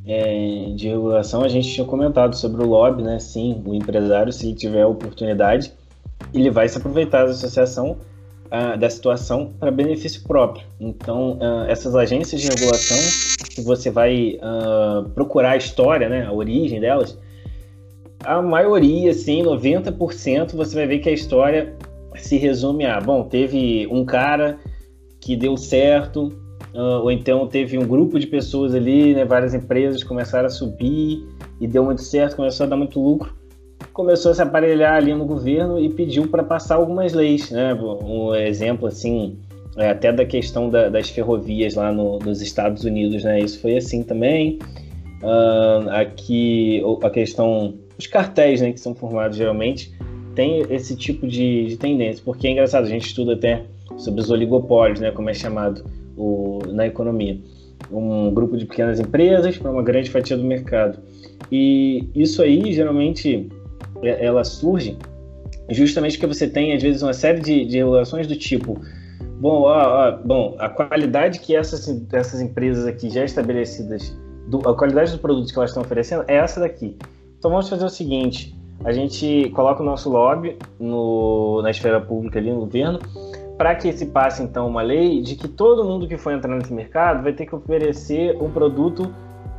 é, 0.06 0.72
de 0.74 0.88
regulação, 0.88 1.42
a 1.42 1.48
gente 1.48 1.72
tinha 1.72 1.86
comentado 1.86 2.34
sobre 2.36 2.62
o 2.62 2.66
lobby, 2.66 3.02
né? 3.02 3.18
Sim, 3.18 3.62
o 3.66 3.74
empresário, 3.74 4.32
se 4.32 4.46
ele 4.46 4.54
tiver 4.54 4.82
a 4.82 4.88
oportunidade, 4.88 5.72
ele 6.32 6.50
vai 6.50 6.68
se 6.68 6.78
aproveitar 6.78 7.24
da 7.24 7.30
associação 7.30 7.98
da 8.78 8.90
situação 8.90 9.54
para 9.58 9.70
benefício 9.70 10.22
próprio. 10.24 10.66
Então, 10.78 11.38
uh, 11.38 11.64
essas 11.68 11.96
agências 11.96 12.38
de 12.38 12.48
regulação, 12.48 12.98
se 12.98 13.62
você 13.62 13.90
vai 13.90 14.38
uh, 14.42 15.08
procurar 15.10 15.52
a 15.52 15.56
história, 15.56 16.06
né, 16.06 16.26
a 16.26 16.32
origem 16.32 16.78
delas, 16.78 17.18
a 18.24 18.42
maioria, 18.42 19.10
assim, 19.10 19.42
90%, 19.42 20.54
você 20.54 20.74
vai 20.74 20.86
ver 20.86 20.98
que 20.98 21.08
a 21.08 21.12
história 21.12 21.74
se 22.16 22.36
resume 22.36 22.84
a, 22.84 23.00
bom, 23.00 23.24
teve 23.24 23.86
um 23.90 24.04
cara 24.04 24.58
que 25.20 25.36
deu 25.36 25.56
certo, 25.56 26.32
uh, 26.74 27.02
ou 27.02 27.10
então 27.10 27.46
teve 27.46 27.78
um 27.78 27.86
grupo 27.86 28.18
de 28.18 28.26
pessoas 28.26 28.74
ali, 28.74 29.14
né, 29.14 29.24
várias 29.24 29.54
empresas 29.54 30.02
começaram 30.02 30.46
a 30.46 30.50
subir 30.50 31.26
e 31.60 31.66
deu 31.66 31.84
muito 31.84 32.02
certo, 32.02 32.36
começou 32.36 32.66
a 32.66 32.68
dar 32.68 32.76
muito 32.76 33.00
lucro 33.00 33.42
começou 33.92 34.32
a 34.32 34.34
se 34.34 34.42
aparelhar 34.42 34.94
ali 34.94 35.14
no 35.14 35.24
governo 35.24 35.78
e 35.78 35.88
pediu 35.88 36.26
para 36.28 36.42
passar 36.42 36.76
algumas 36.76 37.12
leis, 37.12 37.50
né? 37.50 37.74
Um 37.74 38.34
exemplo 38.34 38.86
assim, 38.86 39.38
é, 39.76 39.90
até 39.90 40.12
da 40.12 40.24
questão 40.24 40.68
da, 40.68 40.88
das 40.88 41.08
ferrovias 41.10 41.74
lá 41.74 41.92
no, 41.92 42.18
nos 42.18 42.40
Estados 42.40 42.84
Unidos, 42.84 43.24
né? 43.24 43.40
Isso 43.40 43.60
foi 43.60 43.76
assim 43.76 44.02
também. 44.02 44.58
Uh, 45.22 45.88
aqui 45.90 46.82
a 47.02 47.10
questão, 47.10 47.74
os 47.98 48.06
cartéis, 48.06 48.60
né, 48.60 48.72
que 48.72 48.80
são 48.80 48.94
formados 48.94 49.36
geralmente, 49.36 49.92
tem 50.34 50.62
esse 50.70 50.96
tipo 50.96 51.26
de, 51.26 51.66
de 51.66 51.76
tendência, 51.76 52.22
porque 52.24 52.46
é 52.46 52.50
engraçado, 52.50 52.84
a 52.84 52.88
gente 52.88 53.06
estuda 53.06 53.34
até 53.34 53.64
sobre 53.96 54.20
os 54.20 54.30
oligopólios, 54.30 55.00
né, 55.00 55.10
como 55.10 55.28
é 55.30 55.34
chamado 55.34 55.84
o, 56.16 56.60
na 56.68 56.86
economia. 56.86 57.38
Um 57.90 58.32
grupo 58.32 58.56
de 58.56 58.64
pequenas 58.64 59.00
empresas 59.00 59.58
para 59.58 59.70
uma 59.70 59.82
grande 59.82 60.10
fatia 60.10 60.36
do 60.36 60.44
mercado. 60.44 60.98
E 61.50 62.08
isso 62.14 62.40
aí 62.40 62.72
geralmente 62.72 63.48
é, 64.02 64.24
ela 64.24 64.44
surge 64.44 64.96
justamente 65.70 66.18
porque 66.18 66.34
você 66.34 66.48
tem, 66.48 66.74
às 66.74 66.82
vezes, 66.82 67.02
uma 67.02 67.12
série 67.12 67.40
de, 67.40 67.64
de 67.64 67.78
regulações 67.78 68.26
do 68.26 68.36
tipo, 68.36 68.80
bom, 69.40 69.62
ó, 69.62 70.08
ó, 70.08 70.16
bom, 70.24 70.56
a 70.58 70.68
qualidade 70.68 71.40
que 71.40 71.54
essas, 71.54 71.88
essas 72.12 72.40
empresas 72.40 72.86
aqui 72.86 73.10
já 73.10 73.24
estabelecidas, 73.24 74.16
do, 74.48 74.58
a 74.68 74.76
qualidade 74.76 75.10
dos 75.12 75.20
produtos 75.20 75.52
que 75.52 75.58
elas 75.58 75.70
estão 75.70 75.82
oferecendo 75.82 76.24
é 76.28 76.36
essa 76.36 76.60
daqui. 76.60 76.96
Então 77.42 77.50
vamos 77.50 77.68
fazer 77.68 77.84
o 77.84 77.90
seguinte, 77.90 78.56
a 78.84 78.92
gente 78.92 79.50
coloca 79.52 79.82
o 79.82 79.84
nosso 79.84 80.08
lobby 80.08 80.56
no, 80.78 81.60
na 81.60 81.72
esfera 81.72 82.00
pública 82.00 82.38
ali 82.38 82.52
no 82.52 82.60
governo, 82.60 83.00
para 83.58 83.74
que 83.74 83.92
se 83.92 84.06
passe 84.06 84.44
então 84.44 84.68
uma 84.68 84.80
lei 84.80 85.20
de 85.20 85.34
que 85.34 85.48
todo 85.48 85.84
mundo 85.84 86.06
que 86.06 86.16
for 86.16 86.32
entrar 86.32 86.54
nesse 86.54 86.72
mercado 86.72 87.20
vai 87.24 87.32
ter 87.32 87.46
que 87.46 87.52
oferecer 87.52 88.40
um 88.40 88.48
produto 88.48 89.12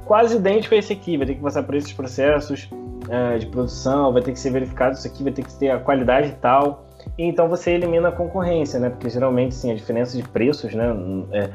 quase 0.05 0.37
idêntico 0.37 0.73
a 0.73 0.77
esse 0.77 0.93
aqui, 0.93 1.17
vai 1.17 1.27
ter 1.27 1.35
que 1.35 1.41
passar 1.41 1.61
por 1.63 1.75
esses 1.75 1.91
processos 1.91 2.69
é, 3.09 3.37
de 3.37 3.47
produção, 3.47 4.13
vai 4.13 4.21
ter 4.21 4.31
que 4.31 4.39
ser 4.39 4.51
verificado 4.51 4.95
isso 4.95 5.05
aqui, 5.05 5.21
vai 5.21 5.33
ter 5.33 5.43
que 5.43 5.53
ter 5.53 5.69
a 5.69 5.77
qualidade 5.77 6.33
tal. 6.39 6.85
E 7.17 7.25
então 7.25 7.49
você 7.49 7.71
elimina 7.71 8.07
a 8.07 8.11
concorrência, 8.13 8.79
né? 8.79 8.91
Porque 8.91 9.09
geralmente 9.09 9.55
sim, 9.55 9.69
a 9.69 9.75
diferença 9.75 10.15
de 10.15 10.23
preços, 10.23 10.73
né? 10.73 10.85
É, 11.33 11.49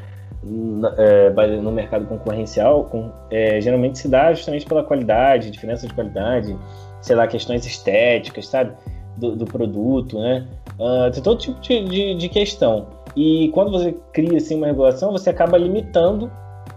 é, 0.96 1.30
no 1.60 1.70
mercado 1.70 2.06
concorrencial, 2.06 2.84
com, 2.84 3.10
é, 3.30 3.60
geralmente 3.60 3.98
se 3.98 4.08
dá 4.08 4.32
justamente 4.32 4.66
pela 4.66 4.82
qualidade, 4.82 5.50
diferença 5.50 5.86
de 5.86 5.94
qualidade, 5.94 6.56
sei 7.00 7.16
lá, 7.16 7.26
questões 7.26 7.64
estéticas, 7.66 8.46
sabe? 8.48 8.72
Do, 9.16 9.34
do 9.34 9.44
produto, 9.44 10.20
né? 10.20 10.46
Uh, 10.78 11.10
tem 11.10 11.22
todo 11.22 11.40
tipo 11.40 11.60
de, 11.60 11.84
de, 11.84 12.14
de, 12.14 12.28
questão. 12.28 12.86
E 13.16 13.50
quando 13.52 13.72
você 13.72 13.96
cria 14.12 14.36
assim, 14.36 14.56
uma 14.56 14.68
regulação, 14.68 15.10
você 15.10 15.30
acaba 15.30 15.58
limitando 15.58 16.30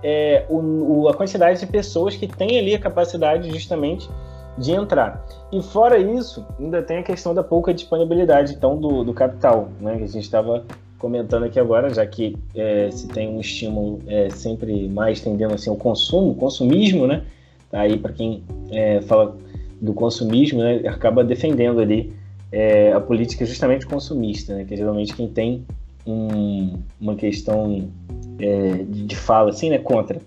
é, 0.03 0.45
o, 0.49 0.57
o, 0.57 1.07
a 1.07 1.13
quantidade 1.13 1.59
de 1.59 1.67
pessoas 1.67 2.15
que 2.15 2.27
têm 2.27 2.57
ali 2.57 2.73
a 2.73 2.79
capacidade 2.79 3.49
justamente 3.51 4.09
de 4.57 4.71
entrar. 4.71 5.23
E 5.51 5.61
fora 5.61 5.97
isso, 5.97 6.45
ainda 6.59 6.81
tem 6.81 6.97
a 6.97 7.03
questão 7.03 7.33
da 7.33 7.43
pouca 7.43 7.73
disponibilidade 7.73 8.53
então 8.53 8.77
do, 8.77 9.03
do 9.03 9.13
capital, 9.13 9.69
né, 9.79 9.97
que 9.97 10.03
a 10.03 10.07
gente 10.07 10.23
estava 10.23 10.65
comentando 11.01 11.45
aqui 11.45 11.59
agora, 11.59 11.91
já 11.91 12.05
que 12.05 12.37
é, 12.55 12.91
se 12.91 13.07
tem 13.07 13.27
um 13.27 13.39
estímulo 13.39 13.99
é, 14.05 14.29
sempre 14.29 14.87
mais 14.87 15.19
tendendo 15.19 15.55
assim 15.55 15.71
ao 15.71 15.75
consumo, 15.75 16.35
consumismo, 16.35 17.07
né? 17.07 17.23
Tá 17.71 17.81
aí 17.81 17.97
para 17.97 18.13
quem 18.13 18.43
é, 18.71 19.01
fala 19.01 19.35
do 19.81 19.93
consumismo, 19.95 20.59
né, 20.59 20.83
acaba 20.85 21.23
defendendo 21.23 21.79
ali 21.79 22.13
é, 22.51 22.93
a 22.93 22.99
política 22.99 23.43
justamente 23.47 23.87
consumista, 23.87 24.53
né, 24.53 24.63
que 24.63 24.77
geralmente 24.77 25.15
quem 25.15 25.27
tem 25.27 25.65
um, 26.05 26.77
uma 26.99 27.15
questão 27.15 27.89
é, 28.37 28.83
de, 28.87 29.05
de 29.07 29.15
fala 29.15 29.49
assim, 29.49 29.71
né, 29.71 29.79
contra. 29.79 30.19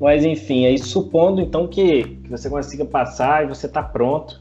Mas 0.00 0.24
enfim, 0.24 0.64
aí 0.64 0.78
supondo 0.78 1.42
então 1.42 1.68
que, 1.68 2.04
que 2.04 2.30
você 2.30 2.48
consiga 2.48 2.86
passar 2.86 3.44
e 3.44 3.48
você 3.48 3.66
está 3.66 3.82
pronto 3.82 4.38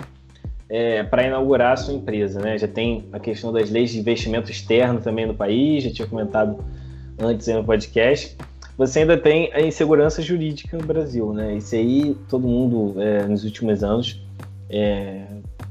é, 0.71 1.03
para 1.03 1.27
inaugurar 1.27 1.73
a 1.73 1.75
sua 1.75 1.93
empresa, 1.93 2.39
né? 2.39 2.57
Já 2.57 2.67
tem 2.67 3.03
a 3.11 3.19
questão 3.19 3.51
das 3.51 3.69
leis 3.69 3.91
de 3.91 3.99
investimento 3.99 4.49
externo 4.49 5.01
também 5.01 5.25
no 5.25 5.33
país, 5.33 5.83
já 5.83 5.91
tinha 5.91 6.07
comentado 6.07 6.63
antes 7.19 7.45
no 7.49 7.61
podcast. 7.61 8.37
Você 8.77 8.99
ainda 8.99 9.17
tem 9.17 9.51
a 9.53 9.59
insegurança 9.59 10.21
jurídica 10.21 10.77
no 10.77 10.85
Brasil, 10.85 11.33
né? 11.33 11.55
Isso 11.55 11.75
aí 11.75 12.15
todo 12.29 12.47
mundo 12.47 12.95
é, 13.01 13.23
nos 13.25 13.43
últimos 13.43 13.83
anos 13.83 14.23
é, 14.69 15.25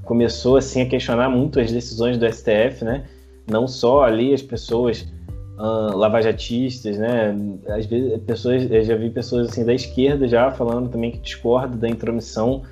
começou 0.05 0.59
assim 0.59 0.83
a 0.83 0.87
questionar 0.87 1.31
muito 1.31 1.59
as 1.59 1.73
decisões 1.73 2.19
do 2.19 2.31
STF, 2.31 2.85
né? 2.85 3.05
Não 3.51 3.67
só 3.67 4.05
ali 4.05 4.35
as 4.35 4.43
pessoas 4.43 5.11
uh, 5.57 5.97
lavajatistas, 5.97 6.99
né? 6.99 7.35
Às 7.69 7.87
vezes 7.87 8.21
pessoas, 8.25 8.71
eu 8.71 8.85
já 8.85 8.97
vi 8.97 9.09
pessoas 9.09 9.49
assim 9.49 9.65
da 9.65 9.73
esquerda 9.73 10.29
já 10.29 10.51
falando 10.51 10.91
também 10.91 11.11
que 11.11 11.21
discorda 11.21 11.75
da 11.75 11.89
intromissão 11.89 12.65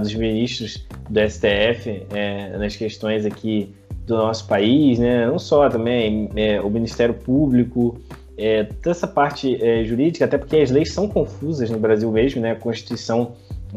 dos 0.00 0.14
ministros 0.14 0.86
do 1.08 1.20
STF 1.20 2.06
é, 2.10 2.56
nas 2.58 2.76
questões 2.76 3.24
aqui 3.24 3.74
do 4.06 4.16
nosso 4.16 4.46
país, 4.46 4.98
né? 4.98 5.26
Não 5.26 5.38
só 5.38 5.68
também 5.68 6.28
é, 6.36 6.60
o 6.60 6.68
Ministério 6.68 7.14
Público, 7.14 8.00
é, 8.36 8.64
toda 8.64 8.90
essa 8.90 9.06
parte 9.06 9.62
é, 9.62 9.84
jurídica, 9.84 10.24
até 10.24 10.38
porque 10.38 10.56
as 10.56 10.70
leis 10.70 10.92
são 10.92 11.08
confusas 11.08 11.70
no 11.70 11.78
Brasil 11.78 12.10
mesmo, 12.10 12.40
né? 12.40 12.52
A 12.52 12.56
Constituição, 12.56 13.32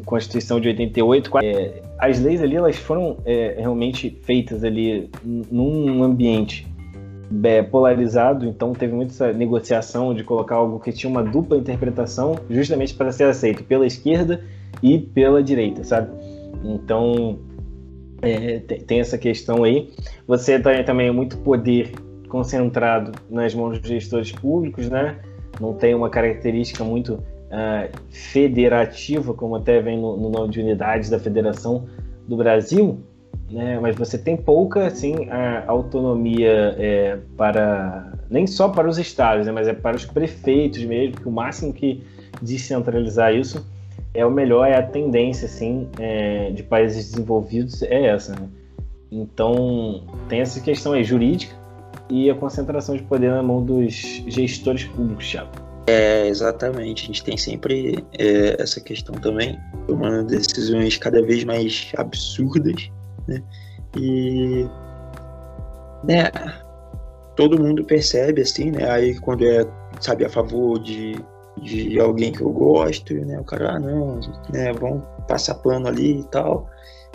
Constituição 0.06 0.60
de 0.60 0.70
88, 0.70 1.32
é, 1.40 1.82
as 2.00 2.20
leis 2.20 2.42
ali 2.42 2.56
elas 2.56 2.76
foram 2.78 3.18
é, 3.26 3.56
realmente 3.58 4.18
feitas 4.24 4.64
ali 4.64 5.10
num 5.24 6.04
ambiente 6.04 6.68
é, 7.44 7.62
polarizado, 7.62 8.46
então 8.46 8.74
teve 8.74 8.94
muita 8.94 9.34
negociação 9.34 10.14
de 10.14 10.24
colocar 10.24 10.56
algo 10.56 10.80
que 10.80 10.92
tinha 10.92 11.10
uma 11.10 11.24
dupla 11.24 11.58
interpretação, 11.58 12.36
justamente 12.50 12.94
para 12.94 13.12
ser 13.12 13.26
aceito 13.26 13.64
pela 13.64 13.86
esquerda 13.86 14.44
e 14.82 15.00
pela 15.00 15.42
direita, 15.42 15.84
sabe? 15.84 16.12
Então 16.64 17.40
é, 18.22 18.60
tem 18.60 19.00
essa 19.00 19.18
questão 19.18 19.64
aí. 19.64 19.90
Você 20.28 20.60
tem 20.60 20.84
também 20.84 21.12
muito 21.12 21.38
poder 21.38 21.92
concentrado 22.28 23.12
nas 23.30 23.54
mãos 23.54 23.80
dos 23.80 23.90
gestores 23.90 24.32
públicos, 24.32 24.90
né? 24.90 25.18
Não 25.60 25.74
tem 25.74 25.96
uma 25.96 26.10
característica 26.10 26.84
muito 26.84 27.14
uh, 27.14 27.90
federativa, 28.10 29.34
como 29.34 29.56
até 29.56 29.82
vem 29.82 29.98
no, 29.98 30.18
no 30.18 30.30
nome 30.30 30.52
de 30.52 30.60
unidades 30.60 31.10
da 31.10 31.20
Federação 31.20 31.86
do 32.28 32.36
Brasil, 32.36 33.00
né? 33.56 33.80
Mas 33.80 33.96
você 33.96 34.18
tem 34.18 34.36
pouca, 34.36 34.86
assim, 34.86 35.30
autonomia 35.66 36.76
é, 36.78 37.18
para 37.38 38.12
nem 38.30 38.46
só 38.46 38.68
para 38.68 38.88
os 38.88 38.98
estados, 38.98 39.46
né? 39.46 39.52
Mas 39.54 39.66
é 39.66 39.74
para 39.74 39.96
os 39.96 40.06
prefeitos 40.06 40.84
mesmo. 40.84 41.16
Que 41.16 41.28
o 41.28 41.32
máximo 41.32 41.72
que 41.72 42.04
descentralizar 42.42 43.34
isso 43.34 43.66
é 44.14 44.26
o 44.26 44.30
melhor, 44.32 44.68
é 44.68 44.76
a 44.76 44.84
tendência, 44.84 45.46
assim, 45.46 45.88
é, 45.98 46.52
de 46.52 46.64
países 46.64 47.12
desenvolvidos 47.12 47.82
é 47.84 48.08
essa. 48.08 48.34
Né? 48.34 48.48
Então 49.10 50.04
tem 50.28 50.42
essa 50.42 50.60
questão 50.60 50.92
aí 50.92 51.06
jurídica 51.06 51.56
e 52.10 52.30
a 52.30 52.36
concentração 52.36 52.98
de 52.98 53.04
poder 53.04 53.32
na 53.32 53.42
mão 53.42 53.64
dos 53.64 53.94
gestores 54.28 54.84
públicos, 54.84 55.32
Thiago. 55.32 55.52
É, 55.88 56.28
exatamente. 56.28 57.04
A 57.04 57.08
gente 57.08 57.24
tem 57.24 57.38
sempre 57.38 58.04
é, 58.20 58.62
essa 58.62 58.82
questão 58.82 59.16
também, 59.16 59.58
tomando 59.88 60.28
decisões 60.28 60.98
cada 60.98 61.22
vez 61.22 61.46
mais 61.46 61.94
absurdas, 61.96 62.90
né? 63.28 63.42
E, 63.98 64.68
né, 66.04 66.32
todo 67.36 67.62
mundo 67.62 67.84
percebe, 67.84 68.42
assim, 68.42 68.72
né? 68.72 68.90
Aí 68.90 69.20
quando 69.20 69.46
é, 69.46 69.66
sabe, 70.00 70.26
a 70.26 70.30
favor 70.30 70.80
de, 70.80 71.16
de 71.62 72.00
alguém 72.00 72.32
que 72.32 72.42
eu 72.42 72.50
gosto, 72.50 73.14
né? 73.14 73.40
O 73.40 73.44
cara, 73.44 73.74
ah, 73.74 73.80
não, 73.80 74.20
né, 74.52 74.74
vamos 74.74 75.04
passar 75.28 75.56
pano 75.56 75.88
ali 75.88 76.20
e 76.20 76.24
tal. 76.26 76.70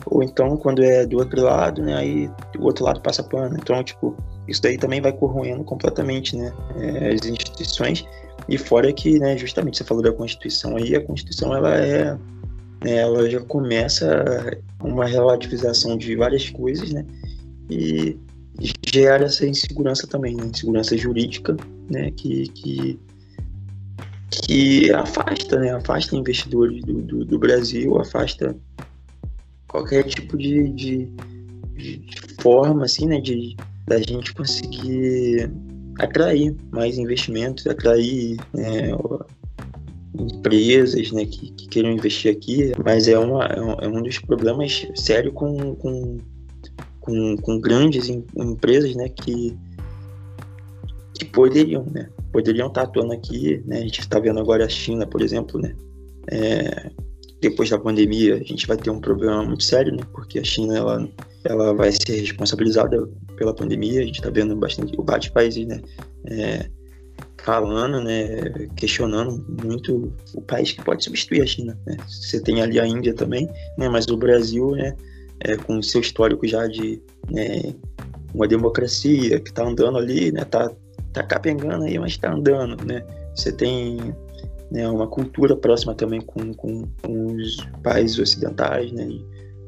Ou 0.06 0.22
então, 0.22 0.56
quando 0.56 0.82
é 0.82 1.04
do 1.04 1.18
outro 1.18 1.42
lado, 1.42 1.82
né? 1.82 1.94
Aí 1.94 2.30
o 2.58 2.64
outro 2.64 2.84
lado 2.84 3.00
passa 3.00 3.22
pano. 3.22 3.56
Então, 3.60 3.82
tipo, 3.82 4.16
isso 4.48 4.62
daí 4.62 4.78
também 4.78 5.00
vai 5.00 5.12
corroendo 5.12 5.62
completamente, 5.64 6.36
né? 6.36 6.52
É, 6.76 7.12
as 7.12 7.26
instituições. 7.26 8.04
E 8.48 8.56
fora 8.56 8.92
que, 8.92 9.18
né, 9.18 9.36
justamente, 9.36 9.78
você 9.78 9.84
falou 9.84 10.02
da 10.02 10.12
Constituição 10.12 10.76
aí, 10.76 10.96
a 10.96 11.04
Constituição, 11.04 11.54
ela 11.54 11.74
é... 11.76 12.16
Né, 12.84 12.96
ela 12.96 13.28
já 13.28 13.40
começa 13.40 14.24
uma 14.82 15.06
relativização 15.06 15.96
de 15.96 16.16
várias 16.16 16.48
coisas, 16.48 16.90
né? 16.92 17.04
E 17.68 18.18
gera 18.92 19.26
essa 19.26 19.46
insegurança 19.46 20.06
também, 20.06 20.34
né? 20.34 20.46
Insegurança 20.46 20.96
jurídica, 20.96 21.56
né? 21.90 22.10
Que, 22.12 22.48
que 22.48 22.98
que 24.30 24.92
afasta, 24.92 25.58
né? 25.58 25.72
Afasta 25.72 26.16
investidores 26.16 26.82
do, 26.84 27.02
do, 27.02 27.24
do 27.24 27.38
Brasil, 27.38 27.98
afasta 27.98 28.56
qualquer 29.68 30.04
tipo 30.04 30.36
de, 30.36 30.68
de, 30.70 31.06
de, 31.76 32.06
forma, 32.40 32.84
assim, 32.84 33.06
né? 33.06 33.20
De 33.20 33.56
da 33.86 33.98
gente 33.98 34.32
conseguir 34.34 35.50
atrair 35.98 36.56
mais 36.70 36.96
investimentos, 36.96 37.66
atrair 37.66 38.36
né, 38.54 38.92
empresas 40.18 41.12
né, 41.12 41.24
que, 41.24 41.52
que, 41.52 41.68
queiram 41.68 41.92
investir 41.92 42.32
aqui, 42.32 42.72
mas 42.84 43.08
é, 43.08 43.18
uma, 43.18 43.44
é 43.44 43.88
um 43.88 43.98
é 43.98 44.02
dos 44.02 44.18
problemas 44.18 44.86
sérios 44.94 45.34
com, 45.34 45.74
com, 45.76 46.18
com, 47.00 47.36
com 47.36 47.60
grandes 47.60 48.08
em, 48.08 48.24
empresas 48.36 48.94
né, 48.94 49.08
que, 49.08 49.56
que 51.14 51.24
poderiam, 51.26 51.84
né, 51.84 52.08
poderiam 52.32 52.68
estar 52.68 52.82
atuando 52.82 53.12
aqui, 53.12 53.62
né? 53.66 53.78
A 53.78 53.82
gente 53.82 54.00
está 54.00 54.18
vendo 54.18 54.40
agora 54.40 54.64
a 54.64 54.68
China, 54.68 55.06
por 55.06 55.20
exemplo, 55.22 55.60
né? 55.60 55.74
É, 56.28 56.90
depois 57.40 57.70
da 57.70 57.78
pandemia, 57.78 58.34
a 58.34 58.42
gente 58.42 58.66
vai 58.66 58.76
ter 58.76 58.90
um 58.90 59.00
problema 59.00 59.42
muito 59.42 59.64
sério, 59.64 59.92
né? 59.92 60.02
Porque 60.12 60.38
a 60.38 60.44
China, 60.44 60.76
ela, 60.76 61.08
ela 61.44 61.74
vai 61.74 61.90
ser 61.90 62.20
responsabilizada 62.20 63.08
pela 63.36 63.54
pandemia. 63.54 64.00
A 64.00 64.04
gente 64.04 64.16
está 64.16 64.30
vendo 64.30 64.54
bastante 64.56 64.94
vários 64.98 65.28
países, 65.28 65.66
né? 65.66 65.80
É, 66.26 66.70
falando, 67.42 68.00
né? 68.02 68.68
Questionando 68.76 69.44
muito 69.64 70.12
o 70.34 70.40
país 70.40 70.72
que 70.72 70.82
pode 70.82 71.04
substituir 71.04 71.42
a 71.42 71.46
China. 71.46 71.78
Né? 71.86 71.96
Você 72.06 72.40
tem 72.40 72.60
ali 72.60 72.78
a 72.78 72.86
Índia 72.86 73.14
também, 73.14 73.48
né? 73.78 73.88
Mas 73.88 74.06
o 74.08 74.16
Brasil, 74.16 74.70
né? 74.72 74.96
É, 75.42 75.56
com 75.56 75.80
seu 75.80 76.02
histórico 76.02 76.46
já 76.46 76.66
de 76.66 77.02
né, 77.30 77.74
uma 78.34 78.46
democracia 78.46 79.40
que 79.40 79.48
está 79.48 79.64
andando 79.64 79.96
ali, 79.96 80.30
né? 80.30 80.44
Tá 80.44 80.70
tá 81.12 81.22
capengando 81.22 81.84
aí, 81.84 81.98
mas 81.98 82.16
tá 82.16 82.32
andando, 82.32 82.84
né? 82.84 83.04
Você 83.34 83.52
tem 83.52 84.14
né, 84.70 84.88
uma 84.88 85.06
cultura 85.06 85.56
próxima 85.56 85.94
também 85.94 86.20
com, 86.20 86.54
com, 86.54 86.84
com 87.02 87.34
os 87.34 87.56
países 87.82 88.18
ocidentais, 88.18 88.92
né? 88.92 89.08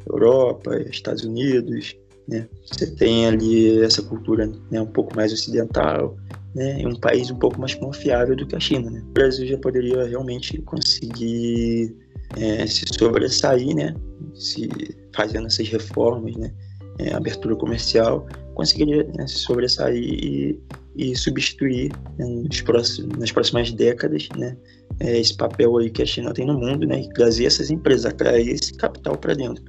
Europa, 0.07 0.77
Estados 0.91 1.25
Unidos, 1.25 1.97
né? 2.29 2.49
Você 2.65 2.87
tem 2.95 3.27
ali 3.27 3.83
essa 3.83 4.03
cultura 4.03 4.51
né, 4.71 4.81
um 4.81 4.87
pouco 4.87 5.15
mais 5.17 5.33
ocidental, 5.33 6.17
né? 6.55 6.83
Um 6.87 6.95
país 6.95 7.31
um 7.31 7.39
pouco 7.39 7.61
mais 7.61 7.75
confiável 7.75 8.37
do 8.37 8.47
que 8.47 8.57
a 8.57 8.61
China, 8.61 8.91
né? 8.91 9.03
O 9.09 9.13
Brasil 9.13 9.47
já 9.47 9.59
poderia 9.59 10.05
realmente 10.05 10.61
conseguir 10.63 11.97
é, 12.37 12.67
se 12.67 12.85
sobressair, 12.95 13.75
né? 13.75 13.95
Se 14.35 14.69
fazendo 15.15 15.47
essas 15.47 15.69
reformas, 15.69 16.37
né? 16.37 16.53
É, 16.99 17.15
abertura 17.15 17.57
comercial, 17.57 18.27
conseguiria 18.55 19.05
né, 19.17 19.27
se 19.27 19.39
sobressair 19.39 19.97
e 19.97 20.61
e 20.95 21.17
substituir 21.17 21.93
né, 22.19 22.27
próximos, 22.65 23.19
nas 23.19 23.33
próximas 23.33 23.73
décadas 23.73 24.29
né, 24.37 24.57
é, 25.01 25.19
esse 25.19 25.37
papel 25.37 25.77
aí 25.79 25.91
que 25.91 26.03
a 26.03 26.07
China 26.07 26.33
tem 26.33 26.47
no 26.47 26.59
mundo 26.59 26.87
né, 26.87 27.01
e 27.01 27.09
trazer 27.15 27.47
essas 27.47 27.71
empresas, 27.71 28.07
atrair 28.07 28.51
esse 28.51 28.75
capital 28.75 29.17
para 29.17 29.35
dentro. 29.35 29.65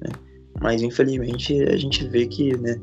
Né. 0.00 0.10
Mas 0.60 0.82
infelizmente 0.82 1.62
a 1.64 1.76
gente 1.76 2.06
vê 2.08 2.26
que 2.26 2.56
né, 2.56 2.76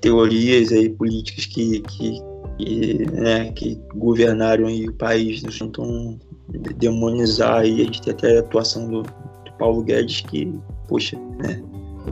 teorias 0.00 0.72
aí 0.72 0.88
políticas 0.88 1.46
que, 1.46 1.80
que, 1.80 2.20
que, 2.58 3.06
né, 3.12 3.52
que 3.52 3.80
governaram 3.94 4.66
aí 4.66 4.88
o 4.88 4.92
país 4.94 5.42
né, 5.42 5.50
tentam 5.50 6.18
demonizar 6.76 7.60
aí, 7.60 7.82
a 7.82 7.84
gente 7.84 8.02
tem 8.02 8.12
até 8.12 8.36
a 8.36 8.40
atuação 8.40 8.88
do, 8.88 9.02
do 9.02 9.52
Paulo 9.58 9.82
Guedes 9.82 10.20
que, 10.22 10.52
poxa, 10.88 11.18
né, 11.38 11.62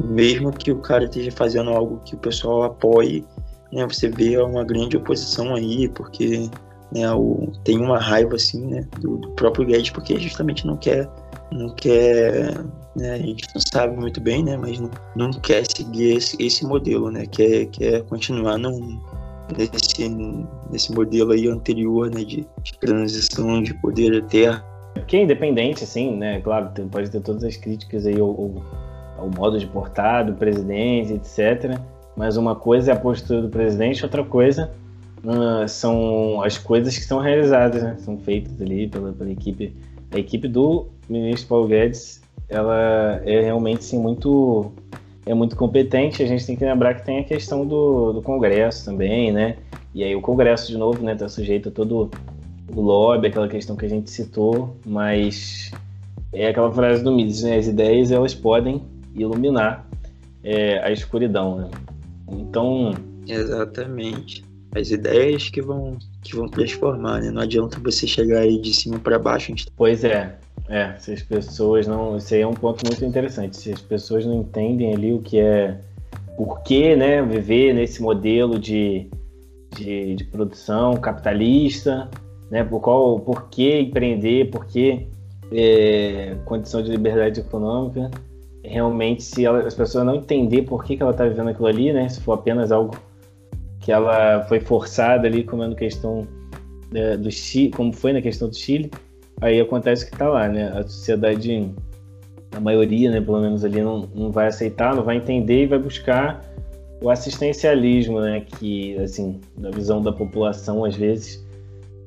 mesmo 0.04 0.52
que 0.52 0.72
o 0.72 0.78
cara 0.78 1.04
esteja 1.04 1.30
fazendo 1.30 1.70
algo 1.70 2.00
que 2.04 2.14
o 2.14 2.18
pessoal 2.18 2.64
apoie, 2.64 3.24
né, 3.72 3.86
você 3.86 4.08
vê 4.08 4.36
uma 4.38 4.64
grande 4.64 4.96
oposição 4.96 5.54
aí, 5.54 5.88
porque 5.88 6.48
né, 6.92 7.12
o, 7.12 7.52
tem 7.64 7.78
uma 7.78 7.98
raiva 7.98 8.36
assim, 8.36 8.66
né, 8.66 8.86
do, 9.00 9.18
do, 9.18 9.30
próprio 9.32 9.66
Guedes, 9.66 9.90
porque 9.90 10.18
justamente 10.18 10.66
não 10.66 10.76
quer, 10.76 11.08
não 11.54 11.70
quer, 11.70 12.52
né, 12.96 13.12
a 13.12 13.18
gente 13.18 13.46
não 13.54 13.62
sabe 13.72 13.96
muito 13.96 14.20
bem, 14.20 14.42
né, 14.42 14.56
mas 14.56 14.80
não, 14.80 14.90
não 15.16 15.30
quer 15.32 15.64
seguir 15.64 16.16
esse, 16.16 16.36
esse 16.42 16.64
modelo, 16.66 17.10
né, 17.10 17.26
quer, 17.26 17.66
quer 17.66 18.02
continuar 18.02 18.58
num, 18.58 19.00
nesse, 19.56 20.08
nesse 20.70 20.92
modelo 20.92 21.32
aí 21.32 21.46
anterior, 21.46 22.10
né, 22.10 22.24
de, 22.24 22.46
de 22.62 22.78
transição 22.80 23.62
de 23.62 23.72
poder 23.74 24.22
à 24.22 24.26
terra. 24.26 24.64
Que 25.06 25.16
é 25.16 25.22
independente, 25.22 25.84
assim, 25.84 26.16
né, 26.16 26.40
claro, 26.40 26.70
pode 26.90 27.10
ter 27.10 27.20
todas 27.20 27.44
as 27.44 27.56
críticas 27.56 28.06
aí 28.06 28.18
ao, 28.18 28.62
ao 29.16 29.30
modo 29.30 29.58
de 29.58 29.66
portar 29.66 30.26
do 30.26 30.34
presidente, 30.34 31.14
etc., 31.14 31.78
mas 32.16 32.36
uma 32.36 32.54
coisa 32.54 32.92
é 32.92 32.94
a 32.94 32.98
postura 32.98 33.42
do 33.42 33.48
presidente, 33.48 34.04
outra 34.04 34.22
coisa 34.22 34.70
uh, 35.24 35.68
são 35.68 36.42
as 36.42 36.58
coisas 36.58 36.96
que 36.96 37.04
são 37.04 37.18
realizadas, 37.18 37.82
né? 37.82 37.96
São 37.98 38.18
feitas 38.18 38.60
ali 38.60 38.86
pela, 38.86 39.12
pela 39.12 39.30
equipe. 39.30 39.74
A 40.14 40.18
equipe 40.18 40.46
do 40.46 40.86
ministro 41.08 41.48
Paulo 41.48 41.66
Guedes, 41.66 42.22
ela 42.48 43.20
é 43.24 43.40
realmente 43.40 43.84
sim 43.84 43.98
muito 43.98 44.70
é 45.26 45.34
muito 45.34 45.56
competente. 45.56 46.22
A 46.22 46.26
gente 46.26 46.46
tem 46.46 46.54
que 46.54 46.64
lembrar 46.64 46.94
que 46.94 47.04
tem 47.04 47.18
a 47.18 47.24
questão 47.24 47.66
do, 47.66 48.12
do 48.12 48.22
Congresso 48.22 48.84
também, 48.84 49.32
né? 49.32 49.56
E 49.92 50.04
aí 50.04 50.14
o 50.14 50.20
Congresso 50.20 50.70
de 50.70 50.78
novo, 50.78 51.02
né, 51.02 51.16
tá 51.16 51.28
sujeito 51.28 51.68
a 51.68 51.72
todo 51.72 52.10
o 52.72 52.80
lobby, 52.80 53.26
aquela 53.26 53.48
questão 53.48 53.74
que 53.74 53.86
a 53.86 53.88
gente 53.88 54.08
citou, 54.08 54.76
mas 54.86 55.72
é 56.32 56.48
aquela 56.48 56.70
frase 56.70 57.02
do 57.02 57.10
Mises, 57.10 57.42
né? 57.42 57.56
As 57.56 57.66
ideias 57.66 58.12
elas 58.12 58.34
podem 58.34 58.82
iluminar 59.16 59.84
é, 60.44 60.78
a 60.78 60.92
escuridão, 60.92 61.56
né? 61.56 61.70
Então. 62.30 62.94
Exatamente. 63.26 64.44
As 64.74 64.90
ideias 64.90 65.48
que 65.48 65.62
vão, 65.62 65.96
que 66.22 66.34
vão 66.34 66.48
transformar, 66.48 67.20
né? 67.20 67.30
Não 67.30 67.42
adianta 67.42 67.78
você 67.78 68.06
chegar 68.06 68.40
aí 68.40 68.60
de 68.60 68.74
cima 68.74 68.98
para 68.98 69.18
baixo. 69.18 69.48
Gente... 69.48 69.66
Pois 69.76 70.02
é. 70.04 70.36
É, 70.68 70.94
se 70.98 71.12
as 71.12 71.22
pessoas 71.22 71.86
não. 71.86 72.16
Isso 72.16 72.34
aí 72.34 72.40
é 72.40 72.46
um 72.46 72.54
ponto 72.54 72.84
muito 72.86 73.04
interessante. 73.04 73.56
Se 73.56 73.72
as 73.72 73.80
pessoas 73.80 74.26
não 74.26 74.40
entendem 74.40 74.94
ali 74.94 75.12
o 75.12 75.20
que 75.20 75.38
é. 75.38 75.78
Por 76.36 76.62
que, 76.62 76.96
né? 76.96 77.22
Viver 77.22 77.74
nesse 77.74 78.02
modelo 78.02 78.58
de, 78.58 79.08
de, 79.76 80.16
de 80.16 80.24
produção 80.24 80.96
capitalista, 80.96 82.10
né? 82.50 82.64
Por 82.64 82.80
qual. 82.80 83.20
Por 83.20 83.48
que 83.48 83.80
empreender? 83.80 84.50
Por 84.50 84.64
que 84.64 85.06
é, 85.52 86.36
condição 86.44 86.82
de 86.82 86.90
liberdade 86.90 87.40
econômica? 87.40 88.10
realmente, 88.64 89.22
se 89.22 89.44
ela, 89.44 89.60
as 89.60 89.74
pessoas 89.74 90.04
não 90.04 90.14
entender 90.14 90.62
por 90.62 90.82
que, 90.84 90.96
que 90.96 91.02
ela 91.02 91.12
está 91.12 91.26
vivendo 91.26 91.50
aquilo 91.50 91.66
ali, 91.66 91.92
né? 91.92 92.08
Se 92.08 92.20
for 92.20 92.32
apenas 92.32 92.72
algo 92.72 92.96
que 93.84 93.92
ela 93.92 94.42
foi 94.44 94.60
forçada 94.60 95.28
ali, 95.28 95.44
como 95.44 95.62
questão 95.74 96.26
é, 96.94 97.18
do 97.18 97.30
Chile, 97.30 97.70
como 97.70 97.92
foi 97.92 98.14
na 98.14 98.22
questão 98.22 98.48
do 98.48 98.56
Chile, 98.56 98.90
aí 99.42 99.60
acontece 99.60 100.06
que 100.06 100.14
está 100.14 100.26
lá, 100.26 100.48
né? 100.48 100.72
A 100.74 100.82
sociedade, 100.84 101.70
a 102.56 102.60
maioria, 102.60 103.10
né, 103.10 103.20
pelo 103.20 103.42
menos 103.42 103.62
ali, 103.62 103.82
não, 103.82 104.08
não 104.14 104.32
vai 104.32 104.46
aceitar, 104.46 104.96
não 104.96 105.04
vai 105.04 105.18
entender 105.18 105.64
e 105.64 105.66
vai 105.66 105.78
buscar 105.78 106.42
o 107.02 107.10
assistencialismo, 107.10 108.20
né? 108.20 108.40
Que, 108.40 108.96
assim, 108.96 109.38
na 109.58 109.70
visão 109.70 110.00
da 110.00 110.12
população, 110.12 110.82
às 110.82 110.96
vezes, 110.96 111.46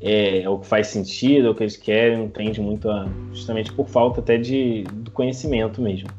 é, 0.02 0.42
é, 0.42 0.50
o 0.50 0.58
que 0.58 0.66
faz 0.66 0.88
sentido, 0.88 1.50
é 1.50 1.52
o 1.52 1.54
que 1.54 1.62
eles 1.62 1.78
querem, 1.78 2.18
não 2.18 2.30
muito 2.60 2.90
a, 2.90 3.08
justamente 3.32 3.72
por 3.72 3.88
falta 3.88 4.20
até 4.20 4.36
de, 4.36 4.82
do 4.82 5.12
conhecimento 5.12 5.80
mesmo. 5.80 6.10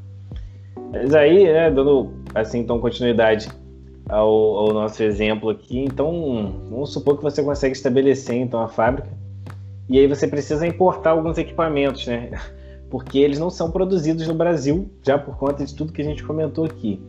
Mas 0.92 1.12
aí, 1.16 1.52
né, 1.52 1.68
dando 1.68 2.12
assim, 2.32 2.60
então, 2.60 2.78
continuidade 2.78 3.48
ao, 4.08 4.28
ao, 4.28 4.72
nosso 4.72 5.02
exemplo 5.02 5.50
aqui, 5.50 5.78
então 5.78 6.64
vamos 6.70 6.92
supor 6.92 7.16
que 7.16 7.22
você 7.22 7.42
consegue 7.42 7.76
estabelecer 7.76 8.36
então 8.36 8.60
a 8.60 8.68
fábrica 8.68 9.08
e 9.88 9.98
aí 9.98 10.06
você 10.06 10.26
precisa 10.26 10.66
importar 10.66 11.10
alguns 11.10 11.38
equipamentos, 11.38 12.06
né? 12.06 12.30
Porque 12.90 13.18
eles 13.18 13.38
não 13.38 13.50
são 13.50 13.70
produzidos 13.70 14.26
no 14.26 14.34
Brasil, 14.34 14.90
já 15.02 15.18
por 15.18 15.36
conta 15.36 15.64
de 15.64 15.74
tudo 15.74 15.92
que 15.92 16.00
a 16.00 16.04
gente 16.04 16.22
comentou 16.22 16.64
aqui, 16.64 17.02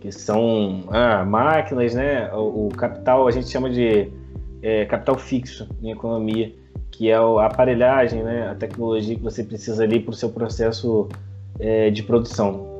que 0.00 0.12
são 0.12 0.84
ah, 0.90 1.24
máquinas, 1.24 1.94
né? 1.94 2.30
O, 2.34 2.66
o 2.66 2.68
capital 2.68 3.26
a 3.26 3.30
gente 3.30 3.48
chama 3.48 3.70
de 3.70 4.10
é, 4.62 4.84
capital 4.84 5.18
fixo 5.18 5.68
em 5.82 5.90
economia, 5.90 6.52
que 6.90 7.10
é 7.10 7.14
a 7.14 7.46
aparelhagem, 7.46 8.22
né, 8.22 8.48
a 8.50 8.54
tecnologia 8.54 9.16
que 9.16 9.22
você 9.22 9.42
precisa 9.42 9.82
ali 9.82 9.98
para 9.98 10.10
o 10.10 10.14
seu 10.14 10.30
processo 10.30 11.08
é, 11.58 11.90
de 11.90 12.02
produção. 12.02 12.71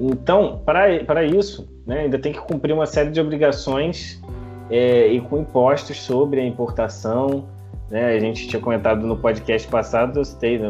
Então, 0.00 0.62
para 0.64 1.24
isso, 1.24 1.68
né, 1.86 2.00
ainda 2.00 2.18
tem 2.18 2.32
que 2.32 2.40
cumprir 2.40 2.72
uma 2.72 2.86
série 2.86 3.10
de 3.10 3.20
obrigações 3.20 4.18
é, 4.70 5.08
e 5.08 5.20
com 5.20 5.38
impostos 5.38 6.00
sobre 6.00 6.40
a 6.40 6.44
importação. 6.44 7.44
Né, 7.90 8.14
a 8.14 8.18
gente 8.18 8.48
tinha 8.48 8.62
comentado 8.62 9.06
no 9.06 9.16
podcast 9.16 9.68
passado, 9.68 10.20
eu 10.20 10.24
citei, 10.24 10.58
né, 10.58 10.68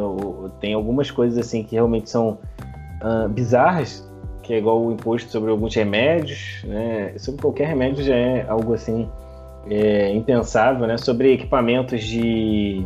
tem 0.59 0.74
algumas 0.74 1.11
coisas 1.11 1.39
assim 1.39 1.62
que 1.62 1.77
realmente 1.77 2.11
são 2.11 2.39
uh, 3.02 3.28
bizarras, 3.28 4.11
que 4.43 4.55
é 4.55 4.59
igual 4.59 4.82
o 4.82 4.90
imposto 4.90 5.31
sobre 5.31 5.51
alguns 5.51 5.74
remédios, 5.74 6.65
né, 6.65 7.12
sobre 7.19 7.43
qualquer 7.43 7.69
remédio 7.69 8.02
já 8.02 8.16
é 8.16 8.47
algo 8.48 8.73
assim 8.73 9.07
é, 9.69 10.12
impensável, 10.12 10.86
né, 10.86 10.97
sobre 10.97 11.35
equipamentos 11.35 12.02
de 12.02 12.85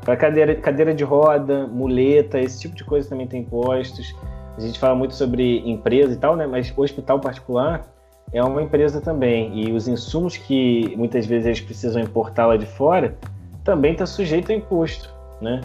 para 0.00 0.16
cadeira, 0.16 0.54
cadeira 0.54 0.94
de 0.94 1.04
roda, 1.04 1.66
muleta, 1.66 2.38
esse 2.38 2.60
tipo 2.60 2.74
de 2.74 2.84
coisa 2.84 3.08
também 3.08 3.26
tem 3.26 3.40
impostos. 3.40 4.14
A 4.56 4.60
gente 4.60 4.78
fala 4.78 4.94
muito 4.94 5.14
sobre 5.14 5.58
empresa 5.68 6.12
e 6.12 6.16
tal, 6.16 6.36
né? 6.36 6.46
Mas 6.46 6.72
o 6.76 6.80
hospital 6.80 7.20
particular 7.20 7.84
é 8.32 8.42
uma 8.42 8.62
empresa 8.62 9.00
também. 9.00 9.58
E 9.58 9.72
os 9.72 9.88
insumos 9.88 10.36
que 10.36 10.94
muitas 10.96 11.26
vezes 11.26 11.46
eles 11.46 11.60
precisam 11.60 12.02
importar 12.02 12.46
lá 12.46 12.56
de 12.56 12.66
fora 12.66 13.16
também 13.64 13.92
está 13.92 14.06
sujeito 14.06 14.52
a 14.52 14.54
imposto, 14.54 15.12
né? 15.40 15.60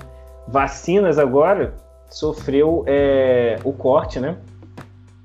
Vacinas 0.47 1.19
agora 1.19 1.73
sofreu 2.09 2.83
é, 2.87 3.59
o 3.63 3.73
corte, 3.73 4.19
né? 4.19 4.37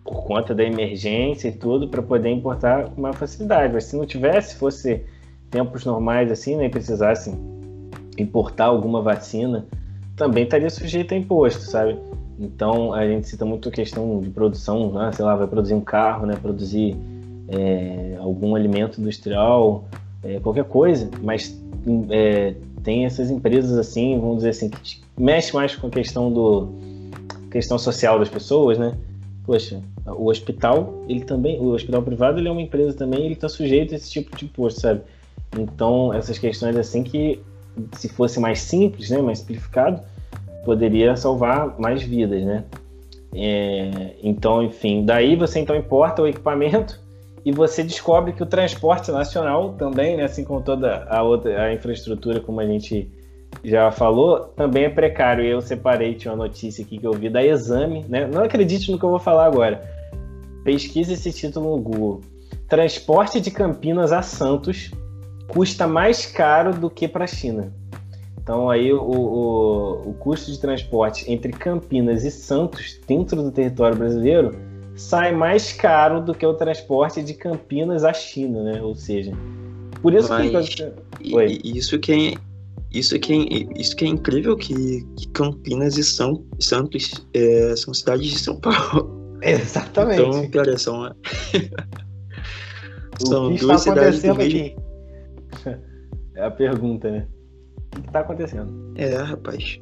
Por 0.02 0.24
conta 0.24 0.54
da 0.54 0.62
emergência 0.62 1.48
e 1.48 1.52
tudo, 1.52 1.88
para 1.88 2.02
poder 2.02 2.30
importar 2.30 2.90
com 2.90 3.00
mais 3.00 3.16
facilidade. 3.16 3.72
Mas 3.72 3.84
se 3.84 3.96
não 3.96 4.04
tivesse, 4.04 4.56
fosse 4.56 5.06
tempos 5.50 5.84
normais 5.84 6.30
assim, 6.30 6.56
né? 6.56 6.66
E 6.66 6.68
precisassem 6.68 7.34
importar 8.18 8.66
alguma 8.66 9.00
vacina, 9.00 9.66
também 10.16 10.44
estaria 10.44 10.68
sujeito 10.68 11.14
a 11.14 11.16
imposto, 11.16 11.62
sabe? 11.62 11.98
Então 12.39 12.93
a 12.93 13.06
gente 13.06 13.28
cita 13.28 13.44
muito 13.44 13.69
a 13.69 13.73
questão 13.73 14.20
de 14.20 14.31
produção, 14.31 14.93
né? 14.93 15.11
sei 15.12 15.24
lá, 15.24 15.36
vai 15.36 15.47
produzir 15.47 15.74
um 15.74 15.81
carro, 15.81 16.27
né? 16.27 16.36
Produzir 16.40 16.97
é, 17.48 18.16
algum 18.19 18.55
alimento 18.55 19.01
industrial, 19.01 19.85
é, 20.23 20.40
qualquer 20.40 20.65
coisa, 20.65 21.09
mas 21.23 21.61
é, 22.11 22.55
tem 22.82 23.05
essas 23.05 23.31
empresas 23.31 23.77
assim, 23.78 24.19
vamos 24.19 24.39
dizer 24.39 24.51
assim, 24.51 24.69
que 24.69 25.01
mexe 25.16 25.55
mais 25.55 25.77
com 25.77 25.86
a 25.86 25.90
questão 25.90 26.32
do 26.32 26.69
questão 27.51 27.78
social 27.78 28.19
das 28.19 28.28
pessoas, 28.28 28.78
né? 28.78 28.97
Poxa, 29.47 29.81
o 30.06 30.28
hospital, 30.28 31.05
ele 31.09 31.24
também, 31.24 31.61
o 31.61 31.66
hospital 31.66 32.02
privado, 32.02 32.40
ele 32.40 32.48
é 32.48 32.51
uma 32.51 32.62
empresa 32.62 32.94
também, 32.94 33.24
ele 33.24 33.35
está 33.35 33.48
sujeito 33.48 33.94
a 33.94 33.97
esse 33.97 34.11
tipo 34.11 34.36
de 34.36 34.47
imposto, 34.47 34.81
sabe? 34.81 35.02
Então 35.56 36.12
essas 36.12 36.39
questões 36.39 36.77
assim 36.77 37.05
que 37.05 37.40
se 37.93 38.09
fosse 38.09 38.40
mais 38.40 38.61
simples, 38.61 39.11
né, 39.11 39.20
mais 39.20 39.39
simplificado, 39.39 40.01
poderia 40.64 41.16
salvar 41.16 41.78
mais 41.78 42.02
vidas, 42.02 42.42
né? 42.44 42.64
É, 43.34 44.14
então, 44.22 44.62
enfim, 44.62 45.04
daí 45.04 45.34
você 45.34 45.58
então 45.60 45.74
importa 45.74 46.22
o 46.22 46.26
equipamento 46.26 47.00
e 47.44 47.52
você 47.52 47.82
descobre 47.82 48.32
que 48.32 48.42
o 48.42 48.46
transporte 48.46 49.10
nacional 49.10 49.74
também, 49.74 50.16
né, 50.16 50.24
assim 50.24 50.44
como 50.44 50.62
toda 50.62 51.04
a 51.10 51.22
outra 51.22 51.64
a 51.64 51.74
infraestrutura, 51.74 52.40
como 52.40 52.60
a 52.60 52.66
gente 52.66 53.10
já 53.62 53.90
falou, 53.90 54.40
também 54.56 54.84
é 54.84 54.88
precário. 54.88 55.44
Eu 55.44 55.60
separei, 55.60 56.14
tinha 56.14 56.32
uma 56.32 56.44
notícia 56.44 56.84
aqui 56.84 56.98
que 56.98 57.06
eu 57.06 57.12
vi 57.12 57.28
da 57.28 57.44
Exame, 57.44 58.04
né? 58.08 58.26
Não 58.26 58.42
acredite 58.42 58.90
no 58.90 58.98
que 58.98 59.04
eu 59.04 59.10
vou 59.10 59.18
falar 59.18 59.46
agora. 59.46 59.82
Pesquise 60.64 61.12
esse 61.12 61.32
título 61.32 61.76
no 61.76 61.82
Google. 61.82 62.20
Transporte 62.68 63.40
de 63.40 63.50
Campinas 63.50 64.12
a 64.12 64.22
Santos 64.22 64.90
custa 65.48 65.86
mais 65.86 66.24
caro 66.24 66.72
do 66.72 66.88
que 66.88 67.06
para 67.06 67.24
a 67.24 67.28
China. 67.28 67.72
Então 68.44 68.68
aí 68.68 68.92
o, 68.92 69.00
o, 69.00 70.10
o, 70.10 70.14
custo 70.20 70.52
de 70.52 70.60
transporte 70.60 71.24
entre 71.32 71.50
Campinas 71.50 72.24
e 72.24 72.30
Santos, 72.30 73.00
dentro 73.08 73.42
do 73.42 73.50
território 73.50 73.96
brasileiro, 73.96 74.54
sai 74.94 75.32
mais 75.32 75.72
caro 75.72 76.20
do 76.20 76.34
que 76.34 76.44
o 76.44 76.52
transporte 76.52 77.22
de 77.22 77.32
Campinas 77.32 78.04
à 78.04 78.12
China, 78.12 78.62
né? 78.62 78.82
Ou 78.82 78.94
seja, 78.94 79.32
por 80.02 80.12
isso 80.12 80.28
Mas, 80.28 80.74
que... 80.74 81.34
Oi. 81.34 81.58
Isso 81.64 81.98
que 81.98 82.12
é, 82.12 82.34
isso 82.92 83.18
que 83.18 83.32
é, 83.32 83.80
isso 83.80 83.96
que 83.96 84.04
é 84.04 84.08
incrível 84.08 84.54
que, 84.54 85.02
que 85.16 85.26
Campinas 85.28 85.96
e 85.96 86.04
São, 86.04 86.44
Santos 86.60 87.26
é, 87.32 87.74
são 87.74 87.94
cidades 87.94 88.30
de 88.30 88.38
São 88.38 88.60
Paulo. 88.60 89.10
Exatamente. 89.40 90.20
Então, 90.20 90.50
cara, 90.50 90.76
são, 90.76 91.10
são 93.26 93.54
duas 93.54 93.80
cidades 93.80 94.20
do 94.20 94.34
mesmo... 94.34 94.42
aqui? 94.42 94.76
É 96.36 96.44
a 96.44 96.50
pergunta, 96.50 97.08
né? 97.08 97.28
O 97.98 98.02
que 98.02 98.08
está 98.08 98.20
acontecendo? 98.20 98.92
É, 98.96 99.14
rapaz. 99.16 99.80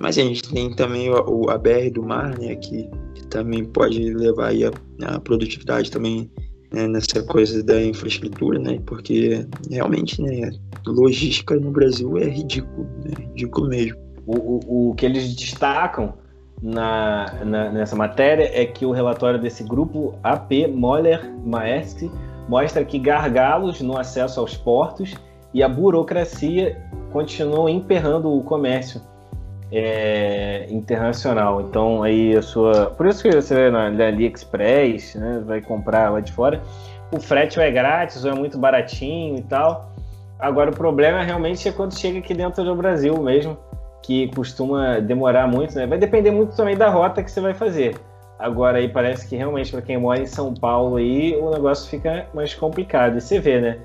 Mas 0.00 0.18
a 0.18 0.22
gente 0.22 0.42
tem 0.52 0.74
também 0.74 1.10
o, 1.10 1.50
a 1.50 1.58
BR 1.58 1.90
do 1.92 2.02
mar, 2.02 2.36
né? 2.38 2.56
Que, 2.56 2.90
que 3.14 3.26
também 3.28 3.64
pode 3.64 4.12
levar 4.12 4.48
aí 4.48 4.64
a, 4.64 4.70
a 5.04 5.20
produtividade 5.20 5.90
também 5.90 6.30
né, 6.72 6.88
nessa 6.88 7.22
coisa 7.22 7.62
da 7.62 7.82
infraestrutura, 7.82 8.58
né? 8.58 8.80
Porque 8.84 9.46
realmente, 9.70 10.20
né? 10.20 10.50
Logística 10.86 11.54
no 11.54 11.70
Brasil 11.70 12.18
é 12.18 12.24
ridículo, 12.24 12.86
né? 13.04 13.26
Ridículo 13.28 13.68
mesmo. 13.68 13.98
O, 14.26 14.36
o, 14.36 14.90
o 14.90 14.94
que 14.94 15.06
eles 15.06 15.34
destacam 15.34 16.14
na, 16.62 17.44
na, 17.44 17.70
nessa 17.70 17.94
matéria 17.94 18.50
é 18.52 18.64
que 18.64 18.86
o 18.86 18.90
relatório 18.90 19.40
desse 19.40 19.62
grupo 19.62 20.14
AP 20.22 20.50
Moller 20.72 21.30
Maersk 21.44 22.10
mostra 22.48 22.84
que 22.84 22.98
gargalos 22.98 23.80
no 23.80 23.96
acesso 23.96 24.40
aos 24.40 24.56
portos 24.56 25.14
e 25.52 25.62
a 25.62 25.68
burocracia 25.68 26.82
continuam 27.14 27.68
emperrando 27.68 28.36
o 28.36 28.42
comércio 28.42 29.00
é, 29.70 30.66
internacional. 30.68 31.60
Então 31.60 32.02
aí 32.02 32.36
a 32.36 32.42
sua, 32.42 32.86
por 32.86 33.06
isso 33.06 33.22
que 33.22 33.30
você 33.30 33.54
vai 33.54 33.70
na, 33.70 34.06
AliExpress, 34.06 35.14
né, 35.14 35.40
vai 35.46 35.60
comprar 35.60 36.10
lá 36.10 36.18
de 36.18 36.32
fora, 36.32 36.60
o 37.12 37.20
frete 37.20 37.60
é 37.60 37.70
grátis 37.70 38.24
é 38.24 38.34
muito 38.34 38.58
baratinho 38.58 39.38
e 39.38 39.42
tal. 39.42 39.92
Agora 40.40 40.72
o 40.72 40.74
problema 40.74 41.22
realmente 41.22 41.68
é 41.68 41.72
quando 41.72 41.96
chega 41.96 42.18
aqui 42.18 42.34
dentro 42.34 42.64
do 42.64 42.74
Brasil 42.74 43.16
mesmo, 43.22 43.56
que 44.02 44.26
costuma 44.34 44.98
demorar 44.98 45.46
muito, 45.46 45.76
né? 45.76 45.86
Vai 45.86 45.96
depender 45.96 46.32
muito 46.32 46.56
também 46.56 46.76
da 46.76 46.90
rota 46.90 47.22
que 47.22 47.30
você 47.30 47.40
vai 47.40 47.54
fazer. 47.54 47.96
Agora 48.40 48.78
aí 48.78 48.88
parece 48.88 49.28
que 49.28 49.36
realmente 49.36 49.70
para 49.70 49.80
quem 49.80 49.96
mora 49.96 50.20
em 50.20 50.26
São 50.26 50.52
Paulo 50.52 50.96
aí 50.96 51.36
o 51.36 51.48
negócio 51.50 51.88
fica 51.88 52.26
mais 52.34 52.52
complicado. 52.54 53.16
E 53.16 53.20
você 53.20 53.38
vê, 53.38 53.60
né? 53.60 53.78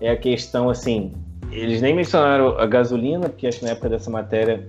é 0.00 0.10
a 0.10 0.16
questão 0.16 0.68
assim, 0.68 1.12
eles 1.54 1.80
nem 1.80 1.94
mencionaram 1.94 2.58
a 2.58 2.66
gasolina, 2.66 3.28
porque 3.28 3.46
acho 3.46 3.60
que 3.60 3.64
na 3.64 3.70
época 3.70 3.88
dessa 3.88 4.10
matéria 4.10 4.68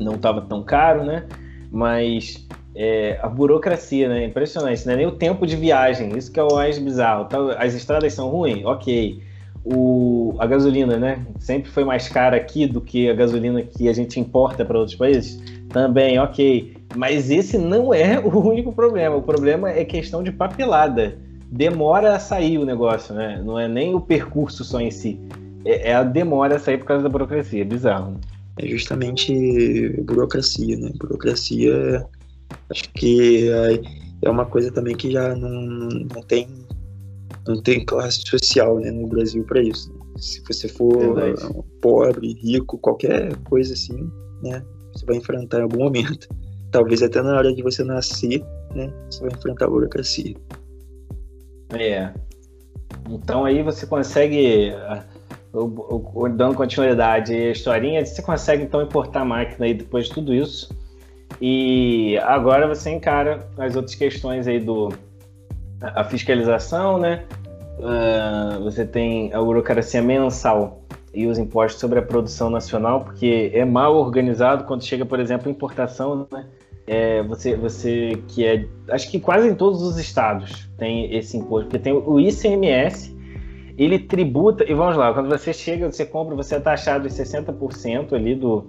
não 0.00 0.14
estava 0.14 0.40
tão 0.40 0.62
caro, 0.62 1.04
né? 1.04 1.24
Mas 1.70 2.46
é, 2.74 3.18
a 3.22 3.28
burocracia, 3.28 4.08
né? 4.08 4.24
Impressionante, 4.24 4.86
né? 4.86 4.96
Nem 4.96 5.06
o 5.06 5.12
tempo 5.12 5.46
de 5.46 5.56
viagem, 5.56 6.16
isso 6.16 6.32
que 6.32 6.40
é 6.40 6.42
o 6.42 6.54
mais 6.54 6.78
bizarro. 6.78 7.26
Tá, 7.26 7.38
as 7.58 7.74
estradas 7.74 8.12
são 8.12 8.28
ruins, 8.28 8.64
ok. 8.64 9.22
O, 9.64 10.34
a 10.40 10.46
gasolina, 10.46 10.96
né? 10.96 11.24
Sempre 11.38 11.70
foi 11.70 11.84
mais 11.84 12.08
cara 12.08 12.36
aqui 12.36 12.66
do 12.66 12.80
que 12.80 13.08
a 13.08 13.14
gasolina 13.14 13.62
que 13.62 13.88
a 13.88 13.92
gente 13.92 14.18
importa 14.18 14.64
para 14.64 14.76
outros 14.76 14.96
países. 14.96 15.40
Também, 15.68 16.18
ok. 16.18 16.76
Mas 16.96 17.30
esse 17.30 17.56
não 17.56 17.94
é 17.94 18.18
o 18.24 18.38
único 18.40 18.72
problema. 18.72 19.14
O 19.14 19.22
problema 19.22 19.70
é 19.70 19.84
questão 19.84 20.22
de 20.22 20.32
papelada 20.32 21.16
demora 21.52 22.16
a 22.16 22.18
sair 22.18 22.56
o 22.58 22.64
negócio, 22.64 23.14
né? 23.14 23.40
Não 23.44 23.58
é 23.58 23.68
nem 23.68 23.94
o 23.94 24.00
percurso 24.00 24.64
só 24.64 24.80
em 24.80 24.90
si. 24.90 25.20
É, 25.64 25.90
é 25.90 25.94
a 25.94 26.02
demora 26.02 26.58
sair 26.58 26.78
por 26.78 26.86
causa 26.86 27.02
da 27.02 27.08
burocracia. 27.08 27.62
É 27.62 27.64
bizarro. 27.64 28.12
Né? 28.12 28.20
É 28.58 28.66
justamente 28.66 30.00
burocracia, 30.02 30.76
né? 30.76 30.90
Burocracia, 30.98 32.06
acho 32.70 32.92
que 32.92 33.48
é 34.22 34.30
uma 34.30 34.44
coisa 34.44 34.70
também 34.70 34.96
que 34.96 35.10
já 35.10 35.34
não, 35.34 35.88
não 35.88 36.22
tem 36.22 36.48
não 37.46 37.60
tem 37.60 37.84
classe 37.84 38.22
social 38.22 38.78
né, 38.78 38.90
no 38.90 39.06
Brasil 39.08 39.44
para 39.44 39.60
isso. 39.60 39.92
Se 40.16 40.42
você 40.46 40.68
for 40.68 41.14
Verdade. 41.16 41.64
pobre, 41.80 42.34
rico, 42.34 42.78
qualquer 42.78 43.36
coisa 43.38 43.72
assim, 43.72 44.08
né, 44.42 44.62
você 44.92 45.04
vai 45.06 45.16
enfrentar 45.16 45.58
em 45.58 45.62
algum 45.62 45.78
momento. 45.78 46.28
Talvez 46.70 47.02
até 47.02 47.20
na 47.20 47.36
hora 47.36 47.52
de 47.52 47.62
você 47.62 47.82
nascer, 47.82 48.44
né, 48.74 48.92
você 49.10 49.20
vai 49.20 49.30
enfrentar 49.30 49.66
a 49.66 49.70
burocracia. 49.70 50.34
É. 51.70 52.12
Então 53.10 53.44
aí 53.44 53.62
você 53.62 53.86
consegue, 53.86 54.72
dando 56.34 56.54
continuidade 56.54 57.34
à 57.34 57.50
historinha, 57.50 58.04
você 58.04 58.22
consegue 58.22 58.62
então 58.62 58.82
importar 58.82 59.20
a 59.20 59.24
máquina 59.24 59.66
aí 59.66 59.74
depois 59.74 60.06
de 60.06 60.12
tudo 60.12 60.34
isso. 60.34 60.74
E 61.40 62.18
agora 62.18 62.66
você 62.66 62.90
encara 62.90 63.46
as 63.58 63.74
outras 63.76 63.94
questões 63.94 64.46
aí 64.46 64.60
do 64.60 64.90
a 65.82 66.04
fiscalização, 66.04 66.98
né? 66.98 67.24
Uh, 67.78 68.62
você 68.62 68.84
tem 68.84 69.32
a 69.32 69.40
burocracia 69.40 70.00
mensal 70.00 70.82
e 71.12 71.26
os 71.26 71.38
impostos 71.38 71.80
sobre 71.80 71.98
a 71.98 72.02
produção 72.02 72.48
nacional, 72.48 73.04
porque 73.04 73.50
é 73.52 73.64
mal 73.64 73.96
organizado 73.96 74.64
quando 74.64 74.84
chega, 74.84 75.04
por 75.04 75.18
exemplo, 75.18 75.50
importação, 75.50 76.26
né? 76.30 76.46
é, 76.86 77.22
você, 77.22 77.56
você 77.56 78.22
que 78.28 78.44
é. 78.44 78.66
Acho 78.90 79.10
que 79.10 79.20
quase 79.20 79.48
em 79.48 79.54
todos 79.54 79.82
os 79.82 79.98
estados 79.98 80.68
tem 80.76 81.14
esse 81.14 81.36
imposto, 81.36 81.68
porque 81.68 81.78
tem 81.78 81.92
o 81.92 82.18
ICMS 82.18 83.16
ele 83.76 83.98
tributa, 83.98 84.64
e 84.70 84.74
vamos 84.74 84.96
lá, 84.96 85.12
quando 85.12 85.28
você 85.28 85.52
chega, 85.52 85.90
você 85.90 86.04
compra, 86.04 86.34
você 86.34 86.56
é 86.56 86.60
taxado 86.60 87.08
de 87.08 87.14
60% 87.14 88.12
ali 88.12 88.34
do. 88.34 88.66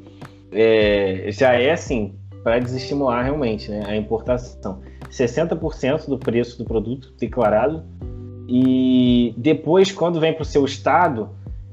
É, 0.51 1.30
já 1.31 1.53
é 1.53 1.71
assim, 1.71 2.15
para 2.43 2.59
desestimular 2.59 3.23
realmente 3.23 3.69
né, 3.69 3.84
a 3.88 3.95
importação. 3.95 4.81
60% 5.09 6.07
do 6.07 6.17
preço 6.17 6.57
do 6.57 6.65
produto 6.65 7.13
declarado, 7.19 7.84
e 8.47 9.34
depois, 9.38 9.91
quando 9.91 10.19
vem 10.19 10.34
para 10.34 10.41
o 10.41 10.45
seu 10.45 10.65
estado, 10.65 11.30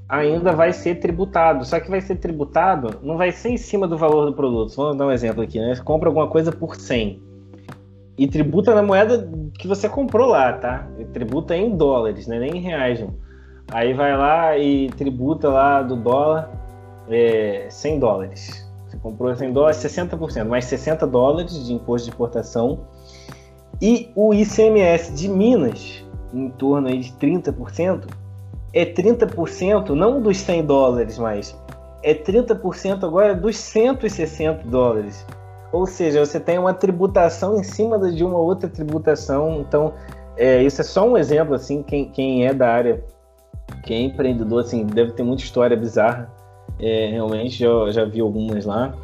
ainda 0.09 0.53
vai 0.53 0.73
ser 0.73 0.97
tributado. 0.97 1.65
Só 1.65 1.81
que 1.81 1.91
vai 1.91 2.01
ser 2.01 2.17
tributado, 2.17 2.99
não 3.03 3.17
vai 3.17 3.33
ser 3.33 3.51
em 3.51 3.57
cima 3.57 3.87
do 3.89 3.99
valor 3.99 4.27
do 4.27 4.33
produto. 4.33 4.75
Vamos 4.77 4.97
dar 4.97 5.07
um 5.07 5.11
exemplo 5.11 5.43
aqui, 5.43 5.59
né? 5.59 5.75
Você 5.75 5.83
compra 5.83 6.09
alguma 6.09 6.29
coisa 6.29 6.53
por 6.53 6.77
100 6.77 7.30
e 8.21 8.29
tributa 8.29 8.75
na 8.75 8.83
moeda 8.83 9.27
que 9.59 9.67
você 9.67 9.89
comprou 9.89 10.29
lá, 10.29 10.53
tá? 10.53 10.87
E 10.99 11.07
tributa 11.07 11.57
em 11.57 11.75
dólares, 11.75 12.27
né? 12.27 12.39
nem 12.39 12.59
em 12.59 12.61
reais. 12.61 13.03
Aí 13.73 13.95
vai 13.95 14.15
lá 14.15 14.59
e 14.59 14.91
tributa 14.91 15.49
lá 15.49 15.81
do 15.81 15.97
dólar 15.97 16.51
é, 17.09 17.67
100 17.71 17.99
dólares. 17.99 18.71
Você 18.87 18.99
comprou 18.99 19.35
100 19.35 19.55
dólares, 19.55 19.79
60%, 19.79 20.45
mais 20.45 20.67
60 20.67 21.07
dólares 21.07 21.67
de 21.67 21.73
imposto 21.73 22.11
de 22.11 22.15
importação. 22.15 22.81
E 23.81 24.11
o 24.15 24.35
ICMS 24.35 25.15
de 25.15 25.27
Minas, 25.27 26.05
em 26.35 26.51
torno 26.51 26.89
aí 26.89 26.99
de 26.99 27.13
30%, 27.13 28.05
é 28.75 28.85
30% 28.85 29.89
não 29.95 30.21
dos 30.21 30.37
100 30.37 30.67
dólares 30.67 31.17
mais, 31.17 31.59
é 32.03 32.13
30% 32.13 33.03
agora 33.03 33.35
dos 33.35 33.57
160 33.57 34.69
dólares. 34.69 35.25
Ou 35.73 35.87
seja, 35.87 36.25
você 36.25 36.41
tem 36.41 36.59
uma 36.59 36.75
tributação 36.75 37.59
em 37.59 37.63
cima 37.63 37.99
de 38.11 38.25
uma 38.25 38.39
outra 38.39 38.69
tributação. 38.69 39.61
Então, 39.61 39.95
é, 40.37 40.63
isso 40.63 40.81
é 40.81 40.85
só 40.85 41.09
um 41.09 41.17
exemplo, 41.17 41.55
assim, 41.55 41.83
quem, 41.83 42.11
quem 42.11 42.47
é 42.47 42.53
da 42.53 42.69
área, 42.69 43.05
quem 43.85 43.99
é 43.99 44.07
empreendedor, 44.07 44.61
assim, 44.61 44.85
deve 44.85 45.13
ter 45.13 45.23
muita 45.23 45.43
história 45.43 45.77
bizarra. 45.77 46.31
É, 46.79 47.11
realmente, 47.11 47.59
já, 47.59 47.91
já 47.91 48.05
vi 48.05 48.21
algumas 48.21 48.65
lá 48.65 48.95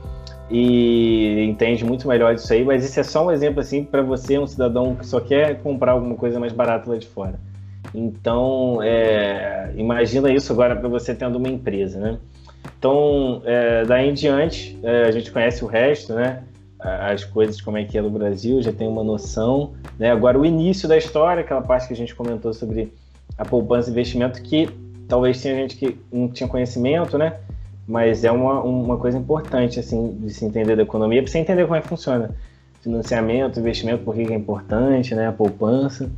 e 0.51 1.45
entende 1.45 1.85
muito 1.85 2.07
melhor 2.07 2.35
disso 2.35 2.53
aí, 2.53 2.65
mas 2.65 2.85
isso 2.85 3.01
é 3.01 3.03
só 3.03 3.27
um 3.27 3.31
exemplo 3.31 3.61
assim 3.61 3.83
para 3.83 4.03
você, 4.03 4.39
um 4.39 4.47
cidadão 4.47 4.95
que 4.95 5.07
só 5.07 5.21
quer 5.21 5.61
comprar 5.61 5.93
alguma 5.93 6.15
coisa 6.15 6.39
mais 6.39 6.53
barata 6.53 6.91
lá 6.91 6.97
de 6.97 7.07
fora. 7.07 7.39
Então, 7.95 8.81
é, 8.83 9.73
imagina 9.77 10.33
isso 10.33 10.53
agora 10.53 10.77
para 10.77 10.89
você 10.89 11.15
tendo 11.15 11.37
uma 11.37 11.49
empresa, 11.49 11.99
né? 11.99 12.19
Então, 12.79 13.43
é, 13.45 13.85
daí 13.85 14.09
em 14.09 14.15
diante, 14.15 14.79
é, 14.83 15.05
a 15.05 15.11
gente 15.11 15.31
conhece 15.31 15.65
o 15.65 15.67
resto, 15.67 16.15
né? 16.15 16.43
As 16.87 17.25
coisas, 17.25 17.61
como 17.61 17.77
é 17.77 17.85
que 17.85 17.99
é 17.99 18.03
no 18.03 18.11
Brasil, 18.11 18.63
já 18.63 18.73
tem 18.73 18.87
uma 18.87 19.03
noção. 19.03 19.73
Né? 19.99 20.11
Agora, 20.11 20.39
o 20.39 20.47
início 20.47 20.89
da 20.89 20.97
história, 20.97 21.41
aquela 21.41 21.61
parte 21.61 21.89
que 21.89 21.93
a 21.93 21.97
gente 21.97 22.15
comentou 22.15 22.55
sobre 22.55 22.93
a 23.37 23.45
poupança 23.45 23.89
e 23.89 23.93
investimento, 23.93 24.41
que 24.41 24.69
talvez 25.09 25.43
tinha 25.43 25.55
gente 25.55 25.77
que 25.77 25.99
não 26.13 26.29
tinha 26.29 26.49
conhecimento, 26.49 27.19
né? 27.19 27.39
Mas 27.89 28.25
é 28.25 28.31
uma, 28.31 28.63
uma 28.63 28.97
coisa 28.97 29.19
importante, 29.19 29.81
assim, 29.81 30.17
de 30.21 30.33
se 30.33 30.45
entender 30.45 30.77
da 30.77 30.83
economia, 30.83 31.23
para 31.23 31.31
você 31.31 31.39
entender 31.39 31.65
como 31.65 31.77
é 31.77 31.81
que 31.81 31.89
funciona. 31.89 32.31
Financiamento, 32.81 33.59
investimento, 33.59 34.05
por 34.05 34.15
que 34.15 34.23
é 34.23 34.35
importante, 34.35 35.15
né? 35.15 35.27
A 35.27 35.33
poupança. 35.33 36.09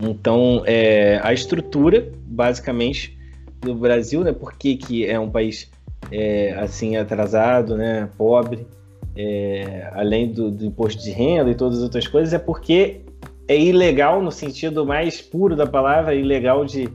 Então, 0.00 0.62
é, 0.66 1.20
a 1.22 1.32
estrutura, 1.32 2.08
basicamente, 2.26 3.18
do 3.60 3.74
Brasil, 3.74 4.22
né? 4.22 4.32
Por 4.32 4.54
que, 4.54 4.76
que 4.76 5.06
é 5.06 5.18
um 5.18 5.30
país 5.30 5.70
é, 6.10 6.54
assim 6.58 6.96
atrasado, 6.96 7.76
né? 7.76 8.08
Pobre, 8.16 8.66
é, 9.16 9.88
além 9.92 10.32
do, 10.32 10.50
do, 10.50 10.64
imposto 10.64 11.02
de 11.02 11.10
renda 11.10 11.50
e 11.50 11.54
todas 11.54 11.78
as 11.78 11.84
outras 11.84 12.06
coisas, 12.06 12.34
é 12.34 12.38
porque 12.38 13.00
é 13.46 13.58
ilegal 13.58 14.22
no 14.22 14.32
sentido 14.32 14.84
mais 14.84 15.20
puro 15.20 15.54
da 15.54 15.66
palavra, 15.66 16.14
ilegal 16.14 16.64
de 16.64 16.88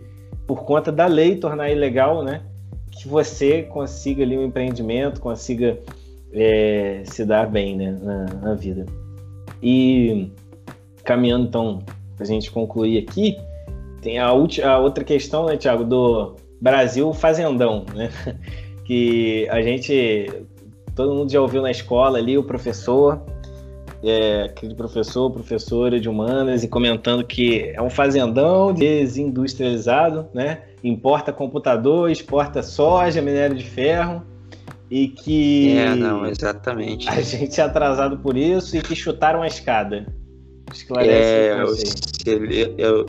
por 0.45 0.63
conta 0.63 0.91
da 0.91 1.05
lei 1.05 1.35
tornar 1.35 1.69
ilegal, 1.69 2.23
né? 2.23 2.41
Que 2.91 3.07
você 3.07 3.63
consiga 3.63 4.23
ali 4.23 4.37
um 4.37 4.45
empreendimento, 4.45 5.21
consiga 5.21 5.77
é, 6.33 7.03
se 7.05 7.23
dar 7.23 7.47
bem, 7.47 7.75
né? 7.75 7.95
Na, 8.01 8.25
na 8.25 8.53
vida. 8.55 8.85
E 9.61 10.31
caminhando 11.03 11.47
então 11.47 11.83
para 12.15 12.25
a 12.25 12.27
gente 12.27 12.51
concluir 12.51 12.97
aqui, 12.97 13.37
tem 14.01 14.19
a, 14.19 14.27
a 14.27 14.79
outra 14.79 15.03
questão, 15.03 15.45
né, 15.45 15.57
Tiago, 15.57 15.83
do 15.83 16.35
Brasil 16.61 17.13
fazendão, 17.13 17.85
né? 17.95 18.09
Que 18.85 19.47
a 19.51 19.61
gente, 19.61 20.27
todo 20.99 21.15
mundo 21.15 21.31
já 21.31 21.39
ouviu 21.39 21.61
na 21.61 21.71
escola 21.71 22.17
ali 22.17 22.38
o 22.38 22.43
professor, 22.43 23.21
é, 24.03 24.43
aquele 24.43 24.76
professor, 24.76 25.31
professora 25.31 25.97
de 25.97 26.09
humanas, 26.09 26.61
e 26.61 26.67
comentando 26.67 27.23
que 27.26 27.71
é 27.73 27.81
um 27.81 27.89
fazendão 27.89 28.73
desindustrializado, 28.73 30.27
né? 30.34 30.63
Importa 30.84 31.31
computador, 31.31 32.11
exporta 32.11 32.61
soja, 32.61 33.21
minério 33.21 33.55
de 33.55 33.63
ferro, 33.63 34.26
e 34.91 35.07
que. 35.07 35.77
É, 35.77 35.95
não, 35.95 36.26
exatamente. 36.26 37.07
A 37.07 37.21
gente 37.21 37.61
é 37.61 37.63
atrasado 37.63 38.17
por 38.17 38.35
isso 38.35 38.76
e 38.76 38.81
que 38.81 38.93
chutaram 38.93 39.41
a 39.41 39.47
escada. 39.47 40.05
Esclarece 40.73 41.13
é, 41.13 41.47
é, 41.47 41.63
o 41.63 41.76
celeiro, 41.77 42.76
é, 42.77 42.91
o, 42.91 43.05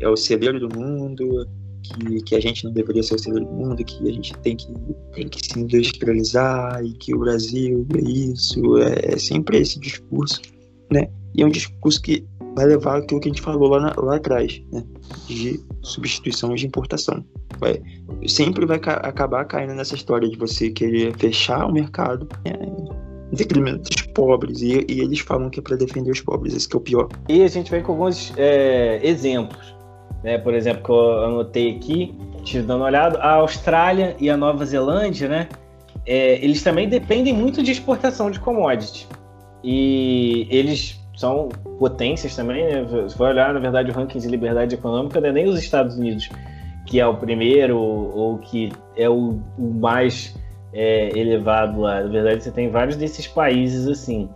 é 0.00 0.08
o 0.08 0.16
celeiro 0.16 0.60
do 0.60 0.78
mundo, 0.78 1.44
que, 1.82 2.22
que 2.22 2.34
a 2.34 2.40
gente 2.40 2.64
não 2.64 2.72
deveria 2.72 3.02
ser 3.02 3.14
o 3.14 3.18
celeiro 3.18 3.46
do 3.46 3.52
mundo, 3.52 3.84
que 3.84 4.08
a 4.08 4.12
gente 4.12 4.32
tem 4.38 4.56
que, 4.56 4.66
tem 5.12 5.28
que 5.28 5.44
se 5.44 5.58
industrializar 5.58 6.84
e 6.84 6.92
que 6.94 7.14
o 7.14 7.18
Brasil 7.18 7.86
é 7.94 8.00
isso. 8.00 8.78
É, 8.78 9.14
é 9.14 9.18
sempre 9.18 9.58
esse 9.58 9.78
discurso, 9.78 10.40
né? 10.90 11.08
E 11.34 11.42
é 11.42 11.46
um 11.46 11.50
discurso 11.50 12.00
que 12.00 12.24
vai 12.54 12.66
levar 12.66 12.98
aquilo 12.98 13.20
que 13.20 13.28
a 13.28 13.32
gente 13.32 13.42
falou 13.42 13.68
lá, 13.68 13.80
na, 13.80 13.94
lá 14.00 14.16
atrás, 14.16 14.62
né? 14.72 14.84
De 15.26 15.60
substituição 15.82 16.54
de 16.54 16.66
importação. 16.66 17.24
Vai, 17.58 17.82
sempre 18.26 18.66
vai 18.66 18.78
ca 18.78 18.94
acabar 18.94 19.44
caindo 19.44 19.74
nessa 19.74 19.94
história 19.94 20.28
de 20.28 20.36
você 20.36 20.70
querer 20.70 21.16
fechar 21.16 21.66
o 21.66 21.72
mercado, 21.72 22.28
né? 22.44 22.52
detrimento 23.32 23.90
dos 23.90 24.02
pobres. 24.14 24.60
E, 24.60 24.84
e, 24.88 25.00
eles 25.00 25.20
falam 25.20 25.50
que 25.50 25.58
é 25.58 25.62
para 25.62 25.76
defender 25.76 26.10
os 26.10 26.20
pobres, 26.20 26.54
esse 26.54 26.68
que 26.68 26.76
é 26.76 26.78
o 26.78 26.80
pior. 26.80 27.08
E 27.28 27.42
a 27.42 27.48
gente 27.48 27.70
vem 27.70 27.82
com 27.82 27.92
alguns 27.92 28.32
é, 28.36 29.00
exemplos. 29.02 29.71
Né? 30.22 30.38
Por 30.38 30.54
exemplo, 30.54 30.82
que 30.82 30.90
eu 30.90 31.24
anotei 31.24 31.76
aqui, 31.76 32.14
tive 32.44 32.64
dando 32.64 32.80
uma 32.80 32.86
olhada, 32.86 33.18
a 33.18 33.34
Austrália 33.34 34.16
e 34.18 34.30
a 34.30 34.36
Nova 34.36 34.64
Zelândia, 34.64 35.28
né? 35.28 35.48
É, 36.06 36.34
eles 36.44 36.62
também 36.62 36.88
dependem 36.88 37.32
muito 37.32 37.62
de 37.62 37.70
exportação 37.70 38.30
de 38.30 38.40
commodity. 38.40 39.06
E 39.62 40.46
eles 40.50 41.00
são 41.16 41.48
potências 41.78 42.34
também, 42.34 42.64
né? 42.64 43.08
Se 43.08 43.16
for 43.16 43.28
olhar, 43.28 43.52
na 43.52 43.60
verdade, 43.60 43.90
o 43.90 43.94
ranking 43.94 44.18
de 44.18 44.28
liberdade 44.28 44.74
econômica 44.74 45.20
não 45.20 45.28
é 45.28 45.32
nem 45.32 45.46
os 45.46 45.58
Estados 45.58 45.96
Unidos, 45.96 46.28
que 46.86 46.98
é 46.98 47.06
o 47.06 47.14
primeiro 47.14 47.78
ou 47.78 48.38
que 48.38 48.72
é 48.96 49.08
o, 49.08 49.38
o 49.58 49.70
mais 49.74 50.34
é, 50.72 51.16
elevado 51.16 51.80
lá. 51.80 52.00
Na 52.00 52.08
verdade, 52.08 52.42
você 52.42 52.50
tem 52.50 52.70
vários 52.70 52.96
desses 52.96 53.26
países 53.26 53.86
assim. 53.86 54.28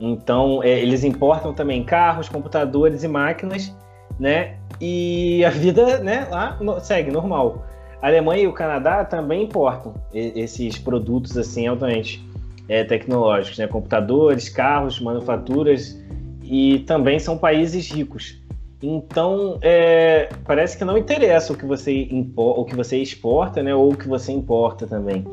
Então, 0.00 0.62
é, 0.62 0.80
eles 0.80 1.04
importam 1.04 1.52
também 1.52 1.84
carros, 1.84 2.28
computadores 2.28 3.04
e 3.04 3.08
máquinas, 3.08 3.74
né? 4.22 4.54
E 4.80 5.44
a 5.44 5.50
vida, 5.50 5.98
né, 5.98 6.28
lá 6.30 6.56
segue 6.80 7.10
normal. 7.10 7.66
A 8.00 8.06
Alemanha 8.06 8.44
e 8.44 8.46
o 8.46 8.52
Canadá 8.52 9.04
também 9.04 9.42
importam 9.42 9.94
esses 10.14 10.78
produtos 10.78 11.36
assim 11.36 11.66
altamente 11.66 12.24
é, 12.68 12.84
tecnológicos, 12.84 13.58
né? 13.58 13.66
Computadores, 13.66 14.48
carros, 14.48 15.00
manufaturas 15.00 16.00
e 16.42 16.80
também 16.80 17.18
são 17.18 17.36
países 17.36 17.90
ricos. 17.90 18.40
Então, 18.80 19.58
é, 19.60 20.28
parece 20.44 20.76
que 20.76 20.84
não 20.84 20.96
interessa 20.98 21.52
o 21.52 21.56
que 21.56 21.64
você 21.64 22.08
o 22.36 22.64
que 22.64 22.74
você 22.74 22.98
exporta, 22.98 23.62
né, 23.62 23.74
ou 23.74 23.92
o 23.92 23.96
que 23.96 24.08
você 24.08 24.32
importa 24.32 24.86
também. 24.86 25.24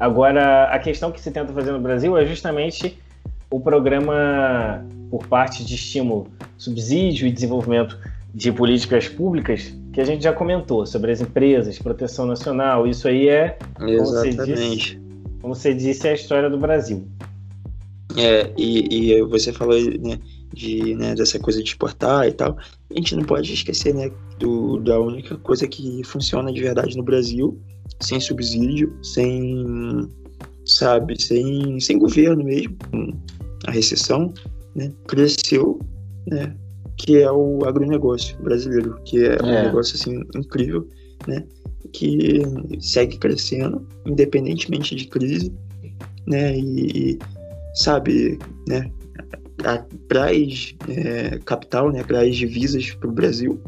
Agora, 0.00 0.64
a 0.64 0.78
questão 0.78 1.12
que 1.12 1.20
se 1.20 1.30
tenta 1.30 1.52
fazer 1.52 1.72
no 1.72 1.80
Brasil 1.80 2.16
é 2.16 2.24
justamente 2.26 2.98
o 3.50 3.60
programa 3.60 4.84
por 5.10 5.26
parte 5.26 5.64
de 5.64 5.74
estímulo, 5.74 6.26
subsídio 6.56 7.26
e 7.26 7.30
desenvolvimento 7.30 7.98
de 8.34 8.50
políticas 8.50 9.08
públicas 9.08 9.74
que 9.92 10.00
a 10.00 10.04
gente 10.04 10.24
já 10.24 10.32
comentou 10.32 10.86
sobre 10.86 11.12
as 11.12 11.20
empresas, 11.20 11.78
proteção 11.78 12.26
nacional. 12.26 12.86
Isso 12.86 13.06
aí 13.06 13.28
é, 13.28 13.58
como 13.74 14.04
você 14.04 14.30
disse, 14.30 15.00
como 15.40 15.54
você 15.54 15.74
disse, 15.74 16.08
é 16.08 16.12
a 16.12 16.14
história 16.14 16.48
do 16.48 16.58
Brasil. 16.58 17.06
É, 18.16 18.52
e, 18.56 19.12
e 19.12 19.22
você 19.22 19.52
falou 19.52 19.78
né, 20.00 20.18
de, 20.52 20.94
né, 20.94 21.14
dessa 21.14 21.38
coisa 21.38 21.62
de 21.62 21.68
exportar 21.68 22.26
e 22.26 22.32
tal. 22.32 22.56
A 22.90 22.94
gente 22.94 23.14
não 23.16 23.24
pode 23.24 23.52
esquecer 23.52 23.94
né, 23.94 24.10
do, 24.38 24.78
da 24.78 24.98
única 24.98 25.36
coisa 25.38 25.66
que 25.66 26.02
funciona 26.04 26.52
de 26.52 26.60
verdade 26.60 26.96
no 26.96 27.02
Brasil, 27.02 27.58
sem 28.00 28.20
subsídio, 28.20 28.96
sem, 29.02 30.08
sabe, 30.64 31.20
sem, 31.20 31.80
sem 31.80 31.98
governo 31.98 32.44
mesmo, 32.44 32.76
a 33.66 33.70
recessão, 33.70 34.32
né, 34.74 34.90
cresceu, 35.06 35.78
né, 36.26 36.54
que 36.96 37.20
é 37.20 37.30
o 37.30 37.64
agronegócio 37.64 38.36
brasileiro, 38.42 39.00
que 39.04 39.24
é, 39.24 39.36
é. 39.36 39.42
um 39.42 39.64
negócio 39.64 39.96
assim 39.96 40.22
incrível, 40.36 40.88
né, 41.26 41.44
que 41.92 42.42
segue 42.80 43.18
crescendo, 43.18 43.86
independentemente 44.06 44.94
de 44.94 45.06
crise, 45.06 45.52
né, 46.26 46.56
e, 46.56 47.18
sabe, 47.74 48.38
né, 48.68 48.90
traz 50.08 50.74
é, 50.88 51.38
capital, 51.44 51.90
né, 51.90 52.02
traz 52.02 52.36
divisas 52.36 52.90
para 52.92 53.08
o 53.08 53.12
Brasil 53.12 53.60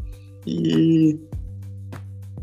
e 0.47 1.19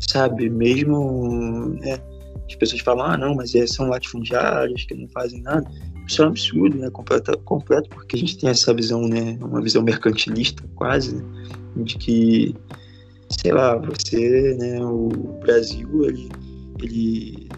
sabe? 0.08 0.50
Mesmo 0.50 1.68
né, 1.80 1.98
as 2.46 2.54
pessoas 2.56 2.80
falam, 2.82 3.06
ah, 3.06 3.16
não, 3.16 3.34
mas 3.34 3.52
são 3.72 3.88
latifundiários 3.88 4.84
que 4.84 4.94
não 4.94 5.08
fazem 5.08 5.40
nada. 5.42 5.68
Isso 6.06 6.22
é 6.22 6.26
um 6.26 6.28
absurdo, 6.28 6.76
né? 6.78 6.90
Completo, 6.90 7.38
completo, 7.38 7.88
porque 7.90 8.16
a 8.16 8.18
gente 8.18 8.38
tem 8.38 8.50
essa 8.50 8.74
visão, 8.74 9.06
né? 9.08 9.38
Uma 9.40 9.60
visão 9.60 9.82
mercantilista, 9.82 10.62
quase, 10.74 11.16
né? 11.16 11.22
de 11.76 11.96
que, 11.96 12.54
sei 13.42 13.52
lá, 13.52 13.76
você, 13.76 14.56
né? 14.58 14.84
O 14.84 15.08
Brasil, 15.40 16.04
ele, 16.04 16.28
ele 16.82 17.48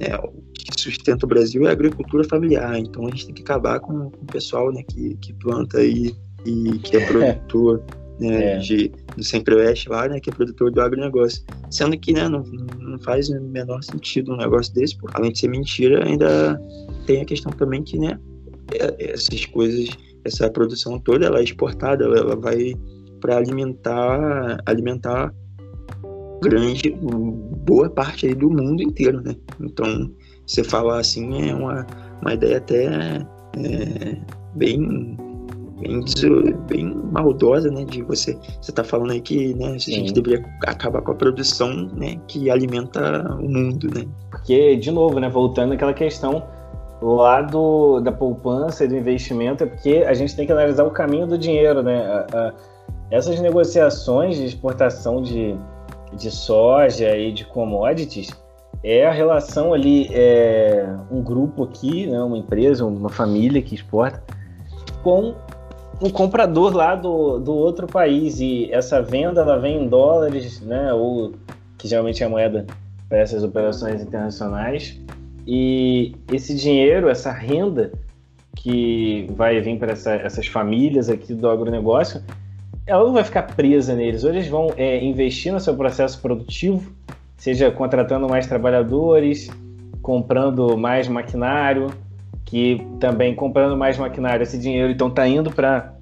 né, 0.00 0.16
o 0.16 0.32
que 0.52 0.80
sustenta 0.80 1.26
o 1.26 1.28
Brasil 1.28 1.66
é 1.66 1.68
a 1.68 1.72
agricultura 1.72 2.24
familiar. 2.24 2.78
Então 2.78 3.06
a 3.06 3.10
gente 3.10 3.26
tem 3.26 3.34
que 3.34 3.42
acabar 3.42 3.80
com, 3.80 4.10
com 4.10 4.22
o 4.22 4.26
pessoal, 4.26 4.72
né? 4.72 4.82
Que, 4.82 5.16
que 5.16 5.32
planta 5.34 5.78
aí 5.78 6.14
e 6.44 6.78
que 6.78 6.96
é 6.96 7.04
produtor 7.06 7.84
né, 8.20 8.54
é. 8.54 8.58
de, 8.58 8.92
do 9.16 9.24
Centro-Oeste 9.24 9.88
lá, 9.88 10.06
né, 10.06 10.20
que 10.20 10.30
é 10.30 10.32
produtor 10.32 10.70
do 10.70 10.80
agronegócio. 10.80 11.42
Sendo 11.70 11.98
que 11.98 12.12
né, 12.12 12.28
não, 12.28 12.42
não 12.78 12.98
faz 12.98 13.28
o 13.30 13.40
menor 13.40 13.82
sentido 13.82 14.32
um 14.32 14.36
negócio 14.36 14.72
desse, 14.74 14.96
porque 14.96 15.16
além 15.16 15.32
de 15.32 15.38
ser 15.38 15.48
mentira, 15.48 16.04
ainda 16.06 16.60
tem 17.06 17.22
a 17.22 17.24
questão 17.24 17.50
também 17.52 17.82
que 17.82 17.98
né, 17.98 18.18
é, 18.72 19.12
essas 19.12 19.46
coisas, 19.46 19.88
essa 20.24 20.50
produção 20.50 20.98
toda, 20.98 21.26
ela 21.26 21.40
é 21.40 21.44
exportada, 21.44 22.04
ela, 22.04 22.18
ela 22.18 22.36
vai 22.36 22.74
para 23.20 23.36
alimentar, 23.36 24.58
alimentar 24.66 25.34
grande, 26.42 26.90
boa 27.66 27.90
parte 27.90 28.26
aí 28.26 28.34
do 28.34 28.48
mundo 28.48 28.82
inteiro, 28.82 29.20
né? 29.20 29.34
Então, 29.60 30.10
você 30.46 30.64
falar 30.64 31.00
assim 31.00 31.50
é 31.50 31.54
uma, 31.54 31.86
uma 32.22 32.32
ideia 32.32 32.56
até 32.56 32.86
é, 32.86 34.16
bem 34.54 35.18
bem, 35.80 36.04
bem 36.68 36.94
maldosa, 37.12 37.70
né? 37.70 37.84
De 37.84 38.02
você, 38.02 38.38
você 38.60 38.72
tá 38.72 38.84
falando 38.84 39.12
aí 39.12 39.20
que 39.20 39.54
né, 39.54 39.68
a 39.74 39.78
gente 39.78 40.12
deveria 40.12 40.44
acabar 40.66 41.02
com 41.02 41.12
a 41.12 41.14
produção, 41.14 41.88
né? 41.96 42.18
Que 42.28 42.50
alimenta 42.50 43.22
o 43.40 43.48
mundo, 43.48 43.88
né? 43.94 44.06
Porque, 44.30 44.76
de 44.76 44.90
novo, 44.90 45.18
né? 45.18 45.28
Voltando 45.28 45.72
àquela 45.72 45.92
questão 45.92 46.42
lá 47.02 47.40
do, 47.40 48.00
da 48.00 48.12
poupança 48.12 48.84
e 48.84 48.88
do 48.88 48.96
investimento, 48.96 49.64
é 49.64 49.66
porque 49.66 50.04
a 50.06 50.12
gente 50.12 50.36
tem 50.36 50.46
que 50.46 50.52
analisar 50.52 50.84
o 50.84 50.90
caminho 50.90 51.26
do 51.26 51.38
dinheiro, 51.38 51.82
né? 51.82 52.02
A, 52.04 52.26
a, 52.32 52.52
essas 53.10 53.40
negociações 53.40 54.36
de 54.36 54.44
exportação 54.44 55.20
de, 55.22 55.56
de 56.12 56.30
soja 56.30 57.16
e 57.16 57.32
de 57.32 57.44
commodities 57.44 58.30
é 58.82 59.06
a 59.06 59.12
relação 59.12 59.74
ali, 59.74 60.08
é 60.12 60.86
um 61.10 61.22
grupo 61.22 61.64
aqui, 61.64 62.06
né, 62.06 62.20
uma 62.22 62.38
empresa, 62.38 62.84
uma 62.84 63.10
família 63.10 63.60
que 63.60 63.74
exporta, 63.74 64.22
com 65.02 65.34
um 66.00 66.08
comprador 66.10 66.74
lá 66.74 66.94
do, 66.94 67.38
do 67.38 67.52
outro 67.54 67.86
país 67.86 68.40
e 68.40 68.72
essa 68.72 69.02
venda 69.02 69.42
ela 69.42 69.58
vem 69.58 69.84
em 69.84 69.88
dólares, 69.88 70.60
né, 70.60 70.92
ou 70.92 71.34
que 71.76 71.86
geralmente 71.86 72.22
é 72.22 72.28
moeda 72.28 72.66
para 73.08 73.18
essas 73.18 73.42
operações 73.42 74.00
internacionais. 74.02 74.98
E 75.46 76.14
esse 76.32 76.54
dinheiro, 76.54 77.08
essa 77.08 77.32
renda 77.32 77.92
que 78.56 79.26
vai 79.34 79.60
vir 79.60 79.78
para 79.78 79.92
essa, 79.92 80.12
essas 80.12 80.46
famílias 80.46 81.08
aqui 81.08 81.34
do 81.34 81.48
agronegócio, 81.48 82.22
ela 82.86 83.04
não 83.04 83.12
vai 83.12 83.24
ficar 83.24 83.42
presa 83.54 83.94
neles. 83.94 84.24
Ou 84.24 84.30
eles 84.30 84.48
vão 84.48 84.72
é, 84.76 85.02
investir 85.02 85.52
no 85.52 85.60
seu 85.60 85.74
processo 85.74 86.20
produtivo, 86.20 86.92
seja 87.36 87.70
contratando 87.70 88.28
mais 88.28 88.46
trabalhadores, 88.46 89.50
comprando 90.02 90.76
mais 90.76 91.08
maquinário, 91.08 91.90
que 92.50 92.84
também 92.98 93.32
comprando 93.32 93.76
mais 93.76 93.96
maquinário, 93.96 94.42
esse 94.42 94.58
dinheiro 94.58 94.90
então 94.90 95.06
está 95.06 95.26
indo 95.26 95.52
para 95.52 95.94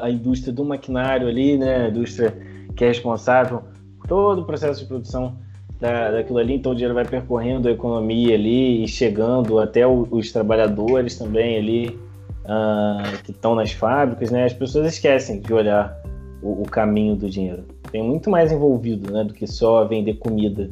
a 0.00 0.08
indústria 0.08 0.52
do 0.52 0.64
maquinário 0.64 1.26
ali, 1.26 1.58
né? 1.58 1.86
A 1.86 1.88
indústria 1.88 2.32
que 2.76 2.84
é 2.84 2.88
responsável 2.88 3.62
por 3.98 4.06
todo 4.06 4.42
o 4.42 4.44
processo 4.44 4.80
de 4.80 4.86
produção 4.86 5.36
da, 5.80 6.12
daquilo 6.12 6.38
ali, 6.38 6.54
então 6.54 6.70
o 6.70 6.74
dinheiro 6.74 6.94
vai 6.94 7.04
percorrendo 7.04 7.68
a 7.68 7.72
economia 7.72 8.34
ali 8.34 8.84
e 8.84 8.88
chegando 8.88 9.58
até 9.58 9.84
o, 9.84 10.06
os 10.10 10.30
trabalhadores 10.30 11.18
também 11.18 11.58
ali 11.58 11.98
uh, 12.44 13.22
que 13.24 13.32
estão 13.32 13.56
nas 13.56 13.72
fábricas, 13.72 14.30
né? 14.30 14.44
As 14.44 14.52
pessoas 14.52 14.86
esquecem 14.86 15.40
de 15.40 15.52
olhar 15.52 16.00
o, 16.42 16.62
o, 16.62 16.64
caminho 16.64 17.16
do 17.16 17.28
dinheiro. 17.28 17.64
Tem 17.90 18.02
muito 18.02 18.30
mais 18.30 18.52
envolvido, 18.52 19.12
né, 19.12 19.24
do 19.24 19.34
que 19.34 19.46
só 19.46 19.84
vender 19.84 20.14
comida, 20.14 20.70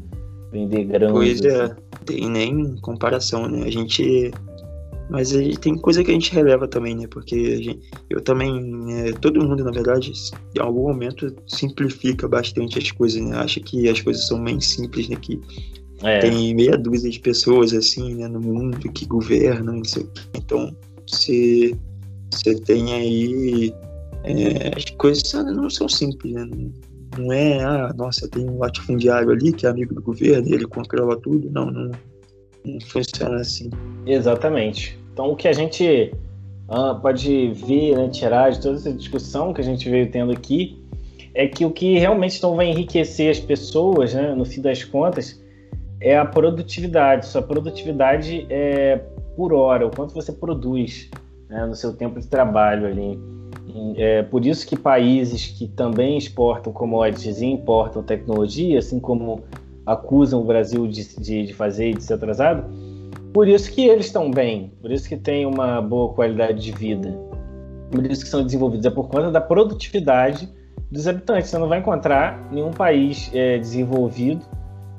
vender 0.52 0.84
grãos. 0.84 1.12
Pois 1.12 1.40
é, 1.42 1.62
assim. 1.62 1.74
tem 2.06 2.30
nem 2.30 2.76
comparação, 2.76 3.48
né? 3.48 3.66
A 3.66 3.70
gente 3.70 4.30
mas 5.10 5.34
aí 5.34 5.56
tem 5.56 5.76
coisa 5.76 6.02
que 6.02 6.10
a 6.10 6.14
gente 6.14 6.32
releva 6.32 6.66
também, 6.66 6.94
né? 6.94 7.06
Porque 7.06 7.62
gente, 7.62 7.80
eu 8.08 8.20
também, 8.20 8.86
é, 8.94 9.12
todo 9.12 9.42
mundo, 9.44 9.62
na 9.62 9.70
verdade, 9.70 10.12
em 10.56 10.60
algum 10.60 10.88
momento 10.88 11.34
simplifica 11.46 12.26
bastante 12.26 12.78
as 12.78 12.90
coisas, 12.90 13.20
né? 13.20 13.36
Acha 13.36 13.60
que 13.60 13.88
as 13.88 14.00
coisas 14.00 14.26
são 14.26 14.42
bem 14.42 14.60
simples, 14.60 15.08
né? 15.08 15.16
Que 15.16 15.40
é. 16.02 16.20
tem 16.20 16.54
meia 16.54 16.76
dúzia 16.76 17.10
de 17.10 17.20
pessoas, 17.20 17.72
assim, 17.74 18.14
né, 18.14 18.28
no 18.28 18.40
mundo 18.40 18.78
que 18.92 19.06
governam, 19.06 19.76
não 19.76 19.84
sei 19.84 20.02
o 20.04 20.06
quê. 20.06 20.22
Então, 20.36 20.74
você, 21.06 21.76
você 22.30 22.54
tem 22.60 22.92
aí. 22.92 23.74
É, 24.24 24.72
as 24.74 24.84
coisas 24.96 25.32
não 25.32 25.68
são 25.68 25.86
simples, 25.86 26.32
né? 26.32 26.48
Não, 27.18 27.30
é, 27.30 27.62
ah, 27.62 27.94
nossa, 27.96 28.26
tem 28.26 28.48
um 28.48 28.58
latifundiário 28.58 29.30
ali 29.30 29.52
que 29.52 29.66
é 29.66 29.68
amigo 29.68 29.94
do 29.94 30.02
governo 30.02 30.48
e 30.48 30.54
ele 30.54 30.66
controla 30.66 31.20
tudo. 31.20 31.50
Não, 31.50 31.70
não 31.70 31.90
funciona 32.86 33.36
assim. 33.36 33.70
Exatamente. 34.06 34.98
Então, 35.12 35.30
o 35.30 35.36
que 35.36 35.48
a 35.48 35.52
gente 35.52 36.12
uh, 36.68 36.98
pode 37.00 37.48
ver, 37.48 37.96
né, 37.96 38.08
tirar 38.08 38.50
de 38.50 38.60
toda 38.60 38.76
essa 38.76 38.92
discussão 38.92 39.52
que 39.52 39.60
a 39.60 39.64
gente 39.64 39.88
veio 39.88 40.10
tendo 40.10 40.32
aqui, 40.32 40.82
é 41.34 41.46
que 41.46 41.64
o 41.64 41.70
que 41.70 41.98
realmente 41.98 42.42
não 42.42 42.54
vai 42.54 42.66
enriquecer 42.66 43.30
as 43.30 43.40
pessoas, 43.40 44.14
né, 44.14 44.34
no 44.34 44.44
fim 44.44 44.60
das 44.60 44.84
contas, 44.84 45.42
é 46.00 46.16
a 46.16 46.24
produtividade. 46.24 47.26
Sua 47.26 47.42
produtividade 47.42 48.46
é 48.50 49.00
por 49.36 49.52
hora, 49.52 49.86
o 49.86 49.90
quanto 49.90 50.14
você 50.14 50.32
produz 50.32 51.10
né, 51.48 51.66
no 51.66 51.74
seu 51.74 51.92
tempo 51.92 52.20
de 52.20 52.26
trabalho 52.26 52.86
ali. 52.86 53.18
É 53.96 54.22
por 54.22 54.46
isso 54.46 54.66
que 54.66 54.76
países 54.76 55.46
que 55.46 55.66
também 55.66 56.16
exportam 56.16 56.72
commodities 56.72 57.40
e 57.40 57.46
importam 57.46 58.04
tecnologia, 58.04 58.78
assim 58.78 59.00
como 59.00 59.42
acusam 59.86 60.40
o 60.40 60.44
Brasil 60.44 60.86
de, 60.86 61.20
de, 61.20 61.46
de 61.46 61.54
fazer 61.54 61.90
e 61.90 61.94
de 61.94 62.02
ser 62.02 62.14
atrasado, 62.14 62.64
por 63.32 63.48
isso 63.48 63.70
que 63.72 63.86
eles 63.86 64.06
estão 64.06 64.30
bem, 64.30 64.72
por 64.80 64.90
isso 64.90 65.08
que 65.08 65.16
têm 65.16 65.44
uma 65.44 65.80
boa 65.80 66.12
qualidade 66.14 66.60
de 66.60 66.72
vida, 66.72 67.18
por 67.90 68.04
isso 68.06 68.22
que 68.22 68.28
são 68.28 68.44
desenvolvidos, 68.44 68.86
é 68.86 68.90
por 68.90 69.08
conta 69.08 69.30
da 69.30 69.40
produtividade 69.40 70.48
dos 70.90 71.08
habitantes. 71.08 71.50
Você 71.50 71.58
não 71.58 71.68
vai 71.68 71.80
encontrar 71.80 72.48
nenhum 72.50 72.70
país 72.70 73.30
é, 73.34 73.58
desenvolvido, 73.58 74.44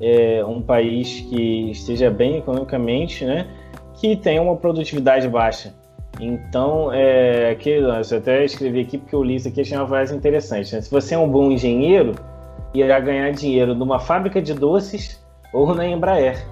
é, 0.02 0.44
um 0.46 0.62
país 0.62 1.22
que 1.30 1.72
esteja 1.72 2.12
bem 2.12 2.38
economicamente, 2.38 3.26
né, 3.26 3.48
que 3.96 4.16
tenha 4.16 4.42
uma 4.42 4.56
produtividade 4.56 5.28
baixa. 5.28 5.74
Então, 6.20 6.92
é, 6.94 7.56
que, 7.56 7.70
eu 7.70 7.92
até 7.92 8.46
escrevi 8.46 8.82
aqui 8.82 8.98
porque 8.98 9.16
eu 9.16 9.24
li 9.24 9.36
isso 9.36 9.48
aqui 9.48 9.62
achei 9.62 9.78
uma 9.78 9.88
frase 9.88 10.16
interessante. 10.16 10.74
Né? 10.74 10.82
Se 10.82 10.90
você 10.90 11.16
é 11.16 11.18
um 11.18 11.30
bom 11.30 11.52
engenheiro, 11.52 12.16
irá 12.80 13.00
ganhar 13.00 13.32
dinheiro 13.32 13.74
numa 13.74 14.00
fábrica 14.00 14.42
de 14.42 14.54
doces 14.54 15.24
ou 15.54 15.74
na 15.74 15.88
Embraer. 15.88 16.46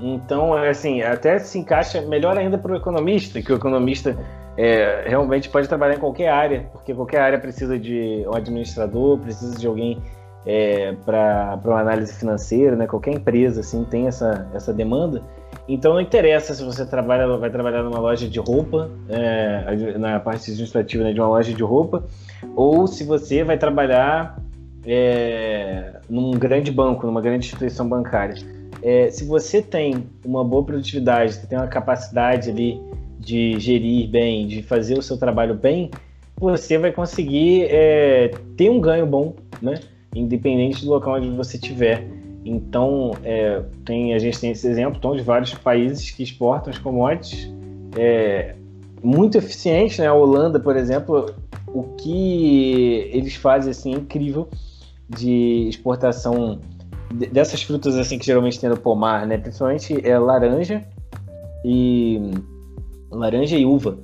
Então, 0.00 0.54
assim, 0.54 1.02
até 1.02 1.38
se 1.38 1.58
encaixa 1.58 2.00
melhor 2.02 2.36
ainda 2.36 2.58
para 2.58 2.72
o 2.72 2.76
economista, 2.76 3.40
que 3.40 3.52
o 3.52 3.56
economista 3.56 4.16
é, 4.56 5.04
realmente 5.06 5.48
pode 5.48 5.68
trabalhar 5.68 5.94
em 5.94 6.00
qualquer 6.00 6.28
área, 6.28 6.66
porque 6.72 6.94
qualquer 6.94 7.20
área 7.20 7.38
precisa 7.38 7.78
de 7.78 8.24
um 8.26 8.34
administrador, 8.34 9.18
precisa 9.18 9.56
de 9.56 9.66
alguém 9.66 10.02
é, 10.46 10.92
para 11.04 11.58
uma 11.64 11.80
análise 11.80 12.14
financeira, 12.14 12.76
né? 12.76 12.86
Qualquer 12.86 13.12
empresa 13.12 13.60
assim 13.60 13.84
tem 13.84 14.06
essa, 14.06 14.46
essa 14.54 14.72
demanda. 14.72 15.22
Então 15.66 15.94
não 15.94 16.00
interessa 16.00 16.54
se 16.54 16.62
você 16.62 16.84
trabalha, 16.84 17.26
vai 17.38 17.48
trabalhar 17.48 17.82
numa 17.82 17.98
loja 17.98 18.28
de 18.28 18.38
roupa, 18.38 18.90
é, 19.08 19.96
na 19.96 20.20
parte 20.20 20.50
administrativa 20.50 21.04
né, 21.04 21.12
de 21.12 21.20
uma 21.20 21.28
loja 21.28 21.54
de 21.54 21.62
roupa, 21.62 22.04
ou 22.54 22.86
se 22.86 23.04
você 23.04 23.42
vai 23.42 23.56
trabalhar 23.56 24.36
é, 24.86 26.00
num 26.08 26.32
grande 26.32 26.70
banco, 26.70 27.06
numa 27.06 27.20
grande 27.20 27.46
instituição 27.46 27.88
bancária. 27.88 28.36
É, 28.82 29.10
se 29.10 29.24
você 29.24 29.62
tem 29.62 30.06
uma 30.24 30.44
boa 30.44 30.62
produtividade, 30.62 31.38
tem 31.46 31.58
uma 31.58 31.66
capacidade 31.66 32.50
ali 32.50 32.80
de 33.18 33.58
gerir 33.58 34.08
bem, 34.08 34.46
de 34.46 34.62
fazer 34.62 34.98
o 34.98 35.02
seu 35.02 35.16
trabalho 35.16 35.54
bem, 35.54 35.90
você 36.36 36.76
vai 36.76 36.92
conseguir 36.92 37.66
é, 37.70 38.32
ter 38.56 38.68
um 38.68 38.80
ganho 38.80 39.06
bom, 39.06 39.34
né? 39.62 39.80
Independente 40.14 40.84
do 40.84 40.90
local 40.90 41.14
onde 41.14 41.30
você 41.30 41.56
estiver. 41.56 42.06
Então, 42.44 43.12
é, 43.24 43.62
tem, 43.84 44.12
a 44.12 44.18
gente 44.18 44.38
tem 44.38 44.50
esse 44.50 44.66
exemplo 44.68 44.98
então, 44.98 45.16
de 45.16 45.22
vários 45.22 45.54
países 45.54 46.10
que 46.10 46.22
exportam 46.22 46.70
as 46.70 46.78
commodities 46.78 47.50
é, 47.96 48.54
muito 49.02 49.38
eficiente, 49.38 50.00
né? 50.00 50.08
A 50.08 50.12
Holanda, 50.12 50.60
por 50.60 50.76
exemplo, 50.76 51.34
o 51.68 51.84
que 51.96 53.08
eles 53.12 53.34
fazem 53.34 53.70
assim 53.70 53.94
é 53.94 53.96
incrível 53.96 54.48
de 55.08 55.68
exportação 55.68 56.60
dessas 57.32 57.62
frutas 57.62 57.96
assim 57.96 58.18
que 58.18 58.26
geralmente 58.26 58.58
tem 58.58 58.68
no 58.68 58.76
pomar, 58.76 59.26
né? 59.26 59.38
Principalmente 59.38 60.06
é 60.06 60.18
laranja 60.18 60.84
e 61.64 62.20
laranja 63.10 63.56
e 63.56 63.64
uva. 63.64 63.98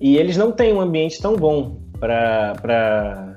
E 0.00 0.16
eles 0.16 0.36
não 0.36 0.52
têm 0.52 0.72
um 0.72 0.80
ambiente 0.80 1.20
tão 1.20 1.36
bom 1.36 1.78
para 1.98 3.36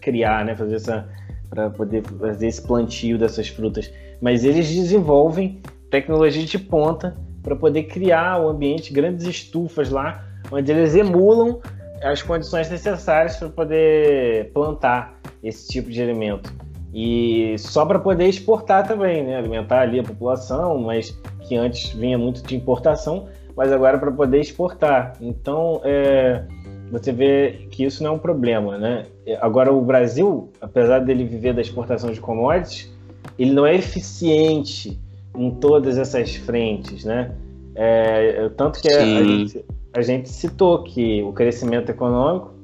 criar, 0.00 0.44
né? 0.44 0.54
Fazer 0.54 0.76
essa, 0.76 1.08
para 1.48 1.70
poder 1.70 2.02
fazer 2.18 2.48
esse 2.48 2.62
plantio 2.62 3.18
dessas 3.18 3.48
frutas, 3.48 3.90
mas 4.20 4.44
eles 4.44 4.68
desenvolvem 4.68 5.60
tecnologia 5.90 6.44
de 6.44 6.58
ponta 6.58 7.16
para 7.42 7.54
poder 7.54 7.84
criar 7.84 8.40
o 8.42 8.48
ambiente, 8.48 8.92
grandes 8.92 9.24
estufas 9.24 9.88
lá, 9.90 10.24
onde 10.50 10.70
eles 10.72 10.94
emulam 10.94 11.60
as 12.02 12.22
condições 12.22 12.68
necessárias 12.68 13.36
para 13.36 13.48
poder 13.48 14.50
plantar 14.52 15.18
esse 15.46 15.68
tipo 15.68 15.90
de 15.90 16.02
alimento. 16.02 16.52
E 16.94 17.56
só 17.58 17.84
para 17.84 17.98
poder 17.98 18.26
exportar 18.26 18.86
também, 18.86 19.22
né? 19.22 19.36
alimentar 19.36 19.80
ali 19.80 20.00
a 20.00 20.02
população, 20.02 20.78
mas 20.78 21.10
que 21.46 21.54
antes 21.54 21.90
vinha 21.90 22.16
muito 22.16 22.42
de 22.42 22.56
importação, 22.56 23.28
mas 23.56 23.70
agora 23.70 23.98
para 23.98 24.10
poder 24.10 24.40
exportar. 24.40 25.14
Então, 25.20 25.80
é, 25.84 26.44
você 26.90 27.12
vê 27.12 27.66
que 27.70 27.84
isso 27.84 28.02
não 28.02 28.10
é 28.10 28.14
um 28.14 28.18
problema, 28.18 28.78
né? 28.78 29.04
Agora, 29.40 29.72
o 29.72 29.80
Brasil, 29.80 30.50
apesar 30.60 31.00
dele 31.00 31.24
viver 31.24 31.52
da 31.52 31.60
exportação 31.60 32.10
de 32.12 32.20
commodities, 32.20 32.92
ele 33.38 33.52
não 33.52 33.66
é 33.66 33.74
eficiente 33.74 34.98
em 35.36 35.50
todas 35.50 35.98
essas 35.98 36.34
frentes, 36.36 37.04
né? 37.04 37.32
É, 37.74 38.48
tanto 38.56 38.80
que 38.80 38.90
a, 38.90 38.98
a, 38.98 39.22
gente, 39.22 39.64
a, 39.92 40.00
gente, 40.00 40.28
citou 40.30 40.82
que 40.82 41.22
o 41.22 41.32
crescimento 41.32 41.90
econômico 41.90 42.55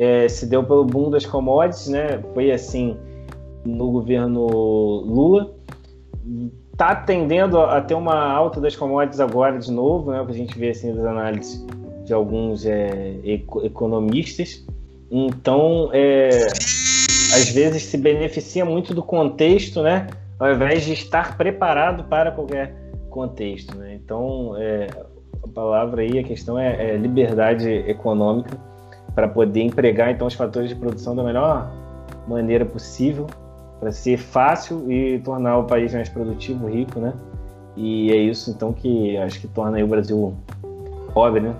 é, 0.00 0.26
se 0.30 0.46
deu 0.46 0.64
pelo 0.64 0.82
boom 0.82 1.10
das 1.10 1.26
commodities, 1.26 1.88
né? 1.88 2.22
Foi 2.32 2.50
assim 2.50 2.96
no 3.66 3.92
governo 3.92 4.46
Lula. 4.46 5.54
Está 6.72 6.96
tendendo 6.96 7.60
a 7.60 7.82
ter 7.82 7.92
uma 7.92 8.32
alta 8.32 8.62
das 8.62 8.74
commodities 8.74 9.20
agora 9.20 9.58
de 9.58 9.70
novo, 9.70 10.10
né? 10.10 10.22
O 10.22 10.24
que 10.24 10.32
a 10.32 10.36
gente 10.36 10.58
vê 10.58 10.70
assim 10.70 10.94
das 10.94 11.04
análises 11.04 11.66
de 12.06 12.14
alguns 12.14 12.64
é, 12.64 13.14
economistas. 13.62 14.64
Então, 15.10 15.90
é, 15.92 16.30
às 16.46 17.50
vezes 17.50 17.82
se 17.82 17.98
beneficia 17.98 18.64
muito 18.64 18.94
do 18.94 19.02
contexto, 19.02 19.82
né? 19.82 20.06
Ao 20.38 20.50
invés 20.50 20.82
de 20.82 20.94
estar 20.94 21.36
preparado 21.36 22.04
para 22.04 22.30
qualquer 22.30 22.74
contexto, 23.10 23.76
né? 23.76 24.00
Então, 24.02 24.54
é, 24.56 24.86
a 25.44 25.48
palavra 25.48 26.00
aí, 26.00 26.18
a 26.18 26.24
questão 26.24 26.58
é, 26.58 26.94
é 26.94 26.96
liberdade 26.96 27.68
econômica 27.68 28.69
para 29.14 29.28
poder 29.28 29.62
empregar 29.62 30.10
então 30.10 30.26
os 30.26 30.34
fatores 30.34 30.68
de 30.68 30.74
produção 30.74 31.14
da 31.14 31.22
melhor 31.22 31.70
maneira 32.26 32.64
possível 32.64 33.26
para 33.78 33.90
ser 33.90 34.18
fácil 34.18 34.90
e 34.92 35.18
tornar 35.20 35.58
o 35.58 35.64
país 35.64 35.94
mais 35.94 36.08
produtivo, 36.08 36.68
rico, 36.68 37.00
né? 37.00 37.14
E 37.76 38.12
é 38.12 38.16
isso 38.16 38.50
então 38.50 38.72
que 38.72 39.16
acho 39.16 39.40
que 39.40 39.48
torna 39.48 39.82
o 39.82 39.88
Brasil 39.88 40.34
pobre, 41.14 41.40
né? 41.40 41.54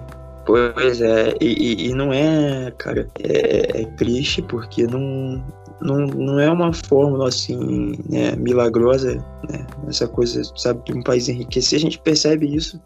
Pois 0.45 1.01
é, 1.01 1.35
e, 1.41 1.89
e 1.89 1.95
não 1.95 2.13
é, 2.13 2.73
cara, 2.77 3.09
é, 3.21 3.83
é, 3.83 3.85
triste 3.97 4.43
porque 4.43 4.87
não, 4.87 5.43
não, 5.81 6.07
não 6.07 6.41
é 6.41 6.51
uma 6.51 6.73
fórmula 6.73 7.29
assim, 7.29 7.93
né, 8.09 8.35
milagrosa, 8.37 9.17
né, 9.49 9.67
essa 9.87 10.09
coisa, 10.09 10.43
sabe, 10.57 10.83
de 10.85 10.99
um 10.99 11.03
país 11.03 11.29
enriquecer, 11.29 11.79
a 11.79 11.83
gente 11.83 11.99
percebe 12.01 12.53
isso 12.53 12.81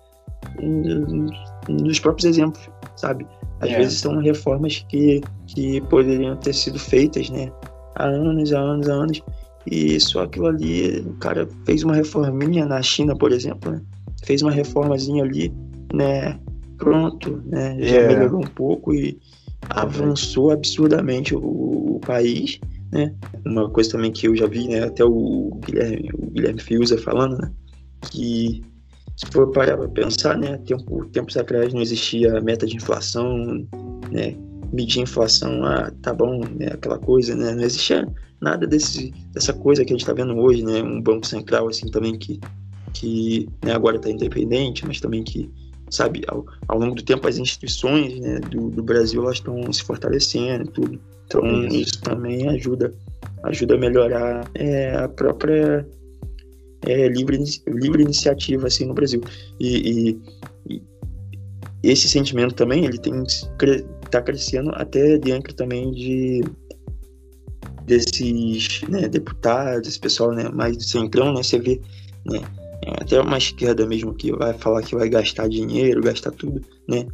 nos 1.69 1.99
próprios 2.01 2.27
exemplos, 2.27 2.69
sabe? 2.97 3.27
Às 3.65 3.71
é. 3.71 3.79
vezes 3.79 3.99
são 3.99 4.19
reformas 4.19 4.85
que, 4.89 5.21
que 5.47 5.81
poderiam 5.83 6.37
ter 6.37 6.55
sido 6.55 6.79
feitas, 6.79 7.31
né, 7.31 7.51
há 7.95 8.05
anos, 8.05 8.53
há 8.53 8.61
anos, 8.61 8.89
há 8.89 8.93
anos, 8.93 9.23
e 9.71 9.99
só 9.99 10.23
aquilo 10.23 10.47
ali, 10.47 11.01
o 11.01 11.15
cara 11.15 11.49
fez 11.65 11.83
uma 11.83 11.95
reforminha 11.95 12.67
na 12.67 12.83
China, 12.83 13.17
por 13.17 13.33
exemplo, 13.33 13.71
né, 13.71 13.81
fez 14.25 14.43
uma 14.43 14.51
reformazinha 14.51 15.25
ali, 15.25 15.53
né, 15.93 16.39
pronto, 16.77 17.43
né? 17.47 17.77
Já 17.81 17.97
é. 17.97 18.09
melhorou 18.09 18.41
um 18.41 18.47
pouco 18.47 18.95
e 18.95 19.19
avançou 19.71 20.51
absurdamente 20.51 21.35
o, 21.35 21.41
o, 21.97 22.01
país, 22.01 22.61
né? 22.93 23.15
Uma 23.45 23.69
coisa 23.71 23.93
também 23.93 24.13
que 24.13 24.29
eu 24.29 24.37
já 24.37 24.47
vi, 24.47 24.69
né? 24.69 24.85
Até 24.85 25.05
o 25.05 25.59
Guilherme, 25.65 26.11
o 26.15 26.31
Guilherme 26.31 26.61
Fiuza 26.61 26.99
falando, 26.99 27.39
né? 27.39 27.51
Que 28.11 28.63
se 29.17 29.27
for 29.27 29.51
parar 29.53 29.77
para 29.77 29.89
pensar, 29.89 30.37
né? 30.37 30.59
Tempo, 30.67 31.05
tempos 31.07 31.37
atrás 31.37 31.73
não 31.73 31.81
existia 31.81 32.41
meta 32.41 32.67
de 32.67 32.77
inflação, 32.77 33.67
né? 34.11 34.37
Medir 34.73 35.03
inflação, 35.03 35.65
ah, 35.65 35.93
tá 36.03 36.13
bom, 36.13 36.41
né? 36.41 36.69
Aquela 36.73 36.99
coisa, 36.99 37.35
né? 37.35 37.55
Não 37.55 37.63
existia 37.63 38.09
nada 38.41 38.67
desse, 38.67 39.13
dessa 39.33 39.53
coisa 39.53 39.85
que 39.85 39.93
a 39.93 39.95
gente 39.95 40.03
está 40.03 40.13
vendo 40.13 40.37
hoje, 40.37 40.65
né? 40.65 40.83
Um 40.83 41.01
banco 41.01 41.27
central, 41.27 41.69
assim, 41.69 41.89
também 41.91 42.19
que, 42.19 42.41
que 42.93 43.49
né, 43.65 43.73
agora 43.73 43.97
está 43.97 44.11
independente, 44.11 44.85
mas 44.87 45.01
também 45.01 45.23
que 45.23 45.51
sabe, 45.91 46.23
ao, 46.27 46.45
ao 46.67 46.79
longo 46.79 46.97
do 46.97 47.03
tempo 47.03 47.29
as 47.29 47.39
instituições 47.39 48.19
né, 48.19 48.41
do, 48.41 48.71
do 48.71 48.83
Brasil 48.83 49.23
elas 49.23 49.37
estão 49.37 49.73
se 49.73 49.83
fortalecendo 49.83 50.65
e 50.65 50.73
tudo. 50.73 51.01
Então 51.27 51.67
isso. 51.67 51.77
isso 51.77 52.03
também 52.03 52.49
ajuda, 52.49 52.93
ajuda 53.45 53.75
a 53.75 53.79
melhorar 53.79 54.51
é, 54.55 54.97
a 54.97 55.09
própria 55.09 55.87
é, 56.87 57.09
livre, 57.09 57.43
livre 57.67 58.03
iniciativa 58.03 58.67
assim 58.67 58.87
no 58.87 58.95
Brasil. 58.95 59.21
E, 59.61 60.19
e, 60.69 60.83
e 61.83 61.91
esse 61.91 62.09
sentimento 62.09 62.55
também 62.55 62.85
ele 62.85 62.99
tem 62.99 63.23
está 63.23 64.23
crescendo 64.23 64.71
até 64.75 65.19
dentro 65.19 65.55
também 65.55 65.91
de 65.93 66.43
desses 67.85 68.81
né, 68.89 69.09
deputados, 69.09 69.99
pessoal 69.99 70.33
né, 70.33 70.49
mais 70.49 70.89
centrão, 70.89 71.35
né, 71.35 71.43
você 71.43 71.59
vê 71.59 71.81
né, 72.25 72.41
até 73.01 73.21
uma 73.21 73.39
esquerda 73.39 73.87
mesmo 73.87 74.15
que 74.15 74.33
vai 74.33 74.55
falar 74.55 74.83
que 74.83 74.95
vai 74.95 75.09
gastar 75.09 75.49
dinheiro, 75.49 76.03
gastar 76.03 76.31
tudo, 76.33 76.61
né? 76.89 77.07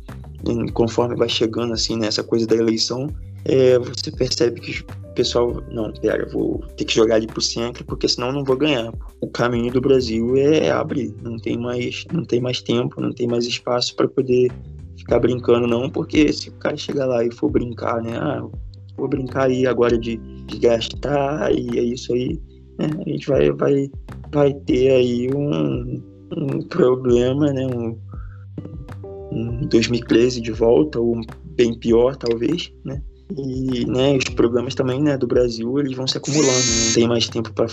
Conforme 0.72 1.16
vai 1.16 1.28
chegando 1.28 1.72
assim 1.72 1.96
nessa 1.96 2.22
coisa 2.22 2.46
da 2.46 2.56
eleição, 2.56 3.08
é, 3.44 3.78
você 3.78 4.10
percebe 4.10 4.60
que 4.60 4.84
pessoal, 5.14 5.62
não, 5.70 5.92
pera, 5.92 6.22
eu 6.22 6.30
vou 6.30 6.58
ter 6.76 6.84
que 6.84 6.94
jogar 6.94 7.16
ali 7.16 7.26
pro 7.26 7.40
centro, 7.40 7.84
porque 7.84 8.08
senão 8.08 8.32
não 8.32 8.44
vou 8.44 8.56
ganhar. 8.56 8.92
O 9.20 9.28
caminho 9.28 9.72
do 9.72 9.80
Brasil 9.80 10.36
é 10.36 10.70
abrir, 10.70 11.14
não 11.22 11.36
tem 11.38 11.58
mais, 11.58 12.04
não 12.12 12.24
tem 12.24 12.40
mais 12.40 12.62
tempo, 12.62 13.00
não 13.00 13.12
tem 13.12 13.26
mais 13.26 13.46
espaço 13.46 13.94
para 13.96 14.08
poder 14.08 14.50
ficar 14.96 15.18
brincando 15.18 15.66
não, 15.66 15.90
porque 15.90 16.32
se 16.32 16.50
o 16.50 16.52
cara 16.54 16.76
chegar 16.76 17.06
lá 17.06 17.24
e 17.24 17.32
for 17.32 17.50
brincar, 17.50 18.02
né, 18.02 18.16
ah, 18.16 18.46
vou 18.96 19.08
brincar 19.08 19.48
aí 19.48 19.66
agora 19.66 19.98
de, 19.98 20.16
de 20.16 20.58
gastar 20.58 21.52
e 21.52 21.78
é 21.78 21.82
isso 21.82 22.12
aí, 22.12 22.38
né, 22.78 22.90
a 23.06 23.08
gente 23.08 23.26
vai, 23.26 23.50
vai 23.50 23.90
vai 24.32 24.54
ter 24.54 24.90
aí 24.90 25.28
um, 25.34 26.02
um 26.36 26.62
problema, 26.62 27.52
né? 27.52 27.66
Um, 27.66 27.98
um 29.32 29.66
2013 29.66 30.40
de 30.40 30.52
volta, 30.52 31.00
ou 31.00 31.20
bem 31.44 31.78
pior, 31.78 32.16
talvez, 32.16 32.72
né? 32.84 33.02
E 33.36 33.86
né, 33.86 34.16
os 34.16 34.24
problemas 34.24 34.74
também 34.74 35.00
né, 35.00 35.16
do 35.16 35.26
Brasil 35.26 35.78
eles 35.78 35.96
vão 35.96 36.06
se 36.06 36.18
acumulando, 36.18 36.48
né? 36.48 36.84
não 36.86 36.94
tem 36.94 37.08
mais 37.08 37.28
tempo 37.28 37.52
para 37.52 37.66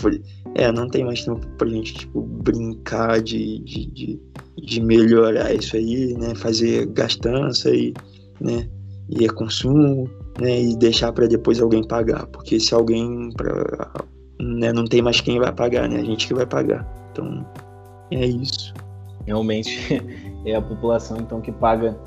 é, 0.56 0.72
não 0.72 0.90
tem 0.90 1.04
mais 1.04 1.24
tempo 1.24 1.46
pra 1.58 1.68
gente 1.68 1.94
tipo, 1.94 2.22
brincar 2.22 3.22
de, 3.22 3.60
de, 3.60 3.86
de, 3.88 4.20
de, 4.58 4.82
melhorar 4.82 5.54
isso 5.54 5.76
aí, 5.76 6.14
né? 6.14 6.36
Fazer 6.36 6.86
gastança 6.88 7.70
e, 7.72 7.94
né, 8.40 8.68
e 9.10 9.26
é 9.26 9.30
consumo, 9.30 10.10
né? 10.40 10.62
E 10.62 10.76
deixar 10.76 11.12
para 11.12 11.28
depois 11.28 11.60
alguém 11.60 11.86
pagar, 11.88 12.28
porque 12.28 12.60
se 12.60 12.74
alguém 12.74 13.32
pra, 13.36 13.92
né, 14.40 14.72
não 14.72 14.86
tem 14.86 15.02
mais 15.02 15.22
quem 15.22 15.40
vai 15.40 15.52
pagar, 15.52 15.90
né? 15.90 15.98
A 15.98 16.04
gente 16.04 16.28
que 16.28 16.34
vai 16.34 16.46
pagar. 16.46 16.88
Então, 17.12 17.46
é 18.12 18.26
isso. 18.26 18.74
Realmente 19.26 20.04
é 20.46 20.56
a 20.56 20.62
população 20.62 21.18
então 21.18 21.42
que 21.42 21.52
paga 21.52 21.98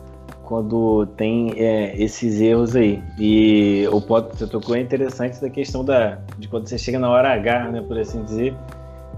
quando 0.50 1.06
tem 1.16 1.54
é, 1.56 1.94
esses 1.96 2.40
erros 2.40 2.74
aí. 2.74 3.00
E 3.16 3.88
o 3.92 4.00
ponto 4.00 4.30
que 4.30 4.38
você 4.38 4.48
tocou 4.48 4.74
é 4.74 4.80
interessante 4.80 5.40
da 5.40 5.48
questão 5.48 5.84
da, 5.84 6.18
de 6.36 6.48
quando 6.48 6.66
você 6.66 6.76
chega 6.76 6.98
na 6.98 7.08
hora 7.08 7.32
H, 7.34 7.70
né, 7.70 7.80
por 7.86 7.96
assim 7.96 8.24
dizer. 8.24 8.52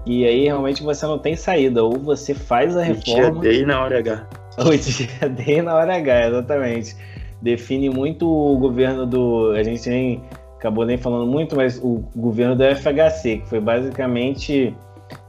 E 0.05 0.27
aí 0.27 0.43
realmente 0.43 0.83
você 0.83 1.07
não 1.07 1.17
tem 1.17 1.35
saída. 1.35 1.83
Ou 1.83 1.97
você 1.97 2.35
faz 2.35 2.77
a 2.77 2.83
reforma. 2.83 3.39
O 3.39 3.41
dia 3.41 3.51
D 3.51 3.65
na 3.65 3.83
hora 3.83 3.97
H. 3.97 4.27
O 4.59 4.77
dia 4.77 5.29
D 5.29 5.61
na 5.63 5.73
hora 5.73 5.95
H, 5.95 6.27
exatamente. 6.27 6.95
Define 7.41 7.89
muito 7.89 8.29
o 8.29 8.55
governo 8.59 9.07
do. 9.07 9.53
A 9.57 9.63
gente 9.63 9.89
nem 9.89 10.21
acabou 10.55 10.85
nem 10.85 10.99
falando 10.99 11.25
muito, 11.25 11.55
mas 11.55 11.79
o 11.83 12.03
governo 12.15 12.55
do 12.55 12.63
FHC, 12.63 13.39
que 13.39 13.49
foi 13.49 13.59
basicamente 13.59 14.77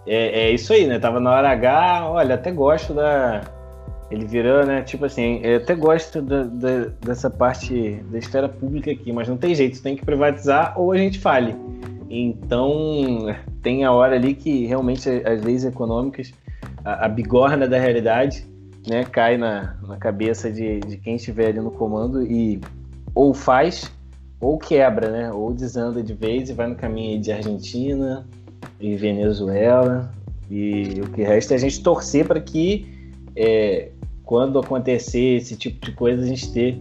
é, 0.06 0.48
é, 0.48 0.50
isso 0.50 0.70
aí, 0.74 0.86
né? 0.86 0.98
Tava 0.98 1.18
na 1.18 1.30
hora 1.30 1.48
H, 1.48 2.10
olha, 2.10 2.34
até 2.34 2.52
gosto 2.52 2.92
da. 2.92 3.40
Ele 4.10 4.26
virou, 4.26 4.64
né? 4.64 4.82
Tipo 4.82 5.06
assim, 5.06 5.40
eu 5.42 5.56
até 5.56 5.74
gosto 5.74 6.20
da, 6.20 6.44
da, 6.44 6.86
dessa 7.00 7.30
parte 7.30 8.02
da 8.10 8.18
esfera 8.18 8.48
pública 8.48 8.90
aqui, 8.90 9.12
mas 9.12 9.28
não 9.28 9.36
tem 9.36 9.54
jeito, 9.54 9.82
tem 9.82 9.96
que 9.96 10.04
privatizar 10.04 10.78
ou 10.78 10.92
a 10.92 10.96
gente 10.96 11.18
fale. 11.18 11.54
Então, 12.08 13.34
tem 13.62 13.84
a 13.84 13.92
hora 13.92 14.14
ali 14.14 14.34
que 14.34 14.66
realmente 14.66 15.08
as 15.08 15.42
leis 15.42 15.64
econômicas, 15.64 16.32
a, 16.84 17.06
a 17.06 17.08
bigorna 17.08 17.66
da 17.66 17.78
realidade, 17.78 18.46
né, 18.86 19.04
cai 19.04 19.36
na, 19.36 19.76
na 19.82 19.96
cabeça 19.96 20.50
de, 20.50 20.80
de 20.80 20.96
quem 20.98 21.16
estiver 21.16 21.48
ali 21.48 21.60
no 21.60 21.70
comando 21.70 22.22
e 22.22 22.60
ou 23.14 23.32
faz 23.32 23.90
ou 24.40 24.58
quebra, 24.58 25.10
né? 25.10 25.32
Ou 25.32 25.52
desanda 25.54 26.02
de 26.02 26.12
vez 26.12 26.50
e 26.50 26.52
vai 26.52 26.66
no 26.66 26.74
caminho 26.74 27.20
de 27.20 27.32
Argentina 27.32 28.26
e 28.78 28.94
Venezuela. 28.94 30.12
E 30.50 31.00
o 31.00 31.10
que 31.10 31.22
resta 31.22 31.54
é 31.54 31.56
a 31.56 31.60
gente 31.60 31.82
torcer 31.82 32.26
para 32.26 32.40
que 32.40 32.86
é, 33.34 33.88
quando 34.24 34.58
acontecer 34.58 35.36
esse 35.36 35.56
tipo 35.56 35.84
de 35.84 35.92
coisa 35.92 36.22
a 36.22 36.26
gente 36.26 36.52
ter 36.52 36.78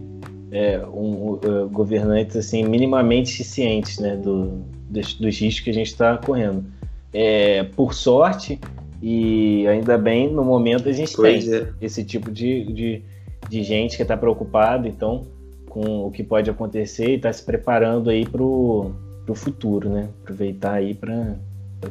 é, 0.50 0.78
um, 0.86 0.90
um, 1.00 1.32
uh, 1.32 1.68
governantes 1.68 2.36
assim 2.36 2.64
minimamente 2.64 3.42
cientes 3.44 3.98
né, 3.98 4.16
do, 4.16 4.62
dos, 4.88 5.14
dos 5.14 5.38
riscos 5.38 5.60
que 5.60 5.70
a 5.70 5.74
gente 5.74 5.88
está 5.88 6.16
correndo. 6.16 6.64
É, 7.12 7.62
por 7.62 7.94
sorte, 7.94 8.58
e 9.00 9.66
ainda 9.68 9.98
bem, 9.98 10.32
no 10.32 10.44
momento 10.44 10.88
a 10.88 10.92
gente 10.92 11.14
pois 11.14 11.44
tem 11.44 11.54
é. 11.54 11.68
esse 11.80 12.02
tipo 12.04 12.30
de, 12.30 12.64
de, 12.72 13.02
de 13.48 13.62
gente 13.62 13.96
que 13.96 14.02
está 14.02 14.16
preocupado, 14.16 14.88
então, 14.88 15.26
com 15.68 16.06
o 16.06 16.10
que 16.10 16.22
pode 16.22 16.48
acontecer 16.48 17.10
e 17.10 17.14
está 17.16 17.32
se 17.32 17.42
preparando 17.44 18.10
aí 18.10 18.26
para 18.26 18.42
o 18.42 18.94
futuro, 19.34 19.90
né? 19.90 20.08
Aproveitar 20.22 20.74
aí 20.74 20.94
para 20.94 21.36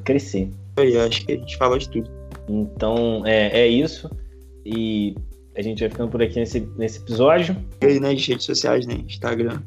crescer. 0.04 0.50
Eu 0.78 1.02
acho 1.04 1.26
que 1.26 1.34
a 1.34 1.38
gente 1.38 1.56
fala 1.56 1.78
de 1.78 1.88
tudo. 1.88 2.10
Então, 2.50 3.24
é, 3.26 3.62
é 3.62 3.68
isso. 3.68 4.10
E 4.66 5.16
a 5.56 5.62
gente 5.62 5.80
vai 5.80 5.90
ficando 5.90 6.10
por 6.10 6.22
aqui 6.22 6.40
nesse, 6.40 6.60
nesse 6.78 7.00
episódio. 7.00 7.56
E 7.82 7.86
aí 7.86 8.00
nas 8.00 8.26
redes 8.26 8.46
sociais, 8.46 8.86
né? 8.86 8.96
Instagram. 9.08 9.62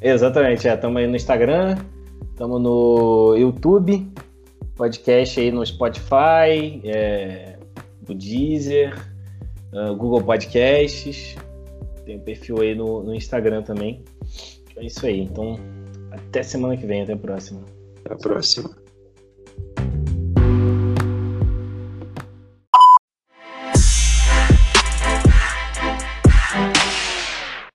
Exatamente, 0.00 0.68
é. 0.68 0.74
Estamos 0.74 0.96
aí 1.00 1.06
no 1.06 1.16
Instagram, 1.16 1.76
estamos 2.30 2.60
no 2.60 3.36
YouTube, 3.36 4.06
podcast 4.76 5.40
aí 5.40 5.50
no 5.50 5.64
Spotify, 5.66 6.80
é, 6.84 7.58
no 8.08 8.14
Deezer, 8.14 8.96
uh, 9.72 9.94
Google 9.96 10.22
Podcasts. 10.22 11.36
Tem 12.04 12.16
um 12.16 12.20
perfil 12.20 12.60
aí 12.60 12.74
no, 12.74 13.02
no 13.02 13.14
Instagram 13.14 13.62
também. 13.62 14.02
É 14.76 14.86
isso 14.86 15.04
aí. 15.04 15.20
Então, 15.20 15.58
até 16.10 16.42
semana 16.42 16.76
que 16.76 16.86
vem. 16.86 17.02
Até 17.02 17.12
a 17.12 17.16
próxima. 17.16 17.64
Até 18.04 18.14
a 18.14 18.16
próxima. 18.16 18.87